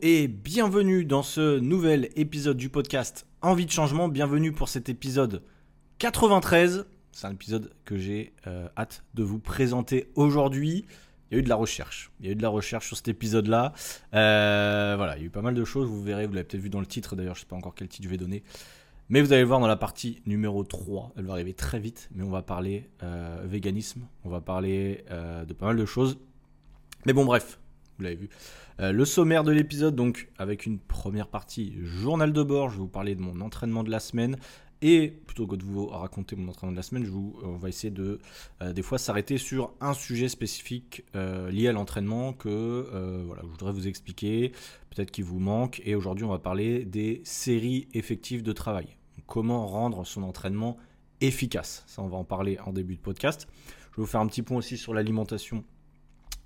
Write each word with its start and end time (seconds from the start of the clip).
Et 0.00 0.28
bienvenue 0.28 1.04
dans 1.04 1.24
ce 1.24 1.58
nouvel 1.58 2.10
épisode 2.14 2.56
du 2.56 2.68
podcast 2.68 3.26
Envie 3.42 3.66
de 3.66 3.72
changement. 3.72 4.08
Bienvenue 4.08 4.52
pour 4.52 4.68
cet 4.68 4.88
épisode 4.88 5.42
93. 5.98 6.86
C'est 7.10 7.26
un 7.26 7.32
épisode 7.32 7.72
que 7.84 7.96
j'ai 7.98 8.32
euh, 8.46 8.68
hâte 8.76 9.02
de 9.14 9.24
vous 9.24 9.40
présenter 9.40 10.08
aujourd'hui. 10.14 10.84
Il 11.30 11.34
y 11.34 11.36
a 11.36 11.40
eu 11.40 11.42
de 11.42 11.48
la 11.48 11.56
recherche. 11.56 12.12
Il 12.20 12.26
y 12.26 12.28
a 12.28 12.32
eu 12.32 12.36
de 12.36 12.42
la 12.42 12.48
recherche 12.48 12.86
sur 12.86 12.96
cet 12.96 13.08
épisode-là. 13.08 13.72
Euh, 14.14 14.94
voilà, 14.96 15.16
il 15.16 15.20
y 15.20 15.24
a 15.24 15.26
eu 15.26 15.30
pas 15.30 15.42
mal 15.42 15.54
de 15.54 15.64
choses. 15.64 15.88
Vous 15.88 16.00
verrez, 16.00 16.28
vous 16.28 16.32
l'avez 16.34 16.46
peut-être 16.46 16.62
vu 16.62 16.70
dans 16.70 16.80
le 16.80 16.86
titre. 16.86 17.16
D'ailleurs, 17.16 17.34
je 17.34 17.40
ne 17.40 17.42
sais 17.42 17.48
pas 17.48 17.56
encore 17.56 17.74
quel 17.74 17.88
titre 17.88 18.04
je 18.04 18.10
vais 18.10 18.18
donner. 18.18 18.44
Mais 19.08 19.20
vous 19.20 19.32
allez 19.32 19.42
le 19.42 19.48
voir 19.48 19.58
dans 19.58 19.66
la 19.66 19.76
partie 19.76 20.22
numéro 20.26 20.62
3. 20.62 21.14
Elle 21.16 21.24
va 21.24 21.32
arriver 21.32 21.54
très 21.54 21.80
vite. 21.80 22.08
Mais 22.14 22.22
on 22.22 22.30
va 22.30 22.42
parler 22.42 22.88
euh, 23.02 23.42
véganisme. 23.46 24.02
On 24.24 24.30
va 24.30 24.40
parler 24.40 25.04
de 25.10 25.52
pas 25.54 25.66
mal 25.66 25.76
de 25.76 25.86
choses. 25.86 26.18
Mais 27.04 27.12
bon, 27.12 27.24
bref, 27.24 27.58
vous 27.98 28.04
l'avez 28.04 28.16
vu. 28.16 28.28
Euh, 28.80 28.92
le 28.92 29.04
sommaire 29.04 29.44
de 29.44 29.52
l'épisode, 29.52 29.94
donc, 29.94 30.28
avec 30.38 30.66
une 30.66 30.78
première 30.78 31.28
partie 31.28 31.74
journal 31.82 32.32
de 32.32 32.42
bord. 32.42 32.70
Je 32.70 32.74
vais 32.74 32.82
vous 32.82 32.88
parler 32.88 33.14
de 33.14 33.20
mon 33.20 33.40
entraînement 33.40 33.82
de 33.82 33.90
la 33.90 34.00
semaine. 34.00 34.36
Et 34.80 35.08
plutôt 35.08 35.48
que 35.48 35.56
de 35.56 35.64
vous 35.64 35.86
raconter 35.86 36.36
mon 36.36 36.48
entraînement 36.48 36.70
de 36.70 36.76
la 36.76 36.84
semaine, 36.84 37.04
vous, 37.04 37.36
on 37.42 37.56
va 37.56 37.68
essayer 37.68 37.90
de 37.90 38.20
euh, 38.62 38.72
des 38.72 38.82
fois 38.82 38.96
s'arrêter 38.96 39.36
sur 39.36 39.72
un 39.80 39.92
sujet 39.92 40.28
spécifique 40.28 41.04
euh, 41.16 41.50
lié 41.50 41.66
à 41.66 41.72
l'entraînement 41.72 42.32
que 42.32 42.86
je 42.92 43.46
voudrais 43.46 43.72
vous 43.72 43.88
expliquer, 43.88 44.52
peut-être 44.90 45.10
qu'il 45.10 45.24
vous 45.24 45.40
manque. 45.40 45.82
Et 45.84 45.96
aujourd'hui, 45.96 46.24
on 46.24 46.30
va 46.30 46.38
parler 46.38 46.84
des 46.84 47.20
séries 47.24 47.88
effectives 47.92 48.44
de 48.44 48.52
travail. 48.52 48.96
comment 49.26 49.66
rendre 49.66 50.06
son 50.06 50.22
entraînement 50.22 50.78
efficace. 51.20 51.82
Ça, 51.88 52.02
on 52.02 52.08
va 52.08 52.16
en 52.16 52.24
parler 52.24 52.58
en 52.64 52.72
début 52.72 52.94
de 52.94 53.00
podcast. 53.00 53.48
Je 53.90 53.96
vais 53.96 54.02
vous 54.02 54.06
faire 54.06 54.20
un 54.20 54.28
petit 54.28 54.42
point 54.42 54.58
aussi 54.58 54.76
sur 54.76 54.94
l'alimentation 54.94 55.64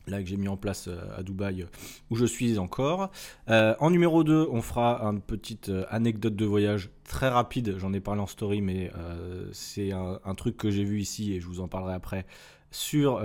là 0.07 0.23
que 0.23 0.29
j'ai 0.29 0.37
mis 0.37 0.49
en 0.49 0.57
place 0.57 0.89
euh, 0.89 0.99
à 1.17 1.23
Dubaï, 1.23 1.63
euh, 1.63 1.67
où 2.11 2.17
je 2.17 2.25
suis 2.25 2.59
encore. 2.59 3.11
Euh, 3.49 3.75
en 3.81 3.91
numéro 3.91 4.25
2, 4.25 4.49
on 4.51 4.63
fera 4.63 5.03
une 5.03 5.21
petite 5.21 5.71
anecdote 5.91 6.37
de 6.37 6.45
voyage 6.45 6.91
très 7.05 7.29
rapide, 7.29 7.77
j'en 7.79 7.93
ai 7.93 8.01
parlé 8.01 8.21
en 8.21 8.27
story, 8.27 8.61
mais 8.61 8.91
c'est 9.53 9.93
un, 9.93 10.35
truc 10.35 10.57
que 10.57 10.71
j'ai 10.71 10.85
vu 10.85 11.01
ici 11.01 11.35
et 11.35 11.41
je 11.41 11.47
vous 11.47 11.61
en 11.61 11.69
parlerai 11.69 11.95
après, 11.95 12.27
sur 12.71 13.23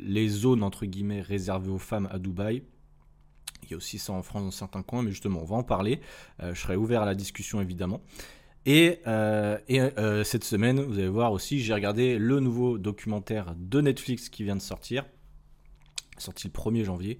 les 0.00 0.28
zones 0.28 0.62
entre 0.62 0.84
guillemets 0.86 1.20
réservées 1.20 1.70
aux 1.70 1.78
femmes 1.78 2.08
à 2.10 2.18
Dubaï. 2.18 2.62
Il 3.62 3.70
y 3.70 3.74
a 3.74 3.76
aussi 3.76 3.98
ça 3.98 4.12
en 4.12 4.22
France 4.22 4.42
dans 4.42 4.50
certains 4.50 4.82
coins, 4.82 5.02
mais 5.02 5.10
justement, 5.10 5.40
on 5.42 5.44
va 5.44 5.56
en 5.56 5.62
parler. 5.62 6.00
je 6.40 6.58
serai 6.58 6.76
ouvert 6.76 7.02
à 7.02 7.06
la 7.06 7.14
discussion 7.14 7.60
évidemment. 7.60 8.00
Et, 8.66 9.00
et 9.68 9.80
cette 10.24 10.44
semaine, 10.44 10.80
vous 10.80 10.98
allez 10.98 11.08
voir 11.08 11.32
aussi, 11.32 11.60
j'ai 11.60 11.74
regardé 11.74 12.18
le 12.18 12.40
nouveau 12.40 12.78
documentaire 12.78 13.54
de 13.56 13.80
Netflix 13.80 14.28
qui 14.28 14.42
vient 14.42 14.56
de 14.56 14.62
sortir 14.62 15.04
sorti 16.20 16.48
le 16.48 16.52
1er 16.52 16.84
janvier, 16.84 17.18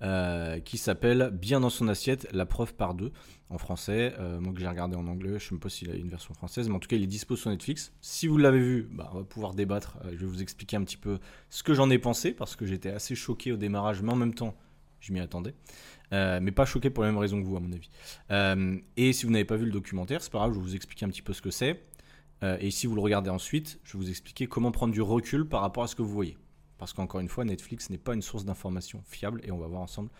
euh, 0.00 0.60
qui 0.60 0.78
s'appelle 0.78 1.30
Bien 1.32 1.58
dans 1.58 1.70
son 1.70 1.88
assiette, 1.88 2.28
la 2.32 2.46
preuve 2.46 2.74
par 2.74 2.94
deux 2.94 3.10
en 3.50 3.58
français. 3.58 4.14
Euh, 4.20 4.40
moi 4.40 4.52
que 4.52 4.60
j'ai 4.60 4.68
regardé 4.68 4.94
en 4.96 5.06
anglais, 5.08 5.40
je 5.40 5.52
ne 5.52 5.58
sais 5.58 5.60
pas 5.60 5.68
s'il 5.68 5.90
a 5.90 5.94
une 5.94 6.08
version 6.08 6.34
française, 6.34 6.68
mais 6.68 6.76
en 6.76 6.78
tout 6.78 6.88
cas 6.88 6.96
il 6.96 7.02
est 7.02 7.08
dispo 7.08 7.34
sur 7.34 7.50
Netflix. 7.50 7.92
Si 8.00 8.28
vous 8.28 8.38
l'avez 8.38 8.60
vu, 8.60 8.88
bah, 8.92 9.10
on 9.12 9.18
va 9.18 9.24
pouvoir 9.24 9.54
débattre. 9.54 9.98
Euh, 10.04 10.10
je 10.12 10.18
vais 10.18 10.26
vous 10.26 10.40
expliquer 10.40 10.76
un 10.76 10.84
petit 10.84 10.96
peu 10.96 11.18
ce 11.50 11.64
que 11.64 11.74
j'en 11.74 11.90
ai 11.90 11.98
pensé, 11.98 12.32
parce 12.32 12.54
que 12.54 12.64
j'étais 12.64 12.90
assez 12.90 13.16
choqué 13.16 13.50
au 13.50 13.56
démarrage, 13.56 14.02
mais 14.02 14.12
en 14.12 14.16
même 14.16 14.34
temps, 14.34 14.54
je 15.00 15.12
m'y 15.12 15.20
attendais. 15.20 15.54
mais 16.12 16.52
pas 16.52 16.64
choqué 16.64 16.90
pour 16.90 17.02
la 17.02 17.10
même 17.10 17.18
raison 17.18 17.40
que 17.40 17.46
vous, 17.46 17.56
à 17.56 17.60
mon 17.60 17.72
avis. 17.72 17.90
et 18.96 19.12
si 19.12 19.26
vous 19.26 19.32
n'avez 19.32 19.44
pas 19.44 19.56
vu 19.56 19.64
le 19.64 19.72
documentaire, 19.72 20.22
c'est 20.22 20.32
pas 20.32 20.38
grave, 20.38 20.52
je 20.52 20.58
vais 20.58 20.64
vous 20.64 20.74
expliquer 20.76 21.06
un 21.06 21.08
petit 21.08 21.22
peu 21.22 21.32
ce 21.32 21.42
que 21.42 21.50
c'est. 21.50 21.82
et 22.42 22.70
si 22.70 22.86
vous 22.86 22.94
le 22.94 23.00
regardez 23.00 23.30
ensuite, 23.30 23.78
je 23.84 23.92
vais 23.92 24.04
vous 24.04 24.10
expliquer 24.10 24.46
comment 24.46 24.72
prendre 24.72 24.92
du 24.92 25.02
recul 25.02 25.46
par 25.48 25.60
rapport 25.60 25.84
à 25.84 25.86
ce 25.86 25.94
que 25.94 26.02
vous 26.02 26.12
voyez. 26.12 26.36
Parce 26.78 26.92
qu'encore 26.92 27.20
une 27.20 27.28
fois, 27.28 27.44
Netflix 27.44 27.90
n'est 27.90 27.98
pas 27.98 28.14
une 28.14 28.22
source 28.22 28.44
d'information 28.44 29.02
fiable 29.06 29.40
et 29.44 29.50
on 29.50 29.58
va 29.58 29.66
voir 29.66 29.82
ensemble 29.82 30.10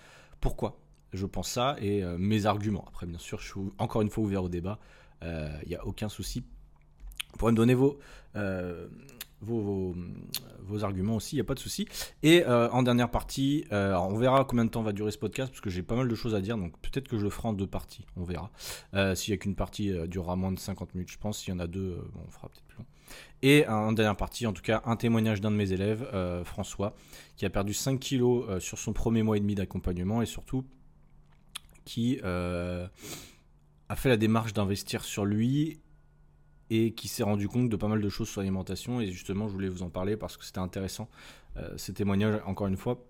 pourquoi 0.41 0.79
je 1.13 1.27
pense 1.27 1.49
ça 1.49 1.77
et 1.81 2.03
euh, 2.03 2.19
mes 2.19 2.47
arguments. 2.47 2.85
Après, 2.89 3.07
bien 3.07 3.19
sûr, 3.19 3.39
je 3.41 3.47
suis 3.47 3.61
encore 3.79 4.03
une 4.03 4.11
fois 4.11 4.25
ouvert 4.25 4.45
au 4.45 4.49
débat. 4.49 4.79
Il 5.23 5.29
euh, 5.29 5.49
n'y 5.67 5.75
a 5.75 5.87
aucun 5.87 6.09
souci. 6.09 6.45
Vous 7.33 7.39
pourrez 7.39 7.53
me 7.53 7.57
donner 7.57 7.75
vos, 7.75 7.99
euh, 8.37 8.89
vos, 9.41 9.95
vos, 10.61 10.85
arguments 10.85 11.17
aussi, 11.17 11.37
il 11.37 11.39
n'y 11.39 11.43
a 11.43 11.45
pas 11.45 11.55
de 11.55 11.61
souci. 11.61 11.87
Et 12.23 12.45
en 12.47 12.83
dernière 12.83 13.11
partie, 13.11 13.65
on 13.71 14.17
verra 14.17 14.45
combien 14.45 14.65
de 14.65 14.71
temps 14.71 14.83
va 14.83 14.93
durer 14.93 15.11
ce 15.11 15.19
podcast, 15.19 15.51
parce 15.51 15.61
que 15.61 15.71
j'ai 15.71 15.83
pas 15.83 15.95
mal 15.95 16.09
de 16.09 16.15
choses 16.15 16.35
à 16.35 16.41
dire, 16.41 16.57
donc 16.57 16.79
peut-être 16.81 17.07
que 17.07 17.19
je 17.19 17.25
le 17.25 17.31
ferai 17.31 17.49
en 17.49 17.53
deux 17.53 17.67
parties, 17.67 18.07
on 18.17 18.25
verra. 18.25 18.51
S'il 19.15 19.33
n'y 19.33 19.35
a 19.35 19.37
qu'une 19.37 19.55
partie 19.55 19.93
durera 20.09 20.37
moins 20.37 20.53
de 20.53 20.59
50 20.59 20.95
minutes, 20.95 21.13
je 21.13 21.19
pense. 21.19 21.41
S'il 21.41 21.53
y 21.53 21.57
en 21.57 21.61
a 21.61 21.67
deux, 21.67 21.99
on 22.27 22.31
fera 22.31 22.49
peut-être 22.49 22.65
plus 22.67 22.79
long. 22.79 22.87
Et 23.43 23.67
en 23.69 23.93
dernière 23.93 24.17
partie, 24.17 24.47
en 24.47 24.53
tout 24.53 24.63
cas, 24.63 24.83
un 24.85 24.97
témoignage 24.97 25.41
d'un 25.41 25.51
de 25.51 25.57
mes 25.57 25.73
élèves, 25.73 26.09
euh, 26.13 26.45
François, 26.45 26.97
qui 27.37 27.47
a 27.47 27.51
perdu 27.51 27.73
5 27.73 28.01
kilos 28.01 28.45
euh, 28.49 28.61
sur 28.61 28.79
son 28.79 28.93
premier 28.93 29.23
mois 29.23 29.37
et 29.37 29.41
demi 29.41 29.55
d'accompagnement 29.55 30.23
et 30.23 30.27
surtout 30.27 30.65
qui 31.85 32.19
euh, 32.25 32.89
a 33.89 33.97
fait 33.97 34.09
la 34.09 34.17
démarche 34.17 34.53
d'investir 34.53 35.05
sur 35.05 35.25
lui 35.25 35.81
et 36.71 36.93
qui 36.93 37.09
s'est 37.09 37.23
rendu 37.23 37.49
compte 37.49 37.69
de 37.69 37.77
pas 37.77 37.89
mal 37.89 38.01
de 38.01 38.09
choses 38.09 38.29
sur 38.29 38.41
l'alimentation. 38.41 39.01
Et 39.01 39.11
justement, 39.11 39.49
je 39.49 39.53
voulais 39.53 39.69
vous 39.69 39.83
en 39.83 39.89
parler 39.89 40.17
parce 40.17 40.37
que 40.37 40.45
c'était 40.45 40.59
intéressant, 40.59 41.09
ces 41.77 41.93
témoignages, 41.95 42.41
encore 42.45 42.67
une 42.69 42.77
fois, 42.77 43.03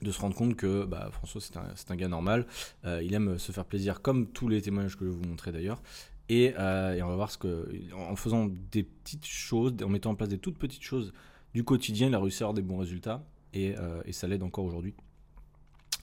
de 0.00 0.10
se 0.10 0.20
rendre 0.20 0.34
compte 0.36 0.56
que 0.56 0.84
bah, 0.84 1.10
François, 1.12 1.40
c'est 1.40 1.56
un, 1.56 1.66
un, 1.88 1.96
gars 1.96 2.08
normal. 2.08 2.46
il 2.84 3.12
aime 3.14 3.36
se 3.36 3.50
faire 3.50 3.64
plaisir, 3.64 4.00
comme 4.00 4.28
tous 4.28 4.48
les 4.48 4.62
témoignages 4.62 4.96
que 4.96 5.04
je 5.04 5.10
vais 5.10 5.16
vous 5.16 5.28
montrer 5.28 5.50
d'ailleurs. 5.50 5.82
Euh, 6.30 6.94
et, 6.94 7.02
on 7.02 7.08
va 7.08 7.16
voir 7.16 7.30
ce 7.30 7.38
que, 7.38 7.68
en 7.94 8.16
faisant 8.16 8.48
des 8.70 8.82
petites 8.82 9.26
choses, 9.26 9.74
en 9.82 9.88
mettant 9.88 10.10
en 10.10 10.14
place 10.14 10.28
des 10.28 10.38
toutes 10.38 10.58
petites 10.58 10.82
choses 10.82 11.12
du 11.54 11.64
quotidien, 11.64 12.08
il 12.08 12.14
a 12.14 12.20
réussi 12.20 12.42
à 12.42 12.46
avoir 12.46 12.54
des 12.54 12.62
bons 12.62 12.78
résultats 12.78 13.24
et, 13.52 13.76
euh, 13.76 14.02
ça 14.10 14.28
l'aide 14.28 14.42
encore 14.42 14.64
aujourd'hui. 14.64 14.94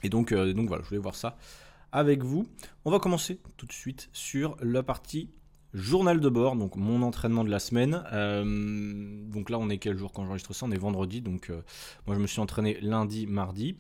Et 0.04 0.08
euh, 0.08 0.54
donc 0.54 0.68
voilà, 0.68 0.84
je 0.84 0.90
voulais 0.90 1.02
voir 1.02 1.16
ça 1.16 1.38
avec 1.92 2.24
vous. 2.24 2.48
On 2.86 2.92
va 2.92 3.00
commencer 3.00 3.40
tout 3.58 3.66
de 3.66 3.74
suite 3.74 4.10
sur 4.14 4.56
la 4.62 4.84
partie 4.84 5.30
journal 5.74 6.20
de 6.20 6.30
bord, 6.30 6.56
donc 6.56 6.76
mon 6.76 7.02
entraînement 7.02 7.44
de 7.44 7.50
la 7.50 7.60
semaine. 7.60 7.92
donc 9.32 9.50
là, 9.50 9.58
on 9.60 9.70
est 9.70 9.78
quel 9.78 9.98
jour 9.98 10.12
quand 10.12 10.26
j'enregistre 10.26 10.54
ça? 10.54 10.66
On 10.68 10.72
est 10.72 10.78
vendredi, 10.78 11.22
donc 11.22 11.52
moi 12.06 12.16
je 12.16 12.22
me 12.22 12.28
suis 12.28 12.40
entraîné 12.40 12.80
lundi, 12.82 13.26
mardi. 13.28 13.78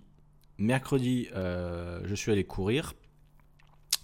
Mercredi, 0.58 1.28
je 1.34 2.14
suis 2.16 2.32
allé 2.32 2.44
courir 2.44 2.94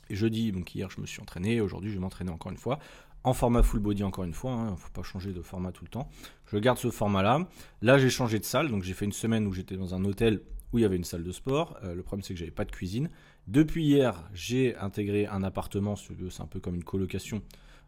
jeudi, 0.09 0.51
donc 0.51 0.73
hier, 0.75 0.89
je 0.89 1.01
me 1.01 1.05
suis 1.05 1.21
entraîné. 1.21 1.61
Aujourd'hui, 1.61 1.89
je 1.89 1.95
vais 1.95 2.01
m'entraîner 2.01 2.31
encore 2.31 2.51
une 2.51 2.57
fois. 2.57 2.79
En 3.23 3.33
format 3.33 3.63
full 3.63 3.79
body, 3.79 4.03
encore 4.03 4.23
une 4.23 4.33
fois. 4.33 4.51
Il 4.51 4.59
hein. 4.59 4.71
ne 4.71 4.75
faut 4.75 4.91
pas 4.91 5.03
changer 5.03 5.33
de 5.33 5.41
format 5.41 5.71
tout 5.71 5.83
le 5.83 5.89
temps. 5.89 6.09
Je 6.51 6.57
garde 6.57 6.77
ce 6.77 6.91
format-là. 6.91 7.47
Là, 7.81 7.97
j'ai 7.97 8.09
changé 8.09 8.39
de 8.39 8.45
salle. 8.45 8.69
Donc, 8.69 8.83
j'ai 8.83 8.93
fait 8.93 9.05
une 9.05 9.11
semaine 9.11 9.47
où 9.47 9.51
j'étais 9.51 9.77
dans 9.77 9.95
un 9.95 10.05
hôtel 10.05 10.41
où 10.71 10.77
il 10.77 10.81
y 10.81 10.85
avait 10.85 10.95
une 10.95 11.03
salle 11.03 11.23
de 11.23 11.31
sport. 11.31 11.77
Euh, 11.83 11.95
le 11.95 12.03
problème, 12.03 12.23
c'est 12.23 12.33
que 12.33 12.39
j'avais 12.39 12.51
pas 12.51 12.65
de 12.65 12.71
cuisine. 12.71 13.09
Depuis 13.47 13.83
hier, 13.83 14.29
j'ai 14.33 14.75
intégré 14.75 15.25
un 15.25 15.41
appartement. 15.43 15.95
C'est 15.95 16.41
un 16.41 16.47
peu 16.47 16.59
comme 16.59 16.75
une 16.75 16.83
colocation. 16.83 17.41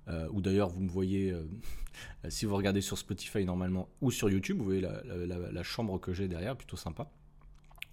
Euh, 0.07 0.27
ou 0.31 0.41
d'ailleurs, 0.41 0.69
vous 0.69 0.81
me 0.81 0.89
voyez, 0.89 1.31
euh, 1.31 1.43
si 2.29 2.45
vous 2.45 2.55
regardez 2.55 2.81
sur 2.81 2.97
Spotify 2.97 3.45
normalement 3.45 3.89
ou 4.01 4.09
sur 4.09 4.29
YouTube, 4.29 4.57
vous 4.57 4.65
voyez 4.65 4.81
la 4.81 5.63
chambre 5.63 5.99
que 5.99 6.13
j'ai 6.13 6.27
derrière, 6.27 6.55
plutôt 6.55 6.77
sympa 6.77 7.11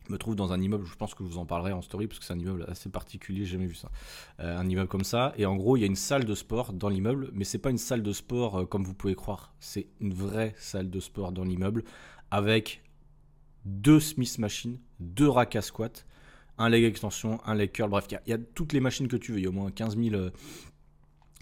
me 0.08 0.18
trouve 0.18 0.36
dans 0.36 0.52
un 0.52 0.60
immeuble, 0.60 0.84
je 0.86 0.96
pense 0.96 1.14
que 1.14 1.24
je 1.24 1.28
vous 1.28 1.38
en 1.38 1.46
parlerai 1.46 1.72
en 1.72 1.82
story 1.82 2.06
parce 2.06 2.18
que 2.18 2.24
c'est 2.24 2.32
un 2.32 2.38
immeuble 2.38 2.64
assez 2.68 2.90
particulier, 2.90 3.44
j'ai 3.44 3.52
jamais 3.52 3.66
vu 3.66 3.74
ça. 3.74 3.90
Euh, 4.40 4.58
un 4.58 4.68
immeuble 4.68 4.88
comme 4.88 5.04
ça, 5.04 5.32
et 5.36 5.46
en 5.46 5.56
gros, 5.56 5.76
il 5.76 5.80
y 5.80 5.84
a 5.84 5.86
une 5.86 5.96
salle 5.96 6.24
de 6.24 6.34
sport 6.34 6.72
dans 6.72 6.88
l'immeuble, 6.88 7.30
mais 7.32 7.44
c'est 7.44 7.58
pas 7.58 7.70
une 7.70 7.78
salle 7.78 8.02
de 8.02 8.12
sport 8.12 8.60
euh, 8.60 8.64
comme 8.66 8.84
vous 8.84 8.94
pouvez 8.94 9.14
croire, 9.14 9.54
c'est 9.60 9.88
une 10.00 10.12
vraie 10.12 10.54
salle 10.58 10.90
de 10.90 11.00
sport 11.00 11.32
dans 11.32 11.44
l'immeuble 11.44 11.84
avec 12.30 12.82
deux 13.64 14.00
Smith 14.00 14.38
machines, 14.38 14.78
deux 15.00 15.28
racks 15.28 15.56
à 15.56 15.62
squat, 15.62 16.06
un 16.58 16.68
leg 16.68 16.84
extension, 16.84 17.40
un 17.46 17.54
leg 17.54 17.72
curl, 17.72 17.90
bref, 17.90 18.06
il 18.10 18.30
y, 18.30 18.32
a 18.32 18.38
toutes 18.38 18.72
les 18.72 18.80
machines 18.80 19.08
que 19.08 19.16
tu 19.16 19.32
veux, 19.32 19.38
il 19.38 19.44
y 19.44 19.46
a 19.46 19.48
au 19.48 19.52
moins 19.52 19.70
15 19.70 19.96
000. 19.96 20.14
Euh, 20.14 20.30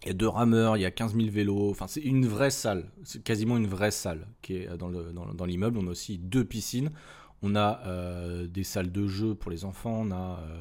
il 0.05 0.09
y 0.09 0.11
a 0.11 0.15
deux 0.15 0.29
rameurs, 0.29 0.77
il 0.77 0.81
y 0.81 0.85
a 0.85 0.91
15 0.91 1.15
000 1.15 1.31
vélos, 1.31 1.71
enfin 1.71 1.87
c'est 1.87 2.01
une 2.01 2.27
vraie 2.27 2.51
salle, 2.51 2.91
c'est 3.05 3.23
quasiment 3.23 3.57
une 3.57 3.69
vraie 3.69 3.93
salle 3.93 4.27
qui 4.43 4.57
est 4.57 4.77
dans 4.77 4.89
l'immeuble. 4.89 5.77
Dans, 5.77 5.85
on 5.85 5.87
a 5.87 5.91
aussi 5.91 6.19
deux 6.19 6.45
piscines, 6.45 6.91
on 7.43 7.57
a 7.57 7.81
euh, 7.87 8.47
des 8.47 8.65
salles 8.65 8.91
de 8.91 9.07
jeu 9.07 9.35
pour 9.35 9.51
les 9.51 9.65
enfants, 9.65 10.05
on 10.07 10.11
a 10.11 10.39
euh, 10.41 10.61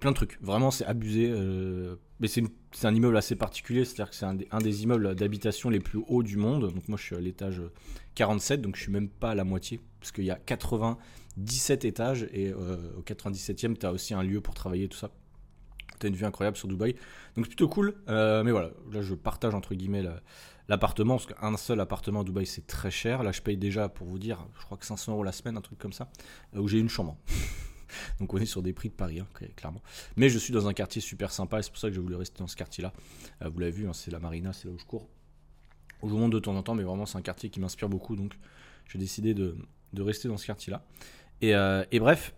plein 0.00 0.10
de 0.10 0.16
trucs. 0.16 0.40
Vraiment, 0.40 0.70
c'est 0.70 0.86
abusé. 0.86 1.28
Euh, 1.30 1.96
mais 2.20 2.28
c'est 2.28 2.42
un 2.84 2.94
immeuble 2.94 3.16
assez 3.16 3.36
particulier, 3.36 3.84
c'est-à-dire 3.84 4.10
que 4.10 4.16
c'est 4.16 4.24
un, 4.24 4.58
des 4.58 4.82
immeubles 4.84 5.14
d'habitation 5.14 5.68
les 5.68 5.80
plus 5.80 6.00
hauts 6.08 6.22
du 6.22 6.36
monde. 6.36 6.72
Donc 6.72 6.88
moi, 6.88 6.96
je 6.96 7.04
suis 7.04 7.16
à 7.16 7.20
l'étage 7.20 7.60
47, 8.14 8.62
donc 8.62 8.76
je 8.76 8.82
suis 8.82 8.92
même 8.92 9.08
pas 9.08 9.32
à 9.32 9.34
la 9.34 9.44
moitié, 9.44 9.80
parce 10.00 10.12
qu'il 10.12 10.24
y 10.24 10.30
a 10.30 10.36
97 10.36 11.84
étages, 11.84 12.26
et 12.32 12.54
au 12.54 13.02
97e, 13.02 13.76
tu 13.76 13.84
as 13.84 13.92
aussi 13.92 14.14
un 14.14 14.22
lieu 14.22 14.40
pour 14.40 14.54
travailler, 14.54 14.88
tout 14.88 14.96
ça. 14.96 15.10
Tu 16.00 16.06
une 16.06 16.14
vue 16.14 16.26
incroyable 16.26 16.56
sur 16.56 16.68
Dubaï. 16.68 16.92
Donc 17.36 17.44
c'est 17.44 17.50
plutôt 17.50 17.68
cool. 17.68 17.94
mais 18.06 18.50
voilà, 18.50 18.70
là, 18.92 19.02
je 19.02 19.14
partage 19.14 19.54
entre 19.54 19.74
guillemets 19.74 20.04
l'appartement, 20.68 21.16
parce 21.16 21.26
qu'un 21.26 21.56
seul 21.56 21.80
appartement 21.80 22.20
à 22.20 22.24
Dubaï 22.24 22.46
c'est 22.46 22.66
très 22.66 22.90
cher. 22.90 23.22
Là 23.22 23.32
je 23.32 23.42
paye 23.42 23.56
déjà 23.56 23.88
pour 23.88 24.06
vous 24.06 24.18
dire, 24.18 24.46
je 24.58 24.64
crois 24.64 24.76
que 24.76 24.86
500 24.86 25.12
euros 25.12 25.24
la 25.24 25.32
semaine, 25.32 25.56
un 25.56 25.60
truc 25.60 25.78
comme 25.78 25.92
ça, 25.92 26.08
euh, 26.54 26.60
où 26.60 26.68
j'ai 26.68 26.78
une 26.78 26.88
chambre. 26.88 27.16
Donc 28.20 28.34
on 28.34 28.38
est 28.38 28.46
sur 28.46 28.62
des 28.62 28.72
prix 28.72 28.88
de 28.88 28.94
Paris, 28.94 29.20
hein, 29.20 29.28
clairement. 29.54 29.82
Mais 30.16 30.28
je 30.28 30.38
suis 30.38 30.52
dans 30.52 30.66
un 30.66 30.72
quartier 30.72 31.00
super 31.00 31.30
sympa 31.30 31.60
et 31.60 31.62
c'est 31.62 31.70
pour 31.70 31.78
ça 31.78 31.88
que 31.88 31.94
j'ai 31.94 32.00
voulu 32.00 32.16
rester 32.16 32.38
dans 32.38 32.48
ce 32.48 32.56
quartier-là. 32.56 32.92
Euh, 33.42 33.48
vous 33.48 33.58
l'avez 33.58 33.72
vu, 33.72 33.88
hein, 33.88 33.92
c'est 33.92 34.10
la 34.10 34.18
marina, 34.18 34.52
c'est 34.52 34.66
là 34.66 34.74
où 34.74 34.78
je 34.78 34.84
cours. 34.84 35.08
Où 36.02 36.08
je 36.08 36.14
monte 36.14 36.32
de 36.32 36.38
temps 36.38 36.54
en 36.54 36.62
temps, 36.62 36.74
mais 36.74 36.82
vraiment 36.82 37.06
c'est 37.06 37.16
un 37.16 37.22
quartier 37.22 37.48
qui 37.48 37.60
m'inspire 37.60 37.88
beaucoup. 37.88 38.16
Donc 38.16 38.36
j'ai 38.88 38.98
décidé 38.98 39.34
de, 39.34 39.56
rester 39.96 40.28
dans 40.28 40.36
ce 40.36 40.46
quartier-là. 40.46 40.84
Et, 41.40 41.54
euh, 41.54 41.84
et, 41.90 42.00
bref, 42.00 42.34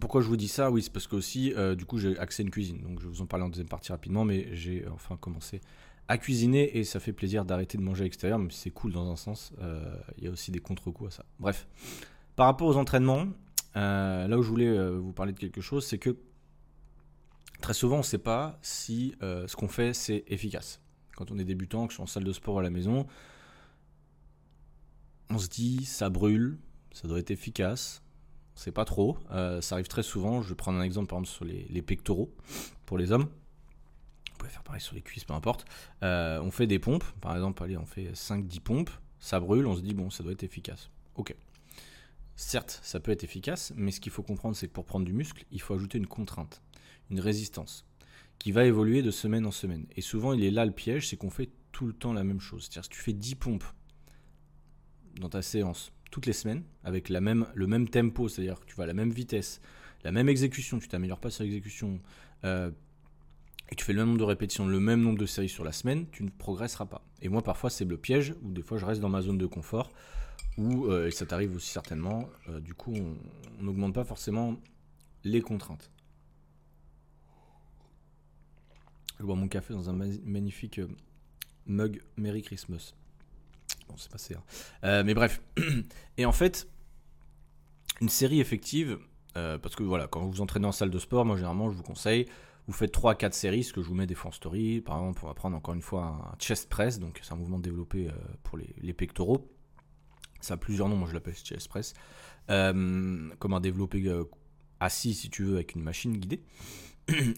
pourquoi 0.00 0.20
je 0.20 0.26
vous 0.26 0.36
dis 0.36 0.48
ça? 0.48 0.70
Oui, 0.70 0.82
c'est 0.82 0.92
parce 0.92 1.06
que 1.06 1.16
aussi, 1.16 1.54
du 1.76 1.84
coup, 1.84 1.98
j'ai 1.98 2.18
accès 2.18 2.42
à 2.42 2.44
une 2.44 2.50
cuisine. 2.50 2.80
Donc, 2.82 3.00
je 3.00 3.06
vous 3.06 3.20
en 3.22 3.26
parler 3.26 3.44
en 3.44 3.48
deuxième 3.48 3.68
partie 3.68 3.90
rapidement, 3.90 4.24
mais 4.24 4.48
j'ai 4.54 4.86
enfin 4.88 5.16
commencé 5.16 5.60
à 6.08 6.18
cuisiner 6.18 6.78
et 6.78 6.84
ça 6.84 7.00
fait 7.00 7.12
plaisir 7.12 7.44
d'arrêter 7.44 7.78
de 7.78 7.82
manger 7.82 8.02
à 8.02 8.04
l'extérieur, 8.04 8.38
même 8.38 8.50
si 8.50 8.60
c'est 8.60 8.70
cool 8.70 8.92
dans 8.92 9.10
un 9.10 9.16
sens. 9.16 9.52
Euh, 9.60 9.94
il 10.16 10.24
y 10.24 10.26
a 10.26 10.30
aussi 10.30 10.50
des 10.50 10.60
contre-coups 10.60 11.12
à 11.12 11.16
ça. 11.18 11.24
Bref, 11.38 11.66
par 12.36 12.46
rapport 12.46 12.66
aux 12.68 12.76
entraînements, 12.76 13.26
là 13.74 14.36
où 14.36 14.42
je 14.42 14.48
voulais 14.48 14.90
vous 14.96 15.12
parler 15.12 15.32
de 15.32 15.38
quelque 15.38 15.60
chose, 15.60 15.86
c'est 15.86 15.98
que 15.98 16.16
très 17.60 17.74
souvent, 17.74 17.96
on 17.96 17.98
ne 17.98 18.04
sait 18.04 18.18
pas 18.18 18.58
si 18.62 19.14
ce 19.20 19.54
qu'on 19.54 19.68
fait, 19.68 19.92
c'est 19.92 20.24
efficace. 20.26 20.80
Quand 21.16 21.30
on 21.30 21.38
est 21.38 21.44
débutant, 21.44 21.86
que 21.86 21.92
je 21.92 21.96
suis 21.96 22.02
en 22.02 22.06
salle 22.06 22.24
de 22.24 22.32
sport 22.32 22.58
à 22.58 22.62
la 22.62 22.70
maison, 22.70 23.06
on 25.30 25.38
se 25.38 25.48
dit, 25.48 25.84
ça 25.84 26.10
brûle, 26.10 26.58
ça 26.92 27.06
doit 27.06 27.18
être 27.18 27.30
efficace 27.30 28.02
c'est 28.58 28.72
pas 28.72 28.84
trop. 28.84 29.16
Euh, 29.30 29.60
ça 29.60 29.76
arrive 29.76 29.86
très 29.86 30.02
souvent. 30.02 30.42
Je 30.42 30.48
vais 30.48 30.56
prendre 30.56 30.80
un 30.80 30.82
exemple 30.82 31.06
par 31.06 31.20
exemple 31.20 31.32
sur 31.32 31.44
les, 31.44 31.82
pectoraux 31.82 32.34
pour 32.86 32.98
les 32.98 33.12
hommes. 33.12 33.28
Pouvez 34.38 34.50
faire 34.50 34.62
pareil 34.62 34.80
sur 34.80 34.94
les 34.94 35.02
cuisses, 35.02 35.24
peu 35.24 35.34
importe. 35.34 35.66
Euh, 36.02 36.40
on 36.40 36.50
fait 36.50 36.66
des 36.66 36.78
pompes, 36.78 37.04
par 37.20 37.34
exemple, 37.34 37.62
allez, 37.62 37.76
on 37.76 37.86
fait 37.86 38.12
5-10 38.12 38.60
pompes, 38.60 38.90
ça 39.18 39.40
brûle, 39.40 39.66
on 39.66 39.74
se 39.74 39.80
dit 39.80 39.94
bon, 39.94 40.10
ça 40.10 40.22
doit 40.22 40.32
être 40.32 40.44
efficace. 40.44 40.90
Ok. 41.16 41.34
Certes, 42.36 42.80
ça 42.84 43.00
peut 43.00 43.10
être 43.10 43.24
efficace, 43.24 43.72
mais 43.76 43.90
ce 43.90 44.00
qu'il 44.00 44.12
faut 44.12 44.22
comprendre, 44.22 44.54
c'est 44.54 44.68
que 44.68 44.72
pour 44.72 44.84
prendre 44.84 45.04
du 45.04 45.12
muscle, 45.12 45.44
il 45.50 45.60
faut 45.60 45.74
ajouter 45.74 45.98
une 45.98 46.06
contrainte, 46.06 46.62
une 47.10 47.18
résistance, 47.18 47.84
qui 48.38 48.52
va 48.52 48.64
évoluer 48.64 49.02
de 49.02 49.10
semaine 49.10 49.44
en 49.44 49.50
semaine. 49.50 49.86
Et 49.96 50.00
souvent, 50.00 50.32
il 50.32 50.44
est 50.44 50.52
là 50.52 50.64
le 50.64 50.70
piège, 50.70 51.08
c'est 51.08 51.16
qu'on 51.16 51.30
fait 51.30 51.50
tout 51.72 51.86
le 51.86 51.92
temps 51.92 52.12
la 52.12 52.22
même 52.22 52.40
chose. 52.40 52.62
C'est-à-dire, 52.62 52.84
si 52.84 52.90
tu 52.90 53.00
fais 53.00 53.12
10 53.12 53.34
pompes 53.34 53.64
dans 55.20 55.28
ta 55.28 55.42
séance, 55.42 55.92
toutes 56.10 56.26
les 56.26 56.32
semaines 56.32 56.62
avec 56.84 57.08
le 57.08 57.20
même 57.20 57.88
tempo, 57.88 58.28
c'est-à-dire 58.28 58.60
que 58.60 58.66
tu 58.66 58.76
vas 58.76 58.84
à 58.84 58.86
la 58.86 58.94
même 58.94 59.10
vitesse, 59.10 59.60
la 60.04 60.12
même 60.12 60.28
exécution, 60.28 60.78
tu 60.78 60.88
t'améliores 60.88 61.20
pas 61.20 61.30
sur 61.30 61.42
l'exécution, 61.42 62.00
euh, 62.44 62.70
et 63.70 63.74
tu 63.74 63.84
fais 63.84 63.92
le 63.92 63.98
même 63.98 64.08
nombre 64.08 64.18
de 64.18 64.24
répétitions, 64.24 64.66
le 64.66 64.80
même 64.80 65.02
nombre 65.02 65.18
de 65.18 65.26
séries 65.26 65.48
sur 65.48 65.64
la 65.64 65.72
semaine, 65.72 66.06
tu 66.10 66.22
ne 66.22 66.30
progresseras 66.30 66.86
pas. 66.86 67.02
Et 67.20 67.28
moi, 67.28 67.42
parfois, 67.42 67.70
c'est 67.70 67.84
le 67.84 67.96
piège, 67.96 68.34
où 68.42 68.52
des 68.52 68.62
fois, 68.62 68.78
je 68.78 68.86
reste 68.86 69.00
dans 69.00 69.08
ma 69.08 69.20
zone 69.20 69.38
de 69.38 69.46
confort, 69.46 69.92
où, 70.56 70.86
euh, 70.86 71.06
et 71.06 71.10
ça 71.10 71.26
t'arrive 71.26 71.54
aussi 71.54 71.68
certainement, 71.68 72.28
euh, 72.48 72.60
du 72.60 72.74
coup, 72.74 72.94
on 72.94 73.62
n'augmente 73.62 73.94
pas 73.94 74.04
forcément 74.04 74.56
les 75.24 75.42
contraintes. 75.42 75.90
Je 79.18 79.24
bois 79.24 79.34
mon 79.34 79.48
café 79.48 79.74
dans 79.74 79.90
un 79.90 79.92
magnifique 79.92 80.80
mug 81.66 82.00
Merry 82.16 82.42
Christmas. 82.42 82.94
Bon, 83.88 83.96
c'est 83.96 84.10
passé. 84.10 84.34
Hein. 84.34 84.42
Euh, 84.84 85.04
mais 85.04 85.14
bref. 85.14 85.42
Et 86.16 86.24
en 86.24 86.32
fait, 86.32 86.68
une 88.00 88.08
série 88.08 88.40
effective, 88.40 88.98
euh, 89.36 89.58
parce 89.58 89.76
que 89.76 89.82
voilà, 89.82 90.06
quand 90.06 90.20
vous 90.20 90.30
vous 90.30 90.40
entraînez 90.40 90.66
en 90.66 90.72
salle 90.72 90.90
de 90.90 90.98
sport, 90.98 91.24
moi 91.24 91.36
généralement 91.36 91.70
je 91.70 91.76
vous 91.76 91.82
conseille, 91.82 92.26
vous 92.68 92.72
faites 92.72 92.92
3 92.92 93.16
4 93.16 93.34
séries, 93.34 93.64
ce 93.64 93.72
que 93.72 93.82
je 93.82 93.88
vous 93.88 93.94
mets 93.94 94.06
des 94.06 94.16
en 94.22 94.30
story. 94.30 94.80
Par 94.80 94.98
exemple, 94.98 95.20
on 95.24 95.26
va 95.26 95.34
prendre 95.34 95.56
encore 95.56 95.74
une 95.74 95.82
fois 95.82 96.32
un 96.32 96.38
chest 96.38 96.68
press, 96.68 97.00
donc 97.00 97.18
c'est 97.22 97.32
un 97.32 97.36
mouvement 97.36 97.58
développé 97.58 98.08
euh, 98.08 98.12
pour 98.44 98.58
les, 98.58 98.92
pectoraux. 98.92 99.50
Ça 100.40 100.54
a 100.54 100.56
plusieurs 100.56 100.88
noms, 100.88 100.96
moi 100.96 101.08
je 101.08 101.14
l'appelle 101.14 101.34
chest 101.34 101.68
press. 101.68 101.94
comment 102.46 103.60
développer 103.60 104.06
assis 104.80 105.14
si 105.14 105.30
tu 105.30 105.44
veux 105.44 105.54
avec 105.54 105.74
une 105.74 105.82
machine 105.82 106.16
guidée. 106.16 106.42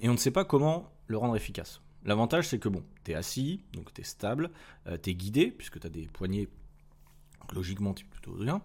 Et 0.03 0.09
on 0.09 0.12
ne 0.12 0.19
sait 0.19 0.31
pas 0.31 0.44
comment 0.44 0.93
le 1.06 1.17
rendre 1.17 1.37
efficace. 1.37 1.81
L'avantage, 2.05 2.49
c'est 2.49 2.59
que 2.59 2.69
bon, 2.69 2.82
tu 3.05 3.12
es 3.12 3.15
assis, 3.15 3.62
donc 3.73 3.93
tu 3.93 4.00
es 4.00 4.05
stable, 4.05 4.50
euh, 4.87 4.97
tu 5.00 5.11
es 5.11 5.15
guidé, 5.15 5.50
puisque 5.50 5.79
tu 5.79 5.87
as 5.87 5.91
des 5.91 6.06
poignets, 6.06 6.49
donc 7.41 7.53
logiquement, 7.53 7.93
tu 7.93 8.05
es 8.05 8.09
plutôt 8.09 8.32
bien. 8.32 8.62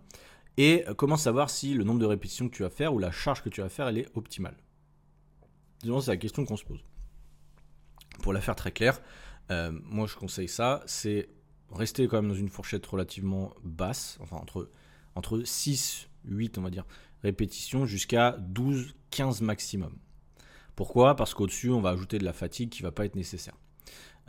Et 0.58 0.88
euh, 0.88 0.94
comment 0.94 1.18
savoir 1.18 1.50
si 1.50 1.74
le 1.74 1.84
nombre 1.84 2.00
de 2.00 2.06
répétitions 2.06 2.48
que 2.48 2.56
tu 2.56 2.64
vas 2.64 2.70
faire 2.70 2.94
ou 2.94 3.00
la 3.00 3.12
charge 3.12 3.44
que 3.44 3.50
tu 3.50 3.62
vas 3.62 3.70
faire, 3.70 3.90
est 3.90 4.08
optimale? 4.16 4.56
C'est 6.02 6.12
la 6.12 6.18
question 6.18 6.46
qu'on 6.46 6.58
se 6.58 6.66
pose. 6.66 6.84
Pour 8.22 8.34
la 8.34 8.42
faire 8.42 8.56
très 8.56 8.72
claire, 8.72 9.02
euh, 9.52 9.72
moi 9.84 10.08
je 10.08 10.16
conseille 10.16 10.48
ça, 10.48 10.82
c'est 10.86 11.30
rester 11.72 12.08
quand 12.08 12.22
même 12.22 12.32
dans 12.32 12.38
une 12.38 12.50
fourchette 12.50 12.86
relativement 12.86 13.54
basse, 13.64 14.18
enfin 14.22 14.38
entre, 14.38 14.70
entre 15.16 15.42
6, 15.44 16.08
8 16.26 16.58
on 16.58 16.62
va 16.62 16.70
dire, 16.70 16.86
répétitions 17.24 17.86
jusqu'à 17.86 18.32
12, 18.40 18.96
15 19.12 19.42
maximum. 19.42 19.96
Pourquoi? 20.76 21.16
Parce 21.16 21.34
qu'au-dessus, 21.34 21.70
on 21.70 21.82
va 21.82 21.92
ajouter 21.92 22.18
de 22.18 22.26
la 22.26 22.34
fatigue 22.34 22.70
qui 22.70 22.84
va 22.84 22.92
pas 22.92 23.06
être 23.06 23.16
nécessaire. 23.16 23.56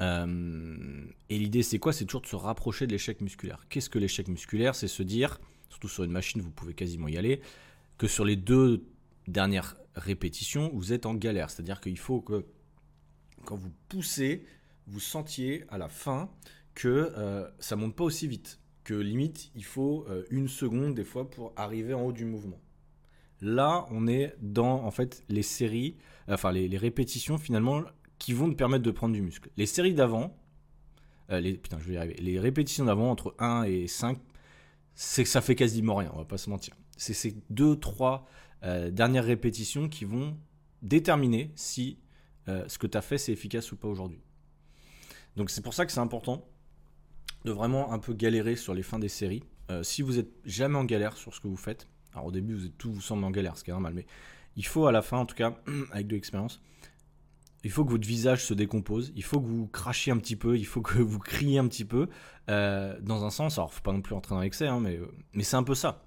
Euh, 0.00 1.04
et 1.28 1.38
l'idée, 1.38 1.62
c'est 1.62 1.78
quoi? 1.78 1.92
C'est 1.92 2.04
toujours 2.04 2.20
de 2.20 2.26
se 2.26 2.36
rapprocher 2.36 2.86
de 2.86 2.92
l'échec 2.92 3.20
musculaire. 3.20 3.66
Qu'est-ce 3.68 3.90
que 3.90 3.98
l'échec 3.98 4.28
musculaire? 4.28 4.74
C'est 4.74 4.88
se 4.88 5.02
dire, 5.02 5.40
surtout 5.70 5.88
sur 5.88 6.04
une 6.04 6.12
machine, 6.12 6.40
vous 6.40 6.50
pouvez 6.50 6.74
quasiment 6.74 7.08
y 7.08 7.16
aller, 7.16 7.40
que 7.98 8.06
sur 8.06 8.24
les 8.24 8.36
deux 8.36 8.84
dernières 9.28 9.76
répétitions, 9.94 10.70
vous 10.74 10.92
êtes 10.92 11.06
en 11.06 11.14
galère. 11.14 11.50
C'est-à-dire 11.50 11.80
qu'il 11.80 11.98
faut 11.98 12.20
que 12.20 12.46
quand 13.44 13.56
vous 13.56 13.72
poussez, 13.88 14.44
vous 14.86 15.00
sentiez 15.00 15.64
à 15.68 15.78
la 15.78 15.88
fin 15.88 16.30
que 16.74 17.12
euh, 17.16 17.48
ça 17.58 17.76
monte 17.76 17.96
pas 17.96 18.04
aussi 18.04 18.28
vite. 18.28 18.60
Que 18.84 18.94
limite, 18.94 19.50
il 19.54 19.64
faut 19.64 20.06
euh, 20.08 20.24
une 20.30 20.48
seconde 20.48 20.94
des 20.94 21.04
fois 21.04 21.28
pour 21.28 21.52
arriver 21.56 21.94
en 21.94 22.02
haut 22.02 22.12
du 22.12 22.24
mouvement. 22.24 22.60
Là, 23.40 23.86
on 23.90 24.06
est 24.06 24.34
dans 24.40 24.84
en 24.84 24.90
fait 24.90 25.24
les 25.28 25.42
séries, 25.42 25.96
enfin 26.28 26.52
les, 26.52 26.78
répétitions 26.78 27.36
finalement 27.36 27.82
qui 28.18 28.32
vont 28.32 28.46
nous 28.46 28.56
permettre 28.56 28.84
de 28.84 28.90
prendre 28.90 29.14
du 29.14 29.22
muscle. 29.22 29.50
Les 29.56 29.66
séries 29.66 29.92
d'avant, 29.92 30.36
euh, 31.30 31.40
les, 31.40 31.54
putain, 31.54 31.78
je 31.80 31.88
vais 31.88 31.94
y 31.94 31.96
arriver. 31.96 32.16
Les 32.20 32.38
répétitions 32.38 32.84
d'avant 32.84 33.10
entre 33.10 33.34
1 33.38 33.64
et 33.64 33.88
5, 33.88 34.18
c'est 34.94 35.24
que 35.24 35.28
ça 35.28 35.40
fait 35.40 35.54
quasiment 35.54 35.96
rien, 35.96 36.10
on 36.14 36.18
va 36.18 36.24
pas 36.24 36.38
se 36.38 36.48
mentir. 36.48 36.74
C'est 36.96 37.12
ces 37.12 37.36
2 37.50 37.76
3 37.76 38.26
euh, 38.62 38.90
dernières 38.90 39.24
répétitions 39.24 39.88
qui 39.88 40.04
vont 40.04 40.36
déterminer 40.82 41.52
si 41.54 41.98
euh, 42.48 42.64
ce 42.68 42.78
que 42.78 42.86
tu 42.86 42.96
as 42.96 43.02
fait 43.02 43.18
c'est 43.18 43.32
efficace 43.32 43.72
ou 43.72 43.76
pas 43.76 43.88
aujourd'hui. 43.88 44.20
Donc 45.36 45.50
c'est 45.50 45.62
pour 45.62 45.74
ça 45.74 45.86
que 45.86 45.92
c'est 45.92 46.00
important 46.00 46.46
de 47.44 47.52
vraiment 47.52 47.92
un 47.92 47.98
peu 47.98 48.14
galérer 48.14 48.56
sur 48.56 48.74
les 48.74 48.82
fins 48.82 48.98
des 48.98 49.08
séries. 49.08 49.42
si 49.82 50.02
vous 50.02 50.18
êtes 50.18 50.30
jamais 50.44 50.78
en 50.78 50.84
galère 50.84 51.16
sur 51.16 51.34
ce 51.34 51.40
que 51.40 51.48
vous 51.48 51.56
faites, 51.56 51.88
alors 52.16 52.26
au 52.26 52.32
début, 52.32 52.54
vous 52.54 52.66
êtes, 52.66 52.78
tout 52.78 52.92
vous 52.92 53.00
semble 53.00 53.24
en 53.24 53.30
galère, 53.30 53.58
ce 53.58 53.62
qui 53.64 53.70
est 53.70 53.74
normal, 53.74 53.92
mais 53.94 54.06
il 54.56 54.66
faut 54.66 54.86
à 54.86 54.92
la 54.92 55.02
fin, 55.02 55.18
en 55.18 55.26
tout 55.26 55.34
cas, 55.34 55.54
avec 55.92 56.06
de 56.06 56.14
l'expérience, 56.14 56.62
il 57.62 57.70
faut 57.70 57.84
que 57.84 57.90
votre 57.90 58.06
visage 58.06 58.44
se 58.44 58.54
décompose, 58.54 59.12
il 59.16 59.22
faut 59.22 59.40
que 59.40 59.46
vous 59.46 59.66
crachiez 59.66 60.12
un 60.12 60.18
petit 60.18 60.36
peu, 60.36 60.56
il 60.56 60.64
faut 60.64 60.80
que 60.80 60.98
vous 60.98 61.18
criez 61.18 61.58
un 61.58 61.68
petit 61.68 61.84
peu, 61.84 62.08
euh, 62.48 62.98
dans 63.00 63.24
un 63.24 63.30
sens. 63.30 63.58
Alors, 63.58 63.72
faut 63.72 63.82
pas 63.82 63.92
non 63.92 64.00
plus 64.00 64.14
entrer 64.14 64.34
dans 64.34 64.40
l'excès, 64.40 64.66
hein, 64.66 64.80
mais, 64.80 64.98
mais 65.34 65.42
c'est 65.42 65.56
un 65.56 65.62
peu 65.62 65.74
ça. 65.74 66.05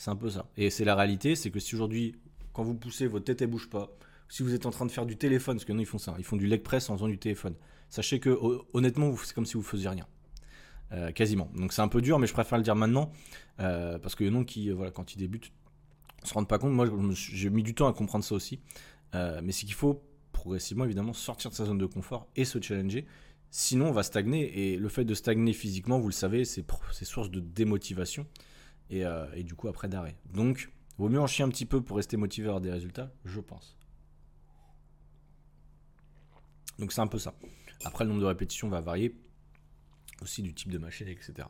C'est 0.00 0.10
un 0.10 0.16
peu 0.16 0.30
ça. 0.30 0.46
Et 0.56 0.70
c'est 0.70 0.86
la 0.86 0.94
réalité, 0.94 1.36
c'est 1.36 1.50
que 1.50 1.60
si 1.60 1.74
aujourd'hui, 1.74 2.14
quand 2.54 2.62
vous 2.62 2.72
poussez, 2.72 3.06
votre 3.06 3.26
tête 3.26 3.42
elle 3.42 3.48
bouge 3.50 3.68
pas, 3.68 3.90
si 4.30 4.42
vous 4.42 4.54
êtes 4.54 4.64
en 4.64 4.70
train 4.70 4.86
de 4.86 4.90
faire 4.90 5.04
du 5.04 5.18
téléphone, 5.18 5.56
parce 5.56 5.66
que 5.66 5.74
non, 5.74 5.80
ils 5.80 5.84
font 5.84 5.98
ça, 5.98 6.14
ils 6.16 6.24
font 6.24 6.38
du 6.38 6.46
leg 6.46 6.62
press 6.62 6.88
en 6.88 6.96
faisant 6.96 7.06
du 7.06 7.18
téléphone. 7.18 7.54
Sachez 7.90 8.18
que 8.18 8.34
honnêtement, 8.72 9.14
c'est 9.22 9.34
comme 9.34 9.44
si 9.44 9.58
vous 9.58 9.62
faisiez 9.62 9.90
rien. 9.90 10.06
Euh, 10.92 11.12
quasiment. 11.12 11.50
Donc 11.54 11.74
c'est 11.74 11.82
un 11.82 11.88
peu 11.88 12.00
dur, 12.00 12.18
mais 12.18 12.26
je 12.26 12.32
préfère 12.32 12.56
le 12.56 12.64
dire 12.64 12.76
maintenant, 12.76 13.12
euh, 13.60 13.98
parce 13.98 14.14
que 14.14 14.24
non 14.24 14.42
qui, 14.42 14.70
euh, 14.70 14.74
voilà, 14.74 14.90
quand 14.90 15.12
ils 15.12 15.18
débutent, 15.18 15.52
se 16.24 16.32
rendent 16.32 16.48
pas 16.48 16.58
compte. 16.58 16.72
Moi, 16.72 16.88
j'ai 17.12 17.50
mis 17.50 17.62
du 17.62 17.74
temps 17.74 17.86
à 17.86 17.92
comprendre 17.92 18.24
ça 18.24 18.34
aussi. 18.34 18.58
mais 19.12 19.52
c'est 19.52 19.66
qu'il 19.66 19.74
faut 19.74 20.02
progressivement, 20.32 20.86
évidemment, 20.86 21.12
sortir 21.12 21.50
de 21.50 21.54
sa 21.54 21.66
zone 21.66 21.76
de 21.76 21.84
confort 21.84 22.26
et 22.36 22.46
se 22.46 22.58
challenger. 22.58 23.04
Sinon, 23.50 23.90
on 23.90 23.92
va 23.92 24.02
stagner. 24.02 24.72
Et 24.72 24.76
le 24.78 24.88
fait 24.88 25.04
de 25.04 25.12
stagner 25.12 25.52
physiquement, 25.52 25.98
vous 25.98 26.08
le 26.08 26.14
savez, 26.14 26.46
c'est 26.46 26.64
source 27.04 27.30
de 27.30 27.40
démotivation 27.40 28.26
et, 28.90 29.04
et 29.34 29.42
du 29.44 29.54
coup, 29.54 29.68
après, 29.68 29.88
d'arrêt. 29.88 30.16
Donc, 30.32 30.70
vaut 30.98 31.08
mieux 31.08 31.20
en 31.20 31.26
chier 31.26 31.44
un 31.44 31.48
petit 31.48 31.66
peu 31.66 31.80
pour 31.80 31.96
rester 31.96 32.16
motivé 32.16 32.46
à 32.46 32.50
avoir 32.50 32.60
des 32.60 32.70
résultats, 32.70 33.12
je 33.24 33.40
pense. 33.40 33.76
Donc, 36.78 36.92
c'est 36.92 37.00
un 37.00 37.06
peu 37.06 37.18
ça. 37.18 37.34
Après, 37.84 38.04
le 38.04 38.10
nombre 38.10 38.22
de 38.22 38.26
répétitions 38.26 38.68
va 38.68 38.80
varier 38.80 39.14
aussi 40.22 40.42
du 40.42 40.54
type 40.54 40.70
de 40.70 40.78
machine, 40.78 41.08
etc. 41.08 41.32
Il 41.36 41.42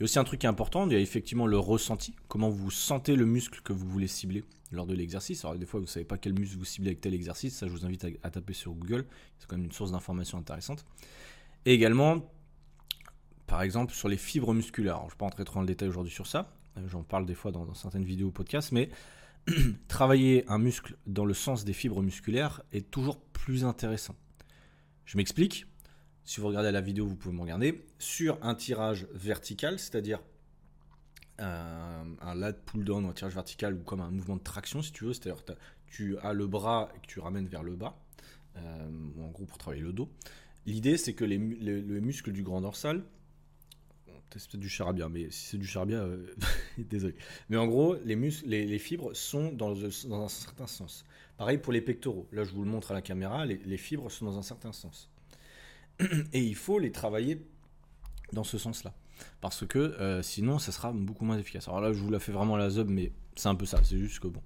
y 0.00 0.02
a 0.02 0.04
aussi 0.04 0.18
un 0.18 0.24
truc 0.24 0.40
qui 0.40 0.46
est 0.46 0.48
important, 0.48 0.86
il 0.86 0.92
y 0.92 0.96
a 0.96 1.00
effectivement 1.00 1.46
le 1.46 1.58
ressenti, 1.58 2.14
comment 2.28 2.48
vous 2.48 2.70
sentez 2.70 3.16
le 3.16 3.26
muscle 3.26 3.60
que 3.62 3.72
vous 3.72 3.88
voulez 3.88 4.08
cibler 4.08 4.44
lors 4.72 4.86
de 4.86 4.94
l'exercice. 4.94 5.44
Alors 5.44 5.56
des 5.56 5.66
fois 5.66 5.80
vous 5.80 5.86
ne 5.86 5.90
savez 5.90 6.04
pas 6.04 6.18
quel 6.18 6.32
muscle 6.32 6.56
vous 6.56 6.64
ciblez 6.64 6.90
avec 6.90 7.00
tel 7.00 7.14
exercice, 7.14 7.56
ça 7.56 7.66
je 7.66 7.72
vous 7.72 7.84
invite 7.84 8.06
à, 8.22 8.30
taper 8.30 8.52
sur 8.52 8.72
Google, 8.72 9.06
c'est 9.38 9.46
quand 9.46 9.56
même 9.56 9.66
une 9.66 9.72
source 9.72 9.92
d'information 9.92 10.38
intéressante. 10.38 10.84
Et 11.64 11.74
également, 11.74 12.30
par 13.46 13.62
exemple, 13.62 13.92
sur 13.92 14.08
les 14.08 14.16
fibres 14.16 14.54
musculaires. 14.54 14.98
je 15.00 15.04
ne 15.04 15.10
vais 15.10 15.16
pas 15.16 15.26
entrer 15.26 15.44
trop 15.44 15.56
dans 15.56 15.62
le 15.62 15.66
détail 15.66 15.88
aujourd'hui 15.88 16.12
sur 16.12 16.26
ça, 16.26 16.40
euh, 16.40 16.55
j'en 16.86 17.02
parle 17.02 17.26
des 17.26 17.34
fois 17.34 17.52
dans, 17.52 17.72
certaines 17.74 18.04
vidéos 18.04 18.28
ou 18.28 18.32
podcasts, 18.32 18.72
mais 18.72 18.90
travailler 19.88 20.44
un 20.48 20.58
muscle 20.58 20.96
dans 21.06 21.24
le 21.24 21.34
sens 21.34 21.64
des 21.64 21.72
fibres 21.72 22.02
musculaires 22.02 22.62
est 22.72 22.90
toujours 22.90 23.20
plus 23.20 23.64
intéressant. 23.64 24.16
Je 25.04 25.16
m'explique, 25.16 25.66
si 26.24 26.40
vous 26.40 26.48
regardez 26.48 26.72
la 26.72 26.80
vidéo, 26.80 27.06
vous 27.06 27.16
pouvez 27.16 27.34
me 27.34 27.40
regarder, 27.40 27.84
sur 27.98 28.38
un 28.42 28.54
tirage 28.54 29.06
vertical, 29.14 29.78
c'est-à-dire 29.78 30.20
un, 31.38 32.34
lat 32.34 32.52
pull 32.52 32.84
down 32.84 33.04
ou 33.04 33.08
un 33.08 33.12
tirage 33.12 33.34
vertical 33.34 33.74
ou 33.74 33.82
comme 33.82 34.00
un 34.00 34.10
mouvement 34.10 34.36
de 34.36 34.42
traction 34.42 34.82
si 34.82 34.92
tu 34.92 35.04
veux, 35.04 35.12
c'est-à-dire 35.12 35.42
tu 35.86 36.18
as 36.18 36.32
le 36.32 36.46
bras 36.46 36.88
et 36.96 37.00
que 37.00 37.06
tu 37.06 37.20
ramènes 37.20 37.46
vers 37.46 37.62
le 37.62 37.76
bas, 37.76 37.98
euh, 38.56 38.88
en 39.20 39.28
gros 39.28 39.44
pour 39.44 39.58
travailler 39.58 39.82
le 39.82 39.92
dos. 39.92 40.10
L'idée 40.64 40.96
c'est 40.96 41.14
que 41.14 41.24
les, 41.24 41.38
muscles 41.38 42.32
du 42.32 42.42
grand 42.42 42.60
dorsal, 42.60 43.04
c'est 44.34 44.50
peut-être 44.50 44.60
du 44.60 44.68
charabia, 44.68 45.08
mais 45.08 45.30
si 45.30 45.46
c'est 45.46 45.58
du 45.58 45.66
charabia, 45.66 45.98
euh, 45.98 46.26
désolé. 46.78 47.14
Mais 47.48 47.56
en 47.56 47.66
gros, 47.66 47.96
les, 48.04 48.16
muscles, 48.16 48.48
les, 48.48 48.78
fibres 48.78 49.14
sont 49.14 49.52
dans, 49.52 49.84
un 49.84 50.28
certain 50.28 50.66
sens. 50.66 51.04
Pareil 51.36 51.58
pour 51.58 51.72
les 51.72 51.80
pectoraux. 51.80 52.28
Là, 52.32 52.44
je 52.44 52.52
vous 52.52 52.64
le 52.64 52.70
montre 52.70 52.90
à 52.90 52.94
la 52.94 53.02
caméra, 53.02 53.46
les, 53.46 53.76
fibres 53.76 54.10
sont 54.10 54.24
dans 54.24 54.38
un 54.38 54.42
certain 54.42 54.72
sens. 54.72 55.10
Et 56.32 56.42
il 56.42 56.54
faut 56.54 56.78
les 56.78 56.92
travailler 56.92 57.46
dans 58.32 58.44
ce 58.44 58.58
sens-là. 58.58 58.94
Parce 59.40 59.66
que 59.66 59.78
euh, 59.78 60.22
sinon, 60.22 60.58
ça 60.58 60.72
sera 60.72 60.92
beaucoup 60.92 61.24
moins 61.24 61.38
efficace. 61.38 61.68
Alors 61.68 61.80
là, 61.80 61.92
je 61.92 61.98
vous 61.98 62.10
la 62.10 62.18
fais 62.18 62.32
vraiment 62.32 62.56
à 62.56 62.58
la 62.58 62.68
zob, 62.68 62.90
mais 62.90 63.12
c'est 63.34 63.48
un 63.48 63.54
peu 63.54 63.64
ça. 63.64 63.80
C'est 63.82 63.96
juste 63.96 64.18
que 64.18 64.28
bon, 64.28 64.42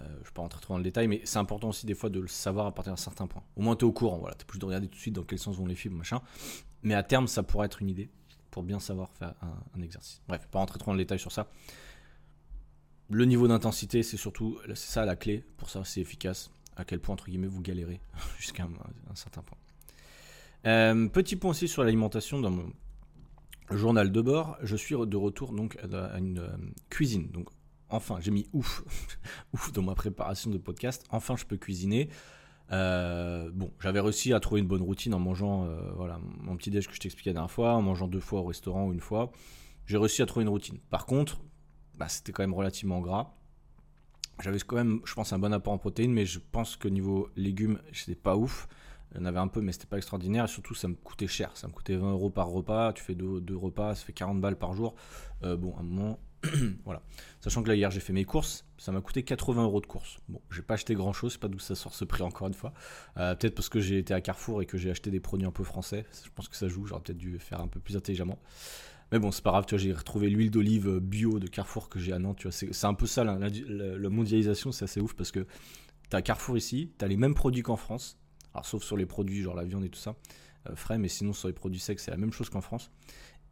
euh, 0.00 0.04
je 0.06 0.12
ne 0.12 0.24
vais 0.24 0.30
pas 0.34 0.42
rentrer 0.42 0.60
trop 0.60 0.74
dans 0.74 0.78
le 0.78 0.84
détail, 0.84 1.08
mais 1.08 1.22
c'est 1.24 1.38
important 1.38 1.70
aussi 1.70 1.86
des 1.86 1.94
fois 1.94 2.10
de 2.10 2.20
le 2.20 2.28
savoir 2.28 2.66
à 2.66 2.74
partir 2.74 2.92
d'un 2.92 2.98
certain 2.98 3.26
point. 3.26 3.42
Au 3.56 3.62
moins, 3.62 3.76
tu 3.76 3.86
es 3.86 3.88
au 3.88 3.92
courant. 3.92 4.18
Voilà, 4.18 4.34
tu 4.34 4.44
plus 4.44 4.58
de 4.58 4.64
regarder 4.66 4.88
tout 4.88 4.96
de 4.96 5.00
suite 5.00 5.14
dans 5.14 5.22
quel 5.22 5.38
sens 5.38 5.56
vont 5.56 5.66
les 5.66 5.74
fibres, 5.74 5.96
machin. 5.96 6.20
Mais 6.82 6.94
à 6.94 7.02
terme, 7.02 7.28
ça 7.28 7.42
pourrait 7.42 7.66
être 7.66 7.80
une 7.80 7.88
idée 7.88 8.10
pour 8.54 8.62
bien 8.62 8.78
savoir 8.78 9.10
faire 9.10 9.34
un, 9.42 9.82
exercice. 9.82 10.22
Bref, 10.28 10.46
pas 10.48 10.60
rentrer 10.60 10.78
trop 10.78 10.92
dans 10.92 10.94
le 10.94 11.02
détail 11.02 11.18
sur 11.18 11.32
ça. 11.32 11.48
Le 13.10 13.24
niveau 13.24 13.48
d'intensité, 13.48 14.04
c'est 14.04 14.16
surtout, 14.16 14.60
ça 14.74 15.04
la 15.04 15.16
clé. 15.16 15.44
Pour 15.56 15.70
ça, 15.70 15.84
c'est 15.84 16.00
efficace. 16.00 16.52
À 16.76 16.84
quel 16.84 17.00
point, 17.00 17.14
entre 17.14 17.24
guillemets, 17.24 17.48
vous 17.48 17.62
galérez 17.62 18.00
jusqu'à 18.38 18.62
un, 18.62 19.14
certain 19.16 19.42
point. 19.42 19.58
Euh, 20.66 21.08
petit 21.08 21.34
point 21.34 21.50
aussi 21.50 21.66
sur 21.66 21.82
l'alimentation 21.82 22.38
dans 22.38 22.52
mon 22.52 22.72
journal 23.72 24.12
de 24.12 24.20
bord. 24.20 24.56
Je 24.62 24.76
suis 24.76 24.94
de 24.94 25.16
retour 25.16 25.52
donc 25.52 25.76
à 25.92 26.16
une 26.20 26.38
euh, 26.38 26.56
cuisine. 26.90 27.32
Donc 27.32 27.48
enfin, 27.88 28.18
j'ai 28.20 28.30
mis 28.30 28.46
ouf, 28.52 28.84
ouf 29.52 29.72
dans 29.72 29.82
ma 29.82 29.96
préparation 29.96 30.48
de 30.48 30.58
podcast. 30.58 31.04
Enfin, 31.10 31.34
je 31.34 31.44
peux 31.44 31.56
cuisiner. 31.56 32.08
Euh, 32.72 33.50
bon, 33.52 33.70
j'avais 33.80 34.00
réussi 34.00 34.32
à 34.32 34.40
trouver 34.40 34.60
une 34.60 34.66
bonne 34.66 34.82
routine 34.82 35.14
en 35.14 35.18
mangeant 35.18 35.64
euh, 35.64 35.92
voilà, 35.96 36.18
mon 36.40 36.56
petit 36.56 36.70
déj 36.70 36.88
que 36.88 36.94
je 36.94 37.00
t'expliquais 37.00 37.30
la 37.30 37.34
dernière 37.34 37.50
fois, 37.50 37.74
en 37.74 37.82
mangeant 37.82 38.08
deux 38.08 38.20
fois 38.20 38.40
au 38.40 38.44
restaurant 38.44 38.86
ou 38.86 38.92
une 38.92 39.00
fois. 39.00 39.30
J'ai 39.86 39.98
réussi 39.98 40.22
à 40.22 40.26
trouver 40.26 40.44
une 40.44 40.50
routine. 40.50 40.78
Par 40.90 41.06
contre, 41.06 41.40
bah, 41.98 42.08
c'était 42.08 42.32
quand 42.32 42.42
même 42.42 42.54
relativement 42.54 43.00
gras. 43.00 43.34
J'avais 44.42 44.58
quand 44.58 44.76
même, 44.76 45.00
je 45.04 45.14
pense, 45.14 45.32
un 45.32 45.38
bon 45.38 45.52
apport 45.52 45.72
en 45.72 45.78
protéines, 45.78 46.12
mais 46.12 46.26
je 46.26 46.38
pense 46.38 46.76
que 46.76 46.88
niveau 46.88 47.28
légumes, 47.36 47.78
c'était 47.92 48.18
pas 48.18 48.36
ouf. 48.36 48.66
Il 49.12 49.18
y 49.18 49.20
en 49.20 49.26
avait 49.26 49.38
un 49.38 49.46
peu, 49.46 49.60
mais 49.60 49.70
c'était 49.70 49.86
pas 49.86 49.98
extraordinaire. 49.98 50.44
Et 50.44 50.48
surtout, 50.48 50.74
ça 50.74 50.88
me 50.88 50.94
coûtait 50.94 51.28
cher. 51.28 51.56
Ça 51.56 51.68
me 51.68 51.72
coûtait 51.72 51.94
20 51.94 52.12
euros 52.12 52.30
par 52.30 52.48
repas. 52.48 52.92
Tu 52.92 53.04
fais 53.04 53.14
deux, 53.14 53.56
repas, 53.56 53.94
ça 53.94 54.04
fait 54.04 54.12
40 54.12 54.40
balles 54.40 54.58
par 54.58 54.74
jour. 54.74 54.96
Euh, 55.44 55.56
bon, 55.56 55.76
à 55.76 55.80
un 55.80 55.84
moment, 55.84 56.18
voilà. 56.84 57.02
Sachant 57.40 57.62
que 57.62 57.68
là, 57.68 57.74
hier, 57.74 57.90
j'ai 57.90 58.00
fait 58.00 58.12
mes 58.12 58.24
courses. 58.24 58.64
Ça 58.78 58.92
m'a 58.92 59.00
coûté 59.00 59.22
80 59.22 59.64
euros 59.64 59.80
de 59.80 59.86
courses. 59.86 60.18
Bon, 60.28 60.40
j'ai 60.50 60.62
pas 60.62 60.74
acheté 60.74 60.94
grand 60.94 61.12
chose. 61.12 61.36
Pas 61.36 61.48
d'où 61.48 61.58
ça 61.58 61.74
sort 61.74 61.94
ce 61.94 62.04
prix, 62.04 62.22
encore 62.22 62.48
une 62.48 62.54
fois. 62.54 62.72
Euh, 63.16 63.34
peut-être 63.34 63.54
parce 63.54 63.68
que 63.68 63.80
j'ai 63.80 63.98
été 63.98 64.14
à 64.14 64.20
Carrefour 64.20 64.62
et 64.62 64.66
que 64.66 64.78
j'ai 64.78 64.90
acheté 64.90 65.10
des 65.10 65.20
produits 65.20 65.46
un 65.46 65.52
peu 65.52 65.64
français. 65.64 66.06
Je 66.24 66.30
pense 66.34 66.48
que 66.48 66.56
ça 66.56 66.68
joue. 66.68 66.86
J'aurais 66.86 67.02
peut-être 67.02 67.18
dû 67.18 67.38
faire 67.38 67.60
un 67.60 67.68
peu 67.68 67.80
plus 67.80 67.96
intelligemment. 67.96 68.38
Mais 69.12 69.18
bon, 69.18 69.30
c'est 69.30 69.44
pas 69.44 69.50
grave, 69.50 69.66
tu 69.66 69.74
vois, 69.74 69.82
j'ai 69.82 69.92
retrouvé 69.92 70.28
l'huile 70.28 70.50
d'olive 70.50 70.98
bio 70.98 71.38
de 71.38 71.46
Carrefour 71.46 71.88
que 71.88 71.98
j'ai 71.98 72.12
à 72.12 72.18
Nantes, 72.18 72.38
tu 72.38 72.48
vois, 72.48 72.52
c'est 72.52 72.84
un 72.84 72.94
peu 72.94 73.06
ça, 73.06 73.22
la, 73.22 73.38
la, 73.38 74.08
mondialisation, 74.08 74.72
c'est 74.72 74.84
assez 74.84 75.00
ouf 75.00 75.14
parce 75.14 75.30
que 75.30 75.46
t'as 76.08 76.22
Carrefour 76.22 76.56
ici, 76.56 76.90
t'as 76.98 77.06
les 77.06 77.16
mêmes 77.16 77.34
produits 77.34 77.62
qu'en 77.62 77.76
France, 77.76 78.18
alors 78.54 78.66
sauf 78.66 78.82
sur 78.82 78.96
les 78.96 79.06
produits, 79.06 79.42
genre 79.42 79.54
la 79.54 79.64
viande 79.64 79.84
et 79.84 79.88
tout 79.88 80.00
ça, 80.00 80.16
euh, 80.68 80.74
frais, 80.74 80.98
mais 80.98 81.08
sinon 81.08 81.32
sur 81.32 81.48
les 81.48 81.54
produits 81.54 81.80
secs, 81.80 82.00
c'est 82.00 82.10
la 82.10 82.16
même 82.16 82.32
chose 82.32 82.48
qu'en 82.48 82.60
France. 82.60 82.90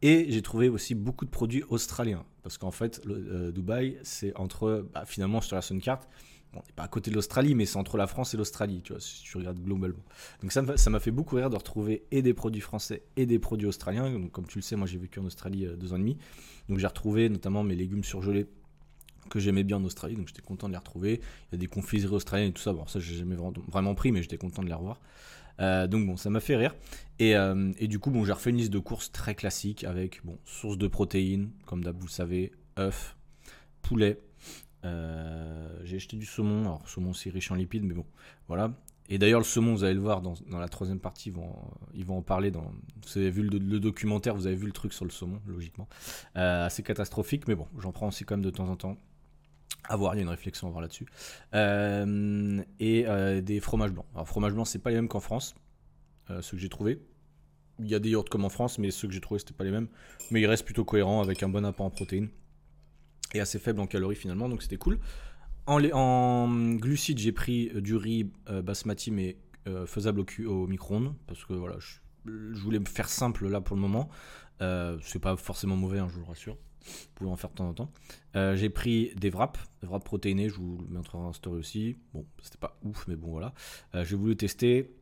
Et 0.03 0.25
j'ai 0.29 0.41
trouvé 0.41 0.67
aussi 0.67 0.95
beaucoup 0.95 1.23
de 1.23 1.29
produits 1.29 1.63
australiens. 1.69 2.25
Parce 2.43 2.57
qu'en 2.57 2.71
fait, 2.71 3.01
euh, 3.07 3.53
Dubaï, 3.53 3.97
c'est 4.03 4.35
entre, 4.37 4.85
bah, 4.93 5.05
finalement, 5.05 5.39
sur 5.39 5.55
la 5.55 5.61
Sun 5.61 5.79
carte, 5.79 6.09
bon, 6.51 6.59
on 6.59 6.67
n'est 6.67 6.73
pas 6.75 6.83
à 6.83 6.87
côté 6.89 7.09
de 7.09 7.15
l'Australie, 7.15 7.55
mais 7.55 7.65
c'est 7.65 7.77
entre 7.77 7.95
la 7.95 8.05
France 8.05 8.33
et 8.33 8.37
l'Australie, 8.37 8.81
tu 8.83 8.91
vois, 8.91 8.99
si 8.99 9.23
tu 9.23 9.37
regardes 9.37 9.63
globalement. 9.63 10.03
Donc 10.41 10.51
ça, 10.51 10.61
ça 10.75 10.89
m'a 10.89 10.99
fait 10.99 11.11
beaucoup 11.11 11.37
rire 11.37 11.49
de 11.49 11.55
retrouver 11.55 12.03
et 12.11 12.21
des 12.21 12.33
produits 12.33 12.59
français 12.59 13.03
et 13.15 13.25
des 13.25 13.39
produits 13.39 13.65
australiens. 13.65 14.11
Donc, 14.11 14.33
comme 14.33 14.45
tu 14.45 14.57
le 14.57 14.61
sais, 14.61 14.75
moi 14.75 14.87
j'ai 14.87 14.97
vécu 14.97 15.21
en 15.21 15.25
Australie 15.25 15.65
euh, 15.65 15.77
deux 15.77 15.93
ans 15.93 15.95
et 15.95 15.99
demi. 15.99 16.17
Donc 16.67 16.79
j'ai 16.79 16.87
retrouvé 16.87 17.29
notamment 17.29 17.63
mes 17.63 17.75
légumes 17.75 18.03
surgelés 18.03 18.47
que 19.29 19.39
j'aimais 19.39 19.63
bien 19.63 19.77
en 19.77 19.83
Australie, 19.85 20.15
donc 20.15 20.27
j'étais 20.27 20.41
content 20.41 20.67
de 20.67 20.73
les 20.73 20.77
retrouver. 20.77 21.21
Il 21.49 21.53
y 21.53 21.55
a 21.55 21.57
des 21.57 21.67
confiseries 21.67 22.13
australiennes 22.13 22.49
et 22.49 22.53
tout 22.53 22.61
ça. 22.61 22.73
Bon, 22.73 22.85
ça, 22.87 22.99
j'ai 22.99 23.15
jamais 23.15 23.37
vraiment 23.69 23.95
pris, 23.95 24.11
mais 24.11 24.21
j'étais 24.21 24.37
content 24.37 24.63
de 24.63 24.67
les 24.67 24.73
revoir. 24.73 24.99
Euh, 25.59 25.87
donc 25.87 26.05
bon, 26.05 26.17
ça 26.17 26.29
m'a 26.29 26.39
fait 26.39 26.55
rire. 26.55 26.75
Euh, 27.21 27.71
et, 27.77 27.87
du 27.87 27.99
coup, 27.99 28.11
bon, 28.11 28.25
j'ai 28.25 28.33
refait 28.33 28.49
une 28.49 28.57
liste 28.57 28.73
de 28.73 28.79
courses 28.79 29.11
très 29.11 29.35
classique 29.35 29.83
avec 29.83 30.21
bon, 30.25 30.37
source 30.45 30.77
de 30.77 30.87
protéines, 30.87 31.51
comme 31.65 31.83
d'hab, 31.83 31.97
vous 31.97 32.07
le 32.07 32.11
savez, 32.11 32.51
œufs, 32.79 33.15
poulet. 33.81 34.19
Euh, 34.83 35.79
j'ai 35.83 35.97
acheté 35.97 36.17
du 36.17 36.25
saumon. 36.25 36.61
Alors, 36.61 36.87
saumon, 36.87 37.13
c'est 37.13 37.29
riche 37.29 37.51
en 37.51 37.55
lipides, 37.55 37.83
mais 37.83 37.93
bon, 37.93 38.05
voilà. 38.47 38.73
Et 39.09 39.17
d'ailleurs, 39.17 39.39
le 39.39 39.45
saumon, 39.45 39.73
vous 39.73 39.83
allez 39.83 39.93
le 39.93 39.99
voir 39.99 40.21
dans, 40.21 40.35
la 40.51 40.69
troisième 40.69 40.99
partie, 40.99 41.29
ils 41.29 41.35
vont, 41.35 41.55
ils 41.93 42.05
vont 42.05 42.17
en 42.17 42.21
parler. 42.21 42.51
Dans, 42.51 42.73
vous 43.05 43.17
avez 43.17 43.29
vu 43.29 43.43
le, 43.43 43.79
documentaire, 43.79 44.35
vous 44.35 44.47
avez 44.47 44.55
vu 44.55 44.65
le 44.65 44.71
truc 44.71 44.93
sur 44.93 45.05
le 45.05 45.11
saumon, 45.11 45.39
logiquement. 45.45 45.87
assez 46.35 46.83
catastrophique, 46.83 47.47
mais 47.47 47.55
bon, 47.55 47.67
j'en 47.79 47.91
prends 47.91 48.07
aussi 48.07 48.25
quand 48.25 48.35
même 48.35 48.45
de 48.45 48.49
temps 48.49 48.69
en 48.69 48.75
temps. 48.75 48.97
À 49.89 49.97
voir, 49.97 50.15
il 50.15 50.17
y 50.17 50.19
a 50.21 50.23
une 50.23 50.29
réflexion 50.29 50.67
à 50.67 50.71
voir 50.71 50.81
là-dessus. 50.81 51.05
Euh, 51.53 52.61
et 52.79 53.05
euh, 53.07 53.41
des 53.41 53.59
fromages 53.59 53.91
blancs. 53.91 54.05
Alors, 54.13 54.27
fromage 54.27 54.53
blanc, 54.53 54.65
c'est 54.65 54.79
pas 54.79 54.89
les 54.89 54.95
mêmes 54.95 55.09
qu'en 55.09 55.19
France, 55.19 55.55
euh, 56.29 56.41
ceux 56.41 56.55
que 56.55 56.61
j'ai 56.61 56.69
trouvé. 56.69 57.01
Il 57.79 57.87
y 57.87 57.95
a 57.95 57.99
des 57.99 58.11
yaourts 58.11 58.25
comme 58.25 58.45
en 58.45 58.49
France, 58.49 58.79
mais 58.79 58.91
ceux 58.91 59.07
que 59.07 59.13
j'ai 59.13 59.19
trouvés, 59.19 59.39
c'était 59.39 59.53
pas 59.53 59.65
les 59.65 59.71
mêmes. 59.71 59.87
Mais 60.31 60.39
ils 60.39 60.45
restent 60.45 60.63
plutôt 60.63 60.85
cohérents 60.85 61.21
avec 61.21 61.43
un 61.43 61.49
bon 61.49 61.65
apport 61.65 61.85
en 61.85 61.89
protéines 61.89 62.29
et 63.33 63.39
assez 63.39 63.57
faible 63.57 63.79
en 63.79 63.87
calories 63.87 64.15
finalement, 64.15 64.47
donc 64.47 64.61
c'était 64.61 64.77
cool. 64.77 64.99
En, 65.65 65.83
en 65.91 66.75
glucides, 66.75 67.17
j'ai 67.17 67.31
pris 67.31 67.71
du 67.81 67.95
riz 67.95 68.31
basmati, 68.47 69.09
mais 69.09 69.37
faisable 69.87 70.23
au, 70.45 70.67
micro-ondes, 70.67 71.15
parce 71.25 71.43
que 71.43 71.53
voilà, 71.53 71.77
je, 71.79 72.61
voulais 72.61 72.77
me 72.77 72.85
faire 72.85 73.09
simple 73.09 73.47
là 73.47 73.59
pour 73.59 73.75
le 73.75 73.81
moment. 73.81 74.07
c'est 74.59 75.19
pas 75.19 75.35
forcément 75.35 75.75
mauvais, 75.75 75.97
hein, 75.97 76.07
je 76.13 76.19
vous 76.19 76.25
rassure. 76.25 76.57
Vous 76.83 77.07
pouvez 77.15 77.29
en 77.29 77.35
faire 77.35 77.49
de 77.49 77.55
temps 77.55 77.69
en 77.69 77.73
temps. 77.73 77.91
Euh, 78.35 78.55
j'ai 78.55 78.69
pris 78.69 79.11
des 79.15 79.29
wraps, 79.29 79.59
des 79.81 79.87
wraps 79.87 80.05
protéinés, 80.05 80.49
je 80.49 80.55
vous 80.55 80.83
le 80.87 80.97
mettrai 80.97 81.17
en 81.17 81.33
story 81.33 81.59
aussi. 81.59 81.97
Bon, 82.13 82.25
c'était 82.41 82.57
pas 82.57 82.77
ouf, 82.83 83.07
mais 83.07 83.15
bon 83.15 83.31
voilà. 83.31 83.53
Euh, 83.95 84.03
j'ai 84.03 84.15
voulu 84.15 84.35
tester. 84.35 84.93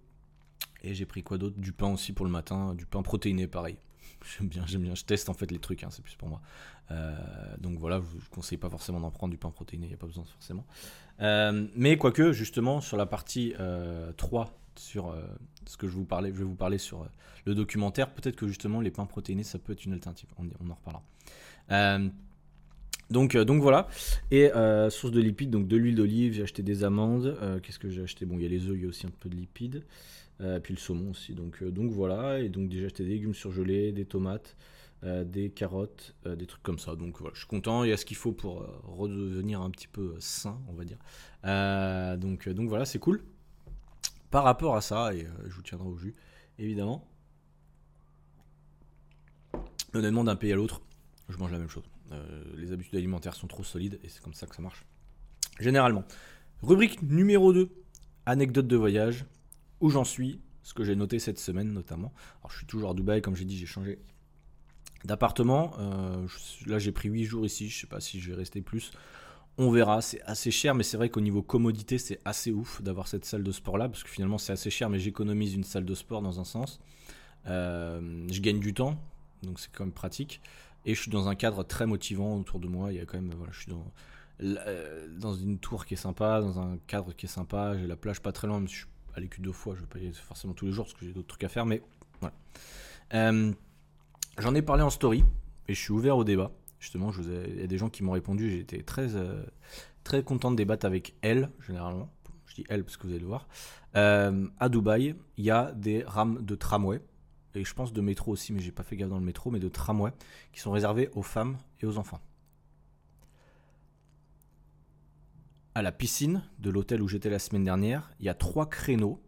Et 0.83 0.93
j'ai 0.93 1.05
pris 1.05 1.21
quoi 1.21 1.37
d'autre? 1.37 1.59
Du 1.59 1.73
pain 1.73 1.93
aussi 1.93 2.11
pour 2.11 2.25
le 2.25 2.31
matin, 2.31 2.73
du 2.73 2.85
pain 2.85 3.01
protéiné 3.01 3.47
pareil. 3.47 3.77
J'aime 4.37 4.47
bien, 4.47 4.63
j'aime 4.65 4.81
bien. 4.81 4.95
Je 4.95 5.03
teste 5.03 5.29
en 5.29 5.33
fait 5.33 5.49
les 5.51 5.59
trucs, 5.59 5.83
hein, 5.83 5.89
c'est 5.91 6.01
plus 6.01 6.15
pour 6.15 6.27
moi. 6.27 6.41
Euh, 6.91 7.15
donc 7.57 7.79
voilà, 7.79 8.01
je 8.01 8.15
ne 8.15 8.29
conseille 8.29 8.57
pas 8.57 8.69
forcément 8.69 8.99
d'en 8.99 9.11
prendre 9.11 9.31
du 9.31 9.37
pain 9.37 9.49
protéiné, 9.49 9.85
il 9.85 9.89
n'y 9.89 9.95
a 9.95 9.97
pas 9.97 10.07
besoin 10.07 10.25
forcément. 10.25 10.65
mais 11.75 11.97
quoique, 11.97 12.31
justement, 12.31 12.81
sur 12.81 12.97
la 12.97 13.05
partie 13.05 13.53
3, 14.17 14.59
sur 14.75 15.15
ce 15.65 15.77
que 15.77 15.87
je, 15.87 15.93
vous 15.93 16.05
parlais, 16.05 16.29
je 16.29 16.39
vais 16.39 16.43
vous 16.43 16.55
parler 16.55 16.77
sur 16.77 17.07
le 17.45 17.55
documentaire, 17.55 18.13
peut-être 18.13 18.35
que 18.35 18.47
justement 18.47 18.81
les 18.81 18.91
pains 18.91 19.05
protéinés, 19.05 19.43
ça 19.43 19.59
peut 19.59 19.73
être 19.73 19.85
une 19.85 19.93
alternative. 19.93 20.29
On 20.37 20.69
en 20.69 20.75
reparlera. 20.75 21.03
Euh, 21.71 22.09
donc, 23.09 23.35
euh, 23.35 23.43
donc 23.43 23.61
voilà. 23.61 23.87
Et 24.29 24.53
euh, 24.53 24.89
source 24.89 25.13
de 25.13 25.21
lipides, 25.21 25.49
donc 25.49 25.67
de 25.67 25.77
l'huile 25.77 25.95
d'olive, 25.95 26.33
j'ai 26.33 26.43
acheté 26.43 26.63
des 26.63 26.83
amandes. 26.83 27.37
Qu'est-ce 27.63 27.79
que 27.79 27.89
j'ai 27.89 28.03
acheté? 28.03 28.25
Bon, 28.25 28.37
il 28.37 28.43
y 28.43 28.45
a 28.45 28.49
les 28.49 28.65
œufs, 28.67 28.75
il 28.75 28.83
y 28.83 28.85
a 28.85 28.89
aussi 28.89 29.07
un 29.07 29.11
peu 29.19 29.29
de 29.29 29.35
lipides. 29.35 29.83
puis 30.63 30.73
le 30.73 30.79
saumon 30.79 31.11
aussi. 31.11 31.33
Donc, 31.33 31.63
donc 31.63 31.91
voilà. 31.91 32.39
Et 32.39 32.49
donc 32.49 32.69
déjà 32.69 32.85
acheté 32.85 33.03
des 33.03 33.11
légumes 33.11 33.33
surgelés, 33.33 33.91
des 33.91 34.05
tomates, 34.05 34.55
des 35.03 35.49
carottes, 35.49 36.15
des 36.25 36.45
trucs 36.45 36.63
comme 36.63 36.79
ça. 36.79 36.95
Donc 36.95 37.19
voilà, 37.19 37.33
je 37.33 37.39
suis 37.39 37.47
content. 37.47 37.83
Il 37.83 37.89
y 37.89 37.93
a 37.93 37.97
ce 37.97 38.05
qu'il 38.05 38.17
faut 38.17 38.31
pour 38.31 38.65
redevenir 38.83 39.61
un 39.61 39.69
petit 39.69 39.87
peu 39.87 40.15
sain, 40.19 40.59
on 40.69 40.73
va 40.73 40.85
dire. 40.85 40.97
donc, 42.17 42.47
donc 42.49 42.69
voilà, 42.69 42.85
c'est 42.85 42.99
cool. 42.99 43.23
Par 44.29 44.45
rapport 44.45 44.77
à 44.77 44.81
ça, 44.81 45.13
et 45.13 45.27
je 45.45 45.53
vous 45.53 45.61
tiendrai 45.61 45.89
au 45.89 45.97
jus, 45.97 46.15
évidemment. 46.57 47.05
Honnêtement, 49.93 50.23
d'un 50.23 50.37
pays 50.37 50.53
à 50.53 50.55
l'autre, 50.55 50.81
je 51.31 51.37
mange 51.37 51.51
la 51.51 51.59
même 51.59 51.69
chose. 51.69 51.83
Euh, 52.11 52.43
les 52.57 52.71
habitudes 52.71 52.95
alimentaires 52.95 53.35
sont 53.35 53.47
trop 53.47 53.63
solides 53.63 53.99
et 54.03 54.09
c'est 54.09 54.21
comme 54.21 54.33
ça 54.33 54.47
que 54.47 54.55
ça 54.55 54.61
marche. 54.61 54.85
Généralement. 55.59 56.03
Rubrique 56.61 57.01
numéro 57.01 57.53
2, 57.53 57.69
anecdote 58.25 58.67
de 58.67 58.75
voyage. 58.75 59.25
Où 59.79 59.89
j'en 59.89 60.03
suis, 60.03 60.39
ce 60.61 60.75
que 60.75 60.83
j'ai 60.83 60.95
noté 60.95 61.17
cette 61.17 61.39
semaine 61.39 61.73
notamment. 61.73 62.13
Alors 62.41 62.51
je 62.51 62.57
suis 62.57 62.67
toujours 62.67 62.91
à 62.91 62.93
Dubaï, 62.93 63.21
comme 63.21 63.35
j'ai 63.35 63.45
dit, 63.45 63.57
j'ai 63.57 63.65
changé 63.65 63.99
d'appartement. 65.05 65.73
Euh, 65.79 66.27
là 66.67 66.77
j'ai 66.77 66.91
pris 66.91 67.09
8 67.09 67.23
jours 67.23 67.45
ici, 67.45 67.69
je 67.69 67.79
sais 67.81 67.87
pas 67.87 67.99
si 67.99 68.19
je 68.19 68.29
vais 68.29 68.37
rester 68.37 68.61
plus. 68.61 68.91
On 69.57 69.69
verra, 69.69 70.01
c'est 70.01 70.21
assez 70.21 70.49
cher, 70.49 70.75
mais 70.75 70.83
c'est 70.83 70.97
vrai 70.97 71.09
qu'au 71.09 71.19
niveau 71.19 71.41
commodité, 71.41 71.97
c'est 71.97 72.19
assez 72.25 72.51
ouf 72.51 72.81
d'avoir 72.81 73.07
cette 73.07 73.25
salle 73.25 73.43
de 73.43 73.51
sport 73.51 73.77
là, 73.77 73.89
parce 73.89 74.03
que 74.03 74.09
finalement 74.09 74.37
c'est 74.37 74.53
assez 74.53 74.69
cher, 74.69 74.89
mais 74.89 74.99
j'économise 74.99 75.53
une 75.53 75.63
salle 75.63 75.85
de 75.85 75.93
sport 75.93 76.21
dans 76.21 76.39
un 76.39 76.45
sens. 76.45 76.79
Euh, 77.47 78.27
je 78.31 78.39
gagne 78.39 78.59
du 78.59 78.73
temps, 78.73 78.97
donc 79.43 79.59
c'est 79.59 79.71
quand 79.71 79.83
même 79.83 79.93
pratique. 79.93 80.41
Et 80.85 80.95
je 80.95 81.01
suis 81.01 81.11
dans 81.11 81.27
un 81.27 81.35
cadre 81.35 81.63
très 81.63 81.85
motivant 81.85 82.37
autour 82.37 82.59
de 82.59 82.67
moi. 82.67 82.91
Il 82.91 82.97
y 82.97 82.99
a 82.99 83.05
quand 83.05 83.21
même, 83.21 83.31
voilà, 83.35 83.51
je 83.51 83.61
suis 83.61 83.71
dans, 83.71 83.85
euh, 84.41 85.07
dans 85.17 85.33
une 85.33 85.59
tour 85.59 85.85
qui 85.85 85.93
est 85.93 85.97
sympa, 85.97 86.41
dans 86.41 86.59
un 86.59 86.77
cadre 86.87 87.13
qui 87.13 87.27
est 87.27 87.29
sympa. 87.29 87.77
J'ai 87.77 87.87
la 87.87 87.95
plage 87.95 88.21
pas 88.21 88.31
très 88.31 88.47
loin, 88.47 88.59
mais 88.59 88.67
je 88.67 88.77
suis 88.77 88.87
allé 89.15 89.27
que 89.27 89.41
deux 89.41 89.51
fois. 89.51 89.75
Je 89.75 89.81
vais 89.81 89.87
pas 89.87 89.99
y 89.99 90.03
aller 90.03 90.13
forcément 90.13 90.53
tous 90.53 90.65
les 90.65 90.71
jours 90.71 90.85
parce 90.85 90.97
que 90.97 91.05
j'ai 91.05 91.13
d'autres 91.13 91.27
trucs 91.27 91.43
à 91.43 91.49
faire, 91.49 91.65
mais 91.65 91.83
voilà. 92.19 92.35
Euh, 93.13 93.51
j'en 94.39 94.55
ai 94.55 94.61
parlé 94.61 94.83
en 94.83 94.89
story 94.89 95.23
et 95.67 95.73
je 95.73 95.79
suis 95.79 95.91
ouvert 95.91 96.17
au 96.17 96.23
débat. 96.23 96.51
Justement, 96.79 97.11
il 97.11 97.59
y 97.59 97.63
a 97.63 97.67
des 97.67 97.77
gens 97.77 97.89
qui 97.89 98.03
m'ont 98.03 98.13
répondu. 98.13 98.57
Été 98.57 98.81
très, 98.81 99.15
euh, 99.15 99.43
très 100.03 100.23
content 100.23 100.49
de 100.49 100.55
débattre 100.55 100.87
avec 100.87 101.13
elle, 101.21 101.51
généralement. 101.67 102.09
Je 102.47 102.55
dis 102.55 102.65
elle 102.69 102.83
parce 102.83 102.97
que 102.97 103.03
vous 103.03 103.13
allez 103.13 103.19
le 103.19 103.27
voir. 103.27 103.47
à 103.93 104.69
Dubaï, 104.69 105.15
il 105.37 105.45
y 105.45 105.51
a 105.51 105.71
des 105.73 106.03
rames 106.03 106.43
de 106.43 106.55
tramway 106.55 106.99
et 107.55 107.63
je 107.63 107.73
pense 107.73 107.93
de 107.93 108.01
métro 108.01 108.31
aussi, 108.31 108.53
mais 108.53 108.61
j'ai 108.61 108.71
pas 108.71 108.83
fait 108.83 108.95
gaffe 108.95 109.09
dans 109.09 109.19
le 109.19 109.25
métro, 109.25 109.51
mais 109.51 109.59
de 109.59 109.69
tramway, 109.69 110.11
qui 110.51 110.59
sont 110.59 110.71
réservés 110.71 111.09
aux 111.13 111.21
femmes 111.21 111.57
et 111.81 111.85
aux 111.85 111.97
enfants. 111.97 112.21
À 115.73 115.81
la 115.81 115.91
piscine 115.91 116.43
de 116.59 116.69
l'hôtel 116.69 117.01
où 117.01 117.07
j'étais 117.07 117.29
la 117.29 117.39
semaine 117.39 117.63
dernière, 117.63 118.11
il 118.19 118.25
y 118.25 118.29
a 118.29 118.33
trois 118.33 118.69
créneaux 118.69 119.21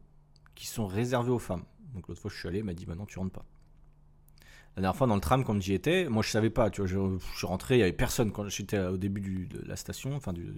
qui 0.55 0.67
sont 0.67 0.85
réservés 0.85 1.31
aux 1.31 1.39
femmes. 1.39 1.63
Donc 1.93 2.07
l'autre 2.07 2.21
fois 2.21 2.31
je 2.31 2.37
suis 2.37 2.47
allé, 2.47 2.59
il 2.59 2.65
m'a 2.65 2.73
dit 2.73 2.85
bah 2.85 2.95
non 2.95 3.05
tu 3.05 3.17
rentres 3.19 3.31
pas. 3.31 3.45
La 4.75 4.81
dernière 4.81 4.97
fois 4.97 5.07
dans 5.07 5.15
le 5.15 5.21
tram 5.21 5.43
quand 5.43 5.59
j'y 5.61 5.73
étais, 5.73 6.09
moi 6.09 6.23
je 6.23 6.29
savais 6.29 6.49
pas, 6.49 6.69
tu 6.69 6.81
vois, 6.81 6.87
je, 6.87 7.17
suis 7.35 7.45
rentré, 7.45 7.75
il 7.75 7.79
y 7.79 7.83
avait 7.83 7.93
personne 7.93 8.31
quand 8.31 8.49
j'étais 8.49 8.79
au 8.79 8.97
début 8.97 9.45
de 9.45 9.61
la 9.67 9.75
station, 9.75 10.15
enfin 10.15 10.33
du, 10.33 10.51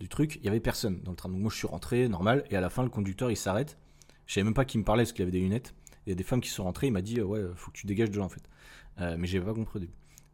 du 0.00 0.08
truc, 0.08 0.36
il 0.36 0.46
y 0.46 0.48
avait 0.48 0.60
personne 0.60 1.00
dans 1.02 1.12
le 1.12 1.16
tram. 1.16 1.32
Donc 1.32 1.42
moi 1.42 1.50
je 1.50 1.56
suis 1.56 1.66
rentré 1.66 2.08
normal 2.08 2.44
et 2.50 2.56
à 2.56 2.60
la 2.60 2.70
fin 2.70 2.82
le 2.82 2.88
conducteur 2.88 3.30
il 3.30 3.36
s'arrête. 3.36 3.78
Je 4.26 4.34
savais 4.34 4.44
même 4.44 4.54
pas 4.54 4.64
qui 4.64 4.78
me 4.78 4.84
parlait 4.84 5.02
parce 5.02 5.12
qu'il 5.12 5.22
avait 5.22 5.32
des 5.32 5.40
lunettes. 5.40 5.74
Il 6.06 6.10
y 6.10 6.12
a 6.12 6.16
des 6.16 6.24
femmes 6.24 6.40
qui 6.40 6.50
sont 6.50 6.64
rentrées, 6.64 6.86
il 6.88 6.92
m'a 6.92 7.02
dit 7.02 7.20
ouais 7.20 7.42
faut 7.54 7.70
que 7.70 7.76
tu 7.76 7.86
dégages 7.86 8.10
de 8.10 8.18
là 8.18 8.24
en 8.24 8.28
fait. 8.28 8.42
Euh, 9.00 9.16
mais 9.18 9.26
j'avais 9.26 9.44
pas 9.44 9.54
compris 9.54 9.88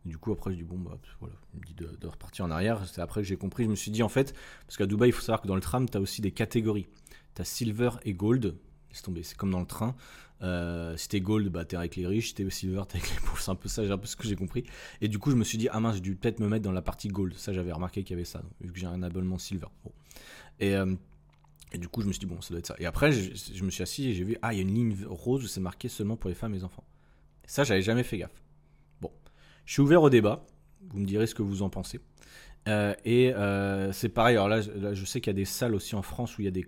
du 0.04 0.18
coup 0.18 0.32
après 0.32 0.52
je 0.52 0.56
dis 0.56 0.62
bon 0.62 0.78
bah 0.78 0.96
voilà, 1.20 1.34
il 1.54 1.60
me 1.60 1.64
dit 1.64 1.74
de, 1.74 2.06
repartir 2.06 2.44
en 2.44 2.50
arrière. 2.50 2.86
C'est 2.86 3.00
après 3.00 3.22
que 3.22 3.26
j'ai 3.26 3.36
compris, 3.36 3.64
je 3.64 3.70
me 3.70 3.74
suis 3.74 3.90
dit 3.90 4.02
en 4.02 4.08
fait 4.08 4.34
parce 4.66 4.76
qu'à 4.76 4.86
Dubaï 4.86 5.10
il 5.10 5.12
faut 5.12 5.20
savoir 5.20 5.42
que 5.42 5.48
dans 5.48 5.54
le 5.54 5.60
tram 5.60 5.88
tu 5.88 5.96
as 5.96 6.00
aussi 6.00 6.22
des 6.22 6.32
catégories. 6.32 6.86
Tu 7.34 7.42
as 7.42 7.44
silver 7.44 7.90
et 8.04 8.14
gold. 8.14 8.56
Laisse 8.90 9.02
tomber, 9.02 9.22
c'est 9.22 9.36
comme 9.36 9.50
dans 9.50 9.60
le 9.60 9.66
train. 9.66 9.94
Euh, 10.42 10.96
si 10.96 11.08
t'es 11.08 11.20
gold, 11.20 11.48
bah 11.48 11.64
t'es 11.64 11.76
avec 11.76 11.96
les 11.96 12.06
riches, 12.06 12.28
si 12.28 12.34
t'es 12.34 12.48
silver, 12.50 12.82
t'es 12.88 12.98
avec 12.98 13.10
les 13.10 13.20
pauvres. 13.20 13.40
C'est 13.40 13.50
un 13.50 13.54
peu 13.54 13.68
ça, 13.68 13.84
j'ai 13.84 13.92
un 13.92 13.98
peu 13.98 14.06
ce 14.06 14.16
que 14.16 14.26
j'ai 14.26 14.36
compris. 14.36 14.64
Et 15.00 15.08
du 15.08 15.18
coup, 15.18 15.30
je 15.30 15.36
me 15.36 15.44
suis 15.44 15.58
dit, 15.58 15.68
ah 15.70 15.80
mince, 15.80 15.96
j'ai 15.96 16.00
dû 16.00 16.14
peut-être 16.14 16.40
me 16.40 16.48
mettre 16.48 16.64
dans 16.64 16.72
la 16.72 16.82
partie 16.82 17.08
gold. 17.08 17.34
Ça, 17.34 17.52
j'avais 17.52 17.72
remarqué 17.72 18.02
qu'il 18.02 18.14
y 18.14 18.18
avait 18.18 18.24
ça, 18.24 18.42
vu 18.60 18.72
que 18.72 18.78
j'ai 18.78 18.86
un 18.86 19.02
abonnement 19.02 19.38
silver. 19.38 19.68
Et, 20.60 20.76
euh, 20.76 20.94
et, 21.76 21.78
du 21.78 21.88
coup, 21.88 22.02
je 22.02 22.06
me 22.06 22.12
suis 22.12 22.20
dit, 22.20 22.26
bon, 22.26 22.40
ça 22.40 22.50
doit 22.50 22.58
être 22.58 22.66
ça. 22.66 22.76
Et 22.78 22.86
après, 22.86 23.12
je, 23.12 23.64
me 23.64 23.70
suis 23.70 23.82
assis 23.82 24.08
et 24.08 24.14
j'ai 24.14 24.24
vu, 24.24 24.36
ah, 24.42 24.52
il 24.52 24.56
y 24.56 24.58
a 24.60 24.62
une 24.62 24.74
ligne 24.74 24.96
rose 25.06 25.44
où 25.44 25.46
c'est 25.46 25.60
marqué 25.60 25.88
seulement 25.88 26.16
pour 26.16 26.28
les 26.28 26.34
femmes 26.34 26.52
et 26.54 26.58
les 26.58 26.64
enfants. 26.64 26.84
ça, 27.46 27.64
j'avais 27.64 27.82
jamais 27.82 28.02
fait 28.02 28.18
gaffe. 28.18 28.42
Bon, 29.00 29.10
je 29.64 29.72
suis 29.74 29.82
ouvert 29.82 30.02
au 30.02 30.10
débat. 30.10 30.46
Vous 30.90 30.98
me 30.98 31.06
direz 31.06 31.26
ce 31.26 31.34
que 31.34 31.42
vous 31.42 31.62
en 31.62 31.70
pensez. 31.70 32.00
Euh, 32.68 32.94
et 33.04 33.32
euh, 33.32 33.92
c'est 33.92 34.08
pareil, 34.08 34.36
alors 34.36 34.48
là, 34.48 34.60
je 34.60 35.04
sais 35.04 35.20
qu'il 35.20 35.30
y 35.30 35.36
a 35.36 35.38
des 35.38 35.44
salles 35.44 35.74
aussi 35.74 35.94
en 35.94 36.02
France 36.02 36.36
où 36.36 36.42
il 36.42 36.46
y 36.46 36.48
a 36.48 36.50
des, 36.50 36.66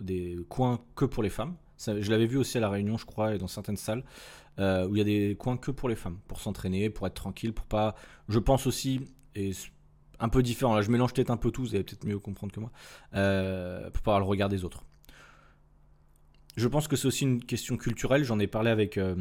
des 0.00 0.38
coins 0.48 0.80
que 0.94 1.04
pour 1.04 1.22
les 1.22 1.28
femmes 1.28 1.56
je 1.78 2.10
l'avais 2.10 2.26
vu 2.26 2.36
aussi 2.36 2.58
à 2.58 2.60
La 2.60 2.68
Réunion, 2.68 2.96
je 2.96 3.06
crois, 3.06 3.34
et 3.34 3.38
dans 3.38 3.48
certaines 3.48 3.76
salles, 3.76 4.04
euh, 4.58 4.86
où 4.86 4.94
il 4.94 4.98
y 4.98 5.00
a 5.00 5.04
des 5.04 5.36
coins 5.36 5.56
que 5.56 5.70
pour 5.70 5.88
les 5.88 5.96
femmes, 5.96 6.18
pour 6.28 6.40
s'entraîner, 6.40 6.90
pour 6.90 7.06
être 7.06 7.14
tranquille, 7.14 7.52
pour 7.52 7.66
pas. 7.66 7.94
Je 8.28 8.38
pense 8.38 8.66
aussi, 8.66 9.00
et 9.34 9.52
un 10.20 10.28
peu 10.28 10.42
différent, 10.42 10.74
là 10.74 10.82
je 10.82 10.90
mélange 10.90 11.12
peut-être 11.12 11.30
un 11.30 11.36
peu 11.36 11.50
tout, 11.50 11.62
vous 11.62 11.74
allez 11.74 11.84
peut-être 11.84 12.04
mieux 12.04 12.18
comprendre 12.18 12.52
que 12.52 12.60
moi, 12.60 12.70
euh, 13.14 13.90
pour 13.90 14.02
pas 14.02 14.12
avoir 14.12 14.20
le 14.20 14.26
regard 14.26 14.48
des 14.48 14.64
autres. 14.64 14.84
Je 16.56 16.68
pense 16.68 16.86
que 16.86 16.96
c'est 16.96 17.08
aussi 17.08 17.24
une 17.24 17.42
question 17.42 17.76
culturelle, 17.76 18.24
j'en 18.24 18.38
ai 18.38 18.46
parlé 18.46 18.70
avec, 18.70 18.96
euh, 18.96 19.16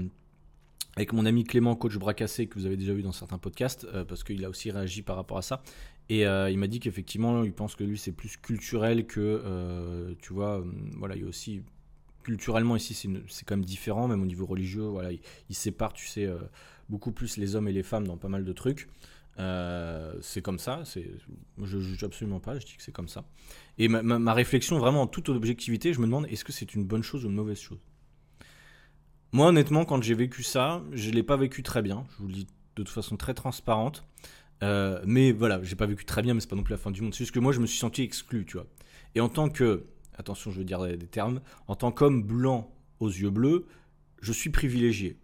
mon 1.11 1.25
ami 1.25 1.43
Clément, 1.43 1.75
coach 1.75 1.97
bracassé, 1.97 2.47
que 2.47 2.59
vous 2.59 2.67
avez 2.67 2.77
déjà 2.77 2.93
vu 2.93 3.01
dans 3.01 3.11
certains 3.11 3.39
podcasts, 3.39 3.87
parce 4.03 4.23
qu'il 4.23 4.45
a 4.45 4.49
aussi 4.49 4.69
réagi 4.69 5.01
par 5.01 5.15
rapport 5.15 5.39
à 5.39 5.41
ça. 5.41 5.63
Et 6.09 6.21
il 6.21 6.57
m'a 6.59 6.67
dit 6.67 6.79
qu'effectivement, 6.79 7.43
il 7.43 7.51
pense 7.51 7.75
que 7.75 7.83
lui, 7.83 7.97
c'est 7.97 8.11
plus 8.11 8.37
culturel 8.37 9.07
que, 9.07 10.15
tu 10.21 10.33
vois, 10.33 10.63
voilà, 10.99 11.15
il 11.15 11.23
y 11.23 11.25
a 11.25 11.27
aussi 11.27 11.63
culturellement 12.23 12.75
ici 12.75 12.93
c'est 13.27 13.45
quand 13.45 13.55
même 13.55 13.65
différent, 13.65 14.07
même 14.07 14.21
au 14.21 14.25
niveau 14.25 14.45
religieux, 14.45 14.83
voilà, 14.83 15.11
ils, 15.11 15.55
séparent, 15.55 15.93
tu 15.93 16.07
sais, 16.07 16.25
euh, 16.25 16.37
beaucoup 16.89 17.11
plus 17.11 17.37
les 17.37 17.55
hommes 17.55 17.67
et 17.67 17.71
les 17.71 17.83
femmes 17.83 18.07
dans 18.07 18.17
pas 18.17 18.29
mal 18.29 18.45
de 18.45 18.53
trucs. 18.53 18.89
Euh, 19.39 20.13
c'est 20.21 20.41
comme 20.41 20.59
ça, 20.59 20.83
je 20.85 21.77
ne 21.77 21.81
juge 21.81 22.03
absolument 22.03 22.39
pas, 22.39 22.59
je 22.59 22.65
dis 22.65 22.75
que 22.75 22.83
c'est 22.83 22.91
comme 22.91 23.07
ça. 23.07 23.25
Et 23.77 23.87
ma, 23.87 24.33
réflexion, 24.33 24.77
vraiment 24.77 25.01
en 25.01 25.07
toute 25.07 25.29
objectivité, 25.29 25.93
je 25.93 25.99
me 25.99 26.05
demande 26.05 26.27
est-ce 26.27 26.45
que 26.45 26.51
c'est 26.51 26.75
une 26.75 26.83
bonne 26.83 27.03
chose 27.03 27.25
ou 27.25 27.29
une 27.29 27.35
mauvaise 27.35 27.59
chose? 27.59 27.79
Moi, 29.31 29.47
honnêtement, 29.47 29.85
quand 29.85 30.01
j'ai 30.03 30.13
vécu 30.13 30.43
ça, 30.43 30.83
je 30.91 31.09
ne 31.09 31.15
l'ai 31.15 31.23
pas 31.23 31.37
vécu 31.37 31.63
très 31.63 31.81
bien, 31.81 32.05
je 32.11 32.17
vous 32.21 32.27
le 32.27 32.33
dis 32.33 32.45
de 32.45 32.83
toute 32.83 32.89
façon 32.89 33.17
très 33.17 33.33
transparente. 33.33 34.05
Euh, 34.61 35.01
mais 35.05 35.31
voilà, 35.31 35.61
j'ai 35.63 35.75
pas 35.75 35.87
vécu 35.87 36.05
très 36.05 36.21
bien, 36.21 36.33
mais 36.33 36.39
c'est 36.39 36.49
pas 36.49 36.55
non 36.55 36.63
plus 36.63 36.73
la 36.73 36.77
fin 36.77 36.91
du 36.91 37.01
monde. 37.01 37.13
C'est 37.13 37.23
juste 37.23 37.33
que 37.33 37.39
moi, 37.39 37.51
je 37.51 37.59
me 37.59 37.65
suis 37.65 37.79
senti 37.79 38.03
exclu, 38.03 38.45
tu 38.45 38.57
vois. 38.57 38.67
Et 39.15 39.21
en 39.21 39.29
tant 39.29 39.49
que 39.49 39.85
attention, 40.17 40.51
je 40.51 40.59
veux 40.59 40.65
dire 40.65 40.81
des 40.81 41.07
termes, 41.07 41.41
en 41.67 41.75
tant 41.75 41.91
qu'homme 41.91 42.23
blanc 42.23 42.71
aux 42.99 43.09
yeux 43.09 43.29
bleus, 43.29 43.65
je 44.21 44.31
suis 44.31 44.49
privilégié. 44.49 45.17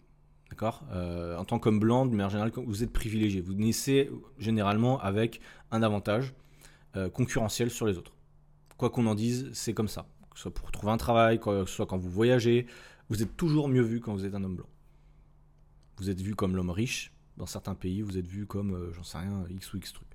Euh, 0.91 1.38
En 1.38 1.45
tant 1.45 1.60
qu'homme 1.60 1.80
blanc, 1.80 2.06
de 2.06 2.12
manière 2.12 2.30
générale, 2.30 2.52
vous 2.56 2.84
êtes 2.84 2.91
privilégié. 2.91 3.41
Vous 3.41 3.54
naissez 3.54 4.10
généralement 4.38 5.00
avec 5.00 5.41
un 5.72 5.84
avantage 5.84 6.34
euh, 6.95 7.10
concurrentiel 7.10 7.69
sur 7.69 7.86
les 7.86 7.98
autres. 7.98 8.13
Quoi 8.78 8.89
qu'on 8.89 9.06
en 9.08 9.15
dise, 9.15 9.50
c'est 9.54 9.74
comme 9.74 9.88
ça. 9.88 10.08
Que 10.32 10.38
ce 10.38 10.43
soit 10.43 10.54
pour 10.54 10.72
trouver 10.72 10.91
un 10.91 10.98
travail, 10.98 11.39
que 11.39 11.65
ce 11.65 11.74
soit 11.74 11.86
quand 11.86 11.98
vous 11.98 12.10
voyagez, 12.10 12.65
vous 13.10 13.22
êtes 13.22 13.36
toujours 13.36 13.67
mieux 13.67 13.82
vu 13.82 14.00
quand 14.00 14.13
vous 14.13 14.26
êtes 14.26 14.36
un 14.36 14.43
homme 14.43 14.56
blanc. 14.56 14.69
Vous 15.98 16.10
êtes 16.10 16.22
vu 16.22 16.36
comme 16.36 16.56
l'homme 16.56 16.69
riche. 16.69 17.12
Dans 17.38 17.45
certains 17.45 17.76
pays, 17.76 18.02
vous 18.02 18.17
êtes 18.17 18.28
vu 18.28 18.45
comme, 18.45 18.74
euh, 18.74 18.93
j'en 18.93 19.04
sais 19.04 19.17
rien, 19.17 19.43
X 19.50 19.74
ou 19.74 19.78
X 19.78 19.93
truc. 19.93 20.08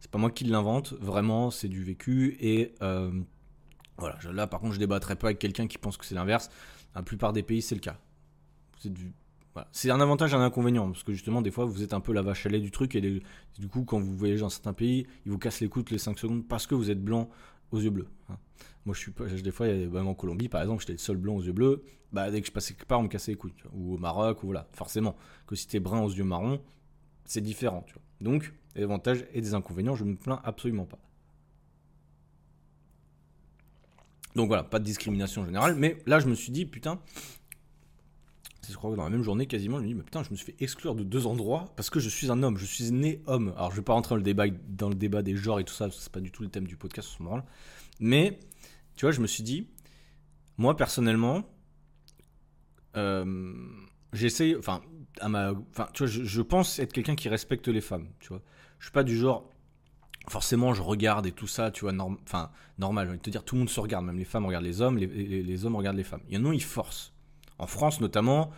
C'est 0.00 0.10
pas 0.10 0.18
moi 0.18 0.30
qui 0.30 0.44
l'invente, 0.44 0.92
vraiment, 0.94 1.50
c'est 1.50 1.68
du 1.68 1.82
vécu. 1.82 2.36
Et 2.40 2.74
voilà, 3.98 4.18
là 4.30 4.46
par 4.46 4.60
contre 4.60 4.74
je 4.74 4.78
débattrai 4.78 5.16
pas 5.16 5.28
avec 5.28 5.38
quelqu'un 5.38 5.66
qui 5.66 5.78
pense 5.78 5.96
que 5.96 6.04
c'est 6.04 6.14
l'inverse. 6.14 6.50
La 6.94 7.02
plupart 7.02 7.32
des 7.32 7.42
pays 7.42 7.62
c'est 7.62 7.74
le 7.74 7.80
cas. 7.80 7.98
C'est 9.72 9.90
un 9.90 10.00
avantage 10.00 10.32
et 10.32 10.36
un 10.36 10.40
inconvénient, 10.40 10.90
parce 10.90 11.02
que 11.02 11.12
justement 11.12 11.42
des 11.42 11.50
fois 11.50 11.64
vous 11.64 11.82
êtes 11.82 11.92
un 11.92 12.00
peu 12.00 12.12
la 12.12 12.22
vache 12.22 12.46
à 12.46 12.48
lait 12.48 12.60
du 12.60 12.70
truc, 12.70 12.94
et 12.94 13.00
du 13.00 13.68
coup 13.68 13.84
quand 13.84 14.00
vous 14.00 14.16
voyagez 14.16 14.40
dans 14.40 14.48
certains 14.48 14.72
pays, 14.72 15.06
ils 15.24 15.32
vous 15.32 15.38
cassent 15.38 15.60
les 15.60 15.68
coudes 15.68 15.90
les 15.90 15.98
5 15.98 16.18
secondes 16.18 16.46
parce 16.46 16.66
que 16.66 16.74
vous 16.74 16.90
êtes 16.90 17.02
blanc 17.02 17.28
aux 17.70 17.80
yeux 17.80 17.90
bleus. 17.90 18.08
Hein. 18.28 18.36
Moi 18.84 18.94
je 18.94 19.00
suis 19.00 19.12
pas, 19.12 19.26
des 19.26 19.50
fois, 19.50 19.66
même 19.66 20.08
en 20.08 20.14
Colombie 20.14 20.48
par 20.48 20.62
exemple, 20.62 20.80
j'étais 20.80 20.92
le 20.92 20.98
seul 20.98 21.16
blanc 21.16 21.36
aux 21.36 21.42
yeux 21.42 21.52
bleus, 21.52 21.82
bah, 22.12 22.30
dès 22.30 22.40
que 22.40 22.46
je 22.46 22.52
passais 22.52 22.74
quelque 22.74 22.86
part 22.86 23.00
on 23.00 23.04
me 23.04 23.08
cassait 23.08 23.32
les 23.32 23.38
coudes, 23.38 23.52
ou 23.72 23.94
au 23.94 23.98
Maroc, 23.98 24.42
ou 24.42 24.46
voilà, 24.46 24.68
forcément, 24.72 25.16
que 25.46 25.56
si 25.56 25.66
t'es 25.66 25.80
brun 25.80 26.00
aux 26.00 26.10
yeux 26.10 26.24
marrons, 26.24 26.60
c'est 27.24 27.40
différent. 27.40 27.82
Tu 27.86 27.94
vois. 27.94 28.02
Donc, 28.20 28.52
des 28.74 28.82
avantages 28.82 29.24
et 29.32 29.40
des 29.40 29.54
inconvénients, 29.54 29.94
je 29.94 30.04
me 30.04 30.16
plains 30.16 30.40
absolument 30.44 30.84
pas. 30.84 30.98
Donc 34.34 34.48
voilà, 34.48 34.62
pas 34.62 34.78
de 34.78 34.84
discrimination 34.84 35.42
en 35.42 35.46
général. 35.46 35.74
Mais 35.76 35.96
là, 36.06 36.20
je 36.20 36.26
me 36.28 36.34
suis 36.34 36.52
dit, 36.52 36.66
putain, 36.66 37.00
je 38.70 38.76
crois 38.76 38.90
que 38.90 38.96
dans 38.96 39.04
la 39.04 39.10
même 39.10 39.22
journée, 39.22 39.46
quasiment, 39.46 39.78
je 39.78 39.82
me 39.82 39.88
dis, 39.88 39.94
mais 39.94 40.02
putain, 40.02 40.22
je 40.22 40.30
me 40.30 40.36
suis 40.36 40.46
fait 40.46 40.56
exclure 40.60 40.94
de 40.94 41.04
deux 41.04 41.26
endroits 41.26 41.72
parce 41.76 41.90
que 41.90 42.00
je 42.00 42.08
suis 42.08 42.30
un 42.30 42.42
homme, 42.42 42.56
je 42.56 42.64
suis 42.64 42.90
né 42.92 43.22
homme. 43.26 43.52
Alors, 43.56 43.70
je 43.70 43.76
vais 43.76 43.82
pas 43.82 43.92
rentrer 43.92 44.10
dans 44.10 44.16
le 44.16 44.22
débat, 44.22 44.46
dans 44.68 44.88
le 44.88 44.94
débat 44.94 45.22
des 45.22 45.36
genres 45.36 45.60
et 45.60 45.64
tout 45.64 45.74
ça, 45.74 45.86
parce 45.86 45.96
que 45.96 46.02
c'est 46.02 46.12
pas 46.12 46.20
du 46.20 46.30
tout 46.30 46.42
le 46.42 46.48
thème 46.48 46.66
du 46.66 46.76
podcast, 46.76 47.08
ce 47.16 47.22
moment-là. 47.22 47.44
Mais, 48.00 48.38
tu 48.96 49.04
vois, 49.04 49.12
je 49.12 49.20
me 49.20 49.26
suis 49.26 49.42
dit, 49.42 49.68
moi, 50.58 50.76
personnellement, 50.76 51.44
euh, 52.96 53.54
j'essaye, 54.12 54.56
enfin, 54.56 54.82
à 55.20 55.28
ma, 55.28 55.52
enfin, 55.70 55.88
tu 55.92 56.04
vois, 56.04 56.12
je, 56.12 56.42
pense 56.42 56.78
être 56.78 56.92
quelqu'un 56.92 57.14
qui 57.14 57.28
respecte 57.28 57.68
les 57.68 57.80
femmes, 57.80 58.08
tu 58.20 58.28
vois. 58.28 58.42
Je 58.78 58.86
suis 58.86 58.92
pas 58.92 59.04
du 59.04 59.16
genre, 59.16 59.50
forcément 60.28 60.74
je 60.74 60.82
regarde 60.82 61.26
et 61.26 61.32
tout 61.32 61.46
ça, 61.46 61.70
tu 61.70 61.82
vois, 61.82 61.94
enfin 62.22 62.50
normal, 62.78 63.06
je 63.06 63.12
vais 63.12 63.18
te 63.18 63.30
dire, 63.30 63.44
tout 63.44 63.54
le 63.54 63.60
monde 63.60 63.70
se 63.70 63.80
regarde, 63.80 64.04
même 64.04 64.18
les 64.18 64.24
femmes 64.24 64.46
regardent 64.46 64.64
les 64.64 64.80
hommes, 64.80 64.98
les, 64.98 65.64
hommes 65.64 65.76
regardent 65.76 65.96
les 65.96 66.04
femmes. 66.04 66.22
Il 66.28 66.34
y 66.34 66.38
en 66.38 66.44
a, 66.50 66.54
ils 66.54 66.62
forcent. 66.62 67.12
En 67.58 67.66
France 67.66 68.00
notamment, 68.00 68.50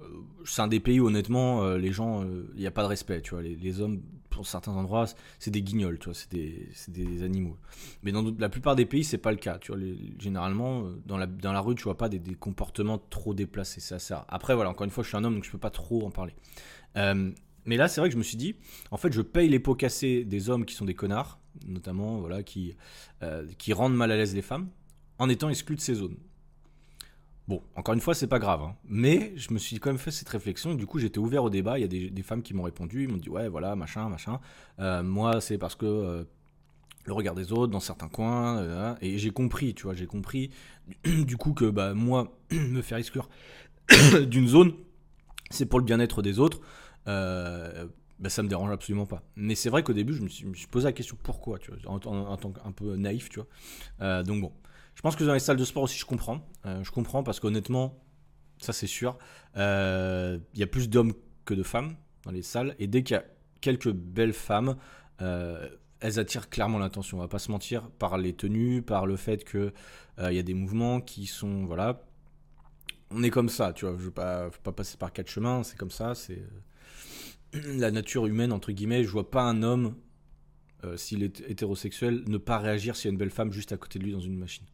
euh, 0.00 0.04
c'est 0.44 0.62
un 0.62 0.68
des 0.68 0.80
pays 0.80 1.00
où 1.00 1.06
honnêtement, 1.06 1.62
euh, 1.62 1.78
les 1.78 1.92
gens, 1.92 2.22
euh, 2.22 2.50
il 2.54 2.60
n'y 2.60 2.66
a 2.66 2.70
pas 2.70 2.82
de 2.82 2.88
respect, 2.88 3.22
tu 3.22 3.30
vois, 3.30 3.42
les, 3.42 3.80
hommes, 3.80 4.02
pour 4.30 4.46
certains 4.46 4.72
endroits, 4.72 5.06
c'est 5.38 5.50
des 5.50 5.62
guignols, 5.62 5.98
tu 5.98 6.06
vois, 6.06 6.14
c'est 6.14 6.30
des, 6.32 7.22
animaux. 7.22 7.56
Mais 8.02 8.12
dans 8.12 8.24
la 8.38 8.48
plupart 8.48 8.76
des 8.76 8.86
pays, 8.86 9.04
c'est 9.04 9.18
pas 9.18 9.30
le 9.30 9.38
cas, 9.38 9.58
tu 9.58 9.72
vois, 9.72 9.80
généralement, 10.18 10.84
dans 11.06 11.16
la, 11.16 11.26
dans 11.26 11.52
la 11.52 11.60
rue, 11.60 11.74
tu 11.74 11.84
vois 11.84 11.96
pas 11.96 12.08
des, 12.08 12.20
comportements 12.34 12.98
trop 12.98 13.34
déplacés, 13.34 13.80
rare. 14.10 14.26
Après, 14.28 14.54
voilà, 14.54 14.70
encore 14.70 14.84
une 14.84 14.90
fois, 14.90 15.04
je 15.04 15.08
suis 15.08 15.16
un 15.16 15.24
homme, 15.24 15.34
donc 15.34 15.44
je 15.44 15.50
peux 15.50 15.58
pas 15.58 15.70
trop 15.70 16.06
en 16.06 16.10
parler. 16.10 16.34
Mais 17.64 17.76
là, 17.76 17.88
c'est 17.88 18.00
vrai 18.00 18.08
que 18.08 18.14
je 18.14 18.18
me 18.18 18.24
suis 18.24 18.36
dit, 18.36 18.56
en 18.90 18.96
fait, 18.96 19.12
je 19.12 19.22
paye 19.22 19.48
les 19.48 19.60
pots 19.60 19.74
cassés 19.74 20.24
des 20.24 20.50
hommes 20.50 20.64
qui 20.64 20.74
sont 20.74 20.84
des 20.84 20.94
connards, 20.94 21.38
notamment, 21.66 22.18
voilà, 22.18 22.42
qui, 22.42 22.74
euh, 23.22 23.46
qui 23.58 23.72
rendent 23.72 23.94
mal 23.94 24.10
à 24.10 24.16
l'aise 24.16 24.34
les 24.34 24.42
femmes, 24.42 24.68
en 25.18 25.28
étant 25.28 25.48
exclus 25.48 25.76
de 25.76 25.80
ces 25.80 25.94
zones. 25.94 26.16
Encore 27.76 27.94
une 27.94 28.00
fois, 28.00 28.14
c'est 28.14 28.26
pas 28.26 28.38
grave, 28.38 28.62
hein. 28.62 28.76
mais 28.84 29.32
je 29.36 29.52
me 29.52 29.58
suis 29.58 29.78
quand 29.78 29.90
même 29.90 29.98
fait 29.98 30.10
cette 30.10 30.28
réflexion. 30.28 30.74
Du 30.74 30.86
coup, 30.86 30.98
j'étais 30.98 31.18
ouvert 31.18 31.44
au 31.44 31.50
débat. 31.50 31.78
Il 31.78 31.82
y 31.82 31.84
a 31.84 32.10
des, 32.10 32.22
femmes 32.22 32.42
qui 32.42 32.54
m'ont 32.54 32.62
répondu, 32.62 33.04
ils 33.04 33.08
m'ont 33.08 33.16
dit 33.16 33.28
ouais, 33.28 33.48
voilà, 33.48 33.76
machin, 33.76 34.08
machin. 34.08 34.40
Euh, 34.78 35.02
moi, 35.02 35.40
c'est 35.40 35.58
parce 35.58 35.74
que 35.74 35.86
euh, 35.86 36.24
le 37.04 37.12
regard 37.12 37.34
des 37.34 37.52
autres 37.52 37.72
dans 37.72 37.80
certains 37.80 38.08
coins, 38.08 38.96
et 39.00 39.18
j'ai 39.18 39.30
compris, 39.30 39.74
tu 39.74 39.84
vois, 39.84 39.94
j'ai 39.94 40.06
compris. 40.06 40.50
Du 41.04 41.36
coup, 41.36 41.52
que 41.52 41.70
bah 41.70 41.94
moi, 41.94 42.36
me 42.52 42.82
faire 42.82 42.98
exclure 42.98 43.28
d'une 44.26 44.48
zone, 44.48 44.72
c'est 45.50 45.66
pour 45.66 45.78
le 45.78 45.84
bien-être 45.84 46.22
des 46.22 46.38
autres 46.38 46.60
euh, 47.08 47.86
bah, 48.18 48.28
ça 48.28 48.42
me 48.42 48.48
dérange 48.48 48.70
absolument 48.70 49.06
pas. 49.06 49.22
Mais 49.34 49.54
c'est 49.54 49.68
vrai 49.68 49.82
qu'au 49.82 49.92
début, 49.92 50.14
je 50.14 50.22
me, 50.22 50.28
suis, 50.28 50.66
posé 50.68 50.84
la 50.84 50.92
question 50.92 51.16
pourquoi, 51.20 51.58
tu 51.58 51.72
vois, 51.72 51.92
en, 51.92 51.98
tant 51.98 52.52
qu'un 52.52 52.72
peu 52.72 52.94
naïf, 52.96 53.28
tu 53.28 53.40
vois. 53.40 53.48
Euh, 54.00 54.22
donc 54.22 54.42
bon, 54.42 54.52
je 54.94 55.00
pense 55.00 55.16
que 55.16 55.24
dans 55.24 55.34
les 55.34 55.40
salles 55.40 55.56
de 55.56 55.64
sport 55.64 55.84
aussi, 55.84 55.98
je 55.98 56.04
comprends. 56.04 56.46
Euh, 56.66 56.82
je 56.84 56.90
comprends 56.90 57.22
parce 57.22 57.40
qu'honnêtement, 57.40 57.98
ça 58.58 58.72
c'est 58.72 58.86
sûr, 58.86 59.18
euh, 59.56 60.38
il 60.54 60.60
y 60.60 60.62
a 60.62 60.66
plus 60.66 60.88
d'hommes 60.88 61.14
que 61.44 61.54
de 61.54 61.62
femmes 61.62 61.96
dans 62.24 62.30
les 62.30 62.42
salles. 62.42 62.74
Et 62.78 62.86
dès 62.86 63.02
qu'il 63.02 63.14
y 63.14 63.18
a 63.18 63.24
quelques 63.60 63.92
belles 63.92 64.34
femmes, 64.34 64.76
elles 65.18 66.18
attirent 66.18 66.50
clairement 66.50 66.78
l'attention. 66.78 67.18
On 67.18 67.20
va 67.20 67.28
pas 67.28 67.38
se 67.38 67.52
mentir 67.52 67.88
par 67.90 68.18
les 68.18 68.32
tenues, 68.32 68.82
par 68.82 69.06
le 69.06 69.16
fait 69.16 69.44
que 69.44 69.72
il 70.18 70.34
y 70.34 70.38
a 70.38 70.42
des 70.42 70.54
mouvements 70.54 71.00
qui 71.00 71.26
sont 71.26 71.64
voilà 71.64 72.02
on 73.14 73.22
est 73.22 73.30
comme 73.30 73.48
ça, 73.48 73.72
tu 73.72 73.84
vois. 73.84 73.96
Je 73.98 74.04
veux 74.04 74.10
pas, 74.10 74.50
faut 74.50 74.62
pas 74.62 74.72
passer 74.72 74.96
par 74.96 75.12
quatre 75.12 75.28
chemins, 75.28 75.62
c'est 75.62 75.76
comme 75.76 75.90
ça, 75.90 76.14
c'est 76.14 76.42
euh, 77.54 77.76
la 77.78 77.90
nature 77.90 78.26
humaine, 78.26 78.52
entre 78.52 78.72
guillemets. 78.72 79.04
Je 79.04 79.10
vois 79.10 79.30
pas 79.30 79.42
un 79.42 79.62
homme, 79.62 79.96
euh, 80.84 80.96
s'il 80.96 81.22
est 81.22 81.40
hétérosexuel, 81.48 82.24
ne 82.26 82.38
pas 82.38 82.58
réagir 82.58 82.96
s'il 82.96 83.06
y 83.06 83.10
a 83.10 83.12
une 83.12 83.18
belle 83.18 83.30
femme 83.30 83.52
juste 83.52 83.72
à 83.72 83.76
côté 83.76 83.98
de 83.98 84.04
lui 84.04 84.12
dans 84.12 84.20
une 84.20 84.36
machine. 84.36 84.66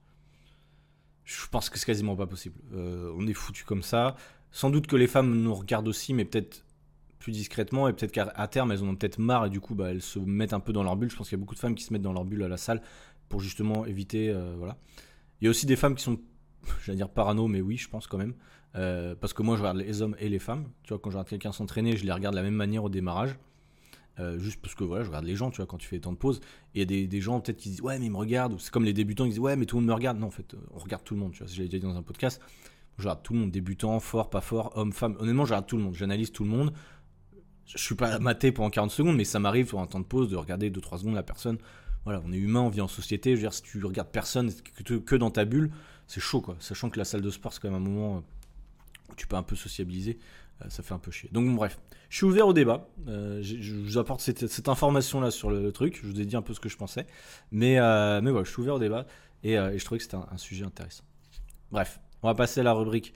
Je 1.29 1.47
pense 1.49 1.71
que 1.71 1.79
c'est 1.79 1.87
quasiment 1.87 2.17
pas 2.17 2.27
possible. 2.27 2.59
Euh, 2.73 3.13
on 3.17 3.27
est 3.27 3.35
foutu 3.35 3.65
comme 3.65 3.83
ça. 3.83 4.17
Sans 4.51 4.71
doute 4.71 4.87
que 4.87 4.97
les 4.97 5.07
femmes 5.07 5.43
nous 5.43 5.55
regardent 5.55 5.89
aussi, 5.89 6.15
mais 6.15 6.25
peut-être 6.25 6.65
plus 7.19 7.33
discrètement 7.33 7.89
et 7.89 7.93
peut-être 7.93 8.13
qu'à 8.13 8.47
terme 8.47 8.71
elles 8.73 8.83
en 8.83 8.89
ont 8.89 8.95
peut-être 8.95 9.19
marre 9.19 9.47
et 9.47 9.51
du 9.51 9.61
coup 9.61 9.75
bah, 9.75 9.91
elles 9.91 10.03
se 10.03 10.21
mettent 10.21 10.53
un 10.53 10.61
peu 10.61 10.73
dans 10.73 10.83
leur 10.83 10.97
bulle. 10.97 11.11
Je 11.11 11.17
pense 11.17 11.29
qu'il 11.29 11.37
y 11.37 11.41
a 11.41 11.43
beaucoup 11.43 11.55
de 11.55 11.61
femmes 11.61 11.75
qui 11.75 11.85
se 11.85 11.93
mettent 11.93 12.03
dans 12.03 12.13
leur 12.13 12.25
bulle 12.25 12.43
à 12.45 12.49
la 12.49 12.57
salle 12.57 12.81
pour 13.29 13.41
justement 13.41 13.85
éviter. 13.85 14.35
voilà. 14.57 14.79
Il 15.41 15.45
y 15.45 15.49
a 15.49 15.51
aussi 15.51 15.67
des 15.67 15.77
femmes 15.77 15.95
qui 15.95 16.03
sont 16.03 16.19
j'allais 16.85 16.97
dire 16.97 17.09
parano, 17.09 17.49
mais 17.49 17.61
oui, 17.61 17.77
je 17.77 17.89
pense 17.89 18.07
quand 18.07 18.19
même. 18.19 18.35
Euh, 18.77 19.15
parce 19.15 19.33
que 19.33 19.43
moi, 19.43 19.57
je 19.57 19.63
regarde 19.63 19.79
les 19.79 20.03
hommes 20.03 20.17
et 20.19 20.29
les 20.29 20.39
femmes. 20.39 20.67
Tu 20.83 20.91
vois, 20.91 20.99
quand 20.99 21.11
je 21.11 21.17
regarde 21.17 21.29
quelqu'un 21.29 21.53
s'entraîner, 21.53 21.97
je 21.97 22.05
les 22.05 22.13
regarde 22.13 22.35
de 22.35 22.39
la 22.41 22.45
même 22.45 22.55
manière 22.55 22.85
au 22.85 22.89
démarrage. 22.89 23.37
Euh, 24.21 24.39
juste 24.39 24.61
parce 24.61 24.75
que 24.75 24.85
voilà, 24.85 25.05
je 25.05 25.09
regarde 25.09 25.25
les 25.25 25.37
gens, 25.37 25.51
tu 25.51 25.59
vois, 25.59 25.67
quand 25.67 25.79
tu 25.79 25.87
fais 25.87 26.01
tant 26.01 26.13
de 26.13 26.17
pauses. 26.17 26.41
Et 26.75 26.77
il 26.77 26.79
y 26.81 26.83
a 26.83 26.85
des, 26.85 27.07
des 27.07 27.21
gens 27.21 27.41
peut-être 27.41 27.59
qui 27.59 27.71
disent 27.71 27.83
Ouais, 27.83 27.99
mais 27.99 28.07
ils 28.07 28.13
me 28.13 28.17
regardent. 28.17 28.59
C'est 28.59 28.71
comme 28.71 28.85
les 28.85 28.93
débutants, 28.93 29.25
ils 29.25 29.31
disent 29.31 29.39
Ouais, 29.39 29.57
mais 29.57 29.67
tout 29.67 29.77
le 29.77 29.83
monde 29.83 29.89
me 29.89 29.95
regarde. 29.95 30.19
Non, 30.19 30.27
en 30.27 30.31
fait, 30.31 30.57
on 30.73 30.79
regarde 30.79 31.05
tout 31.05 31.15
le 31.15 31.21
monde. 31.21 31.33
Tu 31.33 31.39
vois, 31.39 31.47
je 31.47 31.61
l'ai 31.63 31.69
déjà 31.69 31.79
dit 31.79 31.87
dans 31.87 31.97
un 31.97 32.03
podcast. 32.03 32.41
Je 32.99 33.05
regarde 33.05 33.23
tout 33.23 33.33
le 33.33 33.39
monde, 33.41 33.51
débutant, 33.51 34.01
fort, 34.01 34.29
pas 34.29 34.41
fort, 34.41 34.73
homme, 34.77 34.93
femme. 34.93 35.17
Honnêtement, 35.21 35.45
je 35.45 35.53
regarde 35.53 35.67
tout 35.67 35.77
le 35.77 35.85
monde. 35.85 35.95
J'analyse 35.95 36.33
tout 36.33 36.43
le 36.43 36.51
monde. 36.51 36.73
Je 37.67 37.79
suis 37.79 37.95
pas 37.95 38.19
maté 38.19 38.51
pendant 38.51 38.71
40 38.71 38.91
secondes, 38.91 39.17
mais 39.17 39.25
ça 39.25 39.39
m'arrive 39.39 39.69
sur 39.69 39.79
un 39.79 39.87
temps 39.87 40.01
de 40.01 40.05
pause 40.05 40.31
de 40.31 40.37
regarder 40.37 40.71
2-3 40.71 40.99
secondes 40.99 41.15
la 41.15 41.23
personne. 41.23 41.59
Voilà, 42.05 42.23
on 42.25 42.33
est 42.33 42.39
humain, 42.39 42.61
on 42.61 42.71
vit 42.71 42.81
en 42.81 42.89
société. 42.89 43.33
Je 43.33 43.37
veux 43.37 43.43
dire, 43.43 43.53
si 43.53 43.63
tu 43.63 43.85
regardes 43.85 44.11
personne 44.11 44.51
que, 44.85 45.17
dans 45.17 45.31
ta 45.31 45.45
bulle, 45.45 45.71
c'est 46.07 46.21
chaud 46.21 46.41
quoi. 46.41 46.57
Sachant 46.61 46.89
que 46.89 46.99
la 46.99 47.05
salle 47.05 47.21
de 47.21 47.31
sport 47.31 47.53
c'est 47.53 47.61
quand 47.61 47.71
même 47.71 47.83
un 47.83 47.85
moment 47.85 48.25
où 49.11 49.15
tu 49.15 49.27
peux 49.27 49.37
un 49.37 49.43
peu 49.43 49.57
sociabiliser, 49.57 50.13
euh, 50.13 50.19
ça 50.69 50.83
fait 50.83 50.95
un 50.95 50.99
peu 50.99 51.11
chier. 51.11 51.29
Donc 51.33 51.55
bref, 51.55 51.79
je 52.09 52.17
suis 52.17 52.27
ouvert 52.27 52.47
au 52.47 52.53
débat. 52.53 52.89
Euh, 53.07 53.41
je, 53.43 53.75
vous 53.75 53.99
apporte 53.99 54.21
cette, 54.21 54.69
information 54.69 55.21
là 55.21 55.31
sur 55.31 55.51
le, 55.51 55.73
truc. 55.73 56.01
Je 56.03 56.09
vous 56.09 56.21
ai 56.21 56.25
dit 56.25 56.37
un 56.37 56.43
peu 56.43 56.55
ce 56.55 56.61
que 56.61 56.69
je 56.69 56.77
pensais, 56.77 57.07
mais 57.53 57.79
euh, 57.79 58.21
mais 58.21 58.31
voilà, 58.31 58.45
je 58.45 58.51
suis 58.51 58.61
ouvert 58.61 58.75
au 58.75 58.79
débat 58.79 59.07
et, 59.45 59.55
je 59.55 59.85
trouvais 59.85 59.99
que 59.99 60.05
c'était 60.05 60.17
un, 60.17 60.37
sujet 60.37 60.65
intéressant. 60.65 61.05
Bref, 61.71 62.01
on 62.23 62.29
va 62.29 62.35
passer 62.35 62.61
à 62.61 62.65
la 62.65 62.73
rubrique 62.73 63.15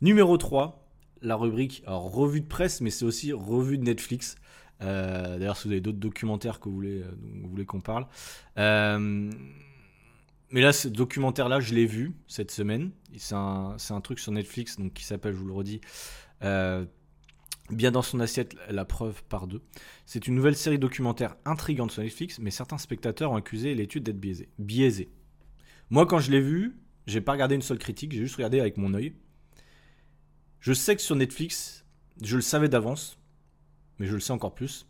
numéro 0.00 0.36
3. 0.36 0.86
La 1.22 1.36
rubrique 1.36 1.82
revue 1.86 2.40
de 2.40 2.46
presse, 2.46 2.80
mais 2.80 2.88
c'est 2.88 3.04
aussi 3.04 3.32
revue 3.32 3.76
de 3.76 3.84
Netflix. 3.84 4.36
D'ailleurs, 4.80 5.56
si 5.56 5.68
vous 5.68 5.72
avez 5.72 5.82
d'autres 5.82 5.98
documentaires 5.98 6.58
que 6.58 6.68
vous 6.68 6.74
voulez, 6.74 7.04
vous 7.42 7.50
voulez 7.50 7.66
qu'on 7.66 7.82
parle. 7.82 8.06
Euh, 8.58 9.30
mais 10.50 10.62
là, 10.62 10.72
ce 10.72 10.88
documentaire-là, 10.88 11.60
je 11.60 11.74
l'ai 11.74 11.86
vu 11.86 12.12
cette 12.26 12.50
semaine. 12.50 12.90
C'est 13.16 13.34
un, 13.34 13.76
un, 13.90 14.00
truc 14.00 14.18
sur 14.18 14.32
Netflix 14.32 14.78
donc, 14.78 14.92
qui 14.92 15.04
s'appelle, 15.04 15.32
je 15.32 15.38
vous 15.38 15.46
le 15.46 15.52
redis, 15.52 15.80
euh, 16.42 16.84
Bien 17.70 17.92
dans 17.92 18.02
son 18.02 18.18
assiette, 18.18 18.56
la 18.68 18.84
preuve 18.84 19.22
par 19.28 19.46
deux. 19.46 19.62
C'est 20.04 20.26
une 20.26 20.34
nouvelle 20.34 20.56
série 20.56 20.78
documentaire 20.78 21.36
intrigante 21.44 21.92
sur 21.92 22.02
Netflix, 22.02 22.40
mais 22.40 22.50
certains 22.50 22.78
spectateurs 22.78 23.30
ont 23.30 23.36
accusé 23.36 23.74
l'étude 23.76 24.02
d'être 24.02 24.18
biaisée. 24.18 24.48
biaisée. 24.58 25.08
Moi, 25.88 26.04
quand 26.04 26.18
je 26.18 26.32
l'ai 26.32 26.40
vu, 26.40 26.76
j'ai 27.06 27.20
pas 27.20 27.32
regardé 27.32 27.54
une 27.54 27.62
seule 27.62 27.78
critique, 27.78 28.12
j'ai 28.12 28.18
juste 28.18 28.36
regardé 28.36 28.58
avec 28.58 28.76
mon 28.76 28.92
œil. 28.92 29.14
Je 30.58 30.72
sais 30.72 30.96
que 30.96 31.02
sur 31.02 31.14
Netflix, 31.14 31.84
je 32.22 32.34
le 32.34 32.42
savais 32.42 32.68
d'avance, 32.68 33.18
mais 33.98 34.06
je 34.06 34.14
le 34.14 34.20
sais 34.20 34.32
encore 34.32 34.54
plus, 34.54 34.86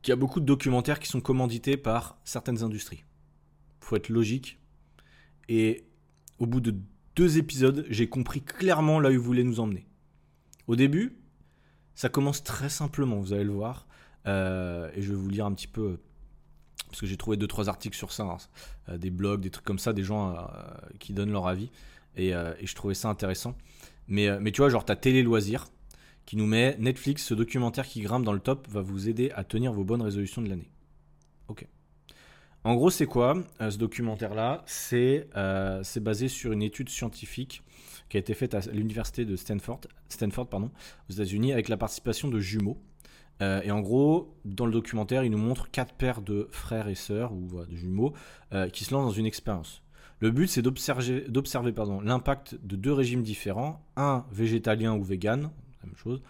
qu'il 0.00 0.12
y 0.12 0.14
a 0.14 0.16
beaucoup 0.16 0.40
de 0.40 0.46
documentaires 0.46 1.00
qui 1.00 1.08
sont 1.08 1.20
commandités 1.20 1.76
par 1.76 2.18
certaines 2.24 2.62
industries 2.62 3.04
faut 3.88 3.96
être 3.96 4.10
logique. 4.10 4.58
Et 5.48 5.84
au 6.38 6.46
bout 6.46 6.60
de 6.60 6.74
deux 7.16 7.38
épisodes, 7.38 7.86
j'ai 7.88 8.08
compris 8.08 8.42
clairement 8.42 9.00
là 9.00 9.08
où 9.08 9.12
il 9.12 9.18
voulait 9.18 9.44
nous 9.44 9.60
emmener. 9.60 9.86
Au 10.68 10.76
début, 10.76 11.16
ça 11.94 12.08
commence 12.08 12.44
très 12.44 12.68
simplement, 12.68 13.16
vous 13.16 13.32
allez 13.32 13.44
le 13.44 13.52
voir. 13.52 13.88
Euh, 14.26 14.90
et 14.94 15.02
je 15.02 15.10
vais 15.10 15.16
vous 15.16 15.28
lire 15.28 15.46
un 15.46 15.52
petit 15.52 15.66
peu, 15.66 15.98
parce 16.88 17.00
que 17.00 17.06
j'ai 17.06 17.16
trouvé 17.16 17.36
deux 17.36 17.46
trois 17.46 17.68
articles 17.68 17.96
sur 17.96 18.12
ça, 18.12 18.24
hein. 18.24 18.36
euh, 18.90 18.98
des 18.98 19.10
blogs, 19.10 19.40
des 19.40 19.50
trucs 19.50 19.64
comme 19.64 19.78
ça, 19.78 19.94
des 19.94 20.04
gens 20.04 20.30
euh, 20.30 20.42
qui 21.00 21.14
donnent 21.14 21.32
leur 21.32 21.48
avis. 21.48 21.70
Et, 22.16 22.32
je 22.32 22.74
trouvais 22.74 22.94
ça 22.94 23.08
intéressant. 23.08 23.56
Mais, 24.08 24.28
tu 24.50 24.60
vois, 24.60 24.68
genre, 24.70 24.84
t'as 24.84 24.96
Télé 24.96 25.22
Loisirs 25.22 25.68
qui 26.26 26.36
nous 26.36 26.46
met 26.46 26.76
Netflix, 26.78 27.24
ce 27.24 27.32
documentaire 27.32 27.86
qui 27.86 28.00
grimpe 28.00 28.24
dans 28.24 28.32
le 28.32 28.40
top 28.40 28.68
va 28.68 28.82
vous 28.82 29.08
aider 29.08 29.30
à 29.36 29.44
tenir 29.44 29.72
vos 29.72 29.84
bonnes 29.84 30.02
résolutions 30.02 30.42
de 30.42 30.48
l'année. 30.48 30.68
En 32.68 32.74
gros, 32.74 32.90
c'est 32.90 33.06
quoi 33.06 33.42
euh, 33.62 33.70
ce 33.70 33.78
documentaire-là? 33.78 34.62
Euh, 34.92 35.80
C'est 35.82 36.00
basé 36.00 36.28
sur 36.28 36.52
une 36.52 36.60
étude 36.60 36.90
scientifique 36.90 37.62
qui 38.10 38.18
a 38.18 38.20
été 38.20 38.34
faite 38.34 38.52
à 38.52 38.60
l'université 38.70 39.24
de 39.24 39.36
Stanford, 39.36 39.80
Stanford 40.10 40.50
pardon, 40.50 40.70
aux 41.08 41.14
États-Unis 41.14 41.54
avec 41.54 41.70
la 41.70 41.78
participation 41.78 42.28
de 42.28 42.38
jumeaux. 42.38 42.76
Euh, 43.40 43.62
et 43.62 43.70
en 43.70 43.80
gros, 43.80 44.34
dans 44.44 44.66
le 44.66 44.72
documentaire, 44.72 45.24
il 45.24 45.30
nous 45.30 45.38
montre 45.38 45.70
quatre 45.70 45.94
paires 45.94 46.20
de 46.20 46.46
frères 46.50 46.88
et 46.88 46.94
sœurs, 46.94 47.32
ou 47.32 47.64
de 47.64 47.74
jumeaux, 47.74 48.12
qui 48.74 48.84
se 48.84 48.92
lancent 48.92 49.06
dans 49.06 49.18
une 49.18 49.24
expérience. 49.24 49.82
Le 50.20 50.30
but, 50.30 50.48
c'est 50.48 50.60
d'observer, 50.60 51.24
l'impact 52.04 52.58
de 52.62 52.76
deux 52.76 52.92
régimes 52.92 53.22
différents, 53.22 53.82
un 53.96 54.26
végétalien 54.30 54.94
ou 54.94 55.02
vegan, 55.02 55.50
même 55.84 55.96
chose, 55.96 56.20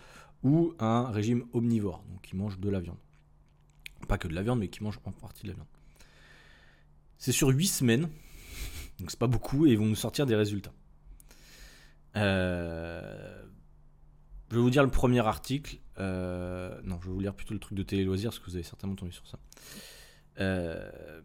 ou 0.45 0.73
un 0.79 1.11
régime 1.11 1.47
omnivore, 1.53 2.05
donc 2.09 2.23
qui 2.23 2.37
mange 2.37 2.61
de 2.61 2.71
la 2.71 2.79
viande. 2.79 2.99
Pas 4.07 4.19
que 4.19 4.29
de 4.29 4.37
la 4.37 4.43
viande, 4.43 4.61
mais 4.61 4.69
qui 4.69 4.85
mange 4.85 5.01
en 5.05 5.11
partie 5.11 5.43
de 5.43 5.49
la 5.49 5.55
viande. 5.55 5.67
C'est 7.19 7.33
sur 7.33 7.49
8 7.49 7.67
semaines, 7.67 8.09
donc 9.01 9.11
c'est 9.11 9.19
pas 9.19 9.27
beaucoup, 9.27 9.67
et 9.67 9.71
ils 9.71 9.79
vont 9.79 9.87
nous 9.87 9.97
sortir 9.97 10.25
des 10.25 10.37
résultats. 10.37 10.73
Euh, 12.17 13.43
je 14.51 14.57
vais 14.57 14.63
vous 14.63 14.71
dire 14.71 14.83
le 14.83 14.91
premier 14.91 15.27
article. 15.27 15.79
Euh, 15.99 16.81
non, 16.85 16.99
je 17.01 17.09
vais 17.09 17.13
vous 17.13 17.21
lire 17.21 17.35
plutôt 17.35 17.55
le 17.55 17.61
truc 17.61 17.77
de 17.77 17.83
télé 17.83 18.05
loisirs 18.05 18.31
parce 18.31 18.39
que 18.39 18.47
vous 18.47 18.57
avez 18.57 18.65
certainement 18.65 18.97
tombé 18.97 19.13
sur 19.13 19.27
ça. 19.27 19.39
Euh, 20.41 21.21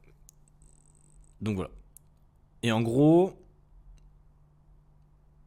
donc 1.41 1.55
voilà. 1.55 1.69
Et 2.63 2.71
en 2.71 2.81
gros, 2.81 3.33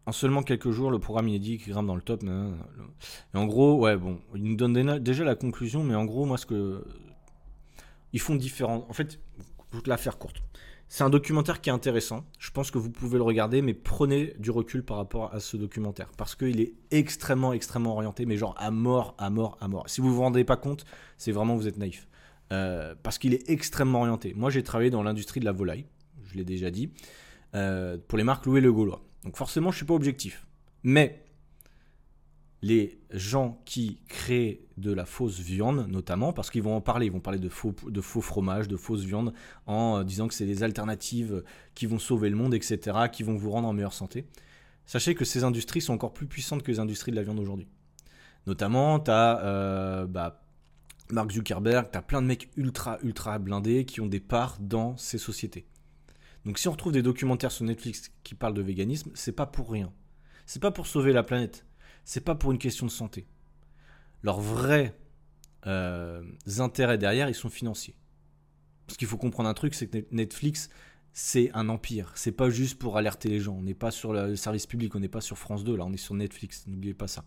en 0.07 0.13
seulement 0.13 0.43
quelques 0.43 0.71
jours, 0.71 0.91
le 0.91 0.99
programme 0.99 1.29
inédit 1.29 1.59
qui 1.59 1.71
grimpe 1.71 1.87
dans 1.87 1.97
le 1.97 2.03
top. 2.03 2.23
Et 2.23 3.37
en 3.37 3.47
gros, 3.47 3.79
ouais, 3.81 3.97
bon, 3.97 4.21
il 4.35 4.45
nous 4.45 4.57
donne 4.57 4.99
déjà 5.01 5.25
la 5.25 5.35
conclusion, 5.35 5.83
mais 5.83 5.95
en 5.95 6.05
gros, 6.05 6.25
moi, 6.25 6.39
ce 6.39 6.47
que. 6.47 6.85
Ils 8.13 8.21
font 8.21 8.37
différent. 8.37 8.87
En 8.89 8.93
fait, 8.93 9.21
vais 9.73 9.81
te 9.81 9.91
la 9.91 9.97
faire 9.97 10.19
courte. 10.19 10.43
C'est 10.89 11.03
un 11.03 11.11
documentaire 11.11 11.61
qui 11.61 11.69
est 11.69 11.73
intéressant. 11.73 12.25
Je 12.39 12.51
pense 12.53 12.71
que 12.71 12.79
vous 12.79 12.91
pouvez 12.91 13.19
le 13.19 13.25
regarder, 13.25 13.61
mais 13.61 13.75
prenez 13.75 14.35
du 14.39 14.51
recul 14.53 14.85
par 14.85 14.99
rapport 14.99 15.35
à 15.35 15.41
ce 15.41 15.57
documentaire. 15.57 16.11
Parce 16.17 16.37
qu'il 16.37 16.61
est 16.61 16.75
extrêmement, 16.93 17.53
extrêmement 17.53 17.95
orienté, 17.95 18.25
mais 18.25 18.37
genre 18.37 18.55
à 18.57 18.71
mort, 18.71 19.17
à 19.19 19.29
mort, 19.29 19.59
à 19.61 19.67
mort. 19.67 19.89
Si 19.89 20.01
vous 20.01 20.09
ne 20.09 20.13
vous 20.13 20.21
rendez 20.21 20.45
pas 20.45 20.57
compte, 20.57 20.85
c'est 21.19 21.33
vraiment 21.33 21.57
vous 21.57 21.67
êtes 21.67 21.77
naïf. 21.77 22.07
Euh, 22.53 22.95
parce 23.03 23.19
qu'il 23.19 23.35
est 23.35 23.51
extrêmement 23.51 24.01
orienté. 24.01 24.33
Moi, 24.37 24.51
j'ai 24.51 24.63
travaillé 24.63 24.91
dans 24.91 25.03
l'industrie 25.03 25.41
de 25.41 25.45
la 25.45 25.53
volaille, 25.53 25.87
je 26.25 26.37
l'ai 26.37 26.45
déjà 26.45 26.71
dit, 26.71 26.91
euh, 27.57 27.99
pour 28.07 28.17
les 28.17 28.25
marques 28.25 28.47
Louis 28.47 28.61
Le 28.61 28.73
Gaulois. 28.73 29.03
Donc 29.25 29.37
forcément, 29.37 29.73
je 29.73 29.79
suis 29.79 29.87
pas 29.87 29.95
objectif. 29.95 30.47
Mais 30.85 31.26
les 32.67 32.99
gens 33.13 33.63
qui 33.65 34.01
créent 34.09 34.67
de 34.77 34.93
la 34.93 35.07
fausse 35.07 35.39
viande, 35.39 35.87
notamment, 35.89 36.33
parce 36.33 36.51
qu'ils 36.51 36.63
vont 36.63 36.75
en 36.75 36.81
parler, 36.81 37.07
ils 37.07 37.13
vont 37.13 37.21
parler 37.21 37.39
de 37.39 37.49
faux, 37.49 37.73
fromages, 38.21 38.67
de 38.67 38.77
fausses 38.77 39.05
viandes, 39.05 39.33
en 39.67 39.99
euh, 39.99 40.05
disant 40.05 40.27
que 40.27 40.35
c'est 40.35 40.47
des 40.47 40.65
alternatives 40.65 41.45
qui 41.77 41.87
vont 41.87 42.01
sauver 42.01 42.29
le 42.29 42.37
monde, 42.37 42.55
etc., 42.55 43.09
qui 43.13 43.23
vont 43.23 43.37
vous 43.37 43.51
rendre 43.51 43.69
en 43.69 43.73
meilleure 43.73 43.93
santé. 43.93 44.27
Sachez 44.85 45.15
que 45.15 45.25
ces 45.25 45.45
industries 45.45 45.81
sont 45.81 45.95
encore 45.95 46.13
plus 46.13 46.27
puissantes 46.27 46.65
que 46.65 46.73
les 46.73 46.81
industries 46.81 47.13
de 47.13 47.17
la 47.17 47.23
viande 47.23 47.39
aujourd'hui. 47.39 47.69
Notamment, 48.49 48.99
tu 48.99 49.13
as 49.13 49.41
euh, 49.45 50.07
bah, 50.07 50.43
Mark 51.11 51.31
Zuckerberg, 51.31 51.91
tu 51.93 51.99
as 51.99 52.03
plein 52.03 52.21
de 52.21 52.27
mecs 52.27 52.51
ultra, 52.57 52.99
ultra 53.03 53.39
blindés 53.39 53.85
qui 53.85 54.01
ont 54.01 54.07
des 54.07 54.21
parts 54.21 54.57
dans 54.61 54.97
ces 54.97 55.19
sociétés. 55.19 55.67
Donc 56.45 56.59
si 56.59 56.69
on 56.69 56.73
retrouve 56.73 56.93
des 56.93 57.03
documentaires 57.03 57.53
sur 57.53 57.65
Netflix 57.65 58.11
qui 58.23 58.35
parlent 58.35 58.55
de 58.55 58.63
véganisme, 58.63 59.11
c'est 59.15 59.33
pas 59.33 59.47
pour 59.47 59.71
rien. 59.71 59.93
C'est 60.47 60.63
pas 60.63 60.71
pour 60.71 60.87
sauver 60.87 61.13
la 61.13 61.25
planète 61.25 61.66
c'est 62.07 62.21
pas 62.21 62.37
pour 62.37 62.53
une 62.53 62.59
question 62.59 62.87
de 62.87 62.91
santé. 62.91 63.27
Leurs 64.23 64.41
vrais 64.41 64.97
euh, 65.67 66.23
intérêts 66.59 66.99
derrière, 66.99 67.29
ils 67.29 67.35
sont 67.35 67.51
financiers. 67.51 67.97
Parce 68.87 68.97
qu'il 68.97 69.09
faut 69.09 69.19
comprendre 69.19 69.49
un 69.49 69.55
truc, 69.55 69.75
c'est 69.75 69.89
que 69.89 70.07
Netflix, 70.13 70.71
c'est 71.13 71.51
un 71.53 71.69
empire. 71.69 72.13
C'est 72.15 72.31
pas 72.31 72.49
juste 72.49 72.79
pour 72.79 72.97
alerter 72.97 73.29
les 73.29 73.41
gens. 73.41 73.57
On 73.57 73.63
n'est 73.63 73.75
pas 73.75 73.91
sur 73.91 74.13
le 74.13 74.37
service 74.37 74.67
public, 74.67 74.95
on 74.95 75.01
n'est 75.01 75.09
pas 75.09 75.21
sur 75.21 75.37
France 75.37 75.65
2, 75.65 75.77
là, 75.77 75.85
on 75.85 75.93
est 75.93 75.97
sur 75.97 76.15
Netflix. 76.15 76.69
N'oubliez 76.69 76.95
pas 76.95 77.09
ça. 77.09 77.25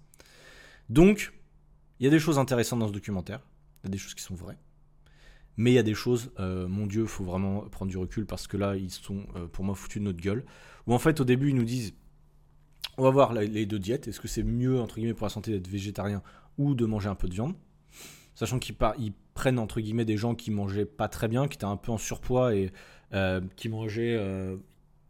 Donc, 0.87 1.33
il 1.99 2.05
y 2.05 2.07
a 2.07 2.09
des 2.09 2.19
choses 2.19 2.39
intéressantes 2.39 2.79
dans 2.79 2.87
ce 2.87 2.93
documentaire. 2.93 3.41
Il 3.83 3.87
y 3.87 3.89
a 3.89 3.91
des 3.91 3.97
choses 3.97 4.13
qui 4.13 4.23
sont 4.23 4.35
vraies. 4.35 4.57
Mais 5.57 5.71
il 5.71 5.75
y 5.75 5.79
a 5.79 5.83
des 5.83 5.93
choses, 5.93 6.31
euh, 6.39 6.69
mon 6.69 6.87
Dieu, 6.87 7.01
il 7.01 7.07
faut 7.09 7.25
vraiment 7.25 7.67
prendre 7.67 7.91
du 7.91 7.97
recul 7.97 8.25
parce 8.25 8.47
que 8.47 8.55
là, 8.55 8.77
ils 8.77 8.91
sont, 8.91 9.25
euh, 9.35 9.45
pour 9.47 9.65
moi, 9.65 9.75
foutus 9.75 9.99
de 9.99 10.05
notre 10.05 10.21
gueule. 10.21 10.45
Ou 10.87 10.93
en 10.93 10.99
fait, 10.99 11.19
au 11.19 11.25
début, 11.25 11.49
ils 11.49 11.55
nous 11.55 11.65
disent 11.65 11.93
on 12.99 13.03
va 13.03 13.09
voir 13.11 13.33
les 13.33 13.65
deux 13.65 13.79
diètes. 13.79 14.07
Est-ce 14.07 14.19
que 14.19 14.27
c'est 14.27 14.43
mieux, 14.43 14.79
entre 14.79 14.95
guillemets, 14.95 15.13
pour 15.13 15.25
la 15.25 15.29
santé 15.29 15.51
d'être 15.51 15.67
végétarien 15.67 16.21
ou 16.57 16.75
de 16.75 16.85
manger 16.85 17.07
un 17.07 17.15
peu 17.15 17.29
de 17.29 17.33
viande? 17.33 17.55
Sachant 18.35 18.59
qu'ils 18.59 18.75
prennent, 19.33 19.59
entre 19.59 19.79
guillemets, 19.79 20.05
des 20.05 20.17
gens 20.17 20.35
qui 20.35 20.51
mangeaient 20.51 20.85
pas 20.85 21.07
très 21.07 21.27
bien, 21.29 21.47
qui 21.47 21.55
étaient 21.55 21.65
un 21.65 21.77
peu 21.77 21.91
en 21.91 21.97
surpoids 21.97 22.53
et 22.55 22.71
euh, 23.13 23.41
qui 23.55 23.69
mangeaient 23.69 24.15
euh, 24.17 24.57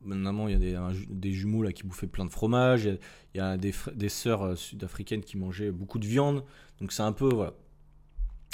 Maintenant, 0.01 0.47
il 0.47 0.53
y 0.53 0.75
a 0.75 0.91
des, 1.09 1.33
jumeaux 1.33 1.61
là 1.61 1.73
qui 1.73 1.83
bouffaient 1.83 2.07
plein 2.07 2.23
de 2.23 2.29
fromage. 2.29 2.85
Il 3.33 3.37
y 3.37 3.41
a, 3.41 3.57
des, 3.57 3.73
des 3.95 4.07
sœurs 4.07 4.43
euh, 4.43 4.55
sud-africaines 4.55 5.21
qui 5.21 5.35
mangeaient 5.35 5.71
beaucoup 5.71 5.99
de 5.99 6.07
viande. 6.07 6.45
Donc 6.79 6.93
c'est 6.93 7.03
un 7.03 7.11
peu. 7.11 7.29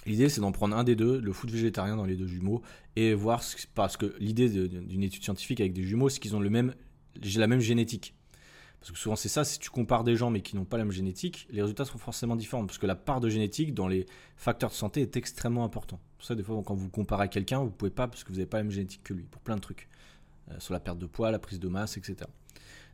L'idée, 0.08 0.30
c'est 0.30 0.42
d'en 0.42 0.52
prendre 0.52 0.76
un 0.76 0.84
des 0.84 0.96
deux, 0.96 1.20
le 1.20 1.34
foot 1.34 1.52
végétarien 1.52 1.98
dans 1.98 2.06
les 2.06 2.16
deux 2.16 2.26
jumeaux, 2.26 2.62
et 2.96 3.14
voir 3.14 3.44
ce, 3.44 3.58
parce 3.76 3.98
que 3.98 4.16
l'idée 4.20 4.50
d'une 4.50 5.04
étude 5.04 5.24
scientifique 5.24 5.60
avec 5.60 5.74
des 5.74 5.84
jumeaux, 5.84 6.10
c'est 6.10 6.20
qu'ils 6.20 6.36
ont 6.36 6.40
le 6.40 6.50
même, 6.50 6.74
la 7.36 7.48
même 7.48 7.60
génétique. 7.60 8.16
Parce 8.86 8.92
que 8.92 9.00
souvent 9.00 9.16
c'est 9.16 9.30
ça, 9.30 9.44
si 9.44 9.58
tu 9.58 9.72
compares 9.72 10.04
des 10.04 10.16
gens 10.16 10.30
mais 10.30 10.42
qui 10.42 10.56
n'ont 10.56 10.64
pas 10.64 10.78
la 10.78 10.84
même 10.84 10.92
génétique, 10.92 11.48
les 11.50 11.62
résultats 11.62 11.86
sont 11.86 11.98
forcément 11.98 12.36
différents. 12.36 12.68
Parce 12.68 12.78
que 12.78 12.86
la 12.86 12.94
part 12.94 13.20
de 13.20 13.30
génétique 13.30 13.74
dans 13.74 13.88
les 13.88 14.06
facteurs 14.38 14.70
de 14.70 14.76
santé 14.76 15.02
est 15.02 15.18
extrêmement 15.18 15.64
important. 15.64 16.00
Pour 16.20 16.28
ça, 16.28 16.36
des 16.36 16.44
fois, 16.44 16.62
quand 16.64 16.76
vous 16.76 16.90
comparez 16.90 17.28
quelqu'un, 17.30 17.64
vous 17.64 17.72
pouvez 17.72 17.90
pas 17.90 18.08
parce 18.08 18.24
que 18.24 18.30
vous 18.30 18.36
n'avez 18.36 18.46
pas 18.46 18.58
la 18.58 18.64
même 18.64 18.72
génétique 18.72 19.02
que 19.04 19.16
lui, 19.16 19.24
pour 19.24 19.42
plein 19.42 19.56
de 19.56 19.62
trucs. 19.62 19.90
Euh, 20.52 20.60
sur 20.60 20.76
la 20.76 20.80
perte 20.80 21.00
de 21.00 21.08
poids, 21.08 21.32
la 21.32 21.40
prise 21.40 21.60
de 21.60 21.68
masse, 21.68 21.98
etc. 21.98 22.18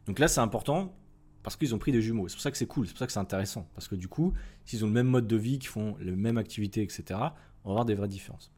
Donc 0.06 0.20
là, 0.20 0.30
c'est 0.30 0.40
important 0.40 0.96
parce 1.44 1.58
qu'ils 1.58 1.76
ont 1.76 1.78
pris 1.78 1.92
des 1.92 2.02
jumeaux. 2.02 2.30
C'est 2.30 2.36
pour 2.36 2.42
ça 2.42 2.52
que 2.52 2.58
c'est 2.58 2.68
cool, 2.68 2.88
c'est 2.88 2.94
pour 2.94 3.00
ça 3.00 3.08
que 3.08 3.12
c'est 3.12 3.20
intéressant. 3.20 3.68
Parce 3.74 3.90
que 3.90 3.96
du 3.96 4.08
coup, 4.08 4.32
s'ils 4.64 4.86
ont 4.86 4.88
le 4.88 4.94
même 4.94 5.08
mode 5.08 5.28
de 5.28 5.36
vie, 5.36 5.60
qu'ils 5.60 5.68
font 5.70 5.98
les 6.00 6.12
mêmes 6.12 6.38
activités, 6.38 6.82
etc., 6.82 7.04
on 7.10 7.16
va 7.16 7.72
avoir 7.72 7.86
des 7.86 7.96
vraies 7.96 8.08
différences. 8.08 8.54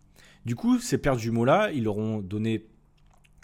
Du 0.46 0.56
coup, 0.56 0.78
ces 0.80 1.00
paires 1.00 1.15
de 1.15 1.22
jumeaux-là, 1.22 1.72
ils 1.72 1.86
leur 1.86 1.98
ont 1.98 2.19
donné 2.19 2.67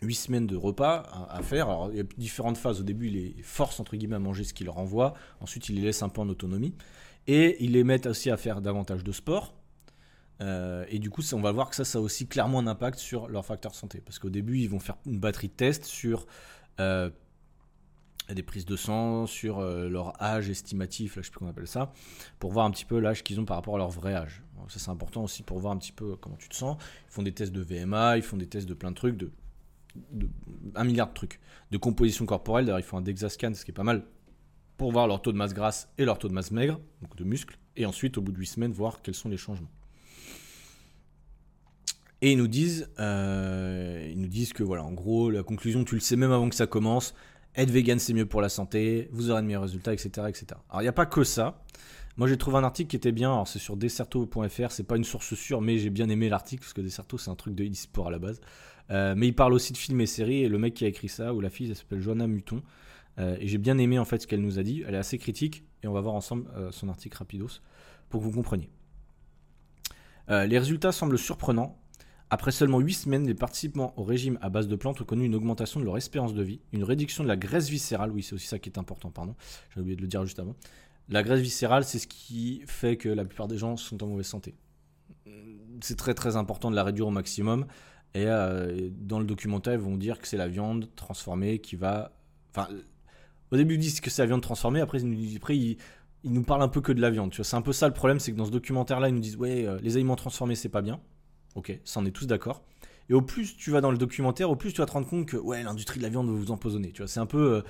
8 0.01 0.15
semaines 0.15 0.47
de 0.47 0.55
repas 0.55 1.27
à, 1.29 1.41
faire. 1.41 1.67
Alors, 1.67 1.89
il 1.91 1.97
y 1.97 1.99
a 1.99 2.03
différentes 2.17 2.57
phases. 2.57 2.79
Au 2.79 2.83
début, 2.83 3.07
il 3.07 3.13
les 3.13 3.43
force, 3.43 3.79
entre 3.79 3.95
guillemets, 3.95 4.15
à 4.15 4.19
manger 4.19 4.43
ce 4.43 4.53
qu'il 4.53 4.65
leur 4.65 4.77
envoie. 4.77 5.13
Ensuite, 5.41 5.69
il 5.69 5.75
les 5.75 5.81
laisse 5.81 6.03
un 6.03 6.09
peu 6.09 6.21
en 6.21 6.29
autonomie. 6.29 6.75
Et 7.27 7.63
il 7.63 7.73
les 7.73 7.83
met 7.83 8.07
aussi 8.07 8.31
à 8.31 8.37
faire 8.37 8.61
davantage 8.61 9.03
de 9.03 9.11
sport. 9.11 9.53
Euh, 10.41 10.85
et 10.89 10.99
du 10.99 11.09
coup, 11.09 11.21
on 11.33 11.41
va 11.41 11.51
voir 11.51 11.69
que 11.69 11.75
ça, 11.75 11.83
ça 11.83 11.97
a 11.97 12.01
aussi 12.01 12.27
clairement 12.27 12.59
un 12.59 12.67
impact 12.67 12.97
sur 12.97 13.27
leur 13.27 13.45
facteur 13.45 13.75
santé. 13.75 14.01
Parce 14.03 14.19
qu'au 14.19 14.29
début, 14.29 14.59
ils 14.59 14.69
vont 14.69 14.79
faire 14.79 14.97
une 15.05 15.19
batterie 15.19 15.49
de 15.49 15.53
tests 15.53 15.85
sur 15.85 16.25
euh, 16.79 17.09
des 18.33 18.43
prises 18.43 18.65
de 18.65 18.75
sang, 18.75 19.25
sur 19.25 19.59
euh, 19.59 19.89
leur 19.89 20.21
âge 20.21 20.49
estimatif, 20.49 21.15
là, 21.15 21.21
je 21.21 21.27
sais 21.27 21.31
plus 21.31 21.39
comment 21.39 21.49
on 21.49 21.53
appelle 21.53 21.67
ça, 21.67 21.91
pour 22.37 22.51
voir 22.51 22.65
un 22.65 22.71
petit 22.71 22.85
peu 22.85 22.99
l'âge 22.99 23.23
qu'ils 23.23 23.39
ont 23.39 23.45
par 23.45 23.57
rapport 23.57 23.75
à 23.75 23.77
leur 23.79 23.89
vrai 23.89 24.13
âge. 24.13 24.43
ça, 24.67 24.79
c'est 24.79 24.89
important 24.89 25.23
aussi 25.23 25.43
pour 25.43 25.59
voir 25.59 25.73
un 25.73 25.77
petit 25.77 25.91
peu 25.91 26.15
comment 26.15 26.35
tu 26.37 26.47
te 26.47 26.55
sens. 26.55 26.77
Ils 27.07 27.11
font 27.11 27.23
des 27.23 27.33
tests 27.33 27.51
de 27.51 27.61
VMA, 27.61 28.17
ils 28.17 28.23
font 28.23 28.37
des 28.37 28.47
tests 28.47 28.67
de 28.67 28.73
plein 28.73 28.91
de 28.91 28.95
trucs, 28.95 29.17
de 29.17 29.31
un 30.75 30.83
milliard 30.83 31.09
de 31.09 31.13
trucs. 31.13 31.39
De 31.71 31.77
composition 31.77 32.25
corporelle, 32.25 32.65
d'ailleurs, 32.65 32.79
ils 32.79 32.83
font 32.83 32.97
un 32.97 33.01
DEXA-scan, 33.01 33.53
ce 33.53 33.63
qui 33.63 33.71
est 33.71 33.73
pas 33.73 33.83
mal, 33.83 34.03
pour 34.77 34.91
voir 34.91 35.07
leur 35.07 35.21
taux 35.21 35.31
de 35.31 35.37
masse 35.37 35.53
grasse 35.53 35.89
et 35.97 36.05
leur 36.05 36.17
taux 36.17 36.29
de 36.29 36.33
masse 36.33 36.51
maigre, 36.51 36.79
donc 37.01 37.15
de 37.15 37.23
muscles, 37.23 37.57
et 37.75 37.85
ensuite, 37.85 38.17
au 38.17 38.21
bout 38.21 38.31
de 38.31 38.37
8 38.37 38.45
semaines, 38.45 38.71
voir 38.71 39.01
quels 39.01 39.15
sont 39.15 39.29
les 39.29 39.37
changements. 39.37 39.69
Et 42.21 42.33
ils 42.33 42.37
nous 42.37 42.47
disent, 42.47 42.89
euh, 42.99 44.09
ils 44.11 44.19
nous 44.19 44.27
disent 44.27 44.51
que 44.51 44.63
voilà, 44.63 44.83
en 44.83 44.91
gros, 44.91 45.29
la 45.29 45.43
conclusion, 45.43 45.83
tu 45.85 45.95
le 45.95 46.01
sais 46.01 46.17
même 46.17 46.31
avant 46.31 46.49
que 46.49 46.55
ça 46.55 46.67
commence, 46.67 47.13
être 47.55 47.71
vegan 47.71 47.97
c'est 47.99 48.13
mieux 48.13 48.25
pour 48.25 48.41
la 48.41 48.49
santé, 48.49 49.09
vous 49.11 49.31
aurez 49.31 49.41
de 49.41 49.47
meilleurs 49.47 49.63
résultats, 49.63 49.93
etc. 49.93 50.27
etc. 50.27 50.47
Alors 50.69 50.81
il 50.81 50.85
n'y 50.85 50.89
a 50.89 50.93
pas 50.93 51.05
que 51.05 51.23
ça. 51.23 51.63
Moi 52.17 52.27
j'ai 52.27 52.37
trouvé 52.37 52.57
un 52.57 52.63
article 52.63 52.89
qui 52.89 52.95
était 52.95 53.11
bien, 53.11 53.31
alors 53.31 53.47
c'est 53.47 53.59
sur 53.59 53.77
desserto.fr, 53.77 54.71
c'est 54.71 54.83
pas 54.83 54.97
une 54.97 55.03
source 55.03 55.33
sûre, 55.35 55.61
mais 55.61 55.77
j'ai 55.77 55.89
bien 55.89 56.09
aimé 56.09 56.27
l'article 56.29 56.61
parce 56.61 56.73
que 56.73 56.81
Desserto 56.81 57.17
c'est 57.17 57.29
un 57.29 57.35
truc 57.35 57.55
de 57.55 57.63
e-sport 57.63 58.07
à 58.07 58.11
la 58.11 58.19
base. 58.19 58.41
Euh, 58.91 59.13
mais 59.15 59.27
il 59.27 59.33
parle 59.33 59.53
aussi 59.53 59.73
de 59.73 59.77
films 59.77 60.01
et 60.01 60.05
séries, 60.05 60.43
et 60.43 60.49
le 60.49 60.57
mec 60.57 60.73
qui 60.73 60.85
a 60.85 60.87
écrit 60.87 61.09
ça, 61.09 61.33
ou 61.33 61.41
la 61.41 61.49
fille, 61.49 61.69
elle 61.69 61.75
s'appelle 61.75 62.01
Joanna 62.01 62.27
Muton. 62.27 62.61
Euh, 63.19 63.37
et 63.39 63.47
j'ai 63.47 63.57
bien 63.57 63.77
aimé 63.77 63.99
en 63.99 64.05
fait 64.05 64.21
ce 64.21 64.27
qu'elle 64.27 64.41
nous 64.41 64.59
a 64.59 64.63
dit. 64.63 64.83
Elle 64.87 64.95
est 64.95 64.99
assez 64.99 65.17
critique, 65.17 65.63
et 65.83 65.87
on 65.87 65.93
va 65.93 66.01
voir 66.01 66.15
ensemble 66.15 66.47
euh, 66.55 66.71
son 66.71 66.89
article 66.89 67.17
rapidos 67.17 67.61
pour 68.09 68.21
que 68.21 68.25
vous 68.25 68.31
compreniez. 68.31 68.69
les 70.29 70.57
résultats 70.57 70.91
semblent 70.91 71.17
surprenants. 71.17 71.77
Après 72.31 72.51
seulement 72.51 72.79
8 72.79 72.93
semaines, 72.93 73.27
les 73.27 73.33
participants 73.33 73.93
au 73.97 74.03
régime 74.03 74.37
à 74.41 74.49
base 74.49 74.67
de 74.67 74.75
plantes 74.75 75.01
ont 75.01 75.05
connu 75.05 75.25
une 75.25 75.33
augmentation 75.33 75.79
de 75.79 75.85
leur 75.85 75.97
espérance 75.97 76.35
de 76.35 76.43
vie, 76.43 76.59
une 76.73 76.83
réduction 76.83 77.23
de 77.23 77.27
la 77.27 77.37
graisse 77.37 77.69
viscérale, 77.69 78.11
oui 78.11 78.21
c'est 78.21 78.33
aussi 78.33 78.45
ça 78.45 78.59
qui 78.59 78.69
est 78.69 78.77
important, 78.77 79.09
pardon, 79.09 79.35
j'ai 79.73 79.81
oublié 79.81 79.95
de 79.95 80.01
le 80.01 80.07
dire 80.07 80.23
juste 80.23 80.37
avant. 80.37 80.55
La 81.09 81.23
graisse 81.23 81.41
viscérale, 81.41 81.83
c'est 81.85 81.97
ce 81.97 82.05
qui 82.05 82.61
fait 82.67 82.97
que 82.97 83.09
la 83.09 83.25
plupart 83.25 83.47
des 83.47 83.57
gens 83.57 83.77
sont 83.77 84.03
en 84.03 84.07
mauvaise 84.07 84.27
santé. 84.27 84.53
C'est 85.81 85.97
très 85.97 86.13
très 86.13 86.35
important 86.35 86.69
de 86.69 86.75
la 86.75 86.83
réduire 86.83 87.07
au 87.07 87.11
maximum. 87.11 87.65
Et 88.15 88.25
euh, 88.25 88.89
dans 88.91 89.19
le 89.19 89.25
documentaire, 89.25 89.73
ils 89.73 89.79
vont 89.79 89.97
dire 89.97 90.19
que 90.19 90.27
c'est 90.27 90.37
la 90.37 90.47
viande 90.47 90.89
transformée 90.95 91.59
qui 91.59 91.75
va. 91.75 92.11
Enfin, 92.51 92.67
au 93.51 93.57
début, 93.57 93.75
ils 93.75 93.79
disent 93.79 94.01
que 94.01 94.09
c'est 94.09 94.21
la 94.21 94.27
viande 94.27 94.41
transformée, 94.41 94.81
après, 94.81 94.99
ils 95.01 95.77
nous, 96.23 96.43
parlent 96.43 96.63
un 96.63 96.67
peu 96.67 96.81
que 96.81 96.91
de 96.91 97.01
la 97.01 97.11
viande. 97.11 97.33
C'est 97.33 97.55
un 97.55 97.61
peu 97.61 97.73
ça 97.73 97.87
le 97.87 97.93
problème, 97.93 98.19
c'est 98.19 98.31
que 98.31 98.37
dans 98.37 98.45
ce 98.45 98.51
documentaire-là, 98.51 99.09
ils 99.09 99.15
nous 99.15 99.21
disent 99.21 99.37
Ouais, 99.37 99.65
euh, 99.65 99.79
les 99.81 99.95
aliments 99.95 100.15
transformés, 100.15 100.55
c'est 100.55 100.69
pas 100.69 100.81
bien. 100.81 100.99
Ok, 101.55 101.77
ça, 101.83 101.99
on 101.99 102.05
est 102.05 102.11
tous 102.11 102.25
d'accord. 102.25 102.63
Et 103.09 103.13
au 103.13 103.21
plus 103.21 103.57
tu 103.57 103.71
vas 103.71 103.81
dans 103.81 103.91
le 103.91 103.97
documentaire, 103.97 104.51
au 104.51 104.55
plus 104.55 104.71
tu 104.71 104.79
vas 104.79 104.85
te 104.85 104.91
rendre 104.91 105.07
compte 105.07 105.25
que 105.25 105.37
ouais, 105.37 105.63
l'industrie 105.63 105.97
de 105.97 106.03
la 106.03 106.09
viande 106.09 106.27
va 106.27 106.33
vous 106.33 106.51
empoisonner. 106.51 106.91
Tu 106.91 107.01
vois, 107.01 107.07
c'est 107.07 107.19
un 107.19 107.25
peu. 107.25 107.53
Euh, 107.53 107.61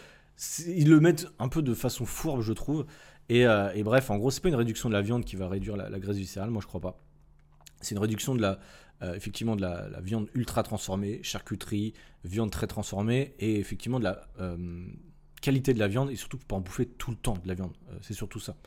ils 0.67 0.89
le 0.89 0.99
mettent 1.01 1.27
un 1.39 1.49
peu 1.49 1.61
de 1.61 1.73
façon 1.73 2.05
fourbe, 2.05 2.41
je 2.41 2.53
trouve. 2.53 2.85
Et, 3.27 3.41
et 3.41 3.83
bref, 3.83 4.09
en 4.09 4.17
gros, 4.17 4.31
c'est 4.31 4.41
pas 4.41 4.49
une 4.49 4.55
réduction 4.55 4.89
de 4.89 4.93
la 4.95 5.01
viande 5.01 5.23
qui 5.23 5.35
va 5.35 5.47
réduire 5.47 5.77
la, 5.77 5.89
la 5.89 5.99
graisse 5.99 6.17
viscérale, 6.17 6.49
moi 6.49 6.61
je 6.61 6.67
crois 6.67 6.81
pas. 6.81 6.97
C'est 7.79 7.93
une 7.93 8.01
réduction 8.01 8.33
de 8.33 8.41
la, 8.41 8.57
euh, 9.01 9.13
effectivement 9.15 9.55
de 9.55 9.61
la, 9.61 10.01
viande 10.01 10.27
ultra 10.33 10.61
transformée, 10.61 11.21
charcuterie, 11.23 11.93
viande 12.25 12.51
très 12.51 12.67
transformée, 12.67 13.33
et 13.39 13.57
effectivement 13.57 13.97
de 13.97 14.03
la 14.03 14.27
euh, 14.41 14.85
qualité 15.41 15.73
de 15.73 15.79
la 15.79 15.87
viande, 15.87 16.11
et 16.11 16.17
surtout 16.17 16.37
pour 16.37 16.57
en 16.57 16.61
bouffer 16.61 16.85
tout 16.85 17.11
le 17.11 17.15
temps 17.15 17.37
de 17.41 17.47
la 17.47 17.53
viande. 17.53 17.71
Euh, 17.89 17.97
c'est 18.01 18.13
surtout 18.13 18.39
ça. 18.39 18.57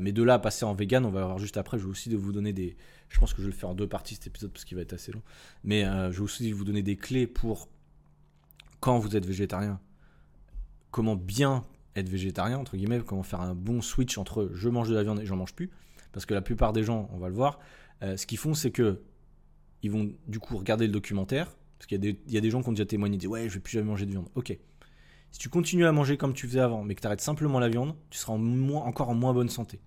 mais 0.00 0.12
de 0.12 0.22
là 0.22 0.34
à 0.34 0.38
passer 0.38 0.66
en 0.66 0.74
vegan, 0.74 1.06
on 1.06 1.10
va 1.10 1.24
voir 1.24 1.38
juste 1.38 1.56
après, 1.56 1.78
je 1.78 1.84
vais 1.84 1.90
aussi 1.90 2.14
vous 2.14 2.32
donner 2.32 2.52
des... 2.52 2.76
Je 3.08 3.18
pense 3.18 3.32
que 3.32 3.40
je 3.40 3.46
vais 3.46 3.52
le 3.52 3.56
faire 3.56 3.70
en 3.70 3.74
deux 3.74 3.86
parties 3.86 4.14
cet 4.16 4.26
épisode 4.26 4.50
parce 4.50 4.64
qu'il 4.64 4.76
va 4.76 4.82
être 4.82 4.92
assez 4.92 5.12
long. 5.12 5.22
Mais 5.62 5.82
je 5.84 6.16
vais 6.16 6.20
aussi 6.22 6.50
vous 6.52 6.64
donner 6.64 6.82
des 6.82 6.96
clés 6.96 7.26
pour 7.26 7.68
quand 8.80 8.98
vous 8.98 9.14
êtes 9.14 9.26
végétarien, 9.26 9.78
comment 10.90 11.16
bien 11.16 11.64
être 11.96 12.08
végétarien, 12.08 12.58
entre 12.58 12.76
guillemets, 12.76 13.00
comment 13.00 13.22
faire 13.22 13.42
un 13.42 13.54
bon 13.54 13.82
switch 13.82 14.16
entre 14.18 14.50
je 14.52 14.68
mange 14.68 14.88
de 14.88 14.94
la 14.94 15.02
viande 15.02 15.20
et 15.20 15.26
j'en 15.26 15.36
mange 15.36 15.54
plus. 15.54 15.70
Parce 16.12 16.26
que 16.26 16.34
la 16.34 16.42
plupart 16.42 16.72
des 16.72 16.82
gens, 16.82 17.08
on 17.12 17.18
va 17.18 17.28
le 17.28 17.34
voir, 17.34 17.60
ce 18.00 18.26
qu'ils 18.26 18.38
font, 18.38 18.54
c'est 18.54 18.70
que 18.70 19.02
ils 19.84 19.90
vont 19.90 20.10
du 20.26 20.38
coup 20.40 20.56
regarder 20.56 20.86
le 20.86 20.92
documentaire, 20.92 21.54
parce 21.78 21.86
qu'il 21.86 22.16
y, 22.26 22.36
a 22.38 22.40
des 22.40 22.50
gens 22.50 22.62
qui 22.62 22.70
ont 22.70 22.72
déjà 22.72 22.86
témoigné, 22.86 23.18
disent 23.18 23.28
ouais, 23.28 23.48
je 23.50 23.54
vais 23.54 23.60
plus 23.60 23.72
jamais 23.72 23.86
manger 23.86 24.06
de 24.06 24.12
viande. 24.12 24.28
Ok. 24.34 24.56
Si 25.30 25.38
tu 25.38 25.50
continues 25.50 25.84
à 25.84 25.92
manger 25.92 26.16
comme 26.16 26.32
tu 26.32 26.46
faisais 26.46 26.60
avant, 26.60 26.82
mais 26.84 26.94
que 26.94 27.02
tu 27.02 27.06
arrêtes 27.06 27.20
simplement 27.20 27.58
la 27.58 27.68
viande, 27.68 27.94
tu 28.08 28.18
seras 28.18 28.32
encore 28.32 29.10
en 29.10 29.14
moins 29.14 29.34
bonne 29.34 29.50
santé. 29.50 29.80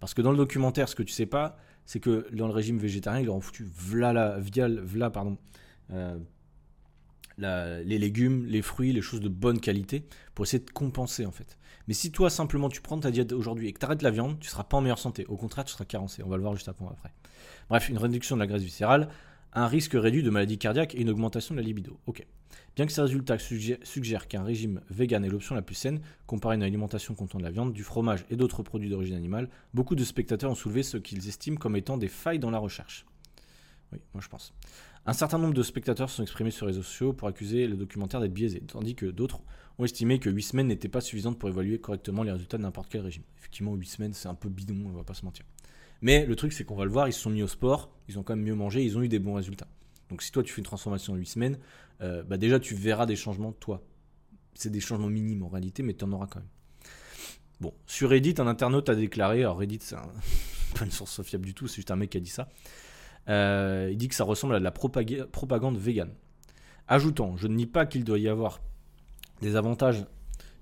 Parce 0.00 0.12
que 0.12 0.20
dans 0.20 0.32
le 0.32 0.36
documentaire, 0.36 0.88
ce 0.88 0.94
que 0.94 1.02
tu 1.02 1.12
sais 1.14 1.24
pas, 1.24 1.56
c'est 1.86 1.98
que 1.98 2.28
dans 2.34 2.46
le 2.46 2.52
régime 2.52 2.76
végétarien, 2.76 3.20
ils 3.20 3.26
leur 3.26 3.36
ont 3.36 3.40
foutu 3.40 3.64
vla, 3.64 4.12
la, 4.12 4.38
vla 4.38 5.10
pardon, 5.10 5.38
euh, 5.92 6.18
les 7.38 7.98
légumes, 7.98 8.46
les 8.46 8.62
fruits, 8.62 8.92
les 8.92 9.02
choses 9.02 9.20
de 9.20 9.28
bonne 9.28 9.60
qualité 9.60 10.04
pour 10.34 10.44
essayer 10.44 10.62
de 10.64 10.70
compenser 10.70 11.26
en 11.26 11.32
fait. 11.32 11.58
Mais 11.88 11.94
si 11.94 12.12
toi 12.12 12.30
simplement 12.30 12.68
tu 12.68 12.80
prends 12.80 12.98
ta 12.98 13.10
diète 13.10 13.32
aujourd'hui 13.32 13.68
et 13.68 13.72
que 13.72 13.78
tu 13.80 13.84
arrêtes 13.84 14.02
la 14.02 14.10
viande, 14.10 14.38
tu 14.38 14.48
seras 14.48 14.64
pas 14.64 14.76
en 14.76 14.80
meilleure 14.80 14.98
santé. 14.98 15.26
Au 15.26 15.36
contraire, 15.36 15.64
tu 15.64 15.72
seras 15.72 15.84
carencé. 15.84 16.22
On 16.22 16.28
va 16.28 16.36
le 16.36 16.42
voir 16.42 16.54
juste 16.54 16.68
après. 16.68 16.84
Bref, 17.68 17.88
une 17.88 17.98
réduction 17.98 18.36
de 18.36 18.40
la 18.40 18.46
graisse 18.46 18.62
viscérale, 18.62 19.08
un 19.52 19.66
risque 19.66 19.94
réduit 19.94 20.22
de 20.22 20.30
maladie 20.30 20.58
cardiaque 20.58 20.94
et 20.94 21.00
une 21.00 21.10
augmentation 21.10 21.54
de 21.54 21.60
la 21.60 21.66
libido. 21.66 21.98
Ok. 22.06 22.24
Bien 22.74 22.86
que 22.86 22.92
ces 22.92 23.02
résultats 23.02 23.36
suggèrent 23.38 24.28
qu'un 24.28 24.44
régime 24.44 24.80
vegan 24.88 25.24
est 25.24 25.28
l'option 25.28 25.54
la 25.54 25.62
plus 25.62 25.74
saine, 25.74 26.00
comparé 26.26 26.54
à 26.54 26.56
une 26.56 26.62
alimentation 26.62 27.14
contenant 27.14 27.40
de 27.40 27.44
la 27.44 27.50
viande, 27.50 27.72
du 27.72 27.82
fromage 27.82 28.24
et 28.30 28.36
d'autres 28.36 28.62
produits 28.62 28.88
d'origine 28.88 29.16
animale, 29.16 29.50
beaucoup 29.74 29.94
de 29.94 30.04
spectateurs 30.04 30.50
ont 30.50 30.54
soulevé 30.54 30.82
ce 30.82 30.96
qu'ils 30.96 31.28
estiment 31.28 31.56
comme 31.56 31.76
étant 31.76 31.98
des 31.98 32.08
failles 32.08 32.38
dans 32.38 32.50
la 32.50 32.58
recherche. 32.58 33.04
Oui, 33.92 33.98
moi 34.14 34.22
je 34.22 34.28
pense. 34.28 34.54
Un 35.04 35.12
certain 35.14 35.38
nombre 35.38 35.54
de 35.54 35.62
spectateurs 35.64 36.08
se 36.10 36.16
sont 36.16 36.22
exprimés 36.22 36.52
sur 36.52 36.64
les 36.66 36.72
réseaux 36.72 36.84
sociaux 36.84 37.12
pour 37.12 37.26
accuser 37.26 37.66
le 37.66 37.76
documentaire 37.76 38.20
d'être 38.20 38.32
biaisé, 38.32 38.60
tandis 38.60 38.94
que 38.94 39.06
d'autres 39.06 39.40
ont 39.78 39.84
estimé 39.84 40.20
que 40.20 40.30
8 40.30 40.42
semaines 40.42 40.68
n'étaient 40.68 40.88
pas 40.88 41.00
suffisantes 41.00 41.40
pour 41.40 41.48
évaluer 41.48 41.80
correctement 41.80 42.22
les 42.22 42.30
résultats 42.30 42.56
de 42.56 42.62
n'importe 42.62 42.88
quel 42.88 43.00
régime. 43.00 43.24
Effectivement, 43.38 43.74
8 43.74 43.86
semaines, 43.86 44.12
c'est 44.12 44.28
un 44.28 44.36
peu 44.36 44.48
bidon, 44.48 44.76
on 44.86 44.90
va 44.90 45.02
pas 45.02 45.14
se 45.14 45.24
mentir. 45.24 45.44
Mais 46.02 46.24
le 46.24 46.36
truc, 46.36 46.52
c'est 46.52 46.64
qu'on 46.64 46.76
va 46.76 46.84
le 46.84 46.90
voir, 46.90 47.08
ils 47.08 47.12
se 47.12 47.20
sont 47.20 47.30
mis 47.30 47.42
au 47.42 47.48
sport, 47.48 47.92
ils 48.08 48.16
ont 48.16 48.22
quand 48.22 48.36
même 48.36 48.44
mieux 48.44 48.54
mangé, 48.54 48.84
ils 48.84 48.96
ont 48.96 49.02
eu 49.02 49.08
des 49.08 49.18
bons 49.18 49.34
résultats. 49.34 49.66
Donc 50.08 50.22
si 50.22 50.30
toi, 50.30 50.44
tu 50.44 50.52
fais 50.52 50.60
une 50.60 50.66
transformation 50.66 51.14
en 51.14 51.16
8 51.16 51.26
semaines, 51.26 51.58
euh, 52.00 52.22
bah 52.22 52.36
déjà, 52.36 52.60
tu 52.60 52.76
verras 52.76 53.06
des 53.06 53.16
changements 53.16 53.50
toi. 53.50 53.82
C'est 54.54 54.70
des 54.70 54.80
changements 54.80 55.08
minimes 55.08 55.42
en 55.42 55.48
réalité, 55.48 55.82
mais 55.82 55.94
tu 55.94 56.04
en 56.04 56.12
auras 56.12 56.28
quand 56.28 56.38
même. 56.38 56.48
Bon, 57.60 57.74
sur 57.86 58.10
Reddit, 58.10 58.34
un 58.38 58.46
internaute 58.46 58.88
a 58.88 58.94
déclaré, 58.94 59.40
alors 59.40 59.58
Reddit, 59.58 59.80
c'est 59.80 59.96
pas 60.78 60.84
une 60.84 60.92
source 60.92 61.22
fiable 61.22 61.46
du 61.46 61.54
tout, 61.54 61.66
c'est 61.66 61.76
juste 61.76 61.90
un 61.90 61.96
mec 61.96 62.10
qui 62.10 62.18
a 62.18 62.20
dit 62.20 62.30
ça. 62.30 62.48
Euh, 63.28 63.88
il 63.90 63.96
dit 63.96 64.08
que 64.08 64.14
ça 64.14 64.24
ressemble 64.24 64.54
à 64.54 64.58
de 64.58 64.64
la 64.64 64.70
propagande 64.72 65.78
végane. 65.78 66.12
Ajoutant, 66.88 67.36
je 67.36 67.46
ne 67.46 67.54
nie 67.54 67.66
pas 67.66 67.86
qu'il 67.86 68.04
doit 68.04 68.18
y 68.18 68.28
avoir 68.28 68.60
des 69.40 69.56
avantages, 69.56 70.04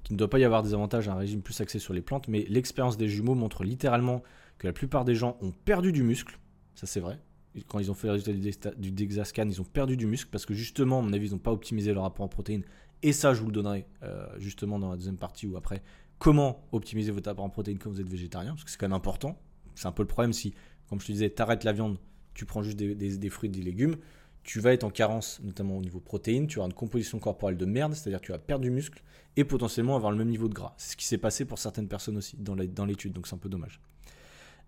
qu'il 0.02 0.14
ne 0.14 0.18
doit 0.18 0.30
pas 0.30 0.38
y 0.38 0.44
avoir 0.44 0.62
des 0.62 0.74
avantages 0.74 1.08
à 1.08 1.12
un 1.12 1.16
régime 1.16 1.42
plus 1.42 1.60
axé 1.60 1.78
sur 1.78 1.94
les 1.94 2.02
plantes, 2.02 2.28
mais 2.28 2.44
l'expérience 2.48 2.96
des 2.96 3.08
jumeaux 3.08 3.34
montre 3.34 3.64
littéralement 3.64 4.22
que 4.58 4.66
la 4.66 4.72
plupart 4.72 5.04
des 5.04 5.14
gens 5.14 5.38
ont 5.40 5.52
perdu 5.52 5.92
du 5.92 6.02
muscle. 6.02 6.38
Ça, 6.74 6.86
c'est 6.86 7.00
vrai. 7.00 7.18
Quand 7.66 7.78
ils 7.78 7.90
ont 7.90 7.94
fait 7.94 8.06
le 8.06 8.12
résultat 8.12 8.70
du 8.76 8.92
Dexascan, 8.92 9.48
ils 9.48 9.60
ont 9.60 9.64
perdu 9.64 9.96
du 9.96 10.06
muscle 10.06 10.28
parce 10.30 10.46
que 10.46 10.54
justement, 10.54 11.00
à 11.00 11.02
mon 11.02 11.12
avis, 11.12 11.28
ils 11.28 11.32
n'ont 11.32 11.38
pas 11.38 11.50
optimisé 11.50 11.92
leur 11.92 12.04
rapport 12.04 12.24
en 12.24 12.28
protéines. 12.28 12.64
Et 13.02 13.12
ça, 13.12 13.34
je 13.34 13.40
vous 13.40 13.46
le 13.46 13.52
donnerai 13.52 13.86
euh, 14.02 14.26
justement 14.38 14.78
dans 14.78 14.90
la 14.90 14.96
deuxième 14.96 15.16
partie 15.16 15.46
ou 15.46 15.56
après. 15.56 15.82
Comment 16.18 16.68
optimiser 16.70 17.10
votre 17.10 17.30
apport 17.30 17.44
en 17.44 17.50
protéines 17.50 17.78
quand 17.78 17.90
vous 17.90 18.00
êtes 18.00 18.08
végétarien 18.08 18.50
Parce 18.50 18.64
que 18.64 18.70
c'est 18.70 18.76
quand 18.76 18.86
même 18.86 18.92
important. 18.92 19.40
C'est 19.74 19.88
un 19.88 19.92
peu 19.92 20.02
le 20.02 20.08
problème 20.08 20.34
si, 20.34 20.54
comme 20.88 21.00
je 21.00 21.06
te 21.06 21.12
disais, 21.12 21.30
tu 21.30 21.40
arrêtes 21.40 21.64
la 21.64 21.72
viande 21.72 21.96
tu 22.34 22.44
prends 22.44 22.62
juste 22.62 22.76
des, 22.76 23.30
fruits 23.30 23.50
des 23.50 23.62
légumes, 23.62 23.96
tu 24.42 24.60
vas 24.60 24.72
être 24.72 24.84
en 24.84 24.90
carence, 24.90 25.40
notamment 25.42 25.76
au 25.76 25.80
niveau 25.80 26.00
protéines, 26.00 26.46
tu 26.46 26.58
auras 26.58 26.68
une 26.68 26.74
composition 26.74 27.18
corporelle 27.18 27.56
de 27.56 27.66
merde, 27.66 27.94
c'est-à-dire 27.94 28.20
que 28.20 28.26
tu 28.26 28.32
vas 28.32 28.38
perdre 28.38 28.62
du 28.62 28.70
muscle 28.70 29.02
et 29.36 29.44
potentiellement 29.44 29.96
avoir 29.96 30.10
le 30.12 30.18
même 30.18 30.28
niveau 30.28 30.48
de 30.48 30.54
gras. 30.54 30.74
C'est 30.76 30.92
ce 30.92 30.96
qui 30.96 31.04
s'est 31.04 31.18
passé 31.18 31.44
pour 31.44 31.58
certaines 31.58 31.88
personnes 31.88 32.16
aussi 32.16 32.36
dans 32.38 32.84
l'étude, 32.84 33.12
donc 33.12 33.26
c'est 33.26 33.34
un 33.34 33.38
peu 33.38 33.48
dommage. 33.48 33.80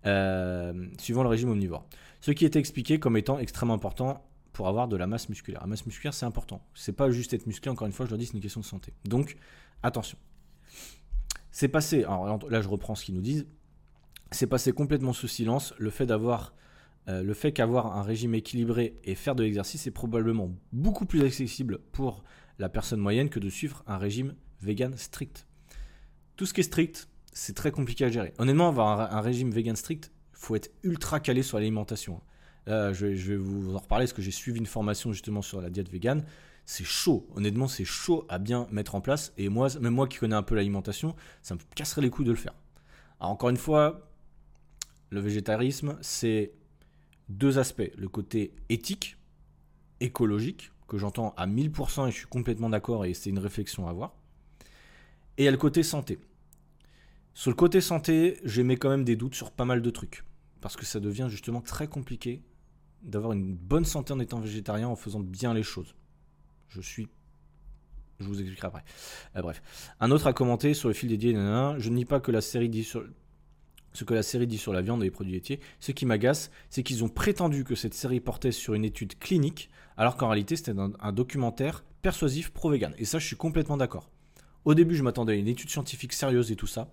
Euh, 0.05 0.87
suivant 0.99 1.23
le 1.23 1.29
régime 1.29 1.49
omnivore. 1.49 1.85
Ce 2.19 2.31
qui 2.31 2.43
est 2.45 2.55
expliqué 2.55 2.99
comme 2.99 3.15
étant 3.15 3.39
extrêmement 3.39 3.73
important 3.73 4.25
pour 4.51 4.67
avoir 4.67 4.87
de 4.87 4.97
la 4.97 5.07
masse 5.07 5.29
musculaire. 5.29 5.61
La 5.61 5.67
masse 5.67 5.85
musculaire, 5.85 6.13
c'est 6.13 6.25
important. 6.25 6.61
C'est 6.73 6.93
pas 6.93 7.09
juste 7.09 7.33
être 7.33 7.47
musclé, 7.47 7.71
encore 7.71 7.87
une 7.87 7.93
fois, 7.93 8.05
je 8.05 8.11
le 8.11 8.17
dis, 8.17 8.25
c'est 8.25 8.33
une 8.33 8.41
question 8.41 8.61
de 8.61 8.65
santé. 8.65 8.93
Donc, 9.05 9.37
attention. 9.81 10.17
C'est 11.51 11.67
passé, 11.67 12.03
alors 12.03 12.49
là 12.49 12.61
je 12.61 12.67
reprends 12.67 12.95
ce 12.95 13.05
qu'ils 13.05 13.15
nous 13.15 13.21
disent, 13.21 13.45
c'est 14.31 14.47
passé 14.47 14.71
complètement 14.71 15.13
sous 15.13 15.27
silence 15.27 15.73
le 15.77 15.91
fait 15.91 16.07
d'avoir 16.07 16.53
euh, 17.09 17.21
le 17.21 17.33
fait 17.33 17.51
qu'avoir 17.51 17.97
un 17.97 18.01
régime 18.01 18.33
équilibré 18.33 18.99
et 19.03 19.15
faire 19.15 19.35
de 19.35 19.43
l'exercice 19.43 19.87
est 19.87 19.91
probablement 19.91 20.51
beaucoup 20.71 21.05
plus 21.05 21.23
accessible 21.23 21.79
pour 21.91 22.23
la 22.59 22.69
personne 22.69 22.99
moyenne 22.99 23.29
que 23.29 23.39
de 23.39 23.49
suivre 23.49 23.83
un 23.87 23.97
régime 23.97 24.35
vegan 24.61 24.95
strict. 24.95 25.47
Tout 26.37 26.45
ce 26.45 26.53
qui 26.53 26.61
est 26.61 26.63
strict, 26.63 27.09
c'est 27.33 27.55
très 27.55 27.71
compliqué 27.71 28.05
à 28.05 28.09
gérer. 28.09 28.33
Honnêtement, 28.37 28.69
avoir 28.69 29.13
un, 29.13 29.21
régime 29.21 29.51
vegan 29.51 29.75
strict, 29.75 30.11
faut 30.31 30.55
être 30.55 30.71
ultra 30.83 31.19
calé 31.19 31.43
sur 31.43 31.57
l'alimentation. 31.57 32.21
je, 32.67 33.05
vais 33.05 33.35
vous 33.35 33.75
en 33.75 33.79
reparler 33.79 34.05
parce 34.05 34.13
que 34.13 34.21
j'ai 34.21 34.31
suivi 34.31 34.59
une 34.59 34.65
formation 34.65 35.11
justement 35.11 35.41
sur 35.41 35.61
la 35.61 35.69
diète 35.69 35.89
vegan. 35.89 36.23
C'est 36.65 36.85
chaud, 36.85 37.27
honnêtement, 37.35 37.67
c'est 37.67 37.85
chaud 37.85 38.25
à 38.29 38.39
bien 38.39 38.67
mettre 38.71 38.95
en 38.95 39.01
place. 39.01 39.33
Et 39.37 39.49
moi, 39.49 39.67
même 39.81 39.93
moi 39.93 40.07
qui 40.07 40.17
connais 40.19 40.35
un 40.35 40.43
peu 40.43 40.55
l'alimentation, 40.55 41.15
ça 41.41 41.55
me 41.55 41.59
casserait 41.75 42.01
les 42.01 42.09
couilles 42.09 42.25
de 42.25 42.31
le 42.31 42.37
faire. 42.37 42.55
Alors, 43.19 43.31
encore 43.31 43.49
une 43.49 43.57
fois, 43.57 44.09
le 45.09 45.19
végétarisme, 45.19 45.97
c'est 46.01 46.53
deux 47.37 47.59
aspects. 47.59 47.91
Le 47.97 48.07
côté 48.07 48.53
éthique, 48.69 49.17
écologique, 49.99 50.71
que 50.87 50.97
j'entends 50.97 51.33
à 51.37 51.47
1000% 51.47 52.07
et 52.07 52.11
je 52.11 52.17
suis 52.17 52.27
complètement 52.27 52.69
d'accord 52.69 53.05
et 53.05 53.13
c'est 53.13 53.29
une 53.29 53.39
réflexion 53.39 53.87
à 53.87 53.91
avoir. 53.91 54.15
Et 55.37 55.43
il 55.43 55.45
y 55.45 55.47
a 55.47 55.51
le 55.51 55.57
côté 55.57 55.83
santé. 55.83 56.19
Sur 57.33 57.49
le 57.49 57.55
côté 57.55 57.81
santé, 57.81 58.39
j'émets 58.43 58.77
quand 58.77 58.89
même 58.89 59.03
des 59.03 59.15
doutes 59.15 59.33
sur 59.33 59.51
pas 59.51 59.65
mal 59.65 59.81
de 59.81 59.89
trucs. 59.89 60.23
Parce 60.61 60.75
que 60.75 60.85
ça 60.85 60.99
devient 60.99 61.27
justement 61.29 61.61
très 61.61 61.87
compliqué 61.87 62.43
d'avoir 63.01 63.33
une 63.33 63.55
bonne 63.55 63.85
santé 63.85 64.13
en 64.13 64.19
étant 64.19 64.39
végétarien 64.39 64.87
en 64.87 64.95
faisant 64.95 65.19
bien 65.19 65.53
les 65.53 65.63
choses. 65.63 65.95
Je 66.69 66.81
suis. 66.81 67.09
Je 68.19 68.27
vous 68.27 68.39
expliquerai 68.39 68.67
après. 68.67 68.83
Euh, 69.35 69.41
bref. 69.41 69.61
Un 69.99 70.11
autre 70.11 70.27
a 70.27 70.33
commenté 70.33 70.73
sur 70.73 70.87
le 70.87 70.93
fil 70.93 71.09
dédié. 71.09 71.33
Je 71.33 71.89
ne 71.89 71.97
dis 71.97 72.05
pas 72.05 72.19
que 72.19 72.31
la 72.31 72.41
série 72.41 72.69
dit 72.69 72.83
sur 72.83 73.03
ce 73.93 74.03
que 74.03 74.13
la 74.13 74.23
série 74.23 74.47
dit 74.47 74.57
sur 74.57 74.73
la 74.73 74.81
viande 74.81 75.01
et 75.01 75.05
les 75.05 75.11
produits 75.11 75.33
laitiers. 75.33 75.59
Ce 75.79 75.91
qui 75.91 76.05
m'agace, 76.05 76.51
c'est 76.69 76.83
qu'ils 76.83 77.03
ont 77.03 77.09
prétendu 77.09 77.63
que 77.63 77.75
cette 77.75 77.93
série 77.93 78.19
portait 78.19 78.51
sur 78.51 78.73
une 78.73 78.85
étude 78.85 79.17
clinique, 79.17 79.69
alors 79.97 80.17
qu'en 80.17 80.27
réalité 80.27 80.55
c'était 80.55 80.73
un, 80.77 81.11
documentaire 81.11 81.83
persuasif 82.01 82.51
pro-vegan. 82.51 82.93
Et 82.97 83.05
ça, 83.05 83.19
je 83.19 83.25
suis 83.25 83.35
complètement 83.35 83.77
d'accord. 83.77 84.09
Au 84.65 84.73
début, 84.73 84.95
je 84.95 85.03
m'attendais 85.03 85.33
à 85.33 85.35
une 85.35 85.47
étude 85.47 85.69
scientifique 85.69 86.13
sérieuse 86.13 86.51
et 86.51 86.55
tout 86.55 86.67
ça. 86.67 86.89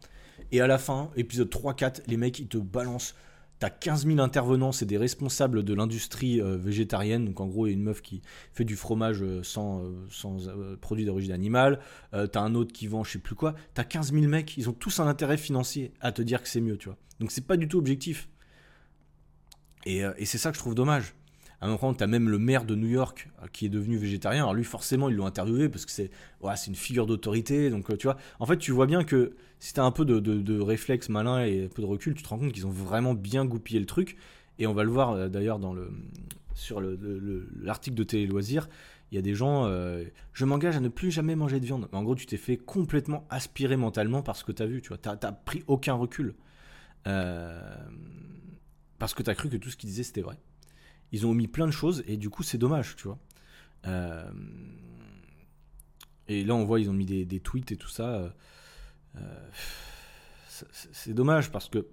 Et 0.52 0.60
à 0.60 0.66
la 0.66 0.78
fin, 0.78 1.10
épisode 1.16 1.50
3-4, 1.50 2.02
les 2.06 2.16
mecs, 2.16 2.38
ils 2.38 2.48
te 2.48 2.58
balancent 2.58 3.14
T'as 3.60 3.68
15 3.68 4.06
000 4.06 4.20
intervenants, 4.20 4.72
c'est 4.72 4.86
des 4.86 4.96
responsables 4.96 5.62
de 5.64 5.74
l'industrie 5.74 6.40
euh, 6.40 6.56
végétarienne. 6.56 7.26
Donc 7.26 7.40
en 7.42 7.46
gros, 7.46 7.66
une 7.66 7.82
meuf 7.82 8.00
qui 8.00 8.22
fait 8.54 8.64
du 8.64 8.74
fromage 8.74 9.22
euh, 9.22 9.42
sans, 9.42 9.82
euh, 9.84 10.06
sans 10.08 10.48
produit 10.80 11.04
d'origine 11.04 11.32
animale. 11.32 11.78
t'as 12.10 12.40
un 12.40 12.54
autre 12.54 12.72
qui 12.72 12.86
vend 12.86 13.04
je 13.04 13.12
sais 13.12 13.18
plus 13.18 13.34
quoi. 13.34 13.54
T'as 13.74 13.84
15 13.84 14.14
000 14.14 14.26
mecs, 14.28 14.56
ils 14.56 14.70
ont 14.70 14.72
tous 14.72 14.98
un 14.98 15.06
intérêt 15.06 15.36
financier 15.36 15.92
à 16.00 16.10
te 16.10 16.22
dire 16.22 16.42
que 16.42 16.48
c'est 16.48 16.62
mieux, 16.62 16.78
tu 16.78 16.88
vois. 16.88 16.96
Donc 17.20 17.30
c'est 17.32 17.46
pas 17.46 17.58
du 17.58 17.68
tout 17.68 17.76
objectif. 17.76 18.30
Et, 19.84 20.02
et 20.16 20.24
c'est 20.24 20.38
ça 20.38 20.50
que 20.50 20.56
je 20.56 20.60
trouve 20.62 20.74
dommage. 20.74 21.14
À 21.60 21.66
un 21.66 21.68
moment, 21.68 21.92
tu 21.92 22.02
as 22.02 22.06
même 22.06 22.30
le 22.30 22.38
maire 22.38 22.64
de 22.64 22.74
New 22.74 22.88
York 22.88 23.28
qui 23.52 23.66
est 23.66 23.68
devenu 23.68 23.98
végétarien. 23.98 24.44
Alors 24.44 24.54
lui, 24.54 24.64
forcément, 24.64 25.10
ils 25.10 25.16
l'ont 25.16 25.26
interviewé 25.26 25.68
parce 25.68 25.84
que 25.84 25.92
c'est 25.92 26.10
c'est 26.56 26.66
une 26.68 26.76
figure 26.76 27.06
d'autorité. 27.06 27.68
Donc, 27.68 27.96
tu 27.98 28.06
vois, 28.06 28.16
en 28.38 28.46
fait, 28.46 28.56
tu 28.56 28.72
vois 28.72 28.86
bien 28.86 29.04
que 29.04 29.34
si 29.60 29.72
tu 29.72 29.80
as 29.80 29.84
un 29.84 29.92
peu 29.92 30.04
de, 30.04 30.60
réflexe 30.60 31.08
malin 31.08 31.44
et 31.44 31.66
un 31.66 31.68
peu 31.68 31.82
de 31.82 31.86
recul, 31.86 32.14
tu 32.14 32.22
te 32.22 32.28
rends 32.28 32.38
compte 32.38 32.52
qu'ils 32.52 32.66
ont 32.66 32.70
vraiment 32.70 33.14
bien 33.14 33.44
goupillé 33.44 33.78
le 33.78 33.86
truc. 33.86 34.16
Et 34.58 34.66
on 34.66 34.74
va 34.74 34.82
le 34.82 34.90
voir 34.90 35.12
euh, 35.12 35.28
d'ailleurs 35.28 35.58
dans 35.58 35.72
le, 35.72 35.90
sur 36.54 36.80
l'article 36.80 37.96
de 37.96 38.02
Télé 38.02 38.26
Loisirs. 38.26 38.68
Il 39.12 39.16
y 39.16 39.18
a 39.18 39.22
des 39.22 39.34
gens, 39.34 39.68
je 40.32 40.44
m'engage 40.44 40.76
à 40.76 40.80
ne 40.80 40.88
plus 40.88 41.10
jamais 41.10 41.34
manger 41.34 41.58
de 41.58 41.66
viande. 41.66 41.88
Mais 41.90 41.98
en 41.98 42.04
gros, 42.04 42.14
tu 42.14 42.26
t'es 42.26 42.36
fait 42.36 42.56
complètement 42.56 43.26
aspirer 43.28 43.76
mentalement 43.76 44.22
parce 44.22 44.44
que 44.44 44.52
tu 44.52 44.62
as 44.62 44.66
vu, 44.66 44.82
tu 44.82 44.90
vois. 44.90 44.98
Tu 44.98 45.08
n'as 45.08 45.32
pris 45.32 45.64
aucun 45.66 45.94
recul. 45.94 46.36
parce 47.02 47.14
que 49.14 49.24
tu 49.24 49.30
as 49.30 49.34
cru 49.34 49.48
que 49.48 49.56
tout 49.56 49.68
ce 49.68 49.76
qu'ils 49.76 49.88
disaient, 49.88 50.04
c'était 50.04 50.20
vrai 50.20 50.38
ils 51.12 51.26
ont 51.26 51.30
omis 51.30 51.48
plein 51.48 51.66
de 51.66 51.72
choses 51.72 52.04
et 52.06 52.16
du 52.16 52.30
coup 52.30 52.42
c'est 52.42 52.58
dommage, 52.58 52.96
tu 52.96 53.04
vois. 53.04 53.18
Euh, 53.86 54.30
et 56.28 56.44
là 56.44 56.54
on 56.54 56.64
voit 56.64 56.80
ils 56.80 56.90
ont 56.90 56.94
mis 56.94 57.06
des, 57.06 57.40
tweets 57.40 57.72
et 57.72 57.76
tout 57.76 57.88
ça. 57.88 58.34
Euh, 59.16 59.20
euh, 59.20 60.66
c'est 60.92 61.14
dommage 61.14 61.50
parce 61.50 61.68
que 61.68 61.86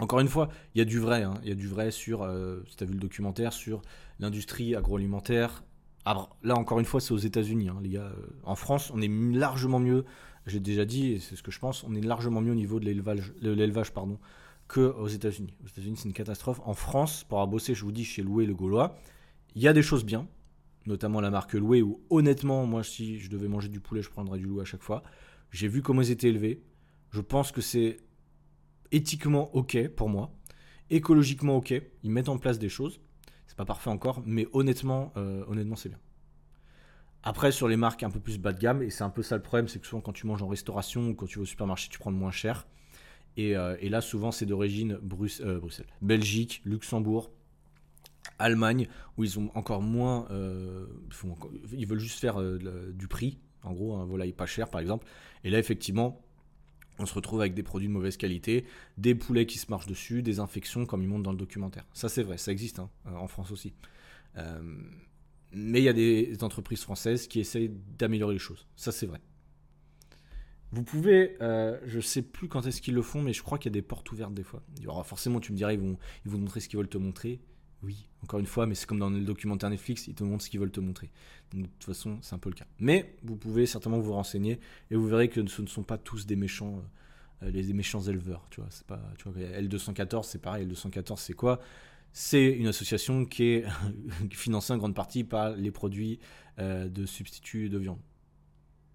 encore 0.00 0.20
une 0.20 0.28
fois, 0.28 0.48
il 0.74 0.78
y 0.78 0.82
a 0.82 0.84
du 0.84 0.98
vrai, 0.98 1.22
hein. 1.22 1.34
il 1.42 1.48
y 1.48 1.52
a 1.52 1.54
du 1.54 1.68
vrai 1.68 1.92
sur, 1.92 2.28
si 2.68 2.76
tu 2.76 2.82
as 2.82 2.86
vu 2.86 2.94
le 2.94 2.98
documentaire, 2.98 3.52
sur 3.52 3.80
l'industrie 4.18 4.74
agroalimentaire. 4.74 5.62
là 6.04 6.56
encore 6.56 6.80
une 6.80 6.84
fois, 6.84 7.00
c'est 7.00 7.14
aux 7.14 7.18
États-Unis, 7.18 7.68
hein, 7.68 7.78
les 7.80 7.90
gars. 7.90 8.12
En 8.42 8.56
France, 8.56 8.90
on 8.92 9.00
est 9.00 9.08
largement 9.08 9.78
mieux. 9.78 10.04
J'ai 10.46 10.60
déjà 10.60 10.84
dit, 10.84 11.12
et 11.12 11.20
c'est 11.20 11.36
ce 11.36 11.42
que 11.42 11.50
je 11.50 11.58
pense, 11.58 11.84
on 11.84 11.94
est 11.94 12.00
largement 12.00 12.40
mieux 12.40 12.52
au 12.52 12.56
niveau 12.56 12.80
de 12.80 12.84
l'élevage, 12.84 13.92
pardon, 13.92 14.18
qu'aux 14.68 15.08
États-Unis. 15.08 15.54
Aux 15.64 15.68
États-Unis, 15.68 15.96
c'est 15.96 16.08
une 16.08 16.14
catastrophe. 16.14 16.60
En 16.64 16.74
France, 16.74 17.24
pour 17.24 17.38
avoir 17.38 17.48
bossé, 17.48 17.74
je 17.74 17.84
vous 17.84 17.92
dis, 17.92 18.04
chez 18.04 18.22
Loué 18.22 18.44
le 18.44 18.54
Gaulois, 18.54 18.96
il 19.54 19.62
y 19.62 19.68
a 19.68 19.72
des 19.72 19.82
choses 19.82 20.04
bien, 20.04 20.26
notamment 20.86 21.20
la 21.20 21.30
marque 21.30 21.54
Loué, 21.54 21.80
où 21.80 22.00
honnêtement, 22.10 22.66
moi, 22.66 22.84
si 22.84 23.18
je 23.20 23.30
devais 23.30 23.48
manger 23.48 23.68
du 23.68 23.80
poulet, 23.80 24.02
je 24.02 24.10
prendrais 24.10 24.38
du 24.38 24.44
loup 24.44 24.60
à 24.60 24.64
chaque 24.64 24.82
fois. 24.82 25.02
J'ai 25.50 25.68
vu 25.68 25.82
comment 25.82 26.02
ils 26.02 26.10
étaient 26.10 26.28
élevés. 26.28 26.62
Je 27.10 27.20
pense 27.20 27.52
que 27.52 27.60
c'est 27.60 27.98
éthiquement 28.90 29.54
ok 29.54 29.88
pour 29.88 30.08
moi, 30.08 30.34
écologiquement 30.90 31.56
ok. 31.56 31.74
Ils 32.02 32.10
mettent 32.10 32.28
en 32.28 32.38
place 32.38 32.58
des 32.58 32.68
choses. 32.68 33.00
C'est 33.46 33.56
pas 33.56 33.64
parfait 33.64 33.90
encore, 33.90 34.22
mais 34.26 34.48
honnêtement, 34.52 35.12
euh, 35.16 35.44
honnêtement, 35.46 35.76
c'est 35.76 35.88
bien. 35.88 35.98
Après, 37.22 37.52
sur 37.52 37.68
les 37.68 37.76
marques 37.76 38.02
un 38.02 38.10
peu 38.10 38.20
plus 38.20 38.38
bas 38.38 38.52
de 38.52 38.58
gamme, 38.58 38.82
et 38.82 38.90
c'est 38.90 39.04
un 39.04 39.10
peu 39.10 39.22
ça 39.22 39.36
le 39.36 39.42
problème, 39.42 39.68
c'est 39.68 39.78
que 39.78 39.86
souvent 39.86 40.02
quand 40.02 40.12
tu 40.12 40.26
manges 40.26 40.42
en 40.42 40.48
restauration 40.48 41.08
ou 41.08 41.14
quand 41.14 41.26
tu 41.26 41.38
vas 41.38 41.42
au 41.42 41.46
supermarché, 41.46 41.88
tu 41.88 41.98
prends 41.98 42.10
le 42.10 42.16
moins 42.16 42.30
cher. 42.30 42.66
Euh, 43.38 43.76
et, 43.80 43.88
là, 43.88 44.00
souvent, 44.00 44.30
c'est 44.30 44.46
d'origine 44.46 44.92
euh, 44.92 45.58
Bruxelles, 45.58 45.86
Belgique, 46.02 46.62
Luxembourg, 46.64 47.30
Allemagne, 48.38 48.88
où 49.16 49.24
ils 49.24 49.38
ont 49.38 49.50
encore 49.54 49.82
moins. 49.82 50.26
Euh, 50.30 50.86
ils, 51.72 51.86
veulent 51.86 51.98
juste 51.98 52.20
faire 52.20 52.40
du 52.92 53.08
prix, 53.08 53.38
en 53.64 53.72
gros, 53.72 53.96
un 53.96 54.04
volaille 54.04 54.32
pas 54.32 54.46
cher, 54.46 54.68
par 54.68 54.80
exemple. 54.80 55.06
Et 55.42 55.50
là, 55.50 55.58
effectivement, 55.58 56.22
on 56.98 57.06
se 57.06 57.14
retrouve 57.14 57.40
avec 57.40 57.54
des 57.54 57.62
produits 57.62 57.88
de 57.88 57.92
mauvaise 57.92 58.16
qualité, 58.16 58.64
des 58.98 59.14
poulets 59.14 59.46
qui 59.46 59.58
se 59.58 59.70
marchent 59.70 59.86
dessus, 59.86 60.22
des 60.22 60.40
infections, 60.40 60.86
comme 60.86 61.02
ils 61.02 61.08
montrent 61.08 61.24
dans 61.24 61.32
le 61.32 61.38
documentaire. 61.38 61.86
Ça, 61.92 62.08
c'est 62.08 62.22
vrai, 62.22 62.38
ça 62.38 62.52
existe 62.52 62.78
hein, 62.78 62.90
en 63.04 63.26
France 63.28 63.50
aussi. 63.50 63.74
mais 65.52 65.80
il 65.80 65.84
y 65.84 65.88
a 65.88 65.92
des 65.92 66.36
entreprises 66.42 66.82
françaises 66.82 67.26
qui 67.26 67.40
essayent 67.40 67.72
d'améliorer 67.98 68.34
les 68.34 68.38
choses. 68.38 68.66
Ça, 68.76 68.92
c'est 68.92 69.06
vrai. 69.06 69.20
Vous 70.74 70.82
pouvez, 70.82 71.36
euh, 71.40 71.78
je 71.86 72.00
sais 72.00 72.20
plus 72.20 72.48
quand 72.48 72.66
est-ce 72.66 72.82
qu'ils 72.82 72.94
le 72.94 73.02
font, 73.02 73.22
mais 73.22 73.32
je 73.32 73.44
crois 73.44 73.58
qu'il 73.58 73.70
y 73.70 73.72
a 73.72 73.78
des 73.78 73.82
portes 73.82 74.10
ouvertes 74.10 74.34
des 74.34 74.42
fois. 74.42 74.60
Forcément, 75.04 75.38
tu 75.38 75.52
me 75.52 75.56
diras, 75.56 75.72
ils 75.72 75.78
vont, 75.78 75.96
ils 76.24 76.32
vont 76.32 76.38
montrer 76.38 76.58
ce 76.58 76.68
qu'ils 76.68 76.78
veulent 76.78 76.88
te 76.88 76.98
montrer. 76.98 77.40
Oui, 77.84 78.08
encore 78.22 78.40
une 78.40 78.46
fois, 78.46 78.66
mais 78.66 78.74
c'est 78.74 78.86
comme 78.86 78.98
dans 78.98 79.10
le 79.10 79.20
documentaire 79.20 79.68
Netflix, 79.68 80.08
ils 80.08 80.14
te 80.14 80.24
montrent 80.24 80.42
ce 80.42 80.48
qu'ils 80.48 80.58
veulent 80.58 80.70
te 80.70 80.80
montrer. 80.80 81.10
de 81.52 81.62
toute 81.62 81.84
façon, 81.84 82.18
c'est 82.22 82.34
un 82.34 82.38
peu 82.38 82.48
le 82.48 82.54
cas. 82.54 82.64
Mais 82.78 83.16
vous 83.22 83.36
pouvez 83.36 83.66
certainement 83.66 84.00
vous 84.00 84.14
renseigner 84.14 84.58
et 84.90 84.96
vous 84.96 85.06
verrez 85.06 85.28
que 85.28 85.46
ce 85.46 85.60
ne 85.60 85.66
sont 85.66 85.82
pas 85.82 85.98
tous 85.98 86.24
des 86.24 86.34
méchants, 86.34 86.82
euh, 87.42 87.50
les 87.50 87.70
méchants 87.74 88.00
éleveurs. 88.00 88.46
Tu 88.50 88.62
vois, 88.62 88.70
pas, 88.86 89.00
tu 89.18 89.28
vois, 89.28 89.42
L214, 89.60 90.24
c'est 90.24 90.40
pareil. 90.40 90.66
L214, 90.66 91.18
c'est 91.18 91.34
quoi? 91.34 91.60
C'est 92.12 92.46
une 92.46 92.68
association 92.68 93.26
qui 93.26 93.44
est 93.44 93.66
financée 94.30 94.72
en 94.72 94.78
grande 94.78 94.94
partie 94.94 95.24
par 95.24 95.50
les 95.50 95.70
produits 95.70 96.18
euh, 96.58 96.88
de 96.88 97.04
substituts 97.04 97.68
de 97.68 97.76
viande. 97.76 98.00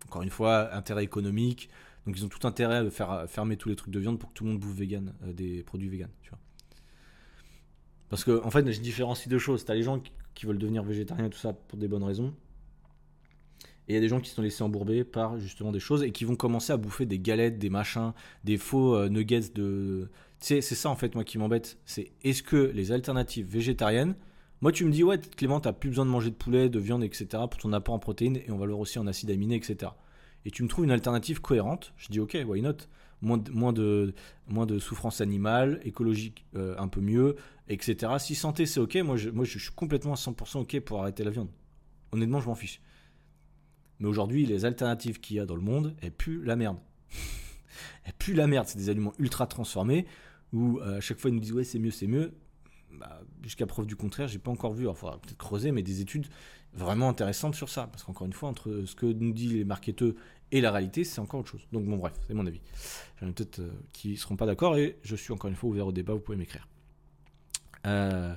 Encore 0.07 0.23
une 0.23 0.31
fois, 0.31 0.73
intérêt 0.73 1.03
économique. 1.03 1.69
Donc 2.07 2.17
ils 2.17 2.25
ont 2.25 2.29
tout 2.29 2.47
intérêt 2.47 2.77
à 2.77 2.89
faire 2.89 3.25
fermer 3.29 3.57
tous 3.57 3.69
les 3.69 3.75
trucs 3.75 3.93
de 3.93 3.99
viande 3.99 4.17
pour 4.17 4.29
que 4.29 4.33
tout 4.33 4.45
le 4.45 4.51
monde 4.51 4.59
bouffe 4.59 4.75
vegan, 4.75 5.13
euh, 5.23 5.33
des 5.33 5.61
produits 5.61 5.89
vegan. 5.89 6.09
Parce 8.10 8.24
que 8.24 8.43
en 8.43 8.49
fait, 8.49 8.70
je 8.72 8.80
différencie 8.80 9.28
deux 9.28 9.39
choses. 9.39 9.66
Tu 9.66 9.72
as 9.72 9.76
les 9.76 9.84
gens 9.84 9.99
qui, 10.34 10.45
veulent 10.45 10.57
devenir 10.57 10.84
végétariens 10.84 11.30
tout 11.30 11.38
ça 11.38 11.53
pour 11.53 11.78
des 11.78 11.88
bonnes 11.88 12.03
raisons. 12.03 12.34
Et 13.88 13.93
il 13.93 13.95
y 13.95 13.97
a 13.97 14.01
des 14.01 14.07
gens 14.07 14.22
qui 14.22 14.30
sont 14.30 14.41
laissés 14.41 14.64
embourber 14.64 15.03
par 15.03 15.38
justement 15.38 15.72
des 15.72 15.80
choses 15.80 16.03
et 16.03 16.12
qui 16.12 16.24
vont 16.24 16.36
commencer 16.36 16.72
à 16.72 16.78
bouffer 16.78 17.05
des 17.05 17.20
galettes, 17.20 17.57
des 17.60 17.70
machins, 17.70 18.14
des 18.43 18.57
faux 18.57 18.95
euh, 18.95 19.10
nuggets 19.10 19.49
de. 19.53 20.10
Tu 20.39 20.47
sais, 20.47 20.62
c'est 20.62 20.76
ça 20.76 20.89
en 20.89 20.95
fait 20.95 21.16
moi 21.16 21.24
qui 21.24 21.38
m'embête. 21.38 21.78
C'est 21.86 22.12
est-ce 22.24 22.41
que 22.43 22.72
les 22.74 22.91
alternatives 22.91 23.45
végétariennes 23.45 24.16
moi, 24.62 24.74
tu 24.74 24.84
me 24.84 24.91
dis, 24.91 25.03
ouais, 25.03 25.18
Clément, 25.18 25.62
t'as 25.62 25.72
plus 25.72 25.89
besoin 25.89 26.05
de 26.05 26.10
manger 26.10 26.32
de 26.32 26.36
poulet, 26.36 26.68
de 26.68 26.80
viande, 26.80 27.03
etc. 27.03 27.28
pour 27.49 27.57
ton 27.57 27.72
apport 27.72 27.95
en 27.95 27.99
protéines 27.99 28.38
et 28.38 28.51
on 28.51 28.57
va 28.57 28.66
le 28.66 28.72
voir 28.72 28.82
aussi 28.82 28.99
en 28.99 29.07
acides 29.07 29.32
aminés, 29.32 29.55
etc. 29.55 29.91
Et 30.45 30.51
tu 30.51 30.64
me 30.64 30.68
trouves 30.68 30.84
une 30.84 30.91
alternative 30.91 31.39
cohérente. 31.39 31.93
Je 31.97 32.10
dis, 32.10 32.20
ok, 32.20 32.38
why 32.45 32.62
not? 32.62 32.76
Moins 33.22 33.38
de, 33.38 33.51
moins, 33.51 33.74
de, 33.74 34.14
moins 34.47 34.66
de 34.66 34.80
souffrance 34.80 35.22
animale, 35.22 35.80
écologique 35.84 36.45
euh, 36.55 36.76
un 36.78 36.88
peu 36.88 37.01
mieux, 37.01 37.36
etc. 37.70 38.13
Si 38.20 38.36
santé 38.36 38.65
c'est 38.65 38.80
ok, 38.80 38.95
moi 38.97 39.15
je, 39.15 39.59
suis 39.59 39.72
complètement 39.72 40.13
à 40.13 40.15
100% 40.15 40.59
ok 40.59 40.80
pour 40.82 41.01
arrêter 41.01 41.24
la 41.24 41.32
viande. 41.32 41.49
Honnêtement, 42.11 42.41
je 42.41 42.47
m'en 42.47 42.55
fiche. 42.55 42.82
Mais 43.99 44.07
aujourd'hui, 44.07 44.45
les 44.45 44.65
alternatives 44.65 45.20
qu'il 45.20 45.38
y 45.38 45.39
a 45.39 45.45
dans 45.45 45.55
le 45.55 45.61
monde, 45.61 45.95
elles 46.01 46.11
puent 46.11 46.41
la 46.43 46.55
merde. 46.55 46.78
elles 48.05 48.13
puent 48.13 48.34
la 48.34 48.47
merde. 48.47 48.67
C'est 48.67 48.78
des 48.78 48.89
aliments 48.89 49.13
ultra 49.20 49.45
transformés 49.45 50.05
où 50.51 50.80
euh, 50.80 50.97
à 50.97 51.01
chaque 51.01 51.20
fois 51.20 51.30
ils 51.30 51.34
nous 51.34 51.39
disent 51.39 51.53
ouais 51.53 51.63
c'est 51.63 51.80
mieux, 51.80 51.91
c'est 51.91 52.07
mieux. 52.07 52.34
Bah, 52.91 53.22
jusqu'à 53.43 53.67
preuve 53.67 53.86
du 53.86 53.95
contraire, 53.95 54.28
j'ai 54.28 54.39
pas 54.39 54.49
encore 54.49 54.74
vu, 54.74 54.88
il 54.88 54.95
faudra 54.95 55.20
peut-être 55.20 55.38
creuser, 55.38 55.72
mais 55.72 55.84
des 55.84 56.01
études 56.01 56.28
vraiment 56.74 57.07
intéressantes 57.07 57.55
sur 57.55 57.70
ça. 57.70 57.88
Parce 57.88 58.03
qu'encore 58.03 58.26
une 58.26 58.34
fois, 58.34 58.49
entre 58.49 58.84
ce 58.86 58.95
que 58.95 59.05
nous 59.05 59.32
disent 59.32 59.53
les 59.53 59.63
marketeurs 59.63 60.13
et 60.51 60.61
la 60.61 60.72
réalité, 60.72 61.03
c'est 61.03 61.22
encore 61.22 61.41
autre 61.41 61.49
chose. 61.49 61.67
Donc 61.72 61.86
bon 61.86 61.97
bref, 61.97 62.13
c'est 62.26 62.34
mon 62.34 62.47
avis. 62.47 62.61
J'en 63.20 63.28
ai 63.28 63.32
peut-être 63.32 63.59
euh, 63.59 63.72
qui 63.93 64.17
seront 64.17 64.36
pas 64.36 64.47
d'accord 64.47 64.76
et 64.78 64.97
je 65.03 65.15
suis 65.15 65.32
encore 65.32 65.49
une 65.49 65.55
fois 65.55 65.70
ouvert 65.70 65.86
au 65.86 65.91
débat, 65.91 66.13
vous 66.13 66.20
pouvez 66.20 66.38
m'écrire. 66.38 66.67
Euh, 67.86 68.34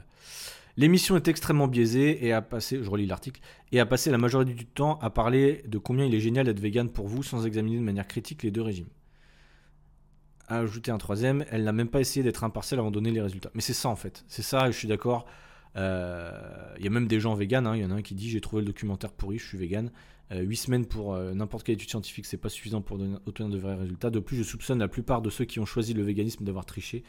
l'émission 0.76 1.16
est 1.16 1.28
extrêmement 1.28 1.68
biaisée 1.68 2.24
et 2.24 2.32
a 2.32 2.42
passé, 2.42 2.80
je 2.82 2.88
relis 2.88 3.06
l'article, 3.06 3.40
et 3.72 3.80
a 3.80 3.86
passé 3.86 4.10
la 4.10 4.18
majorité 4.18 4.54
du 4.54 4.66
temps 4.66 4.98
à 5.00 5.10
parler 5.10 5.62
de 5.66 5.78
combien 5.78 6.04
il 6.04 6.14
est 6.14 6.20
génial 6.20 6.46
d'être 6.46 6.60
vegan 6.60 6.90
pour 6.90 7.08
vous 7.08 7.22
sans 7.22 7.46
examiner 7.46 7.78
de 7.78 7.82
manière 7.82 8.06
critique 8.06 8.42
les 8.42 8.50
deux 8.50 8.62
régimes. 8.62 8.88
A 10.48 10.58
ajouté 10.58 10.90
un 10.90 10.98
troisième, 10.98 11.44
elle 11.50 11.64
n'a 11.64 11.72
même 11.72 11.88
pas 11.88 12.00
essayé 12.00 12.22
d'être 12.22 12.44
impartiale 12.44 12.80
avant 12.80 12.90
de 12.90 12.94
donner 12.94 13.10
les 13.10 13.22
résultats. 13.22 13.50
Mais 13.54 13.62
c'est 13.62 13.72
ça 13.72 13.88
en 13.88 13.96
fait, 13.96 14.24
c'est 14.28 14.42
ça, 14.42 14.70
je 14.70 14.76
suis 14.76 14.88
d'accord. 14.88 15.26
Euh, 15.76 16.74
il 16.78 16.84
y 16.84 16.86
a 16.86 16.90
même 16.90 17.06
des 17.06 17.20
gens 17.20 17.34
véganes, 17.34 17.66
hein. 17.66 17.74
il 17.76 17.82
y 17.82 17.84
en 17.84 17.90
a 17.90 17.94
un 17.94 18.02
qui 18.02 18.14
dit 18.14 18.28
j'ai 18.28 18.42
trouvé 18.42 18.60
le 18.60 18.66
documentaire 18.66 19.12
pourri, 19.12 19.38
je 19.38 19.46
suis 19.46 19.58
vegan. 19.58 19.90
8 20.34 20.56
semaines 20.56 20.86
pour 20.86 21.14
n'importe 21.14 21.66
quelle 21.66 21.74
étude 21.74 21.90
scientifique, 21.90 22.24
c'est 22.24 22.38
pas 22.38 22.48
suffisant 22.48 22.80
pour 22.80 22.98
obtenir 23.26 23.50
de 23.50 23.58
vrais 23.58 23.74
résultats. 23.74 24.08
De 24.08 24.18
plus, 24.18 24.38
je 24.38 24.42
soupçonne 24.42 24.78
la 24.78 24.88
plupart 24.88 25.20
de 25.20 25.28
ceux 25.28 25.44
qui 25.44 25.60
ont 25.60 25.66
choisi 25.66 25.92
le 25.92 26.02
véganisme 26.02 26.42
d'avoir 26.42 26.64
triché. 26.64 27.04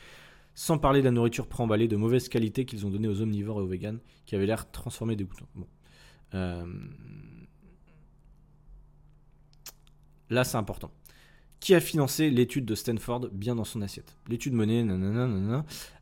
Sans 0.55 0.77
parler 0.77 0.99
de 0.99 1.05
la 1.05 1.11
nourriture 1.11 1.47
préemballée 1.47 1.87
de 1.87 1.95
mauvaise 1.95 2.29
qualité 2.29 2.65
qu'ils 2.65 2.85
ont 2.85 2.89
donnée 2.89 3.07
aux 3.07 3.21
omnivores 3.21 3.59
et 3.59 3.63
aux 3.63 3.67
véganes, 3.67 3.99
qui 4.25 4.35
avaient 4.35 4.45
l'air 4.45 4.69
transformés 4.71 5.15
boutons. 5.15 5.47
Bon. 5.55 5.67
Euh, 6.35 6.65
là, 10.29 10.43
c'est 10.43 10.57
important. 10.57 10.91
Qui 11.59 11.75
a 11.75 11.79
financé 11.79 12.29
l'étude 12.29 12.65
de 12.65 12.75
Stanford 12.75 13.29
bien 13.31 13.55
dans 13.55 13.63
son 13.63 13.81
assiette? 13.81 14.17
L'étude 14.27 14.53
menée 14.53 14.85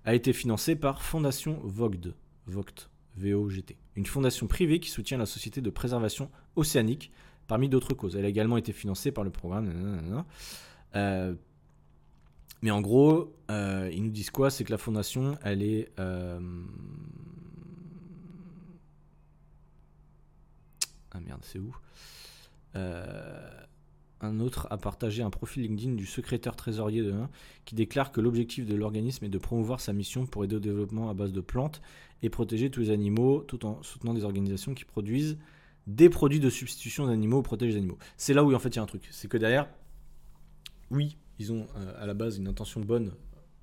a 0.05 0.15
été 0.15 0.33
financée 0.33 0.75
par 0.75 1.03
Fondation 1.03 1.59
Vogt, 1.63 2.15
Vogt, 2.47 2.89
V-O-G-T, 3.17 3.77
une 3.95 4.05
fondation 4.05 4.47
privée 4.47 4.79
qui 4.79 4.89
soutient 4.89 5.17
la 5.17 5.25
société 5.25 5.61
de 5.61 5.69
préservation 5.69 6.31
océanique 6.55 7.11
parmi 7.47 7.69
d'autres 7.69 7.93
causes. 7.93 8.15
Elle 8.15 8.25
a 8.25 8.29
également 8.29 8.57
été 8.57 8.73
financée 8.73 9.11
par 9.11 9.23
le 9.23 9.29
programme. 9.29 10.25
Euh, 10.95 11.35
mais 12.61 12.71
en 12.71 12.81
gros, 12.81 13.33
euh, 13.49 13.89
ils 13.91 14.03
nous 14.03 14.11
disent 14.11 14.29
quoi? 14.29 14.49
C'est 14.49 14.63
que 14.63 14.71
la 14.71 14.77
fondation, 14.77 15.37
elle 15.43 15.63
est. 15.63 15.91
Euh, 15.99 16.39
ah 21.11 21.19
merde, 21.19 21.41
c'est 21.43 21.59
où? 21.59 21.75
Euh, 22.75 23.49
Un 24.21 24.39
autre 24.39 24.67
a 24.69 24.77
partagé 24.77 25.23
un 25.23 25.31
profil 25.31 25.63
LinkedIn 25.63 25.93
du 25.95 26.05
secrétaire 26.05 26.55
trésorier 26.55 27.01
de 27.01 27.11
1 27.11 27.29
qui 27.65 27.73
déclare 27.73 28.11
que 28.11 28.21
l'objectif 28.21 28.67
de 28.67 28.75
l'organisme 28.75 29.25
est 29.25 29.29
de 29.29 29.37
promouvoir 29.39 29.79
sa 29.81 29.93
mission 29.93 30.27
pour 30.27 30.43
aider 30.43 30.57
au 30.57 30.59
développement 30.59 31.09
à 31.09 31.15
base 31.15 31.33
de 31.33 31.41
plantes 31.41 31.81
et 32.21 32.29
protéger 32.29 32.69
tous 32.69 32.81
les 32.81 32.89
animaux 32.91 33.41
tout 33.47 33.65
en 33.65 33.81
soutenant 33.81 34.13
des 34.13 34.23
organisations 34.23 34.75
qui 34.75 34.85
produisent 34.85 35.39
des 35.87 36.09
produits 36.09 36.39
de 36.39 36.51
substitution 36.51 37.07
d'animaux 37.07 37.39
ou 37.39 37.41
protègent 37.41 37.71
les 37.71 37.77
animaux. 37.77 37.97
C'est 38.15 38.35
là 38.35 38.43
où 38.43 38.53
en 38.53 38.59
fait 38.59 38.69
il 38.69 38.75
y 38.75 38.79
a 38.79 38.83
un 38.83 38.85
truc. 38.85 39.07
C'est 39.09 39.27
que 39.27 39.37
derrière, 39.37 39.67
oui, 40.91 41.17
ils 41.41 41.51
ont 41.51 41.67
euh, 41.75 41.93
à 42.03 42.05
la 42.05 42.13
base 42.13 42.37
une 42.37 42.47
intention 42.47 42.81
bonne. 42.81 43.11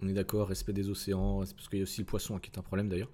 On 0.00 0.08
est 0.08 0.12
d'accord, 0.12 0.48
respect 0.48 0.72
des 0.72 0.88
océans, 0.88 1.38
parce 1.38 1.68
qu'il 1.68 1.78
y 1.78 1.82
a 1.82 1.84
aussi 1.84 2.00
le 2.00 2.06
poisson 2.06 2.36
hein, 2.36 2.40
qui 2.40 2.50
est 2.50 2.58
un 2.58 2.62
problème 2.62 2.88
d'ailleurs. 2.88 3.10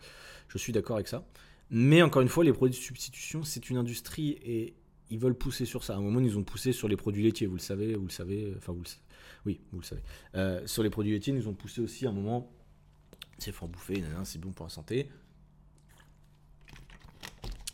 Je 0.48 0.58
suis 0.58 0.72
d'accord 0.72 0.96
avec 0.96 1.08
ça. 1.08 1.26
Mais 1.70 2.02
encore 2.02 2.22
une 2.22 2.28
fois, 2.28 2.44
les 2.44 2.52
produits 2.52 2.78
de 2.78 2.82
substitution, 2.82 3.42
c'est 3.42 3.70
une 3.70 3.76
industrie 3.76 4.38
et 4.42 4.74
ils 5.10 5.18
veulent 5.18 5.36
pousser 5.36 5.64
sur 5.64 5.84
ça. 5.84 5.94
À 5.94 5.96
un 5.96 6.00
moment, 6.00 6.20
ils 6.20 6.38
ont 6.38 6.44
poussé 6.44 6.72
sur 6.72 6.88
les 6.88 6.96
produits 6.96 7.22
laitiers, 7.22 7.46
vous 7.46 7.56
le 7.56 7.60
savez, 7.60 7.94
vous 7.94 8.06
le 8.06 8.12
savez, 8.12 8.54
enfin 8.56 8.72
vous 8.72 8.82
le 8.82 8.88
savez. 8.88 9.02
Oui, 9.46 9.60
vous 9.72 9.80
le 9.80 9.84
savez. 9.84 10.02
Euh, 10.34 10.66
sur 10.66 10.82
les 10.82 10.90
produits 10.90 11.12
laitiers, 11.12 11.34
ils 11.34 11.48
ont 11.48 11.54
poussé 11.54 11.80
aussi 11.80 12.06
à 12.06 12.10
un 12.10 12.12
moment, 12.12 12.50
c'est 13.38 13.52
fort 13.52 13.68
bouffer, 13.68 14.02
c'est 14.24 14.40
bon 14.40 14.52
pour 14.52 14.66
la 14.66 14.70
santé. 14.70 15.08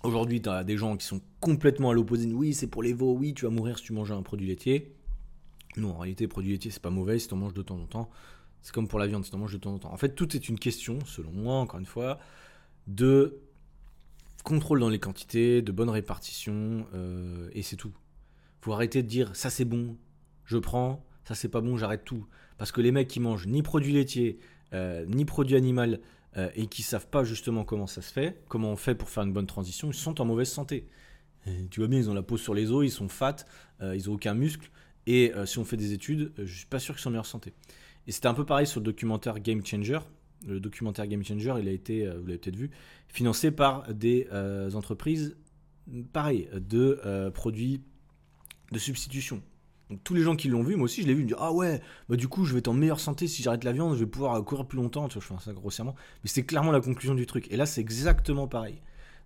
Aujourd'hui, 0.03 0.41
tu 0.41 0.49
as 0.49 0.65
des 0.65 0.77
gens 0.77 0.97
qui 0.97 1.07
sont 1.07 1.21
complètement 1.41 1.91
à 1.91 1.95
l'opposé. 1.95 2.33
Oui, 2.33 2.55
c'est 2.55 2.69
pour 2.69 2.83
les 2.83 2.93
veaux, 2.93 3.15
oui, 3.15 3.35
tu 3.35 3.45
vas 3.45 3.51
mourir 3.51 3.79
si 3.79 3.85
tu 3.85 3.93
manges 3.93 4.13
un 4.13 4.23
produit 4.23 4.47
laitier. 4.47 4.95
Non, 5.77 5.91
en 5.91 5.99
réalité, 5.99 6.27
produit 6.29 6.53
laitier, 6.53 6.71
c'est 6.71 6.83
pas 6.83 6.91
mauvais 6.91 7.19
si 7.19 7.29
tu 7.29 7.35
en 7.35 7.37
manges 7.37 7.55
de 7.55 7.63
temps 7.63 7.79
en 7.79 7.87
temps. 7.87 8.11
C'est 8.63 8.73
comme 8.73 8.89
pour 8.89 8.99
la 8.99 9.07
viande, 9.07 9.25
si 9.25 9.31
tu 9.31 9.37
en 9.37 9.41
manges 9.41 9.53
de 9.53 9.59
temps 9.59 9.75
en 9.75 9.79
temps. 9.79 9.93
En 9.93 9.97
fait, 9.97 10.15
tout 10.15 10.37
est 10.37 10.49
une 10.49 10.59
question, 10.59 10.99
selon 11.07 11.31
moi, 11.33 11.55
encore 11.57 11.79
une 11.79 11.87
fois, 11.87 12.19
de 12.87 13.41
contrôle 14.43 14.81
dans 14.81 14.89
les 14.89 14.99
quantités, 14.99 15.63
de 15.63 15.73
bonne 15.73 15.91
répartition, 15.91 16.87
euh, 16.95 17.49
et 17.53 17.63
c'est 17.63 17.77
tout. 17.77 17.93
Faut 18.61 18.73
arrêter 18.73 19.03
de 19.03 19.09
dire 19.09 19.35
ça 19.37 19.51
c'est 19.51 19.65
bon, 19.65 19.97
je 20.45 20.59
prends, 20.59 21.05
ça 21.25 21.35
c'est 21.35 21.49
pas 21.49 21.61
bon, 21.61 21.77
j'arrête 21.77 22.05
tout. 22.05 22.27
Parce 22.59 22.73
que 22.73 22.81
les 22.81 22.93
mecs 22.93 23.09
qui 23.09 23.21
mangent 23.21 23.47
ni 23.47 23.63
produits 23.63 23.93
laitiers, 23.93 24.39
euh, 24.73 25.05
ni 25.07 25.25
produits 25.25 25.57
animaux, 25.57 25.97
euh, 26.37 26.49
et 26.55 26.67
qui 26.67 26.83
savent 26.83 27.09
pas 27.09 27.25
justement 27.25 27.65
comment 27.65 27.87
ça 27.87 28.03
se 28.03 28.13
fait, 28.13 28.43
comment 28.49 28.71
on 28.71 28.77
fait 28.77 28.95
pour 28.95 29.09
faire 29.09 29.25
une 29.25 29.33
bonne 29.33 29.47
transition, 29.47 29.89
ils 29.91 29.95
sont 29.95 30.21
en 30.21 30.25
mauvaise 30.25 30.51
santé. 30.51 30.87
tu 31.71 31.81
vois 31.81 31.89
bien, 31.89 31.99
ils 31.99 32.11
ont 32.11 32.15
la 32.15 32.23
peau 32.23 32.37
sur 32.37 32.55
les 32.55 32.71
os, 32.71 32.85
ils 32.85 32.91
sont 32.91 33.09
fat, 33.09 33.37
ils 33.83 34.11
ont 34.11 34.15
aucun 34.15 34.35
muscle, 34.35 34.71
et 35.07 35.33
euh, 35.35 35.47
si 35.47 35.59
on 35.59 35.65
fait 35.65 35.77
des 35.77 35.93
études, 35.93 36.33
euh, 36.39 36.47
je 36.47 36.59
suis 36.59 36.67
pas 36.67 36.79
sûr 36.79 36.95
qu'ils 36.95 37.03
sont 37.03 37.09
en 37.09 37.13
meilleure 37.13 37.27
santé. 37.27 37.53
Et 38.07 38.13
c'était 38.13 38.29
un 38.29 38.35
peu 38.35 38.45
pareil 38.45 38.67
sur 38.67 38.81
le 38.81 38.85
documentaire 38.85 39.41
Game 39.41 39.65
Changer. 39.65 40.01
Le 40.47 40.61
documentaire 40.61 41.07
Game 41.07 41.25
Changer, 41.25 41.55
il 41.61 41.69
a 41.69 41.73
été, 41.73 42.07
euh, 42.07 42.19
vous 42.19 42.27
l'avez 42.27 42.39
peut-être 42.39 42.57
vu, 42.57 42.71
financé 43.09 43.51
par 43.51 43.93
des 43.93 44.29
entreprises, 44.75 45.37
pareil, 46.13 46.49
de 46.55 47.31
produits 47.35 47.83
de 48.73 48.79
substitution. 48.79 49.43
Donc 49.91 50.05
tous 50.05 50.15
les 50.15 50.23
gens 50.23 50.37
qui 50.37 50.49
l'ont 50.49 50.63
vu, 50.63 50.77
moi 50.77 50.85
aussi 50.85 51.03
je 51.03 51.09
l'ai 51.09 51.15
vu, 51.15 51.21
ils 51.21 51.25
me 51.25 51.29
disent 51.31 51.39
Ah 51.41 51.53
ouais, 51.53 51.81
bah 52.09 52.15
du 52.15 52.29
coup 52.29 52.45
je 52.45 52.53
vais 52.53 52.61
être 52.61 52.69
en 52.69 52.73
meilleure 52.73 53.01
santé 53.01 53.27
si 53.27 53.43
j'arrête 53.43 53.65
la 53.65 53.73
viande, 53.73 53.95
je 53.95 54.01
vais 54.01 54.07
pouvoir 54.07 54.43
courir 54.45 54.65
plus 54.67 54.77
longtemps. 54.77 55.09
Tu 55.09 55.15
vois, 55.19 55.23
je 55.23 55.35
fais 55.35 55.45
ça 55.45 55.53
grossièrement. 55.53 55.97
Mais 56.23 56.31
c'est 56.31 56.45
clairement 56.45 56.71
la 56.71 56.81
conclusion 56.81 57.17
du 57.17 57.27
truc. 57.27 57.51
Et 57.51 57.57
là 57.57 57.67
c'est 57.67 57.81
exactement 57.81 58.47
pareil. 58.47 58.81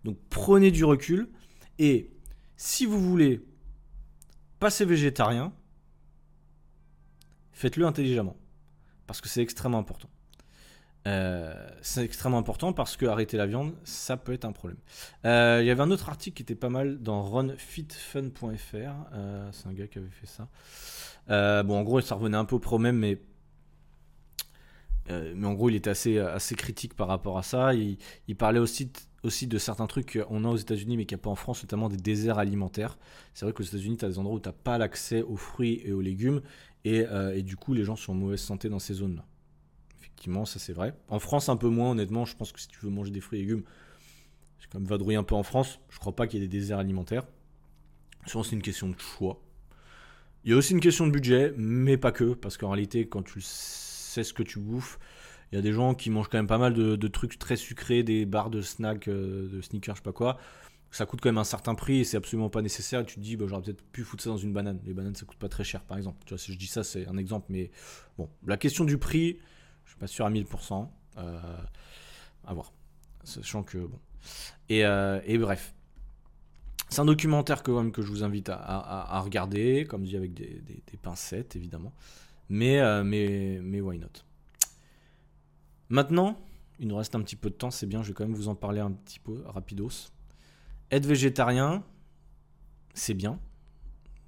Donc 0.04 0.16
prenez 0.30 0.70
du 0.70 0.86
recul 0.86 1.28
et 1.78 2.10
si 2.56 2.86
vous 2.86 2.98
voulez 2.98 3.44
passer 4.58 4.86
végétarien, 4.86 5.52
faites-le 7.54 7.86
intelligemment. 7.86 8.36
Parce 9.06 9.20
que 9.20 9.28
c'est 9.28 9.42
extrêmement 9.42 9.78
important. 9.78 10.08
Euh, 11.06 11.54
c'est 11.82 12.02
extrêmement 12.02 12.38
important 12.38 12.72
parce 12.72 12.96
que 12.96 13.04
arrêter 13.04 13.36
la 13.36 13.46
viande, 13.46 13.74
ça 13.84 14.16
peut 14.16 14.32
être 14.32 14.44
un 14.44 14.52
problème. 14.52 14.78
Euh, 15.26 15.58
il 15.60 15.66
y 15.66 15.70
avait 15.70 15.82
un 15.82 15.90
autre 15.90 16.08
article 16.08 16.36
qui 16.36 16.42
était 16.42 16.54
pas 16.54 16.70
mal 16.70 17.02
dans 17.02 17.22
runfitfun.fr. 17.22 18.76
Euh, 19.12 19.48
c'est 19.52 19.66
un 19.66 19.72
gars 19.74 19.86
qui 19.86 19.98
avait 19.98 20.08
fait 20.08 20.26
ça. 20.26 20.48
bon, 21.62 21.78
en 21.78 21.82
gros, 21.82 22.00
ça 22.00 22.14
revenait 22.14 22.36
un 22.36 22.44
peu 22.44 22.56
au 22.56 22.60
problème, 22.60 22.98
mais 22.98 23.20
mais 25.06 25.46
en 25.46 25.52
gros, 25.52 25.68
il 25.68 25.76
était 25.76 25.90
assez, 25.90 26.18
assez 26.18 26.54
critique 26.54 26.94
par 26.94 27.08
rapport 27.08 27.36
à 27.36 27.42
ça. 27.42 27.74
Il, 27.74 27.98
parlait 28.38 28.58
aussi, 28.58 28.90
aussi 29.22 29.46
de 29.46 29.58
certains 29.58 29.86
trucs 29.86 30.18
qu'on 30.18 30.46
a 30.46 30.48
aux 30.48 30.56
États-Unis, 30.56 30.96
mais 30.96 31.04
qu'il 31.04 31.14
n'y 31.14 31.20
a 31.20 31.24
pas 31.24 31.28
en 31.28 31.34
France, 31.34 31.62
notamment 31.62 31.90
des 31.90 31.98
déserts 31.98 32.38
alimentaires. 32.38 32.96
C'est 33.34 33.44
vrai 33.44 33.52
qu'aux 33.52 33.64
États-Unis, 33.64 33.98
tu 33.98 34.06
as 34.06 34.08
des 34.08 34.18
endroits 34.18 34.36
où 34.36 34.40
tu 34.40 34.48
n'as 34.48 34.54
pas 34.54 34.78
l'accès 34.78 35.20
aux 35.20 35.36
fruits 35.36 35.82
et 35.84 35.92
aux 35.92 36.00
légumes. 36.00 36.40
Euh, 36.86 37.34
et, 37.34 37.42
du 37.42 37.56
coup, 37.56 37.74
les 37.74 37.84
gens 37.84 37.96
sont 37.96 38.12
en 38.12 38.16
mauvaise 38.16 38.40
santé 38.40 38.68
dans 38.68 38.78
ces 38.78 38.94
zones-là. 38.94 39.24
Effectivement, 39.98 40.44
ça 40.44 40.58
c'est 40.58 40.72
vrai. 40.72 40.94
En 41.08 41.18
France, 41.18 41.48
un 41.48 41.56
peu 41.56 41.68
moins, 41.68 41.92
honnêtement. 41.92 42.24
Je 42.24 42.36
pense 42.36 42.52
que 42.52 42.60
si 42.60 42.68
tu 42.68 42.78
veux 42.82 42.90
manger 42.90 43.10
des 43.10 43.20
fruits 43.20 43.38
et 43.38 43.42
légumes, 43.42 43.64
c'est 44.60 44.70
comme 44.70 44.84
vadrouiller 44.84 45.16
un 45.16 45.22
peu 45.22 45.34
en 45.34 45.42
France. 45.42 45.80
Je 45.90 45.98
crois 45.98 46.14
pas 46.14 46.26
qu'il 46.26 46.40
y 46.40 46.44
ait 46.44 46.48
des 46.48 46.58
déserts 46.58 46.78
alimentaires. 46.78 47.24
Souvent, 48.26 48.44
c'est 48.44 48.56
une 48.56 48.62
question 48.62 48.88
de 48.88 48.98
choix. 48.98 49.40
Il 50.44 50.50
y 50.50 50.54
a 50.54 50.56
aussi 50.56 50.72
une 50.72 50.80
question 50.80 51.06
de 51.06 51.12
budget, 51.12 51.54
mais 51.56 51.96
pas 51.96 52.12
que, 52.12 52.34
parce 52.34 52.58
qu'en 52.58 52.70
réalité, 52.70 53.06
quand 53.08 53.22
tu 53.22 53.40
sais 53.40 54.24
ce 54.24 54.34
que 54.34 54.42
tu 54.42 54.58
bouffes, 54.58 54.98
il 55.50 55.56
y 55.56 55.58
a 55.58 55.62
des 55.62 55.72
gens 55.72 55.94
qui 55.94 56.10
mangent 56.10 56.28
quand 56.28 56.38
même 56.38 56.46
pas 56.46 56.58
mal 56.58 56.74
de, 56.74 57.08
trucs 57.08 57.38
très 57.38 57.56
sucrés, 57.56 58.02
des 58.02 58.26
barres 58.26 58.50
de 58.50 58.60
snacks, 58.60 59.08
euh, 59.08 59.48
de 59.48 59.60
sneakers, 59.60 59.94
je 59.94 60.00
sais 60.00 60.04
pas 60.04 60.12
quoi 60.12 60.38
ça 60.94 61.06
coûte 61.06 61.20
quand 61.20 61.28
même 61.28 61.38
un 61.38 61.44
certain 61.44 61.74
prix 61.74 62.00
et 62.00 62.04
c'est 62.04 62.16
absolument 62.16 62.50
pas 62.50 62.62
nécessaire. 62.62 63.04
tu 63.04 63.16
te 63.16 63.20
dis, 63.20 63.36
bah, 63.36 63.46
j'aurais 63.48 63.62
peut-être 63.62 63.82
pu 63.82 64.04
foutre 64.04 64.22
ça 64.22 64.30
dans 64.30 64.36
une 64.36 64.52
banane. 64.52 64.78
Les 64.84 64.94
bananes, 64.94 65.16
ça 65.16 65.26
coûte 65.26 65.38
pas 65.38 65.48
très 65.48 65.64
cher, 65.64 65.82
par 65.82 65.96
exemple. 65.96 66.18
Tu 66.24 66.30
vois, 66.30 66.38
si 66.38 66.52
je 66.52 66.58
dis 66.58 66.68
ça, 66.68 66.84
c'est 66.84 67.08
un 67.08 67.16
exemple, 67.16 67.46
mais 67.48 67.72
bon, 68.16 68.30
la 68.46 68.56
question 68.56 68.84
du 68.84 68.96
prix, 68.96 69.38
je 69.84 69.90
suis 69.90 69.98
pas 69.98 70.06
sûr 70.06 70.24
à 70.24 70.30
1000%. 70.30 70.88
Euh, 71.18 71.40
à 72.44 72.54
voir. 72.54 72.72
Sachant 73.24 73.64
que, 73.64 73.78
bon. 73.78 73.98
Et, 74.68 74.84
euh, 74.84 75.20
bref. 75.40 75.74
C'est 76.90 77.00
un 77.00 77.06
documentaire 77.06 77.64
que 77.64 77.72
je 78.02 78.08
vous 78.08 78.22
invite 78.22 78.48
à, 78.50 79.20
regarder, 79.24 79.86
comme 79.86 80.04
dit, 80.04 80.16
avec 80.16 80.32
des, 80.32 80.62
pincettes, 81.02 81.56
évidemment. 81.56 81.92
Mais, 82.48 82.78
euh, 82.78 83.02
mais, 83.02 83.58
mais 83.60 83.80
why 83.80 83.98
not? 83.98 84.08
Maintenant, 85.88 86.38
il 86.78 86.86
nous 86.86 86.96
reste 86.96 87.16
un 87.16 87.20
petit 87.22 87.36
peu 87.36 87.50
de 87.50 87.54
temps, 87.56 87.72
c'est 87.72 87.86
bien, 87.86 88.02
je 88.04 88.08
vais 88.08 88.14
quand 88.14 88.24
même 88.24 88.36
vous 88.36 88.48
en 88.48 88.54
parler 88.54 88.80
un 88.80 88.92
petit 88.92 89.18
peu 89.18 89.42
rapidos. 89.46 90.12
Être 90.90 91.06
végétarien, 91.06 91.82
c'est 92.94 93.14
bien. 93.14 93.38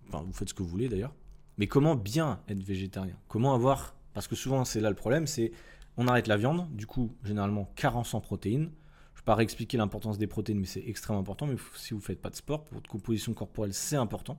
Enfin, 0.08 0.22
vous 0.22 0.32
faites 0.32 0.48
ce 0.48 0.54
que 0.54 0.62
vous 0.62 0.68
voulez 0.68 0.88
d'ailleurs. 0.88 1.14
Mais 1.58 1.66
comment 1.66 1.94
bien 1.94 2.40
être 2.48 2.62
végétarien? 2.62 3.16
Comment 3.28 3.54
avoir. 3.54 3.94
Parce 4.14 4.28
que 4.28 4.36
souvent, 4.36 4.64
c'est 4.64 4.80
là 4.80 4.88
le 4.88 4.96
problème 4.96 5.26
c'est 5.26 5.52
on 5.96 6.08
arrête 6.08 6.26
la 6.26 6.36
viande, 6.36 6.68
du 6.74 6.86
coup, 6.86 7.14
généralement, 7.24 7.70
carence 7.74 8.12
en 8.12 8.20
protéines. 8.20 8.70
Je 9.14 9.20
ne 9.20 9.22
vais 9.22 9.24
pas 9.24 9.34
réexpliquer 9.34 9.78
l'importance 9.78 10.18
des 10.18 10.26
protéines, 10.26 10.60
mais 10.60 10.66
c'est 10.66 10.84
extrêmement 10.86 11.20
important. 11.20 11.46
Mais 11.46 11.56
si 11.74 11.94
vous 11.94 12.00
ne 12.00 12.04
faites 12.04 12.20
pas 12.20 12.28
de 12.28 12.36
sport, 12.36 12.64
pour 12.64 12.74
votre 12.74 12.90
composition 12.90 13.32
corporelle, 13.32 13.72
c'est 13.72 13.96
important. 13.96 14.38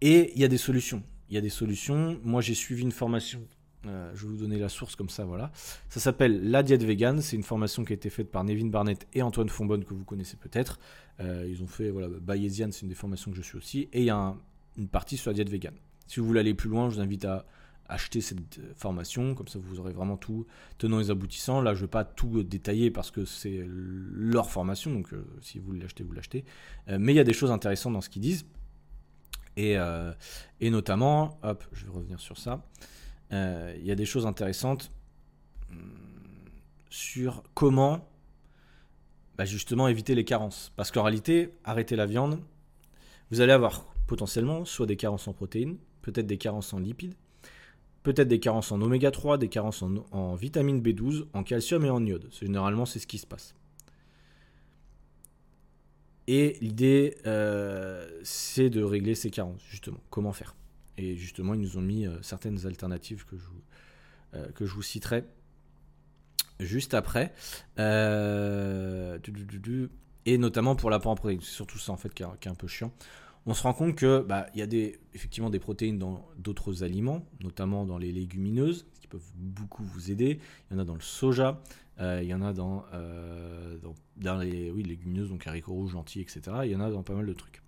Et 0.00 0.32
il 0.34 0.40
y 0.40 0.44
a 0.44 0.48
des 0.48 0.58
solutions. 0.58 1.04
Il 1.28 1.36
y 1.36 1.38
a 1.38 1.40
des 1.40 1.50
solutions. 1.50 2.18
Moi, 2.24 2.40
j'ai 2.40 2.54
suivi 2.54 2.82
une 2.82 2.90
formation. 2.90 3.46
Euh, 3.86 4.12
je 4.14 4.26
vais 4.26 4.32
vous 4.32 4.38
donner 4.38 4.58
la 4.58 4.68
source 4.68 4.96
comme 4.96 5.08
ça, 5.08 5.24
voilà. 5.24 5.50
Ça 5.88 6.00
s'appelle 6.00 6.50
La 6.50 6.62
Diète 6.62 6.84
Vegan. 6.84 7.20
C'est 7.20 7.36
une 7.36 7.42
formation 7.42 7.84
qui 7.84 7.92
a 7.92 7.96
été 7.96 8.10
faite 8.10 8.30
par 8.30 8.44
Nevin 8.44 8.66
Barnett 8.66 9.06
et 9.14 9.22
Antoine 9.22 9.48
Fonbonne, 9.48 9.84
que 9.84 9.94
vous 9.94 10.04
connaissez 10.04 10.36
peut-être. 10.36 10.78
Euh, 11.20 11.46
ils 11.48 11.62
ont 11.62 11.66
fait, 11.66 11.90
voilà, 11.90 12.08
Bayesian, 12.08 12.68
c'est 12.70 12.82
une 12.82 12.88
des 12.88 12.94
formations 12.94 13.30
que 13.30 13.36
je 13.36 13.42
suis 13.42 13.58
aussi. 13.58 13.88
Et 13.92 14.00
il 14.00 14.04
y 14.04 14.10
a 14.10 14.34
une 14.76 14.88
partie 14.88 15.16
sur 15.16 15.30
la 15.30 15.34
diète 15.34 15.48
vegan. 15.48 15.74
Si 16.06 16.20
vous 16.20 16.26
voulez 16.26 16.40
aller 16.40 16.54
plus 16.54 16.70
loin, 16.70 16.88
je 16.88 16.96
vous 16.96 17.00
invite 17.00 17.24
à 17.24 17.44
acheter 17.88 18.20
cette 18.20 18.58
euh, 18.58 18.72
formation, 18.76 19.34
comme 19.34 19.48
ça 19.48 19.58
vous 19.58 19.80
aurez 19.80 19.92
vraiment 19.92 20.16
tout 20.16 20.46
tenant 20.78 20.98
les 20.98 21.10
aboutissants. 21.10 21.60
Là, 21.60 21.74
je 21.74 21.80
ne 21.80 21.86
vais 21.86 21.90
pas 21.90 22.04
tout 22.04 22.42
détailler 22.44 22.90
parce 22.90 23.10
que 23.10 23.24
c'est 23.24 23.66
leur 23.66 24.50
formation, 24.50 24.92
donc 24.92 25.08
si 25.40 25.58
vous 25.58 25.72
l'achetez, 25.72 26.04
vous 26.04 26.12
l'achetez. 26.12 26.44
mais 26.86 27.12
il 27.12 27.16
y 27.16 27.20
a 27.20 27.24
des 27.24 27.32
choses 27.32 27.50
intéressantes 27.50 27.92
dans 27.92 28.00
ce 28.00 28.08
qu'ils 28.08 28.22
disent. 28.22 28.46
Et, 29.58 29.76
et, 30.60 30.70
notamment, 30.70 31.38
hop, 31.42 31.64
je 31.72 31.84
vais 31.84 31.90
revenir 31.90 32.18
sur 32.18 32.38
ça. 32.38 32.64
Il 33.32 33.84
y 33.84 33.90
a 33.90 33.94
des 33.94 34.04
choses 34.04 34.26
intéressantes 34.26 34.90
hmm, 35.70 35.76
sur 36.90 37.42
comment 37.54 38.06
bah, 39.36 39.44
justement 39.46 39.88
éviter 39.88 40.14
les 40.14 40.24
carences. 40.24 40.72
Parce 40.76 40.90
qu'en 40.90 41.02
réalité, 41.02 41.54
arrêter 41.64 41.96
la 41.96 42.06
viande, 42.06 42.38
vous 43.30 43.40
allez 43.40 43.52
avoir 43.52 43.86
potentiellement 44.06 44.64
soit 44.64 44.86
des 44.86 44.96
carences 44.96 45.26
en 45.26 45.32
protéines, 45.32 45.78
peut-être 46.02 46.26
des 46.26 46.38
carences 46.38 46.72
en 46.74 46.78
lipides, 46.78 47.14
peut-être 48.02 48.28
des 48.28 48.40
carences 48.40 48.72
en 48.72 48.80
oméga 48.82 49.10
3, 49.10 49.38
des 49.38 49.48
carences 49.48 49.82
en, 49.82 50.34
vitamine 50.34 50.82
B12, 50.82 51.26
en 51.32 51.42
calcium 51.42 51.84
et 51.84 51.90
en 51.90 52.04
iode. 52.04 52.28
Généralement, 52.30 52.84
c'est 52.84 52.98
ce 52.98 53.06
qui 53.06 53.18
se 53.18 53.26
passe. 53.26 53.54
Et 56.28 56.56
l'idée, 56.60 57.16
euh, 57.26 58.08
c'est 58.22 58.70
de 58.70 58.82
régler 58.82 59.14
ces 59.14 59.30
carences, 59.30 59.62
justement. 59.68 59.98
Comment 60.10 60.32
faire? 60.32 60.54
Et 61.02 61.16
justement, 61.16 61.54
ils 61.54 61.60
nous 61.60 61.78
ont 61.78 61.82
mis 61.82 62.06
euh, 62.06 62.20
certaines 62.22 62.66
alternatives 62.66 63.24
que 63.26 63.36
je, 63.36 63.48
euh, 64.34 64.48
que 64.52 64.66
je 64.66 64.74
vous 64.74 64.82
citerai 64.82 65.24
juste 66.60 66.94
après. 66.94 67.32
Euh, 67.78 69.18
et 70.24 70.38
notamment 70.38 70.76
pour 70.76 70.90
l'apport 70.90 71.12
en. 71.12 71.40
C'est 71.40 71.54
surtout 71.54 71.78
ça 71.78 71.92
en 71.92 71.96
fait 71.96 72.14
qui 72.14 72.22
est, 72.22 72.46
un 72.46 72.54
peu 72.54 72.68
chiant. 72.68 72.92
On 73.44 73.54
se 73.54 73.64
rend 73.64 73.74
compte 73.74 73.96
que 73.96 74.20
bah, 74.20 74.46
y 74.54 74.62
a 74.62 74.68
des, 74.68 75.00
effectivement 75.14 75.50
des 75.50 75.58
protéines 75.58 75.98
dans 75.98 76.24
d'autres 76.38 76.84
aliments, 76.84 77.26
notamment 77.40 77.84
dans 77.84 77.98
les 77.98 78.12
légumineuses, 78.12 78.86
qui 79.00 79.08
peuvent 79.08 79.32
beaucoup 79.34 79.82
vous 79.82 80.12
aider. 80.12 80.38
Il 80.70 80.74
y 80.74 80.76
en 80.76 80.78
a 80.80 80.84
dans 80.84 80.94
le 80.94 81.00
soja, 81.00 81.60
il 81.98 82.22
y 82.22 82.34
en 82.34 82.42
a 82.42 82.52
dans, 82.52 82.84
dans, 84.16 84.36
les 84.36 84.70
légumineuses, 84.70 85.30
donc 85.30 85.44
haricots 85.48 85.72
rouges, 85.72 85.94
lentilles, 85.94 86.22
etc. 86.22 86.42
Il 86.64 86.70
y 86.70 86.76
en 86.76 86.80
a 86.80 86.88
dans 86.88 87.02
pas 87.02 87.14
mal 87.14 87.26
de 87.26 87.32
trucs. 87.32 87.61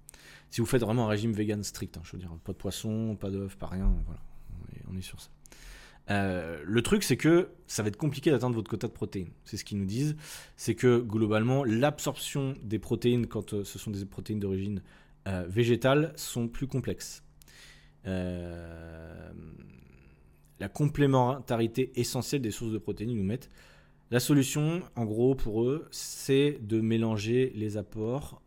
Si 0.55 0.61
vous 0.61 0.69
faites 0.69 0.83
vraiment 0.83 1.07
un 1.07 1.09
régime 1.09 1.33
vegan 1.33 1.65
strict, 1.65 1.97
hein, 1.97 2.03
je 2.05 2.13
veux 2.13 2.19
dire, 2.19 2.31
pas 2.45 2.53
de 2.53 2.57
poisson, 2.57 3.17
pas 3.17 3.29
d'œufs, 3.29 3.57
pas 3.57 3.67
rien, 3.67 3.93
voilà, 4.07 4.21
on 4.89 4.97
est 4.97 5.03
sur 5.03 5.21
ça. 5.21 5.29
Euh, 6.11 6.63
le 6.65 6.81
truc, 6.81 7.03
c'est 7.03 7.17
que 7.17 7.49
ça 7.67 7.83
va 7.83 7.89
être 7.89 7.97
compliqué 7.97 8.31
d'atteindre 8.31 8.55
votre 8.55 8.71
quota 8.71 8.87
de 8.87 8.93
protéines. 8.93 9.33
C'est 9.43 9.57
ce 9.57 9.65
qu'ils 9.65 9.79
nous 9.79 9.85
disent. 9.85 10.15
C'est 10.57 10.77
que 10.77 11.01
globalement, 11.01 11.65
l'absorption 11.65 12.55
des 12.63 12.79
protéines, 12.79 13.27
quand 13.27 13.53
euh, 13.53 13.65
ce 13.65 13.81
sont 13.81 13.91
des 13.91 14.05
protéines 14.05 14.39
d'origine 14.39 14.81
euh, 15.27 15.45
végétale, 15.49 16.13
sont 16.15 16.47
plus 16.47 16.69
complexes. 16.69 17.25
la 18.05 19.33
complémentarité 20.73 21.91
essentielle 21.97 22.43
des 22.43 22.53
sources 22.53 22.71
de 22.71 22.79
protéines, 22.79 23.11
ils 23.11 23.17
nous 23.17 23.25
mettent. 23.25 23.51
La 24.11 24.21
solution, 24.21 24.83
en 24.97 25.07
gros, 25.07 25.35
pour 25.35 25.65
eux, 25.65 25.89
c'est 25.91 26.59
de 26.61 26.81
mélanger 26.81 27.53
les 27.55 27.77
apports 27.77 28.43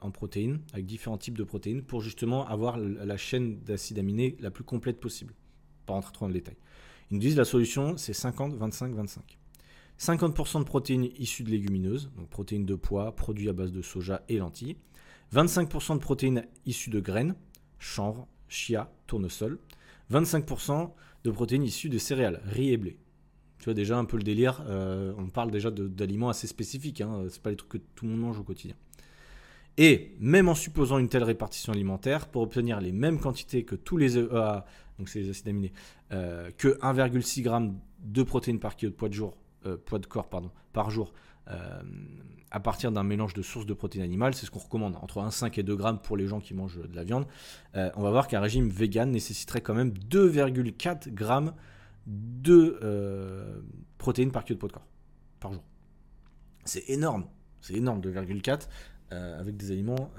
en 0.00 0.10
protéines, 0.10 0.60
avec 0.72 0.86
différents 0.86 1.18
types 1.18 1.38
de 1.38 1.44
protéines, 1.44 1.82
pour 1.82 2.00
justement 2.00 2.46
avoir 2.48 2.78
la 2.78 3.16
chaîne 3.16 3.60
d'acides 3.60 3.98
aminés 3.98 4.36
la 4.40 4.50
plus 4.50 4.64
complète 4.64 4.98
possible. 4.98 5.34
Pas 5.86 5.92
rentrer 5.92 6.12
trop 6.12 6.24
dans 6.24 6.28
le 6.28 6.34
détail. 6.34 6.56
Ils 7.10 7.14
nous 7.14 7.20
disent 7.20 7.36
la 7.36 7.44
solution, 7.44 7.96
c'est 7.96 8.14
50, 8.14 8.54
25, 8.54 8.94
25. 8.94 9.38
50% 10.00 10.60
de 10.60 10.64
protéines 10.64 11.08
issues 11.18 11.44
de 11.44 11.50
légumineuses, 11.50 12.10
donc 12.16 12.28
protéines 12.28 12.66
de 12.66 12.74
pois, 12.74 13.14
produits 13.14 13.48
à 13.48 13.52
base 13.52 13.72
de 13.72 13.82
soja 13.82 14.22
et 14.28 14.38
lentilles. 14.38 14.76
25% 15.32 15.94
de 15.94 16.00
protéines 16.00 16.46
issues 16.66 16.90
de 16.90 17.00
graines, 17.00 17.36
chanvre, 17.78 18.26
chia, 18.48 18.90
tournesol. 19.06 19.58
25% 20.10 20.90
de 21.24 21.30
protéines 21.30 21.62
issues 21.62 21.90
de 21.90 21.98
céréales, 21.98 22.40
riz 22.44 22.72
et 22.72 22.76
blé. 22.76 22.98
Tu 23.58 23.64
vois 23.64 23.74
déjà 23.74 23.96
un 23.96 24.04
peu 24.04 24.16
le 24.16 24.22
délire, 24.22 24.62
euh, 24.68 25.14
on 25.16 25.28
parle 25.28 25.50
déjà 25.50 25.70
d'aliments 25.70 26.28
assez 26.28 26.46
spécifiques, 26.46 27.00
hein, 27.00 27.24
c'est 27.30 27.40
pas 27.40 27.50
les 27.50 27.56
trucs 27.56 27.70
que 27.70 27.78
tout 27.78 28.04
le 28.04 28.10
monde 28.10 28.20
mange 28.20 28.38
au 28.38 28.42
quotidien. 28.42 28.76
Et 29.76 30.14
même 30.20 30.48
en 30.48 30.54
supposant 30.54 30.98
une 30.98 31.08
telle 31.08 31.24
répartition 31.24 31.72
alimentaire, 31.72 32.28
pour 32.28 32.42
obtenir 32.42 32.80
les 32.80 32.92
mêmes 32.92 33.18
quantités 33.18 33.64
que 33.64 33.74
tous 33.74 33.96
les 33.96 34.18
EA, 34.18 34.64
donc 34.98 35.08
acides 35.08 35.48
aminés, 35.48 35.72
euh, 36.12 36.50
que 36.56 36.78
1,6 36.80 37.42
g 37.42 37.72
de 38.00 38.22
protéines 38.22 38.60
par 38.60 38.76
kilo 38.76 38.92
de 38.92 38.96
poids 38.96 39.08
de, 39.08 39.14
jour, 39.14 39.36
euh, 39.66 39.76
poids 39.76 39.98
de 39.98 40.06
corps 40.06 40.28
pardon, 40.28 40.50
par 40.72 40.90
jour 40.90 41.12
euh, 41.48 41.82
à 42.50 42.60
partir 42.60 42.92
d'un 42.92 43.02
mélange 43.02 43.34
de 43.34 43.42
sources 43.42 43.66
de 43.66 43.74
protéines 43.74 44.04
animales, 44.04 44.34
c'est 44.34 44.46
ce 44.46 44.50
qu'on 44.52 44.60
recommande, 44.60 44.96
entre 45.02 45.20
1,5 45.20 45.58
et 45.58 45.64
2 45.64 45.74
grammes 45.74 45.98
pour 45.98 46.16
les 46.16 46.28
gens 46.28 46.38
qui 46.38 46.54
mangent 46.54 46.78
de 46.78 46.94
la 46.94 47.02
viande. 47.02 47.26
on 47.74 48.02
va 48.02 48.10
voir 48.10 48.28
qu'un 48.28 48.40
régime 48.40 48.68
vegan 48.68 49.10
nécessiterait 49.10 49.60
quand 49.60 49.74
même 49.74 49.90
2,4 49.90 51.12
grammes 51.12 51.52
de 52.06 53.64
protéines 53.98 54.32
par 54.32 54.44
kilo 54.44 54.56
de 54.56 54.60
poids 54.60 54.68
de 54.68 54.74
corps 54.74 54.86
par 55.40 55.52
jour. 55.52 55.64
C'est 56.64 56.88
énorme, 56.88 57.26
c'est 57.60 57.74
énorme, 57.74 58.00
2,4 58.00 58.68
avec 59.10 59.56
des 59.56 59.70
aliments 59.70 60.10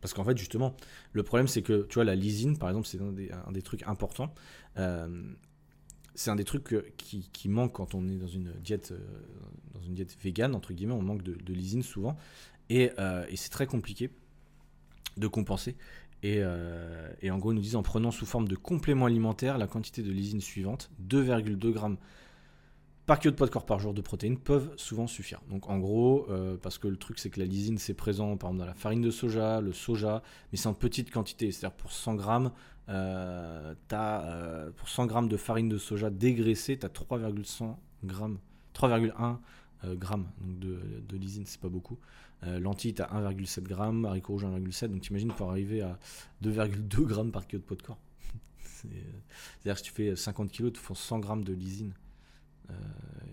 parce 0.00 0.14
qu'en 0.14 0.24
fait, 0.24 0.36
justement, 0.36 0.76
le 1.12 1.22
problème, 1.22 1.48
c'est 1.48 1.62
que, 1.62 1.86
tu 1.88 1.94
vois, 1.94 2.04
la 2.04 2.14
lysine, 2.14 2.56
par 2.58 2.68
exemple, 2.68 2.86
c'est 2.86 3.00
un, 3.00 3.52
des, 3.52 3.62
trucs 3.62 3.82
importants. 3.84 4.32
Euh, 4.76 5.32
c'est 6.14 6.30
un 6.30 6.36
des 6.36 6.44
trucs 6.44 6.74
qui, 6.96 7.48
manque 7.48 7.74
quand 7.74 7.94
on 7.94 8.08
est 8.08 8.16
dans 8.16 8.28
une 8.28 8.52
diète, 8.60 8.92
euh, 8.92 8.98
dans 9.74 10.04
végane, 10.22 10.54
entre 10.54 10.72
guillemets, 10.72 10.94
on 10.94 11.02
manque 11.02 11.22
de, 11.22 11.52
lysine 11.52 11.82
souvent. 11.82 12.16
Euh, 12.70 13.24
et, 13.28 13.36
c'est 13.36 13.50
très 13.50 13.66
compliqué 13.66 14.10
de 15.16 15.26
compenser. 15.26 15.76
Et, 16.22 16.42
et, 17.22 17.30
en 17.30 17.38
gros, 17.38 17.52
ils 17.52 17.54
nous 17.54 17.60
disent 17.60 17.76
en 17.76 17.82
prenant 17.82 18.10
sous 18.10 18.26
forme 18.26 18.48
de 18.48 18.56
complément 18.56 19.06
alimentaire 19.06 19.56
la 19.56 19.68
quantité 19.68 20.02
de 20.02 20.10
lysine 20.10 20.40
suivante, 20.40 20.90
2,2 21.08 21.70
grammes 21.70 21.96
par 23.08 23.18
kilo 23.18 23.30
de 23.30 23.36
poids 23.36 23.46
de 23.46 23.52
corps 23.52 23.64
par 23.64 23.80
jour 23.80 23.94
de 23.94 24.02
protéines 24.02 24.36
peuvent 24.38 24.70
souvent 24.76 25.06
suffire. 25.06 25.40
Donc 25.48 25.70
en 25.70 25.78
gros, 25.78 26.26
euh, 26.28 26.58
parce 26.60 26.76
que 26.76 26.88
le 26.88 26.98
truc 26.98 27.18
c'est 27.18 27.30
que 27.30 27.40
la 27.40 27.46
lysine 27.46 27.78
c'est 27.78 27.94
présent 27.94 28.36
par 28.36 28.50
exemple 28.50 28.58
dans 28.58 28.66
la 28.66 28.74
farine 28.74 29.00
de 29.00 29.10
soja, 29.10 29.62
le 29.62 29.72
soja, 29.72 30.22
mais 30.52 30.58
c'est 30.58 30.68
en 30.68 30.74
petite 30.74 31.10
quantité. 31.10 31.50
C'est-à-dire 31.50 31.74
pour 31.74 31.90
100 31.90 32.16
grammes, 32.16 32.52
euh, 32.90 33.74
euh, 33.94 34.70
pour 34.76 34.90
100 34.90 35.06
grammes 35.06 35.28
de 35.28 35.38
farine 35.38 35.70
de 35.70 35.78
soja 35.78 36.10
dégraissée, 36.10 36.78
tu 36.78 36.84
as 36.84 36.90
3,1 36.90 37.76
grammes, 38.04 38.38
3,1 38.74 39.38
grammes 39.94 40.26
de, 40.42 40.78
de 41.08 41.16
lysine, 41.16 41.46
c'est 41.46 41.60
pas 41.62 41.70
beaucoup. 41.70 41.98
Lentilles, 42.42 42.94
tu 42.94 43.02
as 43.02 43.06
1,7 43.06 43.62
grammes, 43.62 44.04
haricots 44.04 44.34
rouges 44.34 44.44
1,7, 44.44 44.88
donc 44.88 45.02
t'imagines 45.02 45.32
pour 45.32 45.50
arriver 45.50 45.82
à 45.82 45.98
2,2 46.42 47.02
grammes 47.02 47.32
par 47.32 47.46
kilo 47.46 47.60
de 47.60 47.66
poids 47.66 47.76
de 47.76 47.82
corps. 47.82 47.98
C'est-à-dire 48.62 49.74
que 49.74 49.78
si 49.78 49.82
tu 49.84 49.92
fais 49.92 50.16
50 50.16 50.52
kg, 50.52 50.72
tu 50.72 50.80
font 50.80 50.94
100 50.94 51.18
grammes 51.18 51.44
de 51.44 51.52
lysine. 51.52 51.92
Euh, 52.70 52.74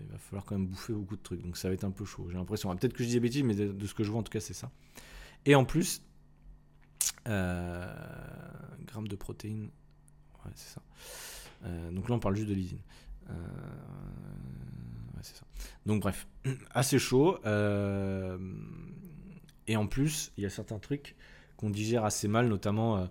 il 0.00 0.06
va 0.06 0.18
falloir 0.18 0.44
quand 0.44 0.56
même 0.56 0.66
bouffer 0.66 0.92
beaucoup 0.92 1.16
de 1.16 1.22
trucs. 1.22 1.42
Donc 1.42 1.56
ça 1.56 1.68
va 1.68 1.74
être 1.74 1.84
un 1.84 1.90
peu 1.90 2.04
chaud, 2.04 2.26
j'ai 2.30 2.36
l'impression. 2.36 2.74
Peut-être 2.76 2.94
que 2.94 3.02
je 3.02 3.08
dis 3.08 3.14
des 3.14 3.20
bêtises, 3.20 3.42
mais 3.42 3.54
de, 3.54 3.86
ce 3.86 3.94
que 3.94 4.02
je 4.02 4.10
vois 4.10 4.20
en 4.20 4.22
tout 4.22 4.32
cas, 4.32 4.40
c'est 4.40 4.54
ça. 4.54 4.70
Et 5.44 5.54
en 5.54 5.64
plus, 5.64 6.02
euh, 7.28 7.94
grammes 8.86 9.08
de 9.08 9.16
protéines. 9.16 9.70
Ouais, 10.44 10.52
c'est 10.54 10.74
ça. 10.74 10.82
Euh, 11.64 11.90
donc 11.90 12.08
là, 12.08 12.14
on 12.14 12.20
parle 12.20 12.36
juste 12.36 12.48
de 12.48 12.54
lysine. 12.54 12.80
Donc 15.86 16.02
bref, 16.02 16.26
assez 16.70 16.98
chaud. 16.98 17.38
et 19.66 19.76
en 19.76 19.86
plus, 19.86 20.32
il 20.36 20.42
y 20.42 20.46
a 20.46 20.50
certains 20.50 20.78
trucs 20.78 21.16
qu'on 21.56 21.70
digère 21.70 22.04
assez 22.04 22.28
mal, 22.28 22.48
notamment 22.48 23.08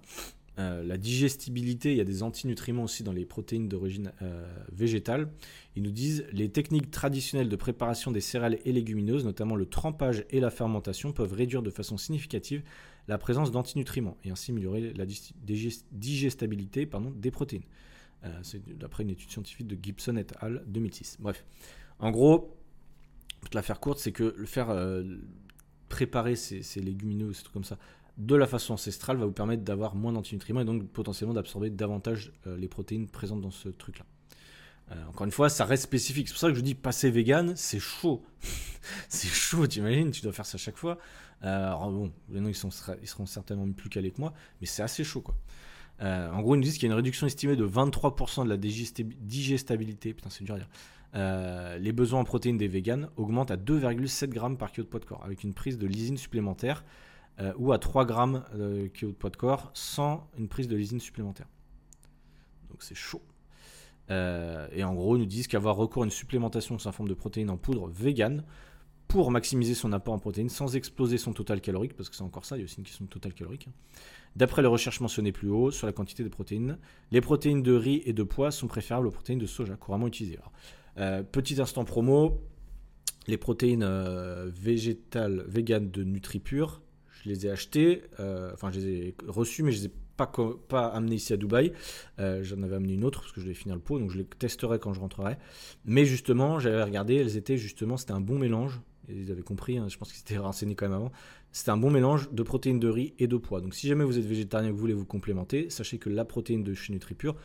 euh, 0.58 0.84
la 0.84 0.98
digestibilité, 0.98 1.92
il 1.92 1.98
y 1.98 2.02
a 2.02 2.06
des 2.06 2.24
antinutriments 2.24 2.84
aussi 2.84 3.04
dans 3.04 3.12
les 3.12 3.26
protéines 3.26 3.68
d'origine 3.68 4.12
euh, 4.22 4.48
végétale. 4.72 5.30
Ils 5.76 5.84
nous 5.84 5.92
disent 5.92 6.26
les 6.32 6.50
techniques 6.50 6.92
traditionnelles 6.92 7.50
de 7.50 7.56
préparation 7.56 8.12
des 8.12 8.22
céréales 8.22 8.60
et 8.64 8.72
légumineuses, 8.72 9.26
notamment 9.26 9.56
le 9.56 9.66
trempage 9.66 10.24
et 10.30 10.40
la 10.40 10.50
fermentation, 10.50 11.12
peuvent 11.12 11.34
réduire 11.34 11.62
de 11.62 11.70
façon 11.70 11.98
significative 11.98 12.64
la 13.08 13.18
présence 13.18 13.52
d'antinutriments 13.52 14.18
et 14.24 14.32
ainsi 14.32 14.52
améliorer 14.52 14.94
la 14.94 15.06
digestibilité 15.92 16.90
des 17.16 17.32
protéines. 17.32 17.64
Euh, 18.24 18.30
c'est 18.42 18.78
d'après 18.78 19.04
une 19.04 19.10
étude 19.10 19.30
scientifique 19.30 19.68
de 19.68 19.78
Gibson 19.82 20.16
et 20.16 20.26
al. 20.40 20.64
2006. 20.68 21.18
Bref, 21.20 21.44
en 22.00 22.12
gros, 22.12 22.58
pour 23.42 23.50
te 23.50 23.56
la 23.56 23.62
faire 23.62 23.80
courte, 23.80 24.00
c'est 24.00 24.12
que 24.12 24.34
le 24.38 24.46
faire 24.46 24.70
préparer 25.90 26.36
ces, 26.36 26.82
légumineuses, 26.82 27.38
ces 27.38 27.44
trucs 27.44 27.54
comme 27.54 27.64
ça, 27.64 27.78
de 28.18 28.36
la 28.36 28.48
façon 28.48 28.74
ancestrale 28.74 29.18
va 29.18 29.26
vous 29.26 29.32
permettre 29.32 29.64
d'avoir 29.64 29.96
moins 29.96 30.14
d'antinutriments 30.14 30.62
et 30.62 30.66
donc 30.66 30.88
potentiellement 30.88 31.34
d'absorber 31.34 31.70
davantage 31.70 32.32
euh, 32.48 32.58
les 32.58 32.68
protéines 32.68 33.08
présentes 33.08 33.42
dans 33.42 33.52
ce 33.52 33.70
truc-là. 33.70 34.06
encore 35.10 35.26
une 35.26 35.32
fois, 35.32 35.50
ça 35.50 35.66
reste 35.66 35.84
spécifique. 35.84 36.28
C'est 36.28 36.34
pour 36.34 36.40
ça 36.40 36.50
que 36.50 36.56
je 36.56 36.62
dis 36.62 36.76
passer 36.76 37.10
vegan, 37.10 37.56
c'est 37.56 37.80
chaud. 37.80 38.24
c'est 39.10 39.28
chaud, 39.28 39.68
t'imagines, 39.68 40.12
tu 40.12 40.22
dois 40.22 40.32
faire 40.32 40.46
ça 40.46 40.58
chaque 40.58 40.78
fois. 40.78 40.98
alors 41.42 41.92
bon, 41.92 42.12
les 42.30 42.40
ils, 42.40 42.50
ils 43.02 43.08
seront 43.08 43.26
certainement 43.26 43.70
plus 43.74 43.90
calés 43.90 44.12
que 44.12 44.22
moi, 44.22 44.34
mais 44.62 44.68
c'est 44.68 44.84
assez 44.84 45.04
chaud 45.04 45.22
quoi. 45.22 45.36
en 46.00 46.42
gros, 46.42 46.56
ils 46.56 46.60
nous 46.60 46.64
disent 46.64 46.76
qu'il 46.76 46.84
y 46.84 46.92
a 46.92 46.94
une 46.94 46.98
réduction 46.98 47.28
estimée 47.28 47.56
de 47.58 47.68
23% 47.68 48.46
de 48.46 48.50
la 48.50 48.58
digestabilité. 48.58 50.14
Putain, 50.14 50.30
c'est 50.30 50.44
dur 50.46 50.56
à 50.56 50.60
dire. 50.60 50.70
Euh, 51.16 51.78
les 51.78 51.94
besoins 51.94 52.20
en 52.20 52.24
protéines 52.24 52.58
des 52.58 52.68
véganes 52.68 53.10
augmentent 53.16 53.52
à 53.52 53.58
2,7 53.58 54.30
grammes 54.30 54.58
par 54.58 54.72
kilo 54.72 54.84
de 54.84 54.90
poids 54.90 55.00
de 55.00 55.06
corps, 55.06 55.24
avec 55.24 55.44
une 55.44 55.54
prise 55.54 55.78
de 55.78 55.88
lysine 55.88 56.18
supplémentaire, 56.18 56.84
euh, 57.40 57.54
ou 57.58 57.72
à 57.72 57.80
3 57.80 58.06
grammes 58.06 58.44
de 58.54 58.88
kilo 58.88 59.12
de 59.12 59.16
poids 59.16 59.30
de 59.30 59.38
corps 59.38 59.72
sans 59.74 60.30
une 60.38 60.48
prise 60.48 60.68
de 60.68 60.76
lysine 60.76 61.00
supplémentaire. 61.00 61.48
Donc 62.70 62.84
c'est 62.84 62.96
chaud. 62.96 63.22
Euh, 64.12 64.68
et 64.72 64.84
en 64.84 64.94
gros, 64.94 65.16
ils 65.16 65.20
nous 65.20 65.26
disent 65.26 65.48
qu'avoir 65.48 65.76
recours 65.76 66.04
à 66.04 66.06
une 66.06 66.12
supplémentation 66.12 66.78
sous 66.78 66.92
forme 66.92 67.10
de 67.10 67.14
protéines 67.14 67.50
en 67.50 67.58
poudre 67.58 67.88
végane 67.88 68.44
pour 69.08 69.32
maximiser 69.32 69.76
son 69.76 69.94
apport 69.94 70.14
en 70.14 70.20
protéines 70.20 70.50
sans 70.50 70.76
exploser 70.76 71.18
son 71.18 71.32
total 71.32 71.62
calorique, 71.62 71.96
parce 71.96 72.10
que 72.10 72.16
c'est 72.16 72.24
encore 72.24 72.46
ça, 72.46 72.58
il 72.58 72.60
y 72.60 72.64
a 72.64 72.66
aussi 72.66 72.78
une 72.78 72.84
question 72.84 73.06
de 73.06 73.10
total 73.10 73.34
calorique. 73.34 73.68
Hein. 73.70 73.74
D'après 74.36 74.62
les 74.62 74.68
recherches 74.68 75.00
mentionnées 75.00 75.32
plus 75.32 75.50
haut 75.50 75.72
sur 75.72 75.88
la 75.88 75.94
quantité 75.94 76.24
de 76.24 76.30
protéines, 76.30 76.78
les 77.12 77.22
protéines 77.22 77.64
de 77.64 77.74
riz 77.74 78.02
et 78.06 78.14
de 78.14 78.24
pois 78.24 78.52
sont 78.52 78.68
préférables 78.68 79.08
aux 79.08 79.12
protéines 79.12 79.40
de 79.40 79.46
soja 79.46 79.76
couramment 79.76 80.08
utilisées. 80.08 80.40
Euh, 80.98 81.24
petit 81.24 81.60
instant 81.62 81.86
promo, 81.86 82.42
les 83.28 83.38
protéines 83.38 83.84
euh, 83.84 84.50
végétales 84.54 85.44
véganes 85.48 85.90
de 85.92 86.04
NutriPure, 86.04 86.82
je 87.10 87.30
les 87.30 87.48
ai 87.48 87.50
achetées, 87.50 88.04
euh, 88.20 88.52
enfin 88.54 88.72
je 88.72 88.80
les 88.80 88.88
ai 88.88 89.16
reçues, 89.28 89.64
mais 89.64 89.72
je 89.72 89.80
les 89.80 89.86
ai 89.88 89.92
pas, 90.16 90.32
pas 90.70 90.88
amenées 90.88 91.16
ici 91.16 91.34
à 91.34 91.38
Dubaï. 91.38 91.74
J'en 92.18 92.64
avais 92.64 92.76
amené 92.76 92.94
une 92.94 93.04
autre 93.04 93.22
parce 93.22 93.34
que 93.34 93.42
je 93.42 93.46
devais 93.46 93.56
finir 93.56 93.76
le 93.76 93.82
pot, 93.82 94.00
donc 94.00 94.12
je 94.12 94.18
les 94.18 94.26
testerai 94.26 94.80
quand 94.80 94.94
je 94.94 95.00
rentrerai. 95.02 95.38
Mais 95.84 96.06
justement, 96.06 96.60
j'avais 96.60 96.82
regardé, 96.84 97.16
elles 97.16 97.36
étaient 97.36 97.58
justement, 97.58 97.98
c'était 97.98 98.14
un 98.14 98.22
bon 98.22 98.38
mélange. 98.38 98.80
Ils 99.10 99.32
avaient 99.32 99.42
compris, 99.42 99.78
hein, 99.78 99.88
je 99.90 99.98
pense 99.98 100.12
qu'ils 100.12 100.22
étaient 100.22 100.38
renseignés 100.38 100.76
quand 100.76 100.88
même 100.88 100.96
avant. 100.96 101.12
C'était 101.52 101.72
un 101.72 101.78
bon 101.78 101.92
mélange 101.92 102.32
de 102.32 102.44
protéines 102.44 102.80
de 102.80 102.88
riz 102.88 103.14
et 103.20 103.28
de 103.28 103.38
pois. 103.38 103.62
Donc 103.62 103.76
si 103.76 103.88
jamais 103.88 104.04
vous 104.04 104.18
êtes 104.18 104.26
végétarien 104.26 104.68
et 104.68 104.72
que 104.72 104.76
vous 104.76 104.82
voulez 104.82 104.94
vous 104.94 105.06
complémenter, 105.06 105.70
sachez 105.70 105.98
que 105.98 106.10
la 106.10 106.26
protéine 106.26 106.64
de 106.64 106.74
chez 106.74 106.92
NutriPure 106.92 107.36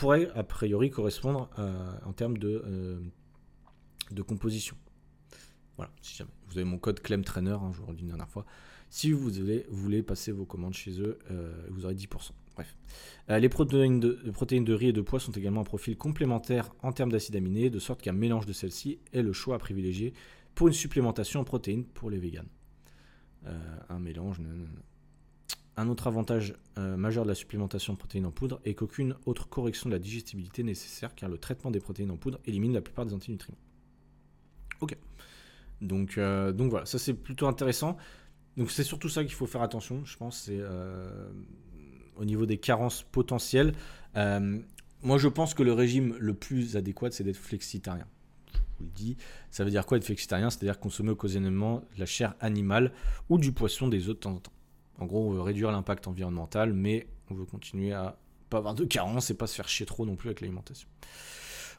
pourrait 0.00 0.30
a 0.34 0.42
priori 0.42 0.88
correspondre 0.88 1.50
en 2.06 2.12
termes 2.14 2.38
de, 2.38 2.62
euh, 2.66 2.98
de 4.10 4.22
composition. 4.22 4.74
Voilà, 5.76 5.92
si 6.00 6.16
jamais. 6.16 6.30
Vous 6.48 6.56
avez 6.56 6.64
mon 6.64 6.78
code 6.78 7.00
ClemTrainer, 7.00 7.50
hein, 7.50 7.70
je 7.72 7.80
vous 7.80 7.86
redis 7.86 8.00
une 8.00 8.08
dernière 8.08 8.30
fois. 8.30 8.46
Si 8.88 9.12
vous 9.12 9.28
voulez, 9.30 9.66
voulez 9.68 10.02
passer 10.02 10.32
vos 10.32 10.46
commandes 10.46 10.72
chez 10.72 11.02
eux, 11.02 11.18
euh, 11.30 11.52
vous 11.68 11.84
aurez 11.84 11.94
10%. 11.94 12.32
Bref. 12.54 12.74
Euh, 13.28 13.38
les 13.38 13.50
protéines 13.50 14.00
de, 14.00 14.12
protéines 14.32 14.64
de 14.64 14.72
riz 14.72 14.88
et 14.88 14.92
de 14.94 15.02
pois 15.02 15.20
sont 15.20 15.32
également 15.32 15.60
un 15.60 15.64
profil 15.64 15.98
complémentaire 15.98 16.70
en 16.82 16.92
termes 16.92 17.12
d'acides 17.12 17.36
aminés, 17.36 17.68
de 17.68 17.78
sorte 17.78 18.00
qu'un 18.00 18.12
mélange 18.12 18.46
de 18.46 18.54
celles-ci 18.54 19.00
est 19.12 19.22
le 19.22 19.34
choix 19.34 19.56
à 19.56 19.58
privilégier 19.58 20.14
pour 20.54 20.68
une 20.68 20.74
supplémentation 20.74 21.40
en 21.40 21.44
protéines 21.44 21.84
pour 21.84 22.08
les 22.08 22.18
véganes. 22.18 22.48
un 23.44 23.98
mélange. 23.98 24.40
Un 25.76 25.88
autre 25.88 26.06
avantage 26.06 26.54
euh, 26.78 26.96
majeur 26.96 27.24
de 27.24 27.28
la 27.28 27.34
supplémentation 27.34 27.92
de 27.92 27.98
protéines 27.98 28.26
en 28.26 28.30
poudre 28.30 28.60
est 28.64 28.74
qu'aucune 28.74 29.14
autre 29.24 29.48
correction 29.48 29.88
de 29.88 29.94
la 29.94 29.98
digestibilité 29.98 30.62
nécessaire 30.62 31.14
car 31.14 31.28
le 31.28 31.38
traitement 31.38 31.70
des 31.70 31.80
protéines 31.80 32.10
en 32.10 32.16
poudre 32.16 32.38
élimine 32.44 32.72
la 32.72 32.80
plupart 32.80 33.06
des 33.06 33.14
antinutriments. 33.14 33.58
Ok. 34.80 34.96
Donc, 35.80 36.18
euh, 36.18 36.52
donc 36.52 36.70
voilà, 36.70 36.86
ça 36.86 36.98
c'est 36.98 37.14
plutôt 37.14 37.46
intéressant. 37.46 37.96
Donc 38.56 38.70
c'est 38.70 38.84
surtout 38.84 39.08
ça 39.08 39.24
qu'il 39.24 39.32
faut 39.32 39.46
faire 39.46 39.62
attention, 39.62 40.04
je 40.04 40.16
pense, 40.16 40.42
c'est 40.42 40.58
euh, 40.58 41.30
au 42.16 42.24
niveau 42.24 42.46
des 42.46 42.58
carences 42.58 43.02
potentielles. 43.04 43.72
moi 44.14 45.18
je 45.18 45.28
pense 45.28 45.54
que 45.54 45.62
le 45.62 45.72
régime 45.72 46.14
le 46.18 46.34
plus 46.34 46.76
adéquat 46.76 47.10
c'est 47.10 47.24
d'être 47.24 47.36
flexitarien. 47.36 48.06
Je 48.52 48.58
vous 48.80 48.84
le 48.84 48.90
dis, 48.90 49.16
ça 49.50 49.64
veut 49.64 49.70
dire 49.70 49.86
quoi 49.86 49.96
être 49.96 50.04
flexitarien? 50.04 50.50
C'est-à-dire 50.50 50.78
consommer 50.78 51.10
occasionnellement 51.10 51.76
de 51.94 52.00
la 52.00 52.06
chair 52.06 52.34
animale 52.40 52.92
ou 53.28 53.38
du 53.38 53.52
poisson 53.52 53.88
des 53.88 54.08
œufs 54.08 54.16
de 54.16 54.20
temps 54.20 54.32
en 54.32 54.40
temps. 54.40 54.52
En 55.00 55.06
gros, 55.06 55.26
on 55.28 55.32
veut 55.32 55.40
réduire 55.40 55.72
l'impact 55.72 56.06
environnemental, 56.06 56.72
mais 56.72 57.08
on 57.30 57.34
veut 57.34 57.46
continuer 57.46 57.92
à 57.92 58.18
pas 58.50 58.58
avoir 58.58 58.74
de 58.74 58.84
carence 58.84 59.30
et 59.30 59.34
pas 59.34 59.46
se 59.46 59.54
faire 59.54 59.68
chier 59.68 59.86
trop 59.86 60.04
non 60.04 60.16
plus 60.16 60.28
avec 60.28 60.40
l'alimentation. 60.40 60.88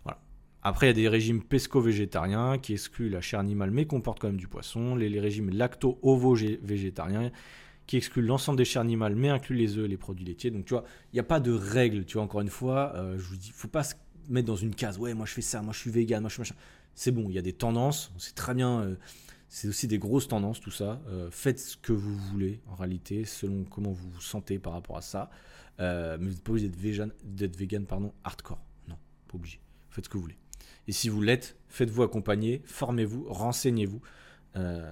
Voilà. 0.04 0.20
Après, 0.64 0.88
il 0.88 0.90
y 0.90 0.92
a 0.92 0.94
des 0.94 1.08
régimes 1.10 1.44
pesco-végétariens 1.44 2.58
qui 2.58 2.74
excluent 2.74 3.10
la 3.10 3.22
chair 3.22 3.40
animale 3.40 3.72
mais 3.72 3.86
comportent 3.86 4.20
quand 4.20 4.28
même 4.28 4.38
du 4.38 4.48
poisson. 4.48 4.96
Les, 4.96 5.20
régimes 5.20 5.50
lacto-ovo-végétariens 5.50 7.32
qui 7.88 7.98
excluent 7.98 8.26
l'ensemble 8.26 8.58
des 8.58 8.66
chairs 8.66 8.82
animales 8.82 9.16
mais 9.16 9.30
incluent 9.30 9.58
les 9.58 9.78
œufs 9.78 9.86
et 9.86 9.90
les 9.90 9.98
produits 9.98 10.26
laitiers. 10.26 10.50
Donc, 10.50 10.66
tu 10.66 10.74
vois, 10.74 10.86
il 11.12 11.16
n'y 11.16 11.20
a 11.20 11.24
pas 11.24 11.40
de 11.40 11.52
règle. 11.52 12.06
Tu 12.06 12.14
vois, 12.14 12.24
encore 12.24 12.42
une 12.42 12.50
fois, 12.50 12.94
euh, 12.96 13.18
je 13.18 13.24
vous 13.24 13.36
dis, 13.36 13.52
faut 13.52 13.68
pas 13.68 13.84
se 13.84 13.96
mettre 14.30 14.48
dans 14.48 14.56
une 14.56 14.74
case. 14.74 14.98
Ouais, 14.98 15.14
moi 15.14 15.26
je 15.26 15.34
fais 15.34 15.42
ça, 15.42 15.62
moi 15.62 15.74
je 15.74 15.80
suis 15.80 15.92
vegan, 15.92 16.22
moi 16.22 16.30
je 16.30 16.36
suis 16.36 16.42
machin. 16.42 16.56
C'est 16.96 17.12
bon, 17.12 17.26
il 17.30 17.34
y 17.34 17.40
a 17.40 17.42
des 17.42 17.54
tendances. 17.54 18.12
Sait 18.18 18.34
très 18.34 18.54
bien. 18.54 18.82
Euh, 18.82 18.96
c'est 19.54 19.68
aussi 19.68 19.86
des 19.86 20.00
grosses 20.00 20.30
tendances, 20.30 20.62
tout 20.62 20.72
ça. 20.72 21.02
Euh, 21.10 21.30
faites 21.30 21.60
ce 21.60 21.76
que 21.76 21.92
vous 21.92 22.16
voulez, 22.16 22.62
en 22.68 22.76
réalité, 22.76 23.26
selon 23.26 23.66
comment 23.66 23.92
vous 23.92 24.10
vous 24.10 24.22
sentez 24.22 24.60
par 24.60 24.72
rapport 24.72 24.96
à 24.96 25.02
ça. 25.02 25.30
Euh, 25.82 26.18
mais 26.18 26.28
vous 26.28 26.32
n'êtes 26.32 26.44
pas 26.44 26.52
obligé 26.52 27.04
d'être 27.26 27.58
vegan, 27.58 27.86
hardcore. 28.24 28.62
Non, 28.88 28.96
pas 29.28 29.36
obligé. 29.36 29.60
Faites 29.90 30.06
ce 30.06 30.10
que 30.10 30.16
vous 30.16 30.24
voulez. 30.24 30.38
Et 30.88 30.94
si 30.94 31.10
vous 31.10 31.22
l'êtes, 31.22 31.58
faites-vous 31.68 32.02
accompagner, 32.02 32.62
formez-vous, 32.64 33.26
renseignez-vous. 33.28 34.02
Euh, 34.56 34.90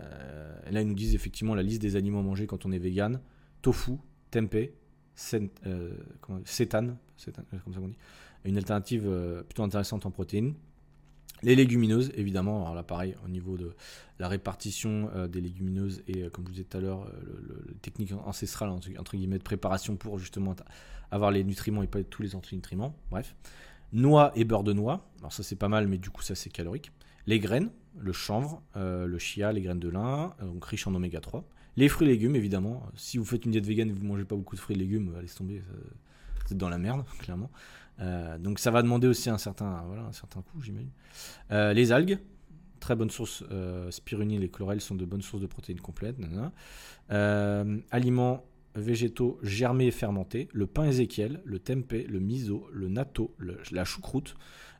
là, 0.70 0.82
ils 0.82 0.88
nous 0.89 0.93
disent 0.93 1.16
effectivement 1.16 1.55
la 1.55 1.64
liste 1.64 1.82
des 1.82 1.95
aliments 1.95 2.22
mangés 2.22 2.45
quand 2.45 2.66
on 2.66 2.74
est 2.74 2.80
vegan. 2.80 3.22
Tofu, 3.62 3.93
tempeh, 4.30 4.74
dit. 7.88 7.97
Une 8.43 8.57
alternative 8.57 9.10
plutôt 9.47 9.64
intéressante 9.64 10.05
en 10.05 10.12
protéines. 10.12 10.53
Les 11.42 11.56
légumineuses, 11.56 12.12
évidemment, 12.16 12.64
alors 12.64 12.76
là 12.76 12.84
pareil, 12.84 13.16
au 13.26 13.30
niveau 13.30 13.58
de 13.58 13.74
la 14.20 14.28
répartition 14.28 15.10
euh, 15.16 15.28
des 15.28 15.42
légumineuses 15.42 16.04
et 16.08 16.24
euh, 16.24 16.30
comme 16.30 16.44
je 16.46 16.50
vous 16.50 16.56
disais 16.56 16.66
tout 16.66 16.78
à 16.78 16.82
l'heure, 16.82 17.04
euh, 17.04 17.64
le, 17.68 17.74
technique 17.82 18.12
ancestrale 18.26 18.70
entre, 18.70 19.16
guillemets 19.16 19.38
de 19.38 19.44
préparation 19.44 19.96
pour 19.96 20.20
justement 20.20 20.56
avoir 21.12 21.32
les 21.32 21.44
nutriments 21.44 21.82
et 21.82 21.88
pas 21.88 22.04
tous 22.04 22.22
les 22.22 22.36
antinutriments, 22.36 22.96
bref. 23.10 23.36
Noix 23.92 24.32
et 24.36 24.44
beurre 24.44 24.64
de 24.64 24.74
noix, 24.74 25.10
alors 25.20 25.34
ça 25.34 25.42
c'est 25.42 25.56
pas 25.56 25.70
mal 25.70 25.88
mais 25.88 25.98
du 25.98 26.12
coup 26.12 26.22
ça 26.22 26.36
c'est 26.36 26.52
calorique. 26.52 26.92
Les 27.26 27.40
graines, 27.40 27.72
le 27.98 28.14
chanvre, 28.14 28.62
le 28.76 29.18
chia, 29.18 29.52
les 29.52 29.62
graines 29.62 29.80
de 29.80 29.90
lin, 29.90 30.36
donc 30.42 30.64
riches 30.66 30.86
en 30.86 30.94
oméga 30.94 31.20
3. 31.20 31.44
Les 31.76 31.90
fruits 31.90 32.08
et 32.08 32.12
légumes 32.12 32.36
évidemment, 32.36 32.84
si 32.96 33.18
vous 33.18 33.26
faites 33.26 33.46
une 33.46 33.52
diète 33.52 33.66
végane 33.66 33.90
et 33.90 33.94
vous 33.94 34.06
mangez 34.06 34.26
pas 34.26 34.36
beaucoup 34.36 34.56
de 34.56 34.62
fruits 34.62 34.76
et 34.76 34.80
légumes, 34.80 35.16
allez 35.18 35.28
tomber, 35.28 35.64
vous 36.46 36.54
êtes 36.54 36.58
dans 36.58 36.70
la 36.70 36.78
merde 36.78 37.04
clairement. 37.20 37.50
Euh, 38.02 38.38
donc 38.38 38.60
ça 38.60 38.72
va 38.72 38.82
demander 38.82 39.08
aussi 39.08 39.30
un 39.30 39.38
certain, 39.38 39.84
voilà, 39.88 40.04
un 40.04 40.12
certain 40.12 40.41
coût, 40.41 40.62
j'imagine. 40.62 40.91
Euh, 41.52 41.74
les 41.74 41.91
algues, 41.91 42.20
très 42.80 42.95
bonne 42.95 43.10
source. 43.10 43.43
Euh, 43.52 43.91
spiruline 43.91 44.41
et 44.41 44.50
chlorelle 44.50 44.82
sont 44.82 44.95
de 44.95 45.06
bonnes 45.06 45.22
sources 45.22 45.41
de 45.41 45.47
protéines 45.47 45.82
complètes. 45.82 46.18
aliments 47.10 48.45
végétaux 48.76 49.39
germés 49.41 49.88
et 49.88 49.91
fermentés. 49.91 50.47
Le 50.54 50.68
pain 50.68 50.86
ézéchiel, 50.86 51.41
le 51.43 51.60
tempeh, 51.60 52.04
le 52.04 52.20
miso, 52.20 52.68
le 52.72 52.88
natto, 52.88 53.36
la 53.72 53.84
choucroute, 53.84 54.36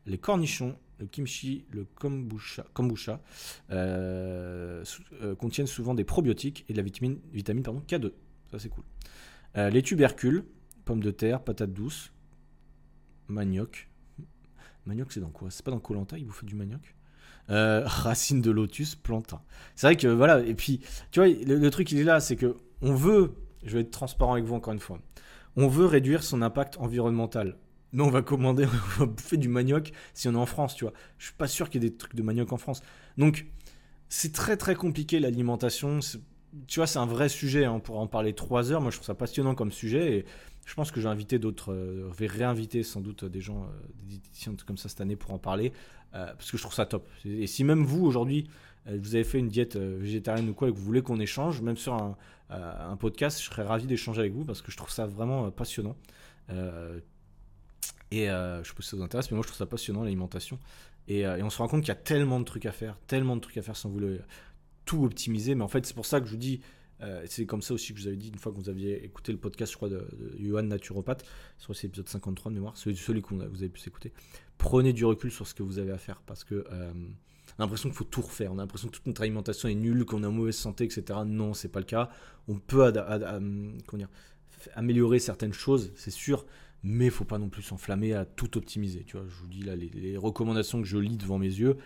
les 0.06 0.18
cornichons, 0.18 0.78
le 1.00 1.08
kimchi, 1.08 1.66
le 1.72 1.86
kombucha, 1.96 2.66
kombucha 2.74 3.22
contiennent 5.38 5.68
souvent 5.68 5.96
des 5.96 6.04
probiotiques 6.04 6.66
et 6.70 6.74
de 6.74 6.78
la 6.78 6.84
vitamine, 6.84 7.20
vitamine 7.34 7.64
pardon, 7.64 7.84
K2. 7.88 8.12
Ça 8.52 8.60
c'est 8.60 8.70
cool. 8.70 8.84
les 9.56 9.82
tubercules, 9.82 10.46
pommes 10.86 11.04
de 11.04 11.12
terre, 11.12 11.44
patates 11.44 11.74
douces, 11.74 12.12
manioc. 13.30 13.90
Manioc, 14.86 15.12
c'est 15.12 15.20
dans 15.20 15.30
quoi? 15.30 15.50
C'est 15.52 15.64
pas 15.64 15.72
dans 15.72 15.80
Colanta, 15.80 16.18
il 16.18 16.26
vous 16.26 16.32
fait 16.32 16.46
du 16.46 16.56
manioc? 16.56 16.96
Euh, 17.50 17.84
Racine 17.86 18.42
de 18.42 18.52
lotus, 18.52 18.96
plantain. 18.96 19.42
C'est 19.76 19.88
vrai 19.88 19.96
que 19.96 20.08
voilà, 20.08 20.40
et 20.42 20.56
puis, 20.56 20.82
tu 21.12 21.20
vois, 21.20 21.30
le, 21.30 21.70
truc 21.70 21.92
il 21.92 22.00
est 22.00 22.04
là, 22.04 22.20
c'est 22.20 22.36
que 22.36 22.58
on 22.82 22.94
veut, 22.94 23.34
je 23.64 23.74
vais 23.74 23.82
être 23.82 23.92
transparent 23.92 24.34
avec 24.34 24.46
vous 24.46 24.56
encore 24.56 24.74
une 24.74 24.80
fois, 24.80 25.00
on 25.56 25.68
veut 25.68 25.86
réduire 25.86 26.24
son 26.24 26.42
impact 26.42 26.78
environnemental. 26.78 27.58
Mais 27.92 28.04
on 28.04 28.10
va 28.10 28.22
commander, 28.22 28.66
on 28.98 29.00
va 29.00 29.06
bouffer 29.08 29.38
du 29.38 29.50
manioc 29.50 29.92
si 30.14 30.28
on 30.28 30.34
est 30.34 30.38
en 30.38 30.46
France, 30.46 30.76
tu 30.76 30.86
vois. 30.86 30.94
Je 31.18 31.26
suis 31.26 31.36
pas 31.36 31.48
sûr 31.48 31.70
qu'il 31.70 31.84
y 31.84 31.88
ait 31.88 31.90
des 31.90 31.96
trucs 31.96 32.16
de 32.16 32.22
manioc 32.22 32.52
en 32.54 32.58
France. 32.58 32.82
Donc, 33.18 33.48
c'est 34.10 34.34
très 34.34 34.58
très 34.58 34.76
compliqué 34.76 35.20
l'alimentation. 35.20 36.00
Tu 36.68 36.80
vois, 36.80 36.88
c'est 36.88 37.00
un 37.00 37.06
vrai 37.06 37.30
sujet, 37.30 37.66
hein. 37.66 37.74
on 37.74 37.80
pourra 37.80 38.00
en 38.00 38.08
parler 38.08 38.34
trois 38.34 38.72
heures. 38.72 38.82
Moi, 38.82 38.92
je 38.92 38.98
trouve 38.98 39.08
ça 39.08 39.16
passionnant 39.16 39.56
comme 39.56 39.72
sujet. 39.72 40.18
Et 40.18 40.26
je 40.66 40.74
pense 40.76 40.92
que 40.92 41.02
j'ai 41.02 41.08
invité 41.08 41.40
d'autres, 41.40 41.74
euh, 41.74 42.10
je 42.12 42.18
vais 42.18 42.28
réinviter 42.28 42.84
sans 42.84 43.02
doute 43.02 43.26
des 43.26 43.42
gens, 43.42 43.64
euh, 43.64 43.88
des 43.96 44.06
diététiciens 44.06 44.54
comme 44.66 44.78
ça 44.78 44.88
cette 44.88 45.02
année 45.02 45.16
pour 45.16 45.34
en 45.34 45.40
parler, 45.40 45.74
euh, 46.14 46.28
parce 46.34 46.52
que 46.52 46.58
je 46.58 46.62
trouve 46.62 46.76
ça 46.76 46.86
top. 46.86 47.10
Et 47.26 47.48
si 47.48 47.64
même 47.64 47.84
vous, 47.84 48.06
aujourd'hui, 48.06 48.48
vous 48.86 49.14
avez 49.14 49.24
fait 49.24 49.40
une 49.40 49.50
diète 49.50 49.76
végétarienne 49.76 50.50
ou 50.50 50.54
quoi 50.54 50.70
et 50.70 50.72
que 50.72 50.78
vous 50.78 50.84
voulez 50.84 51.02
qu'on 51.04 51.20
échange, 51.20 51.62
même 51.62 51.78
sur 51.78 51.94
un, 51.94 52.96
podcast, 52.98 53.40
je 53.40 53.46
serais 53.46 53.62
ravi 53.62 53.86
d'échanger 53.86 54.22
avec 54.22 54.34
vous 54.34 54.46
parce 54.46 54.64
que 54.64 54.72
je 54.72 54.78
trouve 54.78 54.90
ça 54.90 55.06
vraiment 55.06 55.52
passionnant. 55.52 55.96
et 56.50 58.26
je 58.26 58.62
sais 58.64 58.74
pas 58.74 58.82
si 58.82 58.90
ça 58.90 58.98
vous 58.98 59.04
intéresse, 59.04 59.30
mais 59.30 59.36
moi 59.36 59.44
je 59.44 59.50
trouve 59.50 59.58
ça 59.58 59.68
passionnant 59.68 60.04
l'alimentation. 60.04 60.58
Et, 61.08 61.28
on 61.28 61.50
se 61.52 61.58
rend 61.60 61.68
compte 61.68 61.82
qu'il 61.82 61.90
y 61.90 61.92
a 61.92 61.96
tellement 61.96 62.40
de 62.40 62.46
trucs 62.46 62.66
à 62.66 62.72
faire, 62.72 62.98
tellement 63.06 63.36
de 63.36 63.42
trucs 63.42 63.58
à 63.58 63.62
faire 63.62 63.76
sans 63.76 63.90
vouloir 63.90 64.14
tout 64.86 65.04
optimiser. 65.04 65.54
Mais 65.54 65.64
en 65.64 65.68
fait, 65.68 65.86
c'est 65.86 65.96
pour 65.96 66.08
ça 66.08 66.20
que 66.20 66.26
je 66.26 66.32
vous 66.32 66.38
dis, 66.38 66.62
Euh, 67.02 67.24
c'est 67.28 67.46
comme 67.46 67.62
ça 67.62 67.74
aussi 67.74 67.94
que 67.94 68.00
je 68.00 68.04
vous 68.04 68.08
avais 68.10 68.18
dit 68.18 68.30
une 68.30 68.38
fois 68.38 68.52
que 68.52 68.58
vous 68.58 68.70
aviez 68.70 69.04
écouté 69.04 69.32
le 69.32 69.38
podcast, 69.38 69.72
je 69.72 69.78
crois, 69.78 69.90
de, 69.90 69.96
de 69.98 70.38
Johan 70.40 70.64
Naturopathe, 70.64 71.26
sur 71.58 71.76
c'est 71.76 71.88
l'épisode 71.88 72.10
53 72.10 72.52
de 72.52 72.56
mémoire, 72.56 72.78
celui, 72.78 72.96
celui 72.98 73.22
que 73.22 73.34
vous 73.34 73.42
avez 73.42 73.70
pu 73.70 73.80
s'écouter. 73.80 74.12
Prenez 74.58 74.92
du 74.92 75.06
recul 75.06 75.32
sur 75.32 75.48
ce 75.48 75.54
que 75.54 75.64
vous 75.64 75.80
avez 75.80 75.92
à 75.92 75.98
faire 75.98 76.22
parce 76.26 76.44
que 76.44 76.66
euh, 76.72 76.92
on 77.58 77.62
a 77.62 77.66
l'impression 77.66 77.90
qu'il 77.90 77.98
faut 77.98 78.04
tout 78.04 78.22
refaire, 78.22 78.52
on 78.52 78.58
a 78.58 78.62
l'impression 78.62 78.90
que 78.90 78.94
toute 78.96 79.08
notre 79.08 79.22
alimentation 79.22 79.70
est 79.70 79.76
nulle, 79.76 80.06
qu'on 80.06 80.24
est 80.24 80.28
en 80.28 80.32
mauvaise 80.32 80.58
santé, 80.58 80.84
etc. 80.84 81.20
Non, 81.26 81.54
c'est 81.54 81.70
pas 81.70 81.80
le 81.80 81.86
cas. 81.86 82.10
On 82.48 82.58
peut 82.58 82.92
améliorer 84.76 85.20
certaines 85.20 85.54
choses, 85.54 85.92
c'est 85.96 86.12
sûr, 86.12 86.46
mais 86.84 87.06
il 87.06 87.12
faut 87.12 87.26
pas 87.26 87.38
non 87.38 87.50
plus 87.50 87.62
s'enflammer 87.62 88.14
à 88.14 88.26
tout 88.26 88.58
optimiser. 88.58 89.04
Tu 89.06 89.18
vois, 89.18 89.26
je 89.28 89.36
vous 89.36 89.48
dis 89.48 89.62
là 89.62 89.76
les, 89.76 90.18
recommandations 90.18 90.82
que 90.82 90.88
je 90.88 90.98
lis 90.98 91.18
devant 91.18 91.38
mes 91.38 91.48
yeux, 91.48 91.78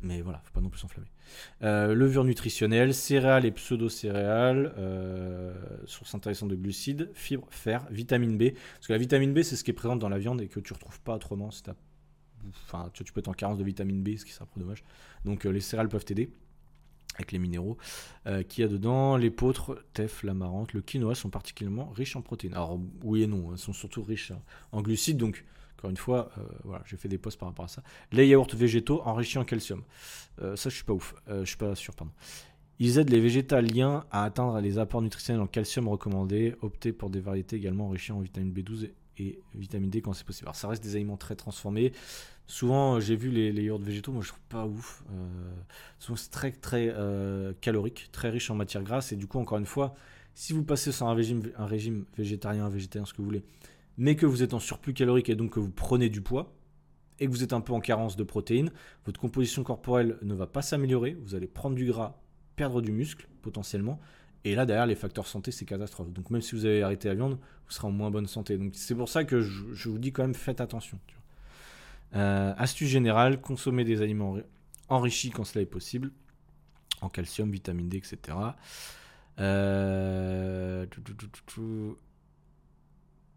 mais 0.00 0.20
voilà, 0.20 0.40
faut 0.44 0.52
pas 0.52 0.60
non 0.60 0.68
plus 0.68 0.78
s'enflammer. 0.78 1.08
Euh, 1.62 1.94
levure 1.94 2.24
nutritionnelle, 2.24 2.94
céréales 2.94 3.44
et 3.44 3.50
pseudo-céréales, 3.50 4.72
euh, 4.78 5.54
source 5.86 6.14
intéressante 6.14 6.50
de 6.50 6.56
glucides, 6.56 7.10
fibres, 7.14 7.48
fer, 7.50 7.84
vitamine 7.90 8.38
B. 8.38 8.52
Parce 8.74 8.86
que 8.86 8.92
la 8.92 8.98
vitamine 8.98 9.34
B, 9.34 9.42
c'est 9.42 9.56
ce 9.56 9.64
qui 9.64 9.70
est 9.70 9.74
présent 9.74 9.96
dans 9.96 10.08
la 10.08 10.18
viande 10.18 10.40
et 10.40 10.48
que 10.48 10.60
tu 10.60 10.72
retrouves 10.72 11.00
pas 11.00 11.16
autrement. 11.16 11.50
Enfin, 12.64 12.90
tu, 12.92 13.04
peux 13.12 13.18
être 13.18 13.28
en 13.28 13.32
carence 13.32 13.58
de 13.58 13.64
vitamine 13.64 14.02
B, 14.02 14.16
ce 14.16 14.24
qui 14.24 14.32
serait 14.32 14.44
un 14.44 14.54
peu 14.54 14.60
dommage. 14.60 14.84
Donc 15.24 15.44
euh, 15.46 15.50
les 15.50 15.60
céréales 15.60 15.88
peuvent 15.88 16.04
t'aider 16.04 16.30
avec 17.16 17.32
les 17.32 17.40
minéraux 17.40 17.76
qu'il 18.48 18.62
y 18.62 18.64
a 18.64 18.68
dedans. 18.68 19.16
L'épeautre, 19.16 19.84
teff, 19.92 20.22
l'amarante, 20.22 20.72
le 20.72 20.82
quinoa 20.82 21.16
sont 21.16 21.30
particulièrement 21.30 21.88
riches 21.88 22.14
en 22.14 22.22
protéines. 22.22 22.54
Alors 22.54 22.78
oui 23.02 23.24
et 23.24 23.26
non, 23.26 23.50
elles 23.50 23.58
sont 23.58 23.72
surtout 23.72 24.04
riches 24.04 24.32
en 24.70 24.82
glucides, 24.82 25.16
donc 25.16 25.44
encore 25.78 25.90
une 25.90 25.96
fois, 25.96 26.30
euh, 26.38 26.42
voilà, 26.64 26.82
j'ai 26.86 26.96
fait 26.96 27.08
des 27.08 27.18
posts 27.18 27.38
par 27.38 27.48
rapport 27.48 27.64
à 27.64 27.68
ça. 27.68 27.82
Les 28.12 28.26
yaourts 28.26 28.54
végétaux 28.54 29.00
enrichis 29.04 29.38
en 29.38 29.44
calcium. 29.44 29.82
Euh, 30.42 30.56
ça, 30.56 30.70
je 30.70 30.74
suis 30.74 30.84
pas 30.84 30.92
ouf. 30.92 31.14
je 31.28 31.44
suis 31.44 31.56
pas 31.56 31.74
sûr, 31.74 31.94
pardon. 31.94 32.12
Ils 32.80 32.98
aident 32.98 33.10
les 33.10 33.20
végétaliens 33.20 34.04
à 34.10 34.24
atteindre 34.24 34.60
les 34.60 34.78
apports 34.78 35.02
nutritionnels 35.02 35.42
en 35.42 35.48
calcium 35.48 35.88
recommandés. 35.88 36.54
Optez 36.62 36.92
pour 36.92 37.10
des 37.10 37.20
variétés 37.20 37.56
également 37.56 37.86
enrichies 37.86 38.12
en 38.12 38.20
vitamine 38.20 38.52
B12 38.52 38.90
et 39.18 39.40
vitamine 39.54 39.90
D 39.90 40.00
quand 40.00 40.12
c'est 40.12 40.24
possible. 40.24 40.46
Alors 40.46 40.56
ça 40.56 40.68
reste 40.68 40.82
des 40.82 40.94
aliments 40.94 41.16
très 41.16 41.34
transformés. 41.34 41.92
Souvent, 42.46 42.94
euh, 42.94 43.00
j'ai 43.00 43.16
vu 43.16 43.30
les, 43.30 43.52
yaourts 43.62 43.80
végétaux, 43.80 44.12
moi 44.12 44.22
je 44.22 44.28
trouve 44.28 44.42
pas 44.48 44.66
ouf. 44.66 45.02
Euh, 45.10 45.26
souvent 45.98 46.16
c'est 46.16 46.30
très 46.30 46.52
très 46.52 46.88
euh, 46.88 47.52
calorique, 47.60 48.08
très 48.12 48.30
riche 48.30 48.50
en 48.50 48.54
matières 48.54 48.82
grasses 48.82 49.12
et 49.12 49.16
du 49.16 49.26
coup 49.26 49.38
encore 49.38 49.58
une 49.58 49.66
fois, 49.66 49.94
si 50.34 50.52
vous 50.52 50.62
passez 50.64 50.92
sur 50.92 51.06
un 51.06 51.14
régime, 51.14 51.42
un 51.58 51.66
végétarien, 52.16 52.68
végétarien, 52.68 53.04
ce 53.04 53.12
que 53.12 53.18
vous 53.18 53.24
voulez, 53.24 53.42
mais 53.98 54.16
que 54.16 54.24
vous 54.24 54.42
êtes 54.42 54.54
en 54.54 54.58
surplus 54.58 54.94
calorique 54.94 55.28
et 55.28 55.34
donc 55.34 55.52
que 55.52 55.60
vous 55.60 55.70
prenez 55.70 56.08
du 56.08 56.22
poids 56.22 56.54
et 57.20 57.26
que 57.26 57.30
vous 57.30 57.42
êtes 57.42 57.52
un 57.52 57.60
peu 57.60 57.72
en 57.72 57.80
carence 57.80 58.16
de 58.16 58.22
protéines, 58.22 58.70
votre 59.04 59.20
composition 59.20 59.64
corporelle 59.64 60.16
ne 60.22 60.34
va 60.34 60.46
pas 60.46 60.62
s'améliorer. 60.62 61.16
Vous 61.20 61.34
allez 61.34 61.48
prendre 61.48 61.74
du 61.74 61.84
gras, 61.84 62.20
perdre 62.56 62.80
du 62.80 62.92
muscle 62.92 63.28
potentiellement 63.42 64.00
et 64.44 64.54
là, 64.54 64.66
derrière, 64.66 64.86
les 64.86 64.94
facteurs 64.94 65.26
santé, 65.26 65.50
c'est 65.50 65.64
catastrophe. 65.64 66.12
Donc, 66.12 66.30
même 66.30 66.42
si 66.42 66.54
vous 66.54 66.64
avez 66.64 66.82
arrêté 66.82 67.08
la 67.08 67.14
viande, 67.14 67.32
vous 67.32 67.72
serez 67.72 67.86
en 67.86 67.90
moins 67.90 68.10
bonne 68.10 68.26
santé. 68.26 68.56
Donc, 68.56 68.70
c'est 68.74 68.94
pour 68.94 69.08
ça 69.08 69.24
que 69.24 69.40
je, 69.40 69.88
vous 69.88 69.98
dis 69.98 70.12
quand 70.12 70.22
même, 70.22 70.34
faites 70.34 70.60
attention. 70.60 70.98
Euh, 72.14 72.54
astuce 72.56 72.88
générale, 72.88 73.40
consommez 73.40 73.84
des 73.84 74.00
aliments 74.00 74.36
enrichis 74.88 75.30
quand 75.30 75.44
cela 75.44 75.62
est 75.62 75.66
possible, 75.66 76.12
en 77.02 77.08
calcium, 77.08 77.50
vitamine 77.50 77.88
D, 77.88 77.98
etc. 77.98 78.18
Euh, 79.40 80.86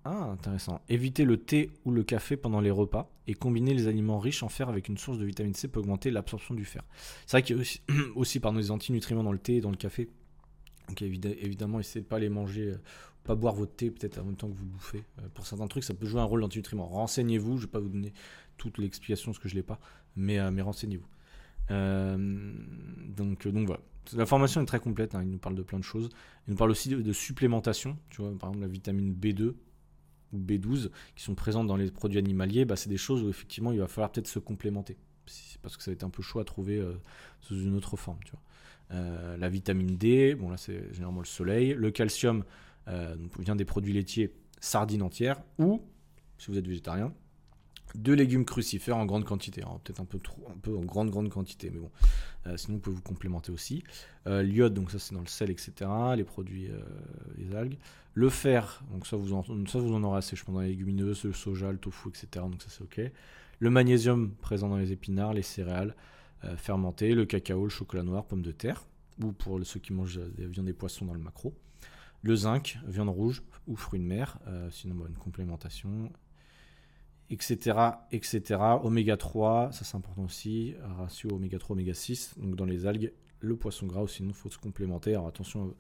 ah, 0.04 0.32
intéressant. 0.32 0.82
Évitez 0.89 1.26
le 1.26 1.38
thé 1.38 1.70
ou 1.86 1.91
le 1.91 2.04
café 2.04 2.36
pendant 2.36 2.60
les 2.60 2.72
repas 2.72 3.12
et 3.28 3.36
combiner 3.36 3.76
les 3.76 3.88
aliments 3.88 4.18
riches 4.18 4.41
en 4.41 4.49
fer 4.49 4.68
avec 4.68 4.88
une 4.89 4.97
source 4.97 5.20
de 5.20 5.26
vitamine 5.26 5.54
C 5.54 5.68
peut 5.68 5.80
augmenter 5.80 6.10
l'absorption 6.10 6.56
du 6.56 6.66
fer. 6.66 6.84
C'est 7.28 7.38
vrai 7.38 7.43
qu'il 7.43 7.56
y 7.56 7.60
a 7.60 7.62
aussi, 7.62 7.82
aussi 8.16 8.39
des 8.39 8.72
antinutriments 8.72 9.24
dans 9.24 9.32
le 9.32 9.38
thé 9.38 9.58
et 9.58 9.62
dans 9.62 9.70
le 9.70 9.78
café 9.78 10.10
donc 10.91 11.02
évidemment, 11.02 11.80
essayez 11.80 12.02
de 12.02 12.08
pas 12.08 12.20
les 12.20 12.30
manger, 12.30 12.72
euh, 12.72 12.82
pas 13.24 13.36
boire 13.36 13.56
votre 13.56 13.74
thé 13.74 13.91
peut-être 13.91 14.20
en 14.20 14.26
même 14.26 14.36
temps 14.36 14.49
que 14.49 14.58
vous 14.58 14.66
bouffez. 14.66 15.04
Euh, 15.20 15.28
pour 15.34 15.45
certains 15.45 15.68
trucs, 15.68 15.84
ça 15.84 15.93
peut 15.93 16.06
jouer 16.06 16.22
un 16.22 16.26
rôle 16.26 16.41
d'antinutriments. 16.41 16.88
Renseignez-vous, 16.88 17.58
je 17.58 17.62
vais 17.62 17.72
pas 17.72 17.80
vous 17.80 17.89
donner 17.89 18.14
toute 18.58 18.78
l'explication 18.78 19.32
parce 19.32 19.39
que 19.39 19.49
je 19.49 19.56
l'ai 19.56 19.64
pas, 19.64 19.80
mais, 20.16 20.39
euh, 20.39 20.52
mais 20.52 20.62
renseignez-vous. 20.62 21.08
donc, 21.70 23.47
donc 23.47 23.68
voilà. 23.68 23.82
La 24.14 24.26
formation 24.26 24.62
est 24.62 24.66
très 24.66 24.80
complète, 24.80 25.16
hein, 25.16 25.22
il 25.24 25.30
nous 25.30 25.38
parle 25.38 25.56
de 25.56 25.62
plein 25.62 25.80
de 25.80 25.84
choses. 25.84 26.10
Il 26.47 26.52
nous 26.52 26.58
parle 26.58 26.72
aussi 26.72 26.89
de, 26.89 27.14
supplémentation, 27.14 27.97
tu 28.10 28.22
vois, 28.22 28.32
par 28.38 28.49
exemple 28.49 28.66
la 28.66 28.72
vitamine 28.72 29.14
B2 29.14 29.54
ou 30.34 30.40
B12 30.40 30.90
qui 31.16 31.24
sont 31.24 31.36
présentes 31.36 31.68
dans 31.68 31.76
les 31.76 31.92
produits 31.92 32.20
animaliers, 32.20 32.66
bah, 32.66 32.76
c'est 32.76 32.90
des 32.90 32.98
choses 32.98 33.24
où 33.24 33.30
effectivement 33.30 33.72
il 33.72 33.80
va 33.80 33.88
falloir 33.88 34.12
peut-être 34.12 34.28
se 34.28 34.40
complémenter. 34.40 34.98
Parce 35.62 35.78
que 35.78 35.84
ça 35.84 35.92
va 35.92 35.94
être 35.94 36.04
un 36.04 36.10
peu 36.10 36.24
chaud 36.24 36.40
à 36.40 36.46
trouver 36.46 36.84
sous 37.42 37.56
une 37.56 37.76
autre 37.76 37.96
forme. 37.96 38.18
Euh, 38.94 39.38
la 39.38 39.50
vitamine 39.50 39.96
D, 39.96 40.36
bon 40.36 40.50
là 40.50 40.58
c'est 40.58 40.94
généralement 40.94 41.22
le 41.22 41.26
soleil, 41.26 41.74
le 41.74 41.92
calcium 41.92 42.44
euh, 42.90 43.16
vient 43.40 43.56
des 43.56 43.64
produits 43.64 43.94
laitiers, 43.94 44.34
sardines 44.60 45.02
entières, 45.02 45.42
ou, 45.60 45.82
si 46.38 46.52
vous 46.52 46.58
êtes 46.58 46.68
végétarien, 46.68 47.14
de 47.96 48.14
légumes 48.14 48.46
crucifères 48.46 48.98
en 48.98 49.06
grande 49.06 49.26
quantité. 49.26 49.62
Peut-être 49.84 50.02
un 50.02 50.06
peu 50.06 50.20
trop, 50.20 50.48
un 50.50 50.58
peu 50.58 50.76
en 50.76 50.82
grande 50.82 51.10
grande 51.10 51.30
quantité, 51.30 51.70
mais 51.70 51.80
bon. 51.80 51.92
Euh, 52.48 52.58
sinon, 52.58 52.78
vous 52.78 52.82
pouvez 52.82 52.96
vous 52.96 53.02
complémenter 53.02 53.52
aussi. 53.52 53.84
L'iode, 54.26 54.74
donc 54.74 54.92
ça 54.92 55.00
c'est 55.00 55.14
dans 55.16 55.22
le 55.22 55.28
sel, 55.28 55.50
etc. 55.50 55.89
Les 56.16 56.24
produits, 56.24 56.70
les 57.38 57.56
algues. 57.56 57.78
Le 58.14 58.30
fer, 58.30 58.84
donc 58.92 59.08
ça 59.08 59.16
vous 59.16 59.34
en, 59.34 59.44
ça 59.68 59.80
vous 59.80 59.94
en 59.94 60.04
aurez 60.04 60.18
assez, 60.18 60.36
je 60.36 60.44
pense, 60.44 60.54
dans 60.54 60.62
les 60.62 60.70
légumineuses, 60.70 61.24
le 61.24 61.34
soja, 61.34 61.72
le 61.72 61.78
tofu, 61.78 62.10
etc. 62.10 62.28
Donc 62.36 62.62
ça 62.62 62.70
c'est 62.70 62.84
ok. 62.84 63.12
Le 63.60 63.70
magnésium 63.70 64.32
présent 64.42 64.70
dans 64.70 64.78
les 64.78 64.92
épinards, 64.92 65.34
les 65.34 65.42
céréales. 65.42 65.96
Euh, 66.44 66.58
fermenté, 66.58 67.14
le 67.14 67.26
cacao, 67.26 67.64
le 67.64 67.70
chocolat 67.70 68.02
noir, 68.02 68.26
pommes 68.26 68.42
de 68.42 68.52
terre, 68.52 68.84
ou 69.22 69.32
pour 69.32 69.60
ceux 69.64 69.80
qui 69.80 69.94
mangent 69.94 70.20
des 70.36 70.48
viandes 70.48 70.68
et 70.68 70.74
poissons 70.74 71.06
dans 71.06 71.14
le 71.14 71.20
macro. 71.20 71.54
Le 72.24 72.36
zinc, 72.36 72.80
viande 72.88 73.10
rouge 73.10 73.44
ou 73.68 73.76
fruits 73.76 74.00
de 74.00 74.06
mer, 74.06 74.39
euh, 74.48 74.70
sinon 74.72 74.96
bah, 74.96 75.06
une 75.08 75.18
complémentation, 75.18 76.12
etc. 77.32 77.80
etc. 78.12 78.60
Oméga 78.84 79.18
3, 79.18 79.72
ça 79.72 79.84
c'est 79.84 79.98
important 79.98 80.24
aussi, 80.24 80.76
ratio 80.98 81.32
oméga 81.34 81.58
3, 81.58 81.74
oméga 81.74 81.94
6, 81.94 82.36
donc 82.38 82.56
dans 82.56 82.66
les 82.66 82.86
algues, 82.86 83.12
le 83.40 83.56
poisson 83.56 83.88
gras, 83.88 84.04
ou 84.04 84.08
sinon 84.08 84.30
il 84.30 84.36
faut 84.36 84.50
se 84.50 84.60
complémenter. 84.60 85.12
Alors 85.12 85.28
attention 85.28 85.74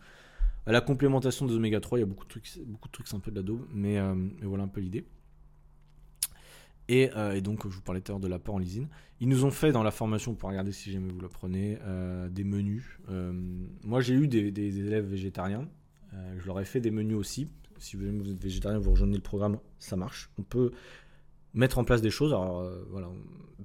à 0.65 0.71
la 0.71 0.81
complémentation 0.81 1.45
des 1.45 1.53
oméga 1.53 1.79
3, 1.79 1.99
il 1.99 2.01
y 2.01 2.03
a 2.03 2.07
beaucoup 2.07 2.25
de 2.25 2.29
trucs, 2.29 2.59
beaucoup 2.65 2.87
de 2.87 2.93
trucs 2.93 3.07
c'est 3.07 3.15
un 3.15 3.19
peu 3.19 3.31
de 3.31 3.35
la 3.35 3.43
daube, 3.43 3.67
mais, 3.71 3.99
euh, 3.99 4.15
voilà 4.41 4.63
un 4.63 4.67
peu 4.67 4.81
l'idée. 4.81 5.05
Euh, 6.91 7.33
et, 7.33 7.41
donc, 7.41 7.67
je 7.67 7.75
vous 7.75 7.81
parlais 7.81 8.01
tout 8.01 8.11
à 8.11 8.13
l'heure 8.13 8.19
de 8.19 8.27
l'apport 8.27 8.55
en 8.55 8.59
lysine. 8.59 8.87
Ils 9.19 9.27
nous 9.27 9.45
ont 9.45 9.51
fait 9.51 9.71
dans 9.71 9.83
la 9.83 9.91
formation, 9.91 10.33
pour 10.33 10.49
regarder 10.49 10.71
si 10.71 10.91
jamais 10.91 11.11
vous 11.11 11.21
la 11.21 11.29
prenez, 11.29 11.77
euh, 11.83 12.29
des 12.29 12.43
menus. 12.43 12.99
Euh, 13.09 13.31
moi, 13.83 14.01
j'ai 14.01 14.13
eu 14.13 14.27
des, 14.27 14.79
élèves 14.79 15.05
végétariens. 15.05 15.67
je 16.37 16.45
leur 16.45 16.59
ai 16.59 16.65
fait 16.65 16.81
des 16.81 16.91
menus 16.91 17.17
aussi. 17.17 17.47
Si 17.77 17.95
vous 17.95 18.05
êtes 18.05 18.41
végétarien, 18.41 18.77
vous 18.77 18.91
rejoignez 18.91 19.15
le 19.15 19.21
programme, 19.21 19.57
ça 19.79 19.95
marche. 19.95 20.29
On 20.37 20.43
peut 20.43 20.71
mettre 21.53 21.77
en 21.77 21.83
place 21.83 22.01
des 22.01 22.09
choses. 22.09 22.33
Alors, 22.33 22.69
voilà, 22.89 23.09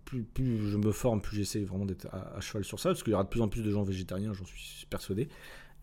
plus, 0.05 0.70
je 0.70 0.76
me 0.76 0.93
forme, 0.93 1.20
plus 1.20 1.37
j'essaie 1.37 1.64
vraiment 1.64 1.87
d'être 1.87 2.07
à, 2.12 2.41
cheval 2.41 2.64
sur 2.64 2.80
ça, 2.80 2.91
parce 2.91 3.03
qu'il 3.03 3.12
y 3.12 3.14
aura 3.14 3.24
de 3.24 3.28
plus 3.28 3.41
en 3.41 3.49
plus 3.49 3.62
de 3.62 3.70
gens 3.70 3.82
végétariens, 3.82 4.32
j'en 4.32 4.45
suis 4.45 4.87
persuadé. 4.87 5.28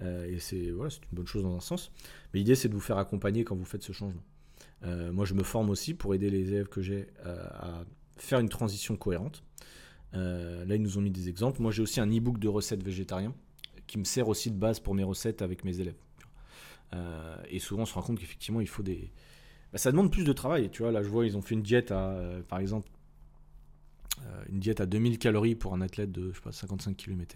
et 0.01 0.37
c'est 0.39 0.71
voilà, 0.71 0.93
une 1.11 1.17
bonne 1.17 1.27
chose 1.27 1.43
dans 1.43 1.55
un 1.55 1.61
sens. 1.61 1.91
Mais 2.33 2.39
l'idée, 2.39 2.55
c'est 2.55 2.69
de 2.69 2.73
vous 2.73 2.79
faire 2.79 2.97
accompagner 2.97 3.43
quand 3.43 3.55
vous 3.55 3.65
faites 3.65 3.83
ce 3.83 3.91
changement. 3.91 4.23
Euh, 4.85 5.11
moi, 5.11 5.25
je 5.25 5.33
me 5.33 5.43
forme 5.43 5.69
aussi 5.69 5.93
pour 5.93 6.13
aider 6.13 6.29
les 6.29 6.49
élèves 6.49 6.67
que 6.67 6.81
j'ai 6.81 7.07
euh, 7.25 7.45
à 7.51 7.83
faire 8.17 8.39
une 8.39 8.49
transition 8.49 8.95
cohérente. 8.95 9.43
Euh, 10.13 10.65
là, 10.65 10.75
ils 10.75 10.81
nous 10.81 10.97
ont 10.97 11.01
mis 11.01 11.11
des 11.11 11.29
exemples. 11.29 11.61
Moi, 11.61 11.71
j'ai 11.71 11.81
aussi 11.81 11.99
un 11.99 12.07
e-book 12.07 12.37
de 12.39 12.47
recettes 12.47 12.83
végétariennes 12.83 13.33
qui 13.87 13.97
me 13.97 14.03
sert 14.03 14.27
aussi 14.27 14.51
de 14.51 14.57
base 14.57 14.79
pour 14.79 14.93
mes 14.93 15.03
recettes 15.03 15.41
avec 15.41 15.63
mes 15.63 15.79
élèves. 15.79 15.97
et 17.49 17.59
souvent, 17.59 17.83
on 17.83 17.85
se 17.85 17.93
rend 17.93 18.01
compte 18.01 18.19
qu'effectivement, 18.19 18.61
il 18.61 18.67
faut 18.67 18.83
des. 18.83 19.11
Bah, 19.73 19.77
ça 19.77 19.91
demande 19.91 20.11
plus 20.11 20.23
de 20.23 20.31
travail. 20.31 20.69
Tu 20.69 20.83
vois, 20.83 20.91
là, 20.91 21.03
je 21.03 21.09
vois, 21.09 21.25
ils 21.25 21.35
ont 21.35 21.41
fait 21.41 21.55
une 21.55 21.61
diète 21.61 21.91
à, 21.91 22.17
par 22.47 22.59
exemple, 22.59 22.87
une 24.49 24.59
diète 24.59 24.79
à 24.79 24.85
2000 24.85 25.17
calories 25.17 25.55
pour 25.55 25.73
un 25.73 25.81
athlète 25.81 26.11
de 26.11 26.31
je 26.31 26.35
sais 26.35 26.41
pas, 26.41 26.53
55 26.53 26.95
km. 26.95 27.35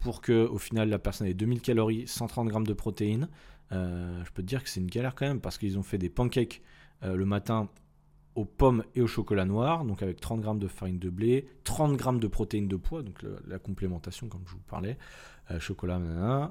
pour 0.00 0.20
que, 0.20 0.46
au 0.46 0.58
final, 0.58 0.90
la 0.90 0.98
personne 0.98 1.26
ait 1.26 1.34
2000 1.34 1.62
calories, 1.62 2.06
130 2.06 2.48
grammes 2.48 2.66
de 2.66 2.74
protéines, 2.74 3.28
euh, 3.72 4.22
je 4.24 4.30
peux 4.32 4.42
te 4.42 4.46
dire 4.46 4.62
que 4.62 4.68
c'est 4.68 4.80
une 4.80 4.90
galère 4.90 5.14
quand 5.14 5.26
même 5.26 5.40
parce 5.40 5.58
qu'ils 5.58 5.78
ont 5.78 5.82
fait 5.82 5.98
des 5.98 6.10
pancakes 6.10 6.62
euh, 7.02 7.16
le 7.16 7.24
matin 7.24 7.68
aux 8.34 8.44
pommes 8.44 8.84
et 8.96 9.00
au 9.00 9.06
chocolat 9.06 9.44
noir, 9.44 9.84
donc 9.84 10.02
avec 10.02 10.20
30 10.20 10.40
grammes 10.40 10.58
de 10.58 10.66
farine 10.66 10.98
de 10.98 11.08
blé, 11.08 11.46
30 11.62 11.96
grammes 11.96 12.18
de 12.18 12.26
protéines 12.26 12.66
de 12.66 12.74
poids, 12.74 13.02
donc 13.02 13.24
la 13.46 13.60
complémentation 13.60 14.26
comme 14.26 14.42
je 14.46 14.54
vous 14.54 14.62
parlais, 14.66 14.98
euh, 15.50 15.60
chocolat, 15.60 16.00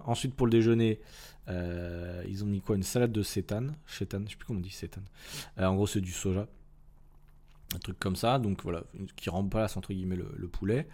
Ensuite 0.06 0.36
pour 0.36 0.48
le 0.48 0.52
déjeuner, 0.52 1.00
ils 1.48 2.44
ont 2.44 2.48
mis 2.48 2.62
quoi? 2.62 2.76
Une 2.76 2.84
salade 2.84 3.12
de 3.12 3.24
sétane, 3.24 3.76
chétane, 3.86 4.26
je 4.26 4.32
sais 4.32 4.38
plus 4.38 4.46
comment 4.46 4.60
on 4.60 4.64
dit 4.64 4.70
sétane. 4.70 5.06
en 5.58 5.76
gros 5.76 5.88
c'est 5.88 6.02
du 6.02 6.12
soja, 6.12 6.48
un 7.76 7.80
truc 7.80 8.00
comme 8.00 8.16
ça, 8.16 8.40
donc 8.40 8.64
voilà, 8.64 8.84
qui 9.16 9.30
remplace 9.30 9.78
entre 9.78 9.94
guillemets 9.94 10.16
le, 10.16 10.48
poulet. 10.48 10.88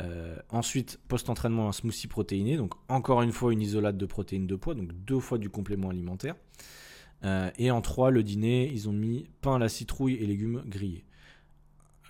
Euh, 0.00 0.36
ensuite, 0.50 0.98
post-entraînement, 1.08 1.68
un 1.68 1.72
smoothie 1.72 2.08
protéiné, 2.08 2.56
donc 2.56 2.74
encore 2.88 3.22
une 3.22 3.32
fois 3.32 3.52
une 3.52 3.62
isolate 3.62 3.96
de 3.96 4.06
protéines 4.06 4.46
de 4.46 4.56
poids, 4.56 4.74
donc 4.74 4.92
deux 4.92 5.20
fois 5.20 5.38
du 5.38 5.50
complément 5.50 5.90
alimentaire. 5.90 6.34
Euh, 7.24 7.50
et 7.58 7.70
en 7.70 7.80
trois, 7.80 8.10
le 8.10 8.22
dîner, 8.22 8.70
ils 8.72 8.88
ont 8.88 8.92
mis 8.92 9.28
pain 9.40 9.56
à 9.56 9.58
la 9.58 9.68
citrouille 9.68 10.14
et 10.14 10.26
légumes 10.26 10.62
grillés. 10.66 11.04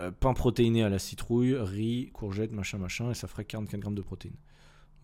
Euh, 0.01 0.11
pain 0.11 0.35
protéiné 0.35 0.83
à 0.83 0.89
la 0.89 0.99
citrouille, 0.99 1.55
riz, 1.57 2.11
courgettes, 2.13 2.53
machin, 2.53 2.79
machin, 2.79 3.11
et 3.11 3.15
ça 3.15 3.29
ferait 3.29 3.45
44 3.45 3.81
grammes 3.81 3.95
de 3.95 4.03
protéines. 4.03 4.37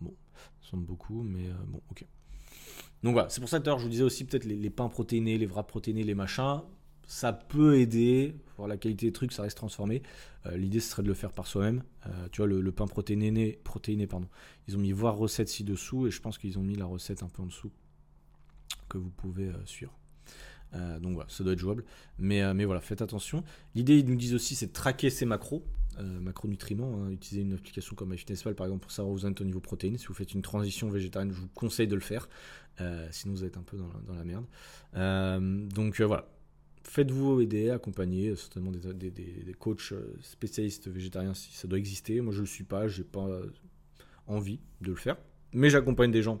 Bon, 0.01 0.15
ça 0.61 0.71
semble 0.71 0.85
beaucoup, 0.85 1.23
mais 1.23 1.49
bon, 1.67 1.81
ok. 1.91 2.05
Donc 3.03 3.13
voilà, 3.13 3.29
c'est 3.29 3.39
pour 3.39 3.49
ça 3.49 3.59
que 3.59 3.65
je 3.65 3.83
vous 3.83 3.89
disais 3.89 4.03
aussi 4.03 4.25
peut-être 4.25 4.45
les, 4.45 4.69
pains 4.69 4.89
protéinés, 4.89 5.37
les 5.37 5.47
wraps 5.47 5.67
protéinés, 5.67 6.03
les 6.03 6.13
machins, 6.13 6.61
ça 7.07 7.33
peut 7.33 7.79
aider. 7.79 8.35
Pour 8.55 8.67
la 8.67 8.77
qualité 8.77 9.07
des 9.07 9.11
trucs, 9.11 9.31
ça 9.31 9.41
reste 9.41 9.57
transformé. 9.57 10.03
Euh, 10.45 10.55
l'idée, 10.55 10.79
ce 10.79 10.91
serait 10.91 11.01
de 11.01 11.07
le 11.07 11.13
faire 11.13 11.31
par 11.31 11.47
soi-même. 11.47 11.83
Euh, 12.05 12.27
tu 12.31 12.37
vois, 12.37 12.47
le, 12.47 12.71
pain 12.71 12.85
protéiné, 12.85 13.59
protéiné, 13.63 14.05
pardon. 14.05 14.27
Ils 14.67 14.77
ont 14.77 14.79
mis 14.79 14.91
voir 14.91 15.17
recette 15.17 15.49
ci-dessous 15.49 16.07
et 16.07 16.11
je 16.11 16.21
pense 16.21 16.37
qu'ils 16.37 16.59
ont 16.59 16.63
mis 16.63 16.75
la 16.75 16.85
recette 16.85 17.23
un 17.23 17.27
peu 17.27 17.41
en 17.41 17.47
dessous 17.47 17.71
que 18.87 18.97
vous 18.97 19.09
pouvez 19.09 19.47
euh, 19.47 19.65
suivre. 19.65 19.97
donc 21.01 21.15
voilà, 21.15 21.29
ça 21.29 21.43
doit 21.43 21.53
être 21.53 21.59
jouable. 21.59 21.83
Mais, 22.19 22.53
mais 22.53 22.65
voilà, 22.65 22.81
faites 22.81 23.01
attention. 23.01 23.43
L'idée, 23.73 23.97
ils 23.97 24.05
nous 24.05 24.15
disent 24.15 24.35
aussi, 24.35 24.53
c'est 24.53 24.67
de 24.67 24.73
traquer 24.73 25.09
ces 25.09 25.25
macros. 25.25 25.65
Macronutriments, 25.99 27.03
hein. 27.03 27.11
utiliser 27.11 27.41
une 27.41 27.53
application 27.53 27.95
comme 27.95 28.09
MyFitnessPal 28.09 28.55
par 28.55 28.67
exemple 28.67 28.81
pour 28.81 28.91
savoir 28.91 29.13
où 29.13 29.17
vous 29.17 29.25
êtes 29.25 29.41
au 29.41 29.43
niveau 29.43 29.59
protéines. 29.59 29.97
Si 29.97 30.07
vous 30.07 30.13
faites 30.13 30.33
une 30.33 30.41
transition 30.41 30.89
végétarienne, 30.89 31.31
je 31.31 31.39
vous 31.39 31.49
conseille 31.53 31.87
de 31.87 31.95
le 31.95 32.01
faire. 32.01 32.29
sinon, 33.11 33.33
vous 33.33 33.43
êtes 33.43 33.57
un 33.57 33.63
peu 33.63 33.77
dans 33.77 34.15
la, 34.15 34.23
merde. 34.23 34.45
donc 35.73 36.01
voilà, 36.01 36.27
faites-vous 36.83 37.41
aider, 37.41 37.69
accompagner 37.69 38.35
certainement 38.35 38.71
des, 38.71 39.11
des, 39.11 39.55
coachs 39.57 39.91
euh, 39.91 40.15
spécialistes 40.21 40.87
végétariens 40.87 41.33
si 41.33 41.53
ça 41.53 41.67
doit 41.67 41.77
exister. 41.77 42.21
Moi, 42.21 42.33
je 42.33 42.39
ne 42.39 42.43
le 42.43 42.47
suis 42.47 42.63
pas, 42.63 42.87
j'ai 42.87 43.03
pas 43.03 43.27
envie 44.27 44.59
de 44.81 44.87
le 44.87 44.95
faire. 44.95 45.17
Mais 45.53 45.69
j'accompagne 45.69 46.11
des 46.11 46.21
gens 46.21 46.39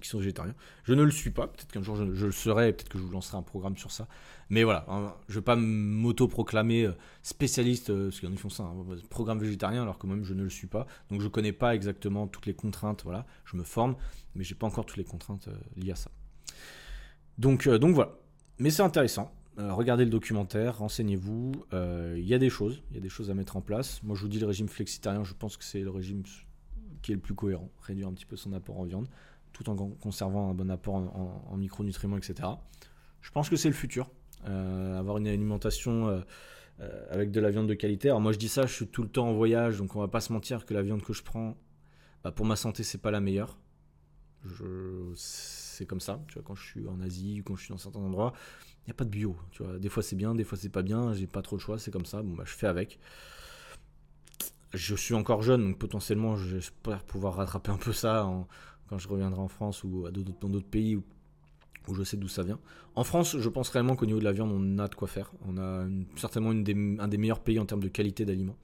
qui 0.00 0.08
sont 0.08 0.18
végétariens. 0.18 0.54
Je 0.84 0.94
ne 0.94 1.02
le 1.02 1.10
suis 1.10 1.30
pas, 1.30 1.46
peut-être 1.46 1.70
qu'un 1.70 1.82
jour 1.82 1.96
je, 1.96 2.04
le 2.04 2.32
serai, 2.32 2.72
peut-être 2.72 2.88
que 2.88 2.98
je 2.98 3.02
vous 3.02 3.12
lancerai 3.12 3.38
un 3.38 3.42
programme 3.42 3.76
sur 3.76 3.90
ça. 3.90 4.08
Mais 4.48 4.64
voilà, 4.64 4.84
hein, 4.88 5.14
je 5.28 5.34
ne 5.34 5.40
vais 5.40 5.44
pas 5.44 5.56
m'auto-proclamer 5.56 6.86
euh, 6.86 6.92
spécialiste, 7.22 7.90
euh, 7.90 8.08
parce 8.08 8.20
qu'ils 8.20 8.38
font 8.38 8.48
ça, 8.48 8.64
un 8.64 8.96
programme 9.08 9.38
végétarien, 9.38 9.82
alors 9.82 9.98
que 9.98 10.06
moi-même 10.06 10.24
je 10.24 10.34
ne 10.34 10.42
le 10.42 10.50
suis 10.50 10.66
pas. 10.66 10.86
Donc 11.10 11.20
je 11.20 11.26
ne 11.26 11.30
connais 11.30 11.52
pas 11.52 11.74
exactement 11.74 12.26
toutes 12.26 12.46
les 12.46 12.54
contraintes, 12.54 13.02
voilà, 13.04 13.26
je 13.44 13.56
me 13.56 13.62
forme, 13.62 13.96
mais 14.34 14.44
je 14.44 14.52
n'ai 14.52 14.58
pas 14.58 14.66
encore 14.66 14.86
toutes 14.86 14.96
les 14.98 15.04
contraintes 15.04 15.48
liées 15.76 15.92
à 15.92 15.96
ça. 15.96 16.10
Donc, 17.38 17.66
voilà, 17.66 18.18
mais 18.58 18.70
c'est 18.70 18.82
intéressant. 18.82 19.32
Euh, 19.58 19.74
regardez 19.74 20.04
le 20.04 20.10
documentaire, 20.10 20.78
renseignez-vous. 20.78 21.52
Euh, 21.72 22.14
il 22.18 22.26
y 22.26 22.34
a 22.34 22.38
des 22.38 22.50
choses, 22.50 22.82
il 22.90 22.96
y 22.96 22.98
a 22.98 23.02
des 23.02 23.08
choses 23.08 23.30
à 23.30 23.34
mettre 23.34 23.56
en 23.56 23.60
place. 23.60 24.02
Moi, 24.02 24.16
je 24.16 24.22
vous 24.22 24.28
dis 24.28 24.38
le 24.38 24.46
régime 24.46 24.68
flexitarien, 24.68 25.24
je 25.24 25.34
pense 25.34 25.56
que 25.56 25.64
c'est 25.64 25.80
le 25.80 25.90
régime 25.90 26.22
qui 27.02 27.12
est 27.12 27.14
le 27.14 27.20
plus 27.20 27.34
cohérent. 27.34 27.70
Réduire 27.82 28.08
un 28.08 28.12
petit 28.12 28.26
peu 28.26 28.36
son 28.36 28.52
apport 28.52 28.78
en 28.78 28.84
viande, 28.84 29.08
tout 29.52 29.68
en 29.68 29.76
conservant 29.76 30.50
un 30.50 30.54
bon 30.54 30.70
apport 30.70 30.94
en, 30.94 31.56
micronutriments, 31.56 32.16
etc. 32.16 32.48
Je 33.20 33.30
pense 33.30 33.48
que 33.48 33.56
c'est 33.56 33.68
le 33.68 33.74
futur. 33.74 34.10
Euh, 34.48 34.98
avoir 34.98 35.18
une 35.18 35.28
alimentation 35.28 36.22
avec 37.10 37.30
de 37.30 37.40
la 37.40 37.50
viande 37.50 37.68
de 37.68 37.74
qualité. 37.74 38.08
Alors 38.08 38.22
moi, 38.22 38.32
je 38.32 38.38
dis 38.38 38.48
ça, 38.48 38.66
je 38.66 38.72
suis 38.72 38.86
tout 38.86 39.02
le 39.02 39.08
temps 39.08 39.28
en 39.28 39.34
voyage, 39.34 39.78
donc 39.78 39.96
on 39.96 40.00
va 40.00 40.08
pas 40.08 40.20
se 40.20 40.32
mentir 40.32 40.64
que 40.64 40.72
la 40.72 40.82
viande 40.82 41.02
que 41.02 41.12
je 41.12 41.22
prends, 41.22 41.58
bah, 42.24 42.32
pour 42.32 42.46
ma 42.46 42.56
santé, 42.56 42.82
c'est 42.82 42.98
pas 42.98 43.10
la 43.10 43.20
meilleure. 43.20 43.58
C'est 45.14 45.84
comme 45.84 46.00
ça. 46.00 46.22
Tu 46.28 46.34
vois, 46.34 46.42
quand 46.42 46.54
je 46.54 46.64
suis 46.64 46.88
en 46.88 47.00
Asie 47.02 47.40
ou 47.40 47.44
quand 47.44 47.56
je 47.56 47.64
suis 47.64 47.72
dans 47.72 47.78
certains 47.78 48.00
endroits 48.00 48.32
il 48.82 48.90
n'y 48.90 48.92
a 48.92 48.94
pas 48.94 49.04
de 49.04 49.10
bio. 49.10 49.36
Tu 49.50 49.62
vois. 49.62 49.78
Des 49.78 49.88
fois 49.88 50.02
c'est 50.02 50.16
bien, 50.16 50.34
des 50.34 50.44
fois 50.44 50.56
c'est 50.56 50.70
pas 50.70 50.82
bien, 50.82 51.12
j'ai 51.12 51.26
pas 51.26 51.42
trop 51.42 51.56
le 51.56 51.60
choix, 51.60 51.78
c'est 51.78 51.90
comme 51.90 52.06
ça, 52.06 52.22
bon 52.22 52.34
bah 52.34 52.44
je 52.46 52.52
fais 52.52 52.66
avec. 52.66 52.98
Je 54.72 54.94
suis 54.94 55.14
encore 55.14 55.42
jeune, 55.42 55.62
donc 55.62 55.78
potentiellement 55.78 56.36
j'espère 56.36 57.02
pouvoir 57.04 57.34
rattraper 57.34 57.72
un 57.72 57.76
peu 57.76 57.92
ça 57.92 58.24
quand 58.90 58.98
je 58.98 59.08
reviendrai 59.08 59.40
en 59.40 59.48
France 59.48 59.84
ou 59.84 60.04
dans 60.10 60.48
d'autres 60.48 60.68
pays 60.68 60.96
où, 60.96 61.04
je 61.94 62.02
sais 62.02 62.16
d'où 62.16 62.28
ça 62.28 62.42
vient. 62.42 62.58
En 62.94 63.04
France, 63.04 63.38
je 63.38 63.48
pense 63.48 63.70
réellement 63.70 63.96
qu'au 63.96 64.06
niveau 64.06 64.18
de 64.18 64.24
la 64.24 64.32
viande, 64.32 64.52
on 64.52 64.78
a 64.78 64.86
de 64.86 64.94
quoi 64.94 65.08
faire. 65.08 65.32
On 65.48 65.56
a 65.56 65.86
certainement 66.16 66.50
un 66.50 67.08
des 67.08 67.18
meilleurs 67.18 67.40
pays 67.40 67.58
en 67.58 67.64
termes 67.64 67.82
de 67.82 67.88
qualité 67.88 68.24
d'aliments. 68.24 68.56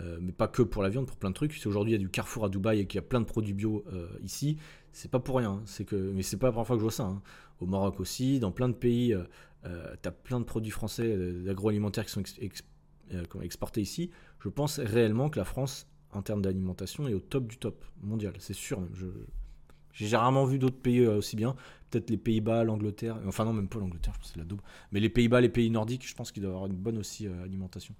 Euh, 0.00 0.18
mais 0.20 0.32
pas 0.32 0.48
que 0.48 0.62
pour 0.62 0.82
la 0.82 0.88
viande, 0.88 1.06
pour 1.06 1.16
plein 1.16 1.30
de 1.30 1.34
trucs. 1.34 1.52
Si 1.54 1.66
aujourd'hui 1.66 1.92
il 1.92 1.96
y 1.96 2.00
a 2.00 2.02
du 2.02 2.08
Carrefour 2.08 2.44
à 2.44 2.48
Dubaï 2.48 2.80
et 2.80 2.86
qu'il 2.86 2.98
y 2.98 3.04
a 3.04 3.06
plein 3.06 3.20
de 3.20 3.26
produits 3.26 3.54
bio 3.54 3.84
euh, 3.92 4.08
ici, 4.22 4.56
c'est 4.92 5.10
pas 5.10 5.20
pour 5.20 5.36
rien. 5.36 5.52
Hein. 5.52 5.62
C'est 5.64 5.84
que, 5.84 5.96
mais 5.96 6.22
c'est 6.22 6.36
pas 6.36 6.48
la 6.48 6.52
première 6.52 6.66
fois 6.66 6.76
que 6.76 6.80
je 6.80 6.84
vois 6.84 6.92
ça. 6.92 7.04
Hein. 7.04 7.22
Au 7.60 7.66
Maroc 7.66 8.00
aussi, 8.00 8.40
dans 8.40 8.52
plein 8.52 8.68
de 8.68 8.74
pays, 8.74 9.12
euh, 9.12 9.24
euh, 9.64 9.94
tu 10.00 10.08
as 10.08 10.12
plein 10.12 10.40
de 10.40 10.44
produits 10.44 10.70
français 10.70 11.16
d'agroalimentaire 11.44 12.04
qui 12.06 12.12
sont 12.12 12.22
exportés 13.42 13.80
ici. 13.80 14.10
Je 14.40 14.48
pense 14.48 14.78
réellement 14.78 15.30
que 15.30 15.38
la 15.38 15.44
France, 15.44 15.88
en 16.12 16.22
termes 16.22 16.42
d'alimentation, 16.42 17.08
est 17.08 17.14
au 17.14 17.20
top 17.20 17.48
du 17.48 17.58
top 17.58 17.84
mondial. 18.02 18.34
C'est 18.38 18.54
sûr 18.54 18.80
j'ai 19.92 20.16
rarement 20.16 20.44
vu 20.44 20.58
d'autres 20.58 20.80
pays 20.80 21.06
aussi 21.06 21.36
bien. 21.36 21.56
Peut-être 21.90 22.10
les 22.10 22.18
Pays-Bas, 22.18 22.64
l'Angleterre. 22.64 23.18
Enfin, 23.26 23.44
non, 23.44 23.52
même 23.52 23.68
pas 23.68 23.78
l'Angleterre, 23.78 24.12
je 24.14 24.18
pense 24.18 24.28
que 24.28 24.34
c'est 24.34 24.40
la 24.40 24.44
daube. 24.44 24.60
Mais 24.92 25.00
les 25.00 25.08
Pays-Bas, 25.08 25.40
les 25.40 25.48
pays 25.48 25.70
nordiques, 25.70 26.06
je 26.06 26.14
pense 26.14 26.32
qu'ils 26.32 26.42
doivent 26.42 26.54
avoir 26.54 26.70
une 26.70 26.76
bonne 26.76 26.98
aussi 26.98 27.26
alimentation. 27.26 27.94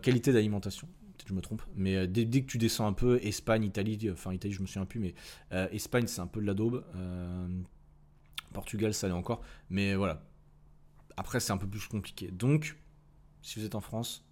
qualité 0.00 0.32
d'alimentation 0.32 0.88
je 1.30 1.34
me 1.34 1.40
trompe, 1.40 1.62
mais 1.76 1.96
euh, 1.96 2.06
dès, 2.06 2.26
que 2.26 2.46
tu 2.46 2.58
descends 2.58 2.86
un 2.86 2.92
peu, 2.92 3.18
Espagne, 3.22 3.64
Italie, 3.64 4.10
enfin 4.12 4.32
Italie 4.32 4.52
je 4.52 4.60
me 4.60 4.66
souviens 4.66 4.84
plus, 4.84 5.00
mais 5.00 5.14
euh, 5.52 5.68
Espagne 5.70 6.06
c'est 6.06 6.20
un 6.20 6.26
peu 6.26 6.40
de 6.40 6.46
la 6.46 6.54
daube, 6.54 6.84
euh, 6.96 7.48
Portugal 8.52 8.92
ça 8.94 9.06
allait 9.06 9.14
encore, 9.14 9.40
mais 9.68 9.94
voilà. 9.94 10.22
Après 11.16 11.40
c'est 11.40 11.52
un 11.52 11.58
peu 11.58 11.68
plus 11.68 11.86
compliqué. 11.86 12.30
Donc, 12.30 12.76
si 13.42 13.58
vous 13.58 13.64
êtes 13.64 13.74
en 13.74 13.80
France, 13.80 14.24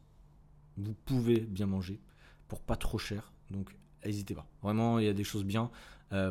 vous 0.76 0.94
pouvez 0.94 1.40
bien 1.40 1.66
manger 1.66 2.00
pour 2.48 2.60
pas 2.60 2.76
trop 2.76 2.98
cher, 2.98 3.32
donc 3.50 3.70
n'hésitez 4.04 4.34
pas. 4.34 4.46
Vraiment, 4.62 4.98
il 4.98 5.06
y 5.06 5.08
a 5.08 5.14
des 5.14 5.24
choses 5.24 5.44
bien. 5.44 5.70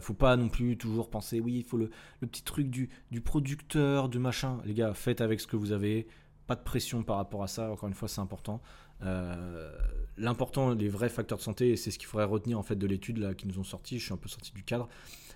Faut 0.02 0.14
pas 0.14 0.36
non 0.38 0.50
plus 0.50 0.78
toujours 0.78 1.10
penser, 1.10 1.40
oui, 1.40 1.58
il 1.58 1.64
faut 1.64 1.78
le, 1.78 1.90
petit 2.22 2.44
truc 2.44 2.70
du, 2.70 2.90
du 3.12 3.22
producteur, 3.22 4.10
du 4.10 4.20
machin. 4.20 4.60
Les 4.66 4.74
gars, 4.74 4.94
faites 4.94 5.22
avec 5.22 5.40
ce 5.40 5.48
que 5.48 5.56
vous 5.56 5.72
avez. 5.72 6.08
Pas 6.48 6.56
de 6.56 6.64
pression 6.64 7.04
par 7.04 7.18
rapport 7.18 7.44
à 7.44 7.48
ça, 7.48 7.70
encore 7.72 7.90
une 7.90 7.94
fois, 7.94 8.08
c'est 8.08 8.22
important. 8.22 8.62
Euh, 9.04 9.72
l'important, 10.18 10.74
les 10.74 10.90
vrais 10.90 11.10
facteurs 11.10 11.38
de 11.38 11.44
santé, 11.44 11.76
c'est 11.76 11.92
ce 11.92 12.00
qu'il 12.00 12.08
faudrait 12.08 12.26
retenir 12.26 12.58
en 12.58 12.64
fait 12.64 12.76
de 12.76 12.88
l'étude 12.88 13.18
là 13.18 13.34
qui 13.34 13.48
nous 13.48 13.60
ont 13.60 13.64
sorti. 13.64 14.00
Je 14.00 14.06
suis 14.06 14.14
un 14.14 14.18
peu 14.18 14.30
sorti 14.30 14.52
du 14.54 14.64
cadre, 14.64 14.88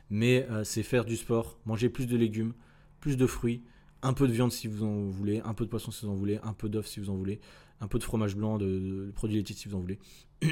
mais 0.10 0.48
euh, 0.50 0.64
c'est 0.64 0.84
faire 0.84 1.06
du 1.06 1.16
sport, 1.16 1.60
manger 1.66 1.90
plus 1.90 2.08
de 2.08 2.18
légumes, 2.18 2.54
plus 3.00 3.18
de 3.18 3.28
fruits, 3.28 3.64
un 4.02 4.14
peu 4.14 4.28
de 4.28 4.34
viande 4.34 4.52
si 4.52 4.68
vous 4.68 4.84
en 4.84 5.10
voulez, 5.10 5.42
un 5.42 5.54
peu 5.54 5.66
de 5.66 5.70
poisson 5.70 5.92
si 5.92 6.06
vous 6.06 6.12
en 6.12 6.16
voulez, 6.16 6.40
un 6.44 6.54
peu 6.54 6.70
d'œufs 6.70 6.88
si 6.88 7.00
vous 7.00 7.10
en 7.10 7.16
voulez, 7.16 7.40
un 7.80 7.88
peu 7.88 8.00
de 8.00 8.04
fromage 8.04 8.36
blanc, 8.36 8.58
de, 8.58 9.12
produits 9.16 9.38
laitiers 9.38 9.56
si 9.56 9.68
vous 9.68 9.76
en 9.76 9.80
voulez. 9.80 10.00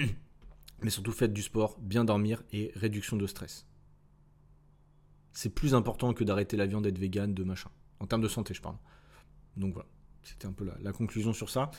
mais 0.82 0.90
surtout 0.90 1.12
faites 1.12 1.34
du 1.34 1.42
sport, 1.42 1.78
bien 1.80 2.06
dormir 2.06 2.44
et 2.54 2.72
réduction 2.76 3.18
de 3.18 3.26
stress. 3.28 3.66
C'est 5.34 5.54
plus 5.54 5.74
important 5.74 6.14
que 6.14 6.24
d'arrêter 6.24 6.58
la 6.58 6.66
viande, 6.66 6.84
d'être 6.84 6.98
vegan, 6.98 7.34
de 7.34 7.44
machin. 7.44 7.70
En 8.00 8.08
termes 8.08 8.22
de 8.22 8.28
santé, 8.28 8.54
je 8.54 8.62
parle. 8.62 8.78
Donc 9.58 9.74
voilà, 9.74 9.88
c'était 10.24 10.48
un 10.48 10.54
peu 10.54 10.66
la 10.82 10.92
conclusion 10.92 11.34
sur 11.34 11.50
ça. 11.50 11.72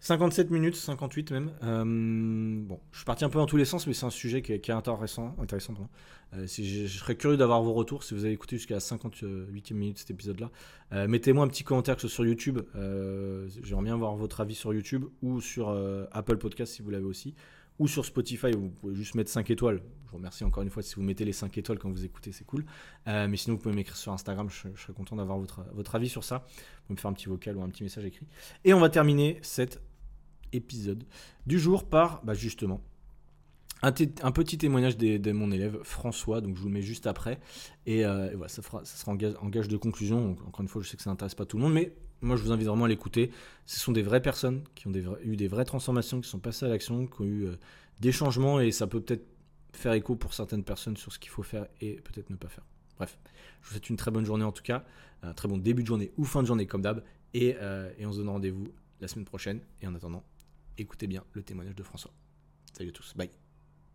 57 0.00 0.50
minutes, 0.50 0.76
58 0.76 1.32
même. 1.32 1.50
Euh, 1.64 1.84
bon, 1.84 2.78
je 2.92 2.98
suis 2.98 3.04
parti 3.04 3.24
un 3.24 3.28
peu 3.28 3.38
dans 3.38 3.46
tous 3.46 3.56
les 3.56 3.64
sens, 3.64 3.86
mais 3.86 3.92
c'est 3.94 4.06
un 4.06 4.10
sujet 4.10 4.42
qui 4.42 4.52
est, 4.52 4.70
intéressant. 4.70 5.34
intéressant 5.40 5.74
euh, 6.34 6.46
je, 6.46 6.86
serais 6.86 7.16
curieux 7.16 7.36
d'avoir 7.36 7.62
vos 7.62 7.72
retours 7.72 8.04
si 8.04 8.14
vous 8.14 8.24
avez 8.24 8.32
écouté 8.32 8.56
jusqu'à 8.56 8.74
la 8.74 8.80
58e 8.80 9.74
minute 9.74 9.98
cet 9.98 10.10
épisode-là. 10.10 10.50
Euh, 10.92 11.08
mettez-moi 11.08 11.44
un 11.44 11.48
petit 11.48 11.64
commentaire 11.64 11.98
sur 11.98 12.24
YouTube. 12.24 12.60
J'aimerais 12.74 13.84
bien 13.84 13.94
avoir 13.94 14.14
votre 14.14 14.40
avis 14.40 14.54
sur 14.54 14.72
YouTube 14.72 15.04
ou 15.22 15.40
sur 15.40 15.70
Apple 16.12 16.38
Podcast 16.38 16.74
si 16.74 16.82
vous 16.82 16.90
l'avez 16.90 17.04
aussi. 17.04 17.34
Ou 17.78 17.88
sur 17.88 18.04
Spotify, 18.04 18.50
vous 18.52 18.70
pouvez 18.70 18.94
juste 18.94 19.14
mettre 19.14 19.30
5 19.30 19.50
étoiles. 19.50 19.80
Je 20.06 20.10
vous 20.10 20.16
remercie 20.16 20.42
encore 20.44 20.62
une 20.62 20.70
fois 20.70 20.82
si 20.82 20.94
vous 20.94 21.02
mettez 21.02 21.24
les 21.24 21.32
5 21.32 21.56
étoiles 21.58 21.78
quand 21.78 21.90
vous 21.90 22.04
écoutez, 22.04 22.32
c'est 22.32 22.44
cool. 22.44 22.64
mais 23.06 23.36
sinon, 23.36 23.56
vous 23.56 23.62
pouvez 23.62 23.74
m'écrire 23.74 23.96
sur 23.96 24.12
Instagram, 24.12 24.48
je, 24.50 24.68
serais 24.80 24.92
content 24.92 25.16
d'avoir 25.16 25.38
votre, 25.38 25.64
votre 25.74 25.94
avis 25.94 26.08
sur 26.08 26.24
ça. 26.24 26.38
Vous 26.38 26.86
pouvez 26.86 26.94
me 26.94 27.00
faire 27.00 27.10
un 27.10 27.14
petit 27.14 27.28
vocal 27.28 27.56
ou 27.56 27.62
un 27.62 27.68
petit 27.68 27.82
message 27.82 28.04
écrit. 28.04 28.26
Et 28.64 28.74
on 28.74 28.80
va 28.80 28.88
terminer 28.88 29.38
cette 29.42 29.80
épisode 30.52 31.04
du 31.46 31.58
jour 31.58 31.88
par 31.88 32.24
bah, 32.24 32.34
justement 32.34 32.80
un, 33.82 33.92
petit 33.92 34.58
témoignage 34.58 34.96
de, 34.96 35.32
mon 35.32 35.50
élève 35.50 35.78
François, 35.82 36.40
donc 36.40 36.56
je 36.56 36.60
vous 36.60 36.68
le 36.68 36.74
mets 36.74 36.82
juste 36.82 37.06
après. 37.06 37.38
Et, 37.86 38.04
euh, 38.04 38.30
voilà, 38.34 38.48
ça 38.48 38.62
sera 38.62 39.12
en 39.12 39.48
gage, 39.48 39.68
de 39.68 39.76
conclusion. 39.76 40.36
encore 40.46 40.60
une 40.60 40.68
fois, 40.68 40.82
je 40.82 40.88
sais 40.88 40.96
que 40.96 41.02
ça 41.02 41.10
n'intéresse 41.10 41.34
pas 41.34 41.46
tout 41.46 41.56
le 41.56 41.62
monde, 41.62 41.74
mais 41.74 41.92
moi 42.20 42.36
je 42.36 42.42
vous 42.42 42.52
invite 42.52 42.66
vraiment 42.66 42.84
à 42.84 42.88
l'écouter. 42.88 43.30
Ce 43.66 43.78
sont 43.78 43.92
des 43.92 44.02
vraies 44.02 44.22
personnes 44.22 44.64
qui 44.74 44.88
ont 44.88 44.92
eu 45.22 45.36
des 45.36 45.48
vraies 45.48 45.64
transformations, 45.64 46.20
qui 46.20 46.28
sont 46.28 46.38
passées 46.38 46.66
à 46.66 46.68
l'action, 46.68 47.06
qui 47.06 47.20
ont 47.22 47.24
eu 47.24 47.46
euh, 47.46 47.56
des 48.00 48.12
changements, 48.12 48.60
et 48.60 48.70
ça 48.70 48.86
peut 48.86 49.00
peut-être 49.00 49.26
faire 49.72 49.92
écho 49.92 50.16
pour 50.16 50.34
certaines 50.34 50.64
personnes 50.64 50.96
sur 50.96 51.12
ce 51.12 51.18
qu'il 51.18 51.30
faut 51.30 51.42
faire 51.42 51.66
et 51.80 51.96
peut-être 51.96 52.30
ne 52.30 52.36
pas 52.36 52.48
faire. 52.48 52.64
Bref, 52.96 53.18
je 53.62 53.66
vous 53.66 53.72
souhaite 53.72 53.90
une 53.90 53.96
très 53.96 54.10
bonne 54.10 54.24
journée 54.24 54.44
en 54.44 54.52
tout 54.52 54.62
cas, 54.62 54.84
un 55.22 55.34
très 55.34 55.48
bon 55.48 55.58
début 55.58 55.82
de 55.82 55.88
journée 55.88 56.12
ou 56.16 56.24
fin 56.24 56.42
de 56.42 56.46
journée 56.46 56.66
comme 56.66 56.82
d'hab, 56.82 57.02
et, 57.34 57.56
euh, 57.60 57.90
et 57.98 58.06
on 58.06 58.12
se 58.12 58.18
donne 58.18 58.30
rendez-vous 58.30 58.68
la 59.00 59.08
semaine 59.08 59.24
prochaine. 59.24 59.60
Et 59.82 59.86
en 59.86 59.94
attendant, 59.94 60.24
écoutez 60.78 61.06
bien 61.06 61.24
le 61.32 61.42
témoignage 61.42 61.76
de 61.76 61.82
François. 61.82 62.10
Salut 62.72 62.90
à 62.90 62.92
tous, 62.92 63.14
bye. 63.16 63.30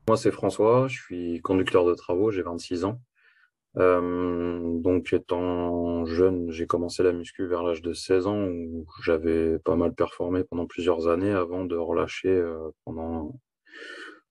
Moi, 0.08 0.18
c'est 0.18 0.32
François, 0.32 0.88
je 0.90 1.02
suis 1.02 1.42
conducteur 1.42 1.86
de 1.86 1.94
travaux, 1.94 2.30
j'ai 2.30 2.42
26 2.42 2.84
ans. 2.84 3.00
Euh, 3.78 4.80
donc, 4.80 5.14
étant 5.14 6.06
jeune, 6.06 6.52
j'ai 6.52 6.68
commencé 6.68 7.02
la 7.04 7.12
muscu 7.12 7.48
vers 7.48 7.64
l'âge 7.64 7.82
de 7.82 7.94
16 7.94 8.28
ans 8.28 8.46
où 8.48 8.86
j'avais 9.04 9.58
pas 9.60 9.76
mal 9.76 9.94
performé 9.96 10.44
pendant 10.44 10.68
plusieurs 10.68 11.08
années 11.08 11.32
avant 11.32 11.66
de 11.66 11.76
relâcher 11.76 12.30
euh, 12.30 12.70
pendant 12.86 13.34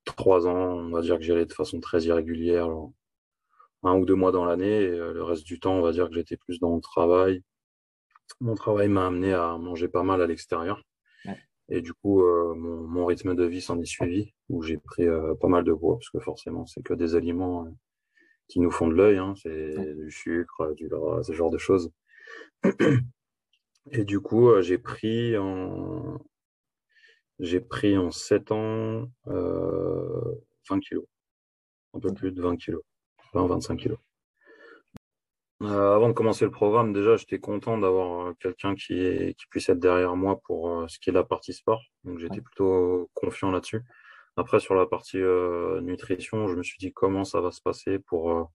trois 0.05 0.47
ans. 0.47 0.79
On 0.79 0.91
va 0.91 1.03
dire 1.03 1.17
que 1.19 1.25
j'y 1.25 1.33
allais 1.33 1.47
de 1.47 1.53
façon 1.53 1.81
très 1.81 2.03
irrégulière, 2.05 2.69
un 3.83 3.99
ou 3.99 4.05
deux 4.05 4.15
mois 4.15 4.33
dans 4.33 4.45
l'année. 4.45 4.83
Et 4.83 4.91
euh, 4.91 5.13
le 5.13 5.23
reste 5.25 5.45
du 5.45 5.59
temps, 5.61 5.75
on 5.75 5.83
va 5.83 5.93
dire 5.93 6.09
que 6.09 6.15
j'étais 6.15 6.37
plus 6.37 6.61
dans 6.61 6.75
le 6.77 6.81
travail. 6.81 7.43
Mon 8.41 8.55
travail 8.55 8.89
m'a 8.89 9.07
amené 9.07 9.33
à 9.35 9.59
manger 9.59 9.89
pas 9.89 10.03
mal 10.03 10.23
à 10.23 10.27
l'extérieur. 10.27 10.83
Et 11.69 11.81
du 11.81 11.95
coup, 11.95 12.23
mon, 12.23 12.83
mon, 12.83 13.07
rythme 13.07 13.35
de 13.35 13.45
vie 13.45 13.63
s'en 13.63 13.79
est 13.81 13.87
suivi, 13.87 14.35
où 14.51 14.63
j'ai 14.63 14.77
pris 14.79 15.07
pas 15.41 15.49
mal 15.49 15.65
de 15.65 15.73
poids, 15.73 15.97
parce 15.97 16.11
que 16.11 16.19
forcément, 16.19 16.67
c'est 16.67 16.83
que 16.83 16.93
des 16.93 17.15
aliments 17.15 17.67
qui 18.53 18.61
nous 18.61 18.71
font 18.71 18.87
de 18.87 18.95
l'œil, 18.95 19.17
hein, 19.17 19.35
c'est 19.37 19.95
du 19.95 20.11
sucre, 20.11 20.75
du 20.75 20.89
gras, 20.89 21.23
ce 21.23 21.33
genre 21.33 21.51
de 21.51 21.59
choses. 21.59 21.91
Et 23.91 24.05
du 24.05 24.21
coup, 24.21 24.51
j'ai 24.61 24.79
pris 24.79 25.37
en 25.39 26.19
j'ai 27.39 27.61
pris 27.61 27.97
en 27.97 28.11
7 28.11 28.53
ans 28.53 29.11
20 29.27 30.81
kilos, 30.81 31.07
un 31.95 32.01
peu 32.01 32.13
plus 32.13 32.31
de 32.33 32.43
20 32.43 32.57
kilos, 32.57 32.83
20-25 33.35 33.77
kilos. 33.77 33.99
Euh, 35.63 35.95
avant 35.95 36.09
de 36.09 36.13
commencer 36.13 36.45
le 36.45 36.51
programme, 36.51 36.93
déjà, 36.93 37.17
j'étais 37.17 37.39
content 37.39 37.79
d'avoir 37.79 38.27
euh, 38.27 38.33
quelqu'un 38.41 38.75
qui, 38.75 39.35
qui 39.39 39.47
puisse 39.49 39.69
être 39.69 39.79
derrière 39.79 40.17
moi 40.17 40.41
pour 40.45 40.69
euh, 40.69 40.89
ce 40.89 40.99
qui 40.99 41.11
est 41.11 41.13
la 41.13 41.23
partie 41.23 41.53
sport. 41.53 41.83
Donc, 42.05 42.19
j'étais 42.19 42.41
plutôt 42.41 43.09
confiant 43.15 43.53
là-dessus. 43.53 43.83
Après, 44.37 44.61
sur 44.61 44.75
la 44.75 44.87
partie 44.87 45.23
nutrition, 45.83 46.49
je 46.49 46.57
me 46.57 46.63
suis 46.63 46.79
dit 46.79 46.93
comment 46.93 47.25
ça 47.25 47.41
va 47.41 47.51
se 47.51 47.61
passer 47.61 47.99
pour 47.99 48.51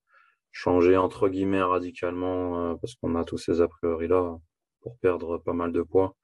changer 0.51 0.97
entre 0.97 1.29
guillemets 1.29 1.61
radicalement, 1.61 2.75
parce 2.77 2.95
qu'on 2.95 3.15
a 3.15 3.23
tous 3.23 3.37
ces 3.37 3.61
a 3.61 3.67
priori 3.67 4.07
là 4.07 4.37
pour 4.81 4.97
perdre 4.97 5.37
pas 5.37 5.53
mal 5.53 5.71
de 5.71 5.81
poids. 5.83 6.15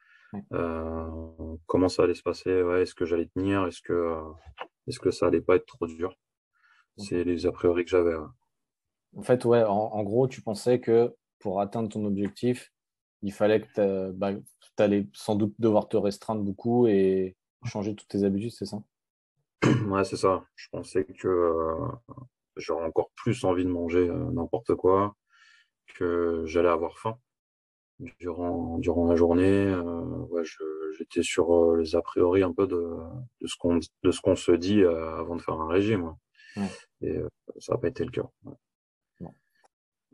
comment 1.68 1.89
ça 1.89 2.04
allait 2.04 2.16
se 2.16 2.24
passer? 2.24 2.64
Ouais, 2.64 2.82
Est-ce 2.84 2.95
que 2.95 3.06
j'allais 3.06 3.28
tenir? 3.28 3.68
Est-ce 3.68 3.82
que, 3.82 4.18
est-ce 4.88 4.99
que 4.99 5.12
ça 5.12 5.28
allait 5.28 5.41
pas 5.41 5.56
être 5.56 5.68
trop 5.68 5.86
dur? 5.86 6.16
C'est 6.97 7.24
les 7.24 7.45
a 7.45 7.51
priori 7.51 7.84
que 7.86 7.91
j'avais. 7.91 8.16
En 9.16 9.22
fait, 9.22 9.45
ouais, 9.45 9.64
en, 9.64 10.04
gros, 10.04 10.28
tu 10.28 10.41
pensais 10.41 10.80
que 10.80 11.14
pour 11.39 11.62
atteindre 11.62 11.89
ton 11.89 12.06
objectif, 12.06 12.72
il 13.22 13.32
fallait 13.32 13.62
que 13.62 13.68
tu 14.12 14.18
bah, 14.18 14.32
allais 14.78 15.08
sans 15.14 15.36
doute 15.36 15.54
devoir 15.60 15.88
te 15.88 15.97
restreindre 15.97 16.41
beaucoup 16.41 16.88
et 16.88 17.36
changer 17.66 17.95
toutes 17.95 18.08
tes 18.08 18.24
habitudes, 18.24 18.51
c'est 18.51 18.66
ça? 18.66 18.82
Ouais, 19.88 20.03
c'est 20.03 20.18
ça. 20.18 20.43
Je 20.55 20.68
pensais 20.72 21.05
que 21.05 21.28
euh, 21.28 21.88
j'aurais 22.57 22.86
encore 22.86 23.11
plus 23.16 23.43
envie 23.45 23.64
de 23.66 23.70
manger 23.70 24.09
euh, 24.09 24.32
n'importe 24.32 24.76
quoi, 24.76 25.16
que 25.95 26.43
j'allais 26.45 26.70
avoir 26.70 26.99
faim 26.99 27.18
durant, 28.20 28.78
durant 28.80 29.07
la 29.07 29.16
journée. 29.16 29.68
Euh, 29.68 30.01
ouais, 30.30 30.43
j'étais 30.97 31.24
sur 31.24 31.76
les 31.76 31.95
a 31.95 32.01
priori 32.01 32.43
un 32.43 32.53
peu 32.53 32.68
de, 32.68 32.97
de 33.41 34.11
ce 34.11 34.22
qu'on 34.22 34.36
se 34.36 34.51
dit 34.51 34.84
avant 34.84 35.36
de 35.36 35.41
faire 35.41 35.59
un 35.61 35.68
régime. 35.70 36.14
Et 37.01 37.18
ça 37.59 37.74
n'a 37.74 37.80
pas 37.80 37.88
été 37.89 38.05
le 38.05 38.11
cas. 38.11 38.30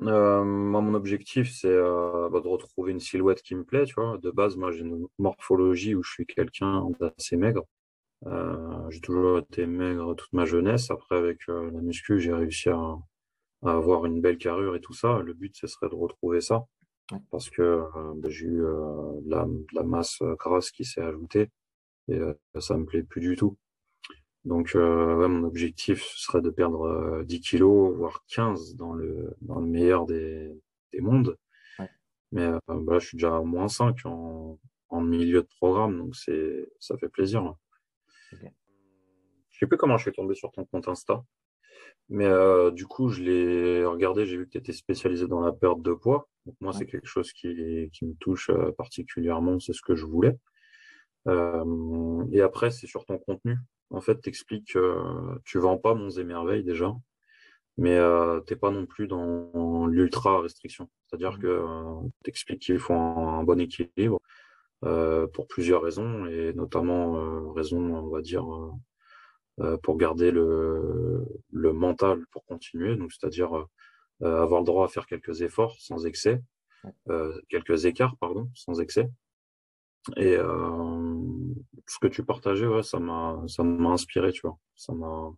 Euh, 0.01 0.43
moi, 0.45 0.81
mon 0.81 0.93
objectif, 0.93 1.51
c'est 1.51 1.67
euh, 1.67 2.29
bah, 2.29 2.39
de 2.39 2.47
retrouver 2.47 2.91
une 2.93 2.99
silhouette 3.01 3.41
qui 3.41 3.55
me 3.55 3.63
plaît, 3.65 3.85
tu 3.85 3.95
vois. 3.95 4.17
De 4.17 4.31
base, 4.31 4.55
moi, 4.55 4.71
j'ai 4.71 4.81
une 4.81 5.07
morphologie 5.17 5.93
où 5.95 6.03
je 6.03 6.11
suis 6.11 6.25
quelqu'un 6.25 6.89
d'assez 6.99 7.35
maigre. 7.35 7.65
Euh, 8.25 8.89
j'ai 8.89 9.01
toujours 9.01 9.39
été 9.39 9.65
maigre 9.65 10.15
toute 10.15 10.33
ma 10.33 10.45
jeunesse. 10.45 10.91
Après, 10.91 11.17
avec 11.17 11.47
la 11.47 11.81
muscu, 11.81 12.19
j'ai 12.19 12.33
réussi 12.33 12.69
à, 12.69 12.97
avoir 13.63 14.05
une 14.05 14.21
belle 14.21 14.37
carrure 14.37 14.75
et 14.75 14.81
tout 14.81 14.93
ça. 14.93 15.19
Le 15.19 15.33
but, 15.33 15.55
ce 15.55 15.67
serait 15.67 15.89
de 15.89 15.95
retrouver 15.95 16.41
ça. 16.41 16.65
Parce 17.31 17.49
que 17.49 17.83
bah, 18.17 18.29
j'ai 18.29 18.45
eu 18.45 18.61
la, 19.25 19.47
la, 19.73 19.83
masse 19.83 20.21
grasse 20.37 20.71
qui 20.71 20.85
s'est 20.85 21.01
ajoutée 21.01 21.49
et 22.07 22.19
ça 22.59 22.77
me 22.77 22.85
plaît 22.85 23.03
plus 23.03 23.21
du 23.21 23.35
tout. 23.35 23.57
Donc, 24.45 24.75
euh, 24.75 25.27
mon 25.27 25.43
objectif 25.43 26.03
serait 26.15 26.41
de 26.41 26.49
perdre 26.49 27.23
10 27.23 27.35
euh, 27.35 27.39
kilos, 27.39 27.95
voire 27.95 28.23
15 28.29 28.75
dans 28.75 28.93
le, 28.93 29.35
dans 29.41 29.59
le 29.59 29.67
meilleur 29.67 30.05
des, 30.05 30.49
des 30.93 31.01
mondes. 31.01 31.37
Mais 32.31 32.43
euh, 32.43 32.59
bah, 32.67 32.93
là, 32.93 32.99
je 32.99 33.07
suis 33.07 33.17
déjà 33.17 33.35
à 33.35 33.41
moins 33.41 33.67
5 33.67 34.05
en, 34.05 34.59
en 34.89 35.01
milieu 35.01 35.41
de 35.41 35.47
programme, 35.59 35.97
donc 35.97 36.15
c'est 36.15 36.69
ça 36.79 36.97
fait 36.97 37.09
plaisir. 37.09 37.55
Okay. 38.33 38.51
Je 39.49 39.59
sais 39.59 39.67
plus 39.67 39.77
comment 39.77 39.97
je 39.97 40.03
suis 40.03 40.11
tombé 40.11 40.35
sur 40.35 40.51
ton 40.51 40.65
compte 40.65 40.87
Insta. 40.87 41.23
Mais 42.09 42.25
euh, 42.25 42.71
du 42.71 42.87
coup, 42.87 43.09
je 43.09 43.21
l'ai 43.21 43.85
regardé, 43.85 44.25
j'ai 44.25 44.37
vu 44.37 44.45
que 44.45 44.51
tu 44.51 44.57
étais 44.57 44.73
spécialisé 44.73 45.27
dans 45.27 45.41
la 45.41 45.51
perte 45.51 45.81
de 45.81 45.93
poids. 45.93 46.27
Donc 46.45 46.55
moi, 46.59 46.73
c'est 46.73 46.85
quelque 46.85 47.07
chose 47.07 47.31
qui, 47.33 47.89
qui 47.93 48.05
me 48.05 48.13
touche 48.15 48.49
particulièrement, 48.77 49.59
c'est 49.59 49.73
ce 49.73 49.81
que 49.81 49.95
je 49.95 50.05
voulais. 50.05 50.37
Euh, 51.27 52.25
et 52.31 52.41
après, 52.41 52.71
c'est 52.71 52.87
sur 52.87 53.05
ton 53.05 53.19
contenu 53.19 53.57
en 53.91 54.01
fait, 54.01 54.21
t'expliques 54.21 54.73
que 54.73 54.97
tu 55.45 55.57
vends 55.57 55.77
pas 55.77 55.93
Monts 55.93 56.11
et 56.11 56.23
Merveilles 56.23 56.63
déjà, 56.63 56.93
mais 57.77 57.95
euh, 57.95 58.39
t'es 58.41 58.55
pas 58.55 58.71
non 58.71 58.85
plus 58.85 59.07
dans 59.07 59.87
l'ultra 59.87 60.41
restriction. 60.41 60.89
C'est-à-dire 61.07 61.37
mmh. 61.37 61.39
que 61.39 61.47
euh, 61.47 62.07
t'expliques 62.23 62.61
qu'il 62.61 62.79
faut 62.79 62.93
un, 62.93 63.43
bon 63.43 63.59
équilibre 63.59 64.19
euh, 64.19 64.19
pour 64.81 65.47
plusieurs 65.47 65.81
raisons, 65.81 66.25
et 66.27 66.53
notamment 66.53 67.17
euh, 67.17 67.51
raison, 67.51 67.79
on 67.95 68.09
va 68.09 68.21
dire, 68.21 68.45
euh, 69.59 69.77
pour 69.77 69.97
garder 69.97 70.31
le, 70.31 71.25
le 71.51 71.73
mental 71.73 72.25
pour 72.31 72.45
continuer, 72.45 72.95
donc 72.95 73.11
c'est-à-dire 73.11 73.65
avoir 74.21 74.61
le 74.61 74.65
droit 74.65 74.85
à 74.85 74.89
faire 74.89 75.05
quelques 75.05 75.41
efforts 75.41 75.75
sans 75.79 76.05
excès, 76.05 76.41
quelques 77.49 77.85
écarts, 77.85 78.15
pardon, 78.19 78.49
sans 78.53 78.79
excès. 78.81 79.09
Et 80.17 80.35
ce 80.35 81.99
que 82.01 82.07
tu 82.07 82.23
partageais, 82.23 82.67
ouais, 82.67 82.83
ça 82.83 82.99
m'a, 82.99 83.41
ça 83.47 83.63
m'a 83.63 83.89
inspiré, 83.89 84.31
tu 84.31 84.41
vois. 84.43 84.57
Ça 84.75 84.93
m'a, 84.93 85.31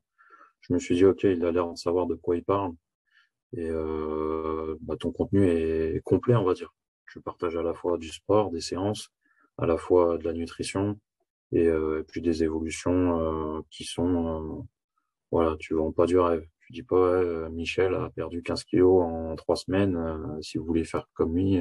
je 0.61 0.73
me 0.73 0.79
suis 0.79 0.95
dit, 0.95 1.05
ok, 1.05 1.23
il 1.23 1.43
a 1.45 1.51
l'air 1.51 1.67
de 1.71 1.77
savoir 1.77 2.05
de 2.07 2.15
quoi 2.15 2.35
il 2.35 2.43
parle. 2.43 2.73
Et 3.53 3.69
euh, 3.69 4.77
bah, 4.81 4.95
ton 4.97 5.11
contenu 5.11 5.47
est 5.47 6.01
complet, 6.03 6.35
on 6.35 6.43
va 6.43 6.53
dire. 6.53 6.73
Tu 7.11 7.21
partages 7.21 7.57
à 7.57 7.63
la 7.63 7.73
fois 7.73 7.97
du 7.97 8.09
sport, 8.09 8.51
des 8.51 8.61
séances, 8.61 9.09
à 9.61 9.65
la 9.65 9.77
fois 9.77 10.17
de 10.17 10.23
la 10.25 10.33
nutrition 10.33 10.99
et, 11.51 11.67
euh, 11.67 12.03
puis 12.07 12.21
des 12.21 12.43
évolutions 12.43 13.57
euh, 13.57 13.61
qui 13.69 13.83
sont, 13.85 14.59
euh, 14.59 14.63
voilà, 15.31 15.55
tu 15.59 15.75
vends 15.75 15.91
pas 15.91 16.05
du 16.05 16.19
rêve. 16.19 16.45
Tu 16.61 16.73
dis 16.73 16.83
pas, 16.83 17.21
ouais, 17.21 17.49
Michel 17.51 17.95
a 17.95 18.09
perdu 18.09 18.43
15 18.43 18.63
kilos 18.65 19.03
en 19.03 19.35
trois 19.35 19.55
semaines. 19.55 19.97
si 20.41 20.57
vous 20.57 20.65
voulez 20.65 20.85
faire 20.85 21.07
comme 21.13 21.35
lui, 21.35 21.59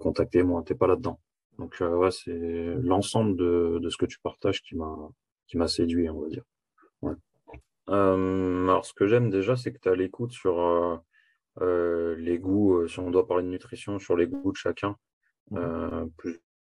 contactez-moi. 0.00 0.62
T'es 0.64 0.74
pas 0.74 0.86
là-dedans. 0.86 1.20
Donc 1.60 1.76
euh, 1.82 1.94
ouais, 1.94 2.10
c'est 2.10 2.74
l'ensemble 2.82 3.36
de, 3.36 3.78
de, 3.82 3.90
ce 3.90 3.98
que 3.98 4.06
tu 4.06 4.18
partages 4.20 4.62
qui 4.62 4.76
m'a 4.76 4.96
qui 5.46 5.58
m'a 5.58 5.68
séduit, 5.68 6.08
on 6.08 6.22
va 6.22 6.28
dire. 6.28 6.44
Ouais. 7.02 7.12
Euh, 7.90 8.64
alors 8.64 8.86
ce 8.86 8.94
que 8.94 9.06
j'aime 9.06 9.30
déjà, 9.30 9.56
c'est 9.56 9.72
que 9.72 9.78
tu 9.78 9.88
as 9.90 9.94
l'écoute 9.94 10.32
sur 10.32 10.58
euh, 10.58 10.96
euh, 11.60 12.14
les 12.16 12.38
goûts, 12.38 12.78
euh, 12.78 12.88
si 12.88 12.98
on 13.00 13.10
doit 13.10 13.26
parler 13.26 13.44
de 13.44 13.50
nutrition, 13.50 13.98
sur 13.98 14.16
les 14.16 14.26
goûts 14.26 14.52
de 14.52 14.56
chacun. 14.56 14.96
Mmh. 15.50 16.08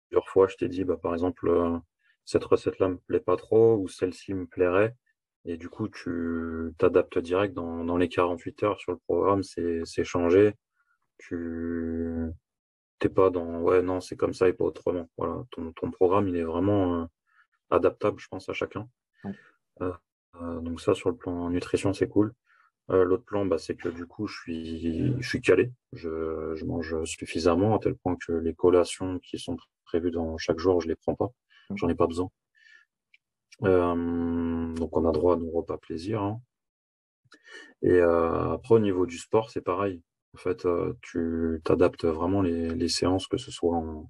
Plusieurs 0.10 0.28
fois, 0.30 0.48
je 0.48 0.56
t'ai 0.56 0.68
dit, 0.70 0.84
bah, 0.84 0.98
par 1.02 1.14
exemple, 1.14 1.82
cette 2.26 2.44
recette-là 2.44 2.90
me 2.90 2.98
plaît 2.98 3.20
pas 3.20 3.38
trop 3.38 3.78
ou 3.78 3.88
celle-ci 3.88 4.34
me 4.34 4.46
plairait. 4.46 4.96
Et 5.46 5.58
du 5.58 5.70
coup, 5.70 5.88
tu 5.88 6.74
t'adaptes 6.78 7.20
direct 7.20 7.54
dans, 7.54 7.86
dans 7.86 7.98
les 7.98 8.10
48 8.10 8.64
heures 8.64 8.80
sur 8.80 8.92
le 8.92 8.98
programme, 9.00 9.44
c'est 9.44 10.04
changé. 10.04 10.56
Tu 11.18 12.32
t'es 13.00 13.10
pas 13.10 13.30
dans 13.30 13.62
ouais 13.62 13.82
non 13.82 14.02
c'est 14.02 14.16
comme 14.16 14.34
ça 14.34 14.48
et 14.50 14.54
pas 14.54 14.66
autrement. 14.66 15.10
Voilà 15.18 15.44
ton, 15.52 15.72
ton 15.74 15.92
programme 15.92 16.28
il 16.28 16.36
est 16.36 16.44
vraiment 16.44 17.02
euh, 17.02 17.06
adaptable 17.70 18.20
je 18.20 18.28
pense 18.28 18.50
à 18.50 18.54
chacun. 18.54 18.88
Euh, 19.82 19.94
euh, 20.42 20.60
donc 20.62 20.82
ça 20.82 20.94
sur 20.96 21.10
le 21.10 21.16
plan 21.16 21.50
nutrition 21.50 21.94
c'est 21.94 22.10
cool. 22.10 22.34
L'autre 22.90 23.26
plan 23.26 23.46
bah, 23.46 23.58
c'est 23.58 23.76
que 23.76 23.90
du 23.90 24.06
coup 24.06 24.28
je 24.28 24.40
suis 24.40 25.22
je 25.22 25.28
suis 25.28 25.42
calé. 25.42 25.72
Je, 25.94 26.54
je 26.56 26.66
mange 26.66 27.04
suffisamment 27.06 27.76
à 27.76 27.80
tel 27.80 27.96
point 27.96 28.16
que 28.16 28.32
les 28.32 28.54
collations 28.54 29.20
qui 29.20 29.40
sont 29.40 29.58
prévues 29.88 30.12
dans 30.12 30.38
chaque 30.38 30.60
jour 30.60 30.82
je 30.82 30.88
les 30.88 30.96
prends 30.96 31.16
pas 31.16 31.32
j'en 31.76 31.90
ai 31.90 31.96
pas 31.96 32.08
besoin 32.08 32.30
donc 33.62 34.96
on 34.96 35.06
a 35.06 35.12
droit 35.12 35.36
à 35.36 35.38
nos 35.38 35.50
repas 35.50 35.78
plaisir 35.78 36.22
hein. 36.22 36.40
et 37.82 38.00
après 38.00 38.76
au 38.76 38.80
niveau 38.80 39.06
du 39.06 39.18
sport 39.18 39.50
c'est 39.50 39.62
pareil 39.62 40.02
en 40.38 40.40
fait, 40.40 40.66
euh, 40.68 40.94
tu 41.02 41.62
t'adaptes 41.64 42.06
vraiment 42.06 42.44
les, 42.44 42.90
séances, 42.90 43.28
que 43.28 43.38
ce 43.38 43.50
soit 43.50 43.76
en, 43.76 44.08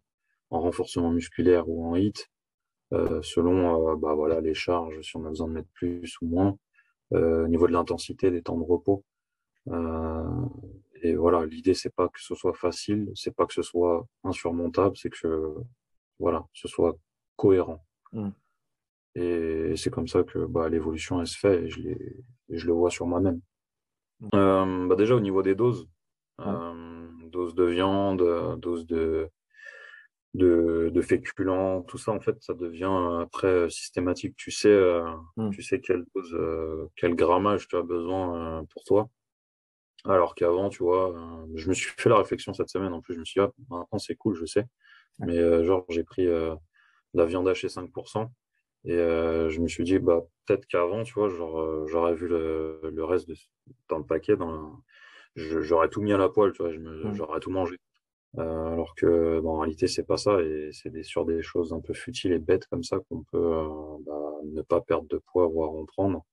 renforcement 0.50 1.10
musculaire 1.10 1.70
ou 1.70 1.86
en 1.86 1.96
HIT, 1.96 2.30
euh, 2.94 3.22
selon 3.22 3.92
euh, 3.92 3.96
bah, 3.96 4.14
voilà, 4.14 4.42
les 4.42 4.54
charges, 4.54 5.00
si 5.02 5.16
on 5.16 5.26
a 5.26 5.30
besoin 5.30 5.48
de 5.48 5.54
mettre 5.54 5.70
plus 5.74 6.18
ou 6.22 6.28
moins, 6.28 6.58
au 7.12 7.48
niveau 7.48 7.68
de 7.68 7.72
l'intensité, 7.72 8.30
des 8.30 8.42
temps 8.42 8.58
de 8.58 8.66
repos. 8.66 9.06
Et 11.02 11.16
voilà, 11.16 11.46
l'idée, 11.46 11.74
c'est 11.74 11.94
pas 11.94 12.08
que 12.08 12.22
ce 12.22 12.36
soit 12.36 12.54
facile, 12.54 13.12
c'est 13.16 13.36
pas 13.36 13.46
que 13.46 13.54
ce 13.54 13.62
soit 13.62 14.06
insurmontable, 14.24 14.96
c'est 14.98 15.10
que 15.10 15.54
voilà, 16.20 16.46
ce 16.54 16.68
soit 16.68 16.98
cohérent. 17.36 17.86
Mmh. 18.14 18.30
Et 19.16 19.74
c'est 19.76 19.90
comme 19.90 20.08
ça 20.08 20.24
que 20.24 20.40
bah, 20.46 20.70
l'évolution, 20.70 21.20
elle 21.20 21.28
se 21.28 21.38
fait 21.38 21.64
et 21.64 21.70
je, 21.70 21.82
je 22.50 22.68
le 22.68 22.74
vois 22.74 22.92
sur 22.92 23.08
moi-même. 23.08 23.42
Mmh. 24.20 24.88
bah 24.88 24.96
déjà, 24.96 25.16
au 25.16 25.20
niveau 25.20 25.44
des 25.44 25.56
doses, 25.56 25.88
euh, 26.42 27.08
dose 27.30 27.56
de 27.56 27.66
viande, 27.66 28.60
dose 28.60 28.86
de, 28.88 29.30
de, 30.34 30.90
de 30.94 31.02
féculents, 31.02 31.84
tout 31.84 31.98
ça, 31.98 32.12
en 32.12 32.20
fait, 32.20 32.42
ça 32.42 32.54
devient 32.54 33.20
après 33.22 33.70
systématique. 33.70 34.36
Tu 34.36 34.52
sais, 34.52 34.70
euh, 34.70 35.04
mmh. 35.38 35.52
tu 35.52 35.62
sais 35.62 35.80
quelle 35.80 36.06
dose, 36.16 36.34
euh, 36.34 36.88
quel 36.96 37.16
grammage 37.16 37.68
tu 37.68 37.76
as 37.76 37.84
besoin 37.84 38.66
pour 38.74 38.84
toi. 38.84 39.10
Alors 40.06 40.36
qu'avant, 40.36 40.70
tu 40.70 40.84
vois, 40.84 41.14
je 41.56 41.70
me 41.70 41.74
suis 41.74 41.92
fait 41.98 42.10
la 42.10 42.18
réflexion 42.18 42.54
cette 42.54 42.70
semaine. 42.70 42.94
En 42.94 43.02
plus, 43.02 43.16
je 43.16 43.20
me 43.20 43.26
suis 43.26 43.42
dit, 43.42 43.46
ah, 43.46 43.52
maintenant 43.70 44.00
c'est 44.00 44.16
cool, 44.16 44.36
je 44.36 44.46
sais. 44.46 44.66
Mais 45.20 45.64
genre, 45.66 45.86
j'ai 45.90 46.04
pris 46.04 46.28
la 47.14 47.26
viande 47.26 47.48
hachée 47.48 47.68
5%. 47.68 48.30
Et 48.86 48.96
je 48.96 49.60
me 49.60 49.68
suis 49.68 49.84
dit, 49.84 50.00
bah, 50.00 50.22
peut-être 50.46 50.66
qu'avant, 50.68 51.04
tu 51.04 51.14
vois, 51.14 51.30
j'aurais 51.30 52.14
vu 52.14 52.28
le, 52.28 52.80
le, 52.84 53.04
reste 53.04 53.28
de, 53.28 53.36
dans 53.90 53.98
le 53.98 54.06
paquet, 54.06 54.38
dans 54.38 54.82
j'aurais 55.38 55.90
tout 55.90 56.02
mis 56.02 56.14
à 56.14 56.18
la 56.18 56.30
poêle, 56.30 56.52
tu 56.54 56.64
vois, 56.64 56.72
mmh. 56.72 57.14
j'aurais 57.14 57.40
tout 57.40 57.52
mangé. 57.52 57.78
Euh, 58.38 58.74
alors 58.74 58.94
que 58.96 59.42
en 59.46 59.60
réalité, 59.60 59.88
c'est 59.88 60.04
pas 60.04 60.18
ça, 60.18 60.42
et 60.42 60.70
c'est 60.74 60.90
des, 60.90 61.04
sur 61.04 61.26
des 61.26 61.42
choses 61.42 61.74
un 61.74 61.80
peu 61.80 61.94
futiles 61.94 62.34
et 62.34 62.40
bêtes 62.40 62.68
comme 62.68 62.84
ça 62.84 62.98
qu'on 63.10 63.24
peut 63.24 63.38
euh, 63.38 63.98
bah, 64.06 64.32
ne 64.46 64.62
pas 64.62 64.82
perdre 64.82 65.08
de 65.08 65.18
poids, 65.18 65.48
voire 65.48 65.72
en 65.72 65.86
prendre. 65.86 66.26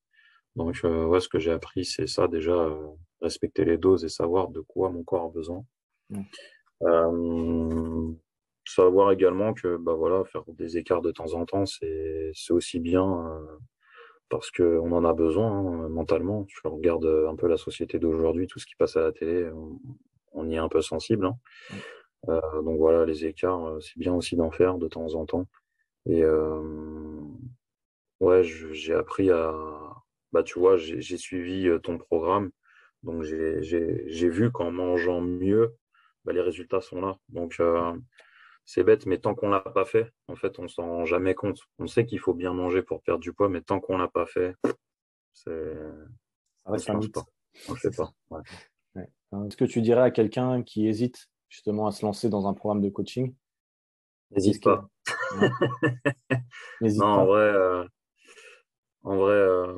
Donc, 0.55 0.79
euh, 0.83 1.05
ouais, 1.05 1.19
ce 1.19 1.29
que 1.29 1.39
j'ai 1.39 1.51
appris, 1.51 1.85
c'est 1.85 2.07
ça 2.07 2.27
déjà, 2.27 2.69
respecter 3.21 3.65
les 3.65 3.77
doses 3.77 4.05
et 4.05 4.09
savoir 4.09 4.49
de 4.49 4.61
quoi 4.61 4.89
mon 4.89 5.03
corps 5.03 5.25
a 5.25 5.29
besoin. 5.29 5.63
Mmh. 6.09 8.13
savoir 8.67 9.11
également 9.11 9.53
que 9.53 9.77
bah 9.77 9.93
voilà, 9.93 10.23
faire 10.25 10.43
des 10.49 10.77
écarts 10.77 11.01
de 11.01 11.11
temps 11.11 11.33
en 11.33 11.45
temps, 11.45 11.65
c'est 11.65 12.51
aussi 12.51 12.79
bien 12.79 13.41
parce 14.29 14.51
qu'on 14.51 14.91
en 14.91 15.05
a 15.05 15.13
besoin 15.13 15.51
hein, 15.51 15.89
mentalement. 15.89 16.45
Je 16.47 16.67
regarde 16.67 17.05
un 17.05 17.35
peu 17.35 17.47
la 17.47 17.57
société 17.57 17.99
d'aujourd'hui, 17.99 18.47
tout 18.47 18.59
ce 18.59 18.65
qui 18.65 18.75
passe 18.75 18.97
à 18.97 19.01
la 19.01 19.11
télé, 19.11 19.49
on, 20.33 20.49
y 20.49 20.55
est 20.55 20.59
un 20.59 20.69
peu 20.69 20.81
sensible. 20.81 21.25
Hein. 21.25 21.37
Euh, 22.29 22.61
donc 22.61 22.77
voilà, 22.77 23.05
les 23.05 23.25
écarts, 23.25 23.67
euh, 23.67 23.79
c'est 23.79 23.97
bien 23.97 24.13
aussi 24.13 24.35
d'en 24.35 24.51
faire 24.51 24.77
de 24.77 24.87
temps 24.87 25.13
en 25.15 25.25
temps. 25.25 25.47
Et 26.07 26.23
euh, 26.23 26.61
ouais, 28.19 28.43
j'ai 28.43 28.93
appris 28.93 29.29
à. 29.31 29.53
Bah, 30.35 30.43
tu 30.43 30.59
vois, 30.59 30.75
j'ai 30.75 31.17
suivi 31.17 31.69
ton 31.81 31.97
programme. 31.97 32.51
Donc 33.03 33.23
j'ai 33.23 34.29
vu 34.29 34.51
qu'en 34.51 34.69
mangeant 34.69 35.21
mieux, 35.21 35.77
bah, 36.25 36.33
les 36.33 36.41
résultats 36.41 36.81
sont 36.81 36.99
là. 36.99 37.17
Donc 37.29 37.61
c'est 38.65 38.83
bête, 38.83 39.05
mais 39.05 39.17
tant 39.17 39.33
qu'on 39.33 39.47
l'a 39.47 39.61
pas 39.61 39.85
fait, 39.85 40.11
en 40.27 40.35
fait, 40.35 40.59
on 40.59 40.67
s'en 40.67 40.87
rend 40.87 41.05
jamais 41.05 41.35
compte. 41.35 41.61
On 41.79 41.87
sait 41.87 42.05
qu'il 42.05 42.19
faut 42.19 42.33
bien 42.33 42.51
manger 42.51 42.81
pour 42.81 43.01
perdre 43.01 43.21
du 43.21 43.31
poids, 43.31 43.47
mais 43.47 43.61
tant 43.61 43.79
qu'on 43.79 43.97
l'a 43.97 44.09
pas 44.09 44.25
fait, 44.25 44.57
c'est. 45.31 45.73
Ça 46.65 46.71
reste 46.71 46.89
un 46.89 46.99
Pas. 46.99 47.25
On 47.69 47.73
le 47.73 47.79
fait 47.79 47.95
pas. 47.95 48.11
Est-ce 49.47 49.55
que 49.55 49.63
tu 49.63 49.81
dirais 49.81 50.01
à 50.01 50.11
quelqu'un 50.11 50.63
qui 50.63 50.85
hésite 50.85 51.29
justement 51.47 51.87
à 51.87 51.93
se 51.93 52.05
lancer 52.05 52.27
dans 52.27 52.45
un 52.45 52.53
programme 52.53 52.81
de 52.81 52.89
coaching? 52.89 53.33
N'hésite 54.31 54.61
pas. 54.61 54.89
non, 56.81 57.05
en 57.05 57.25
vrai, 57.25 57.53
euh, 57.53 57.85
en 59.05 59.17
vrai, 59.17 59.35
euh, 59.35 59.73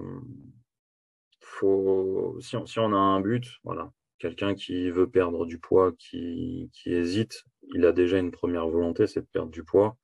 faut 1.42 2.38
si 2.40 2.56
on, 2.80 2.94
a 2.94 2.98
un 2.98 3.20
but, 3.20 3.46
voilà, 3.64 3.92
quelqu'un 4.20 4.56
qui 4.56 4.90
veut 4.90 5.10
perdre 5.10 5.46
du 5.46 5.60
poids, 5.60 5.92
qui, 6.00 6.72
hésite, 6.86 7.44
il 7.74 7.86
a 7.86 7.92
déjà 7.92 8.20
une 8.20 8.32
première 8.32 8.68
volonté, 8.70 9.06
c'est 9.06 9.22
de 9.22 9.28
perdre 9.28 9.52
du 9.52 9.64
poids. 9.64 9.98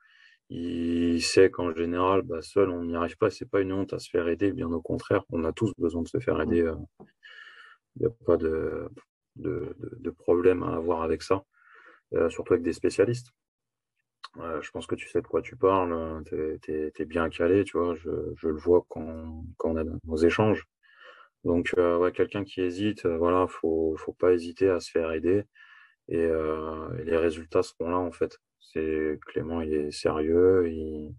Il 0.50 1.22
sait 1.22 1.50
qu'en 1.50 1.74
général, 1.74 2.22
bah, 2.24 2.42
seul, 2.42 2.70
on 2.70 2.84
n'y 2.84 2.96
arrive 2.96 3.18
pas. 3.18 3.30
C'est 3.30 3.50
pas 3.50 3.62
une 3.62 3.72
honte 3.72 3.94
à 3.94 4.00
se 4.00 4.10
faire 4.10 4.28
aider, 4.28 4.52
bien 4.52 4.72
au 4.72 4.82
contraire. 4.82 5.24
On 5.32 5.46
a 5.46 5.54
tous 5.54 5.72
besoin 5.78 6.04
de 6.04 6.08
se 6.08 6.20
faire 6.20 6.40
aider. 6.42 6.58
Il 6.58 6.68
euh. 6.68 6.76
n'y 8.02 8.06
a 8.06 8.10
pas 8.26 8.38
de, 8.38 8.90
problème 10.18 10.64
à 10.64 10.76
avoir 10.76 11.02
avec 11.02 11.24
ça, 11.24 11.44
euh, 12.14 12.30
surtout 12.30 12.54
avec 12.54 12.64
des 12.64 12.74
spécialistes. 12.74 13.32
Euh, 14.40 14.62
je 14.62 14.72
pense 14.72 14.88
que 14.88 14.96
tu 14.96 15.08
sais 15.10 15.22
de 15.22 15.28
quoi 15.28 15.42
tu 15.42 15.56
parles. 15.56 16.24
Tu 16.26 16.92
es, 17.00 17.06
bien 17.06 17.30
calé, 17.30 17.64
tu 17.64 17.78
vois. 17.78 17.96
Je, 17.96 18.10
je 18.36 18.48
le 18.48 18.58
vois 18.58 18.86
quand, 18.90 19.44
quand, 19.58 19.72
on 19.72 19.78
a 19.78 19.84
nos 19.84 20.18
échanges. 20.18 20.66
Donc, 21.44 21.74
ouais, 21.78 22.12
quelqu'un 22.14 22.44
qui 22.44 22.62
hésite, 22.62 23.06
voilà, 23.06 23.48
faut, 23.48 23.96
faut 23.98 24.14
pas 24.14 24.34
hésiter 24.34 24.70
à 24.70 24.80
se 24.80 24.92
faire 24.92 25.12
aider. 25.12 25.44
Euh, 26.12 26.98
et, 27.00 27.04
les 27.06 27.18
résultats 27.18 27.64
seront 27.64 27.90
là 27.90 27.98
en 27.98 28.12
fait. 28.12 28.40
C'est 28.60 29.20
Clément, 29.28 29.62
il 29.62 29.74
est 29.74 29.92
sérieux, 29.92 30.70
il, 30.70 31.16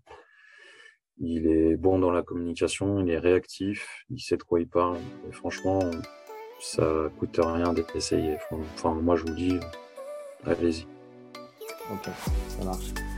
il 1.18 1.46
est 1.46 1.76
bon 1.76 1.98
dans 1.98 2.10
la 2.10 2.22
communication, 2.22 3.00
il 3.00 3.10
est 3.10 3.18
réactif, 3.18 4.04
il 4.10 4.20
sait 4.20 4.36
de 4.36 4.42
quoi 4.42 4.60
il 4.60 4.68
parle. 4.68 4.98
Et 5.28 5.32
franchement, 5.32 5.80
ça 6.60 7.10
coûte 7.18 7.38
rien 7.42 7.72
d'essayer. 7.72 8.36
Enfin, 8.50 8.94
moi 8.94 9.16
je 9.16 9.24
vous 9.24 9.34
dis, 9.34 9.60
allez-y. 10.46 10.93
Ok, 11.90 12.08
ça 12.58 12.64
marche. 12.64 13.13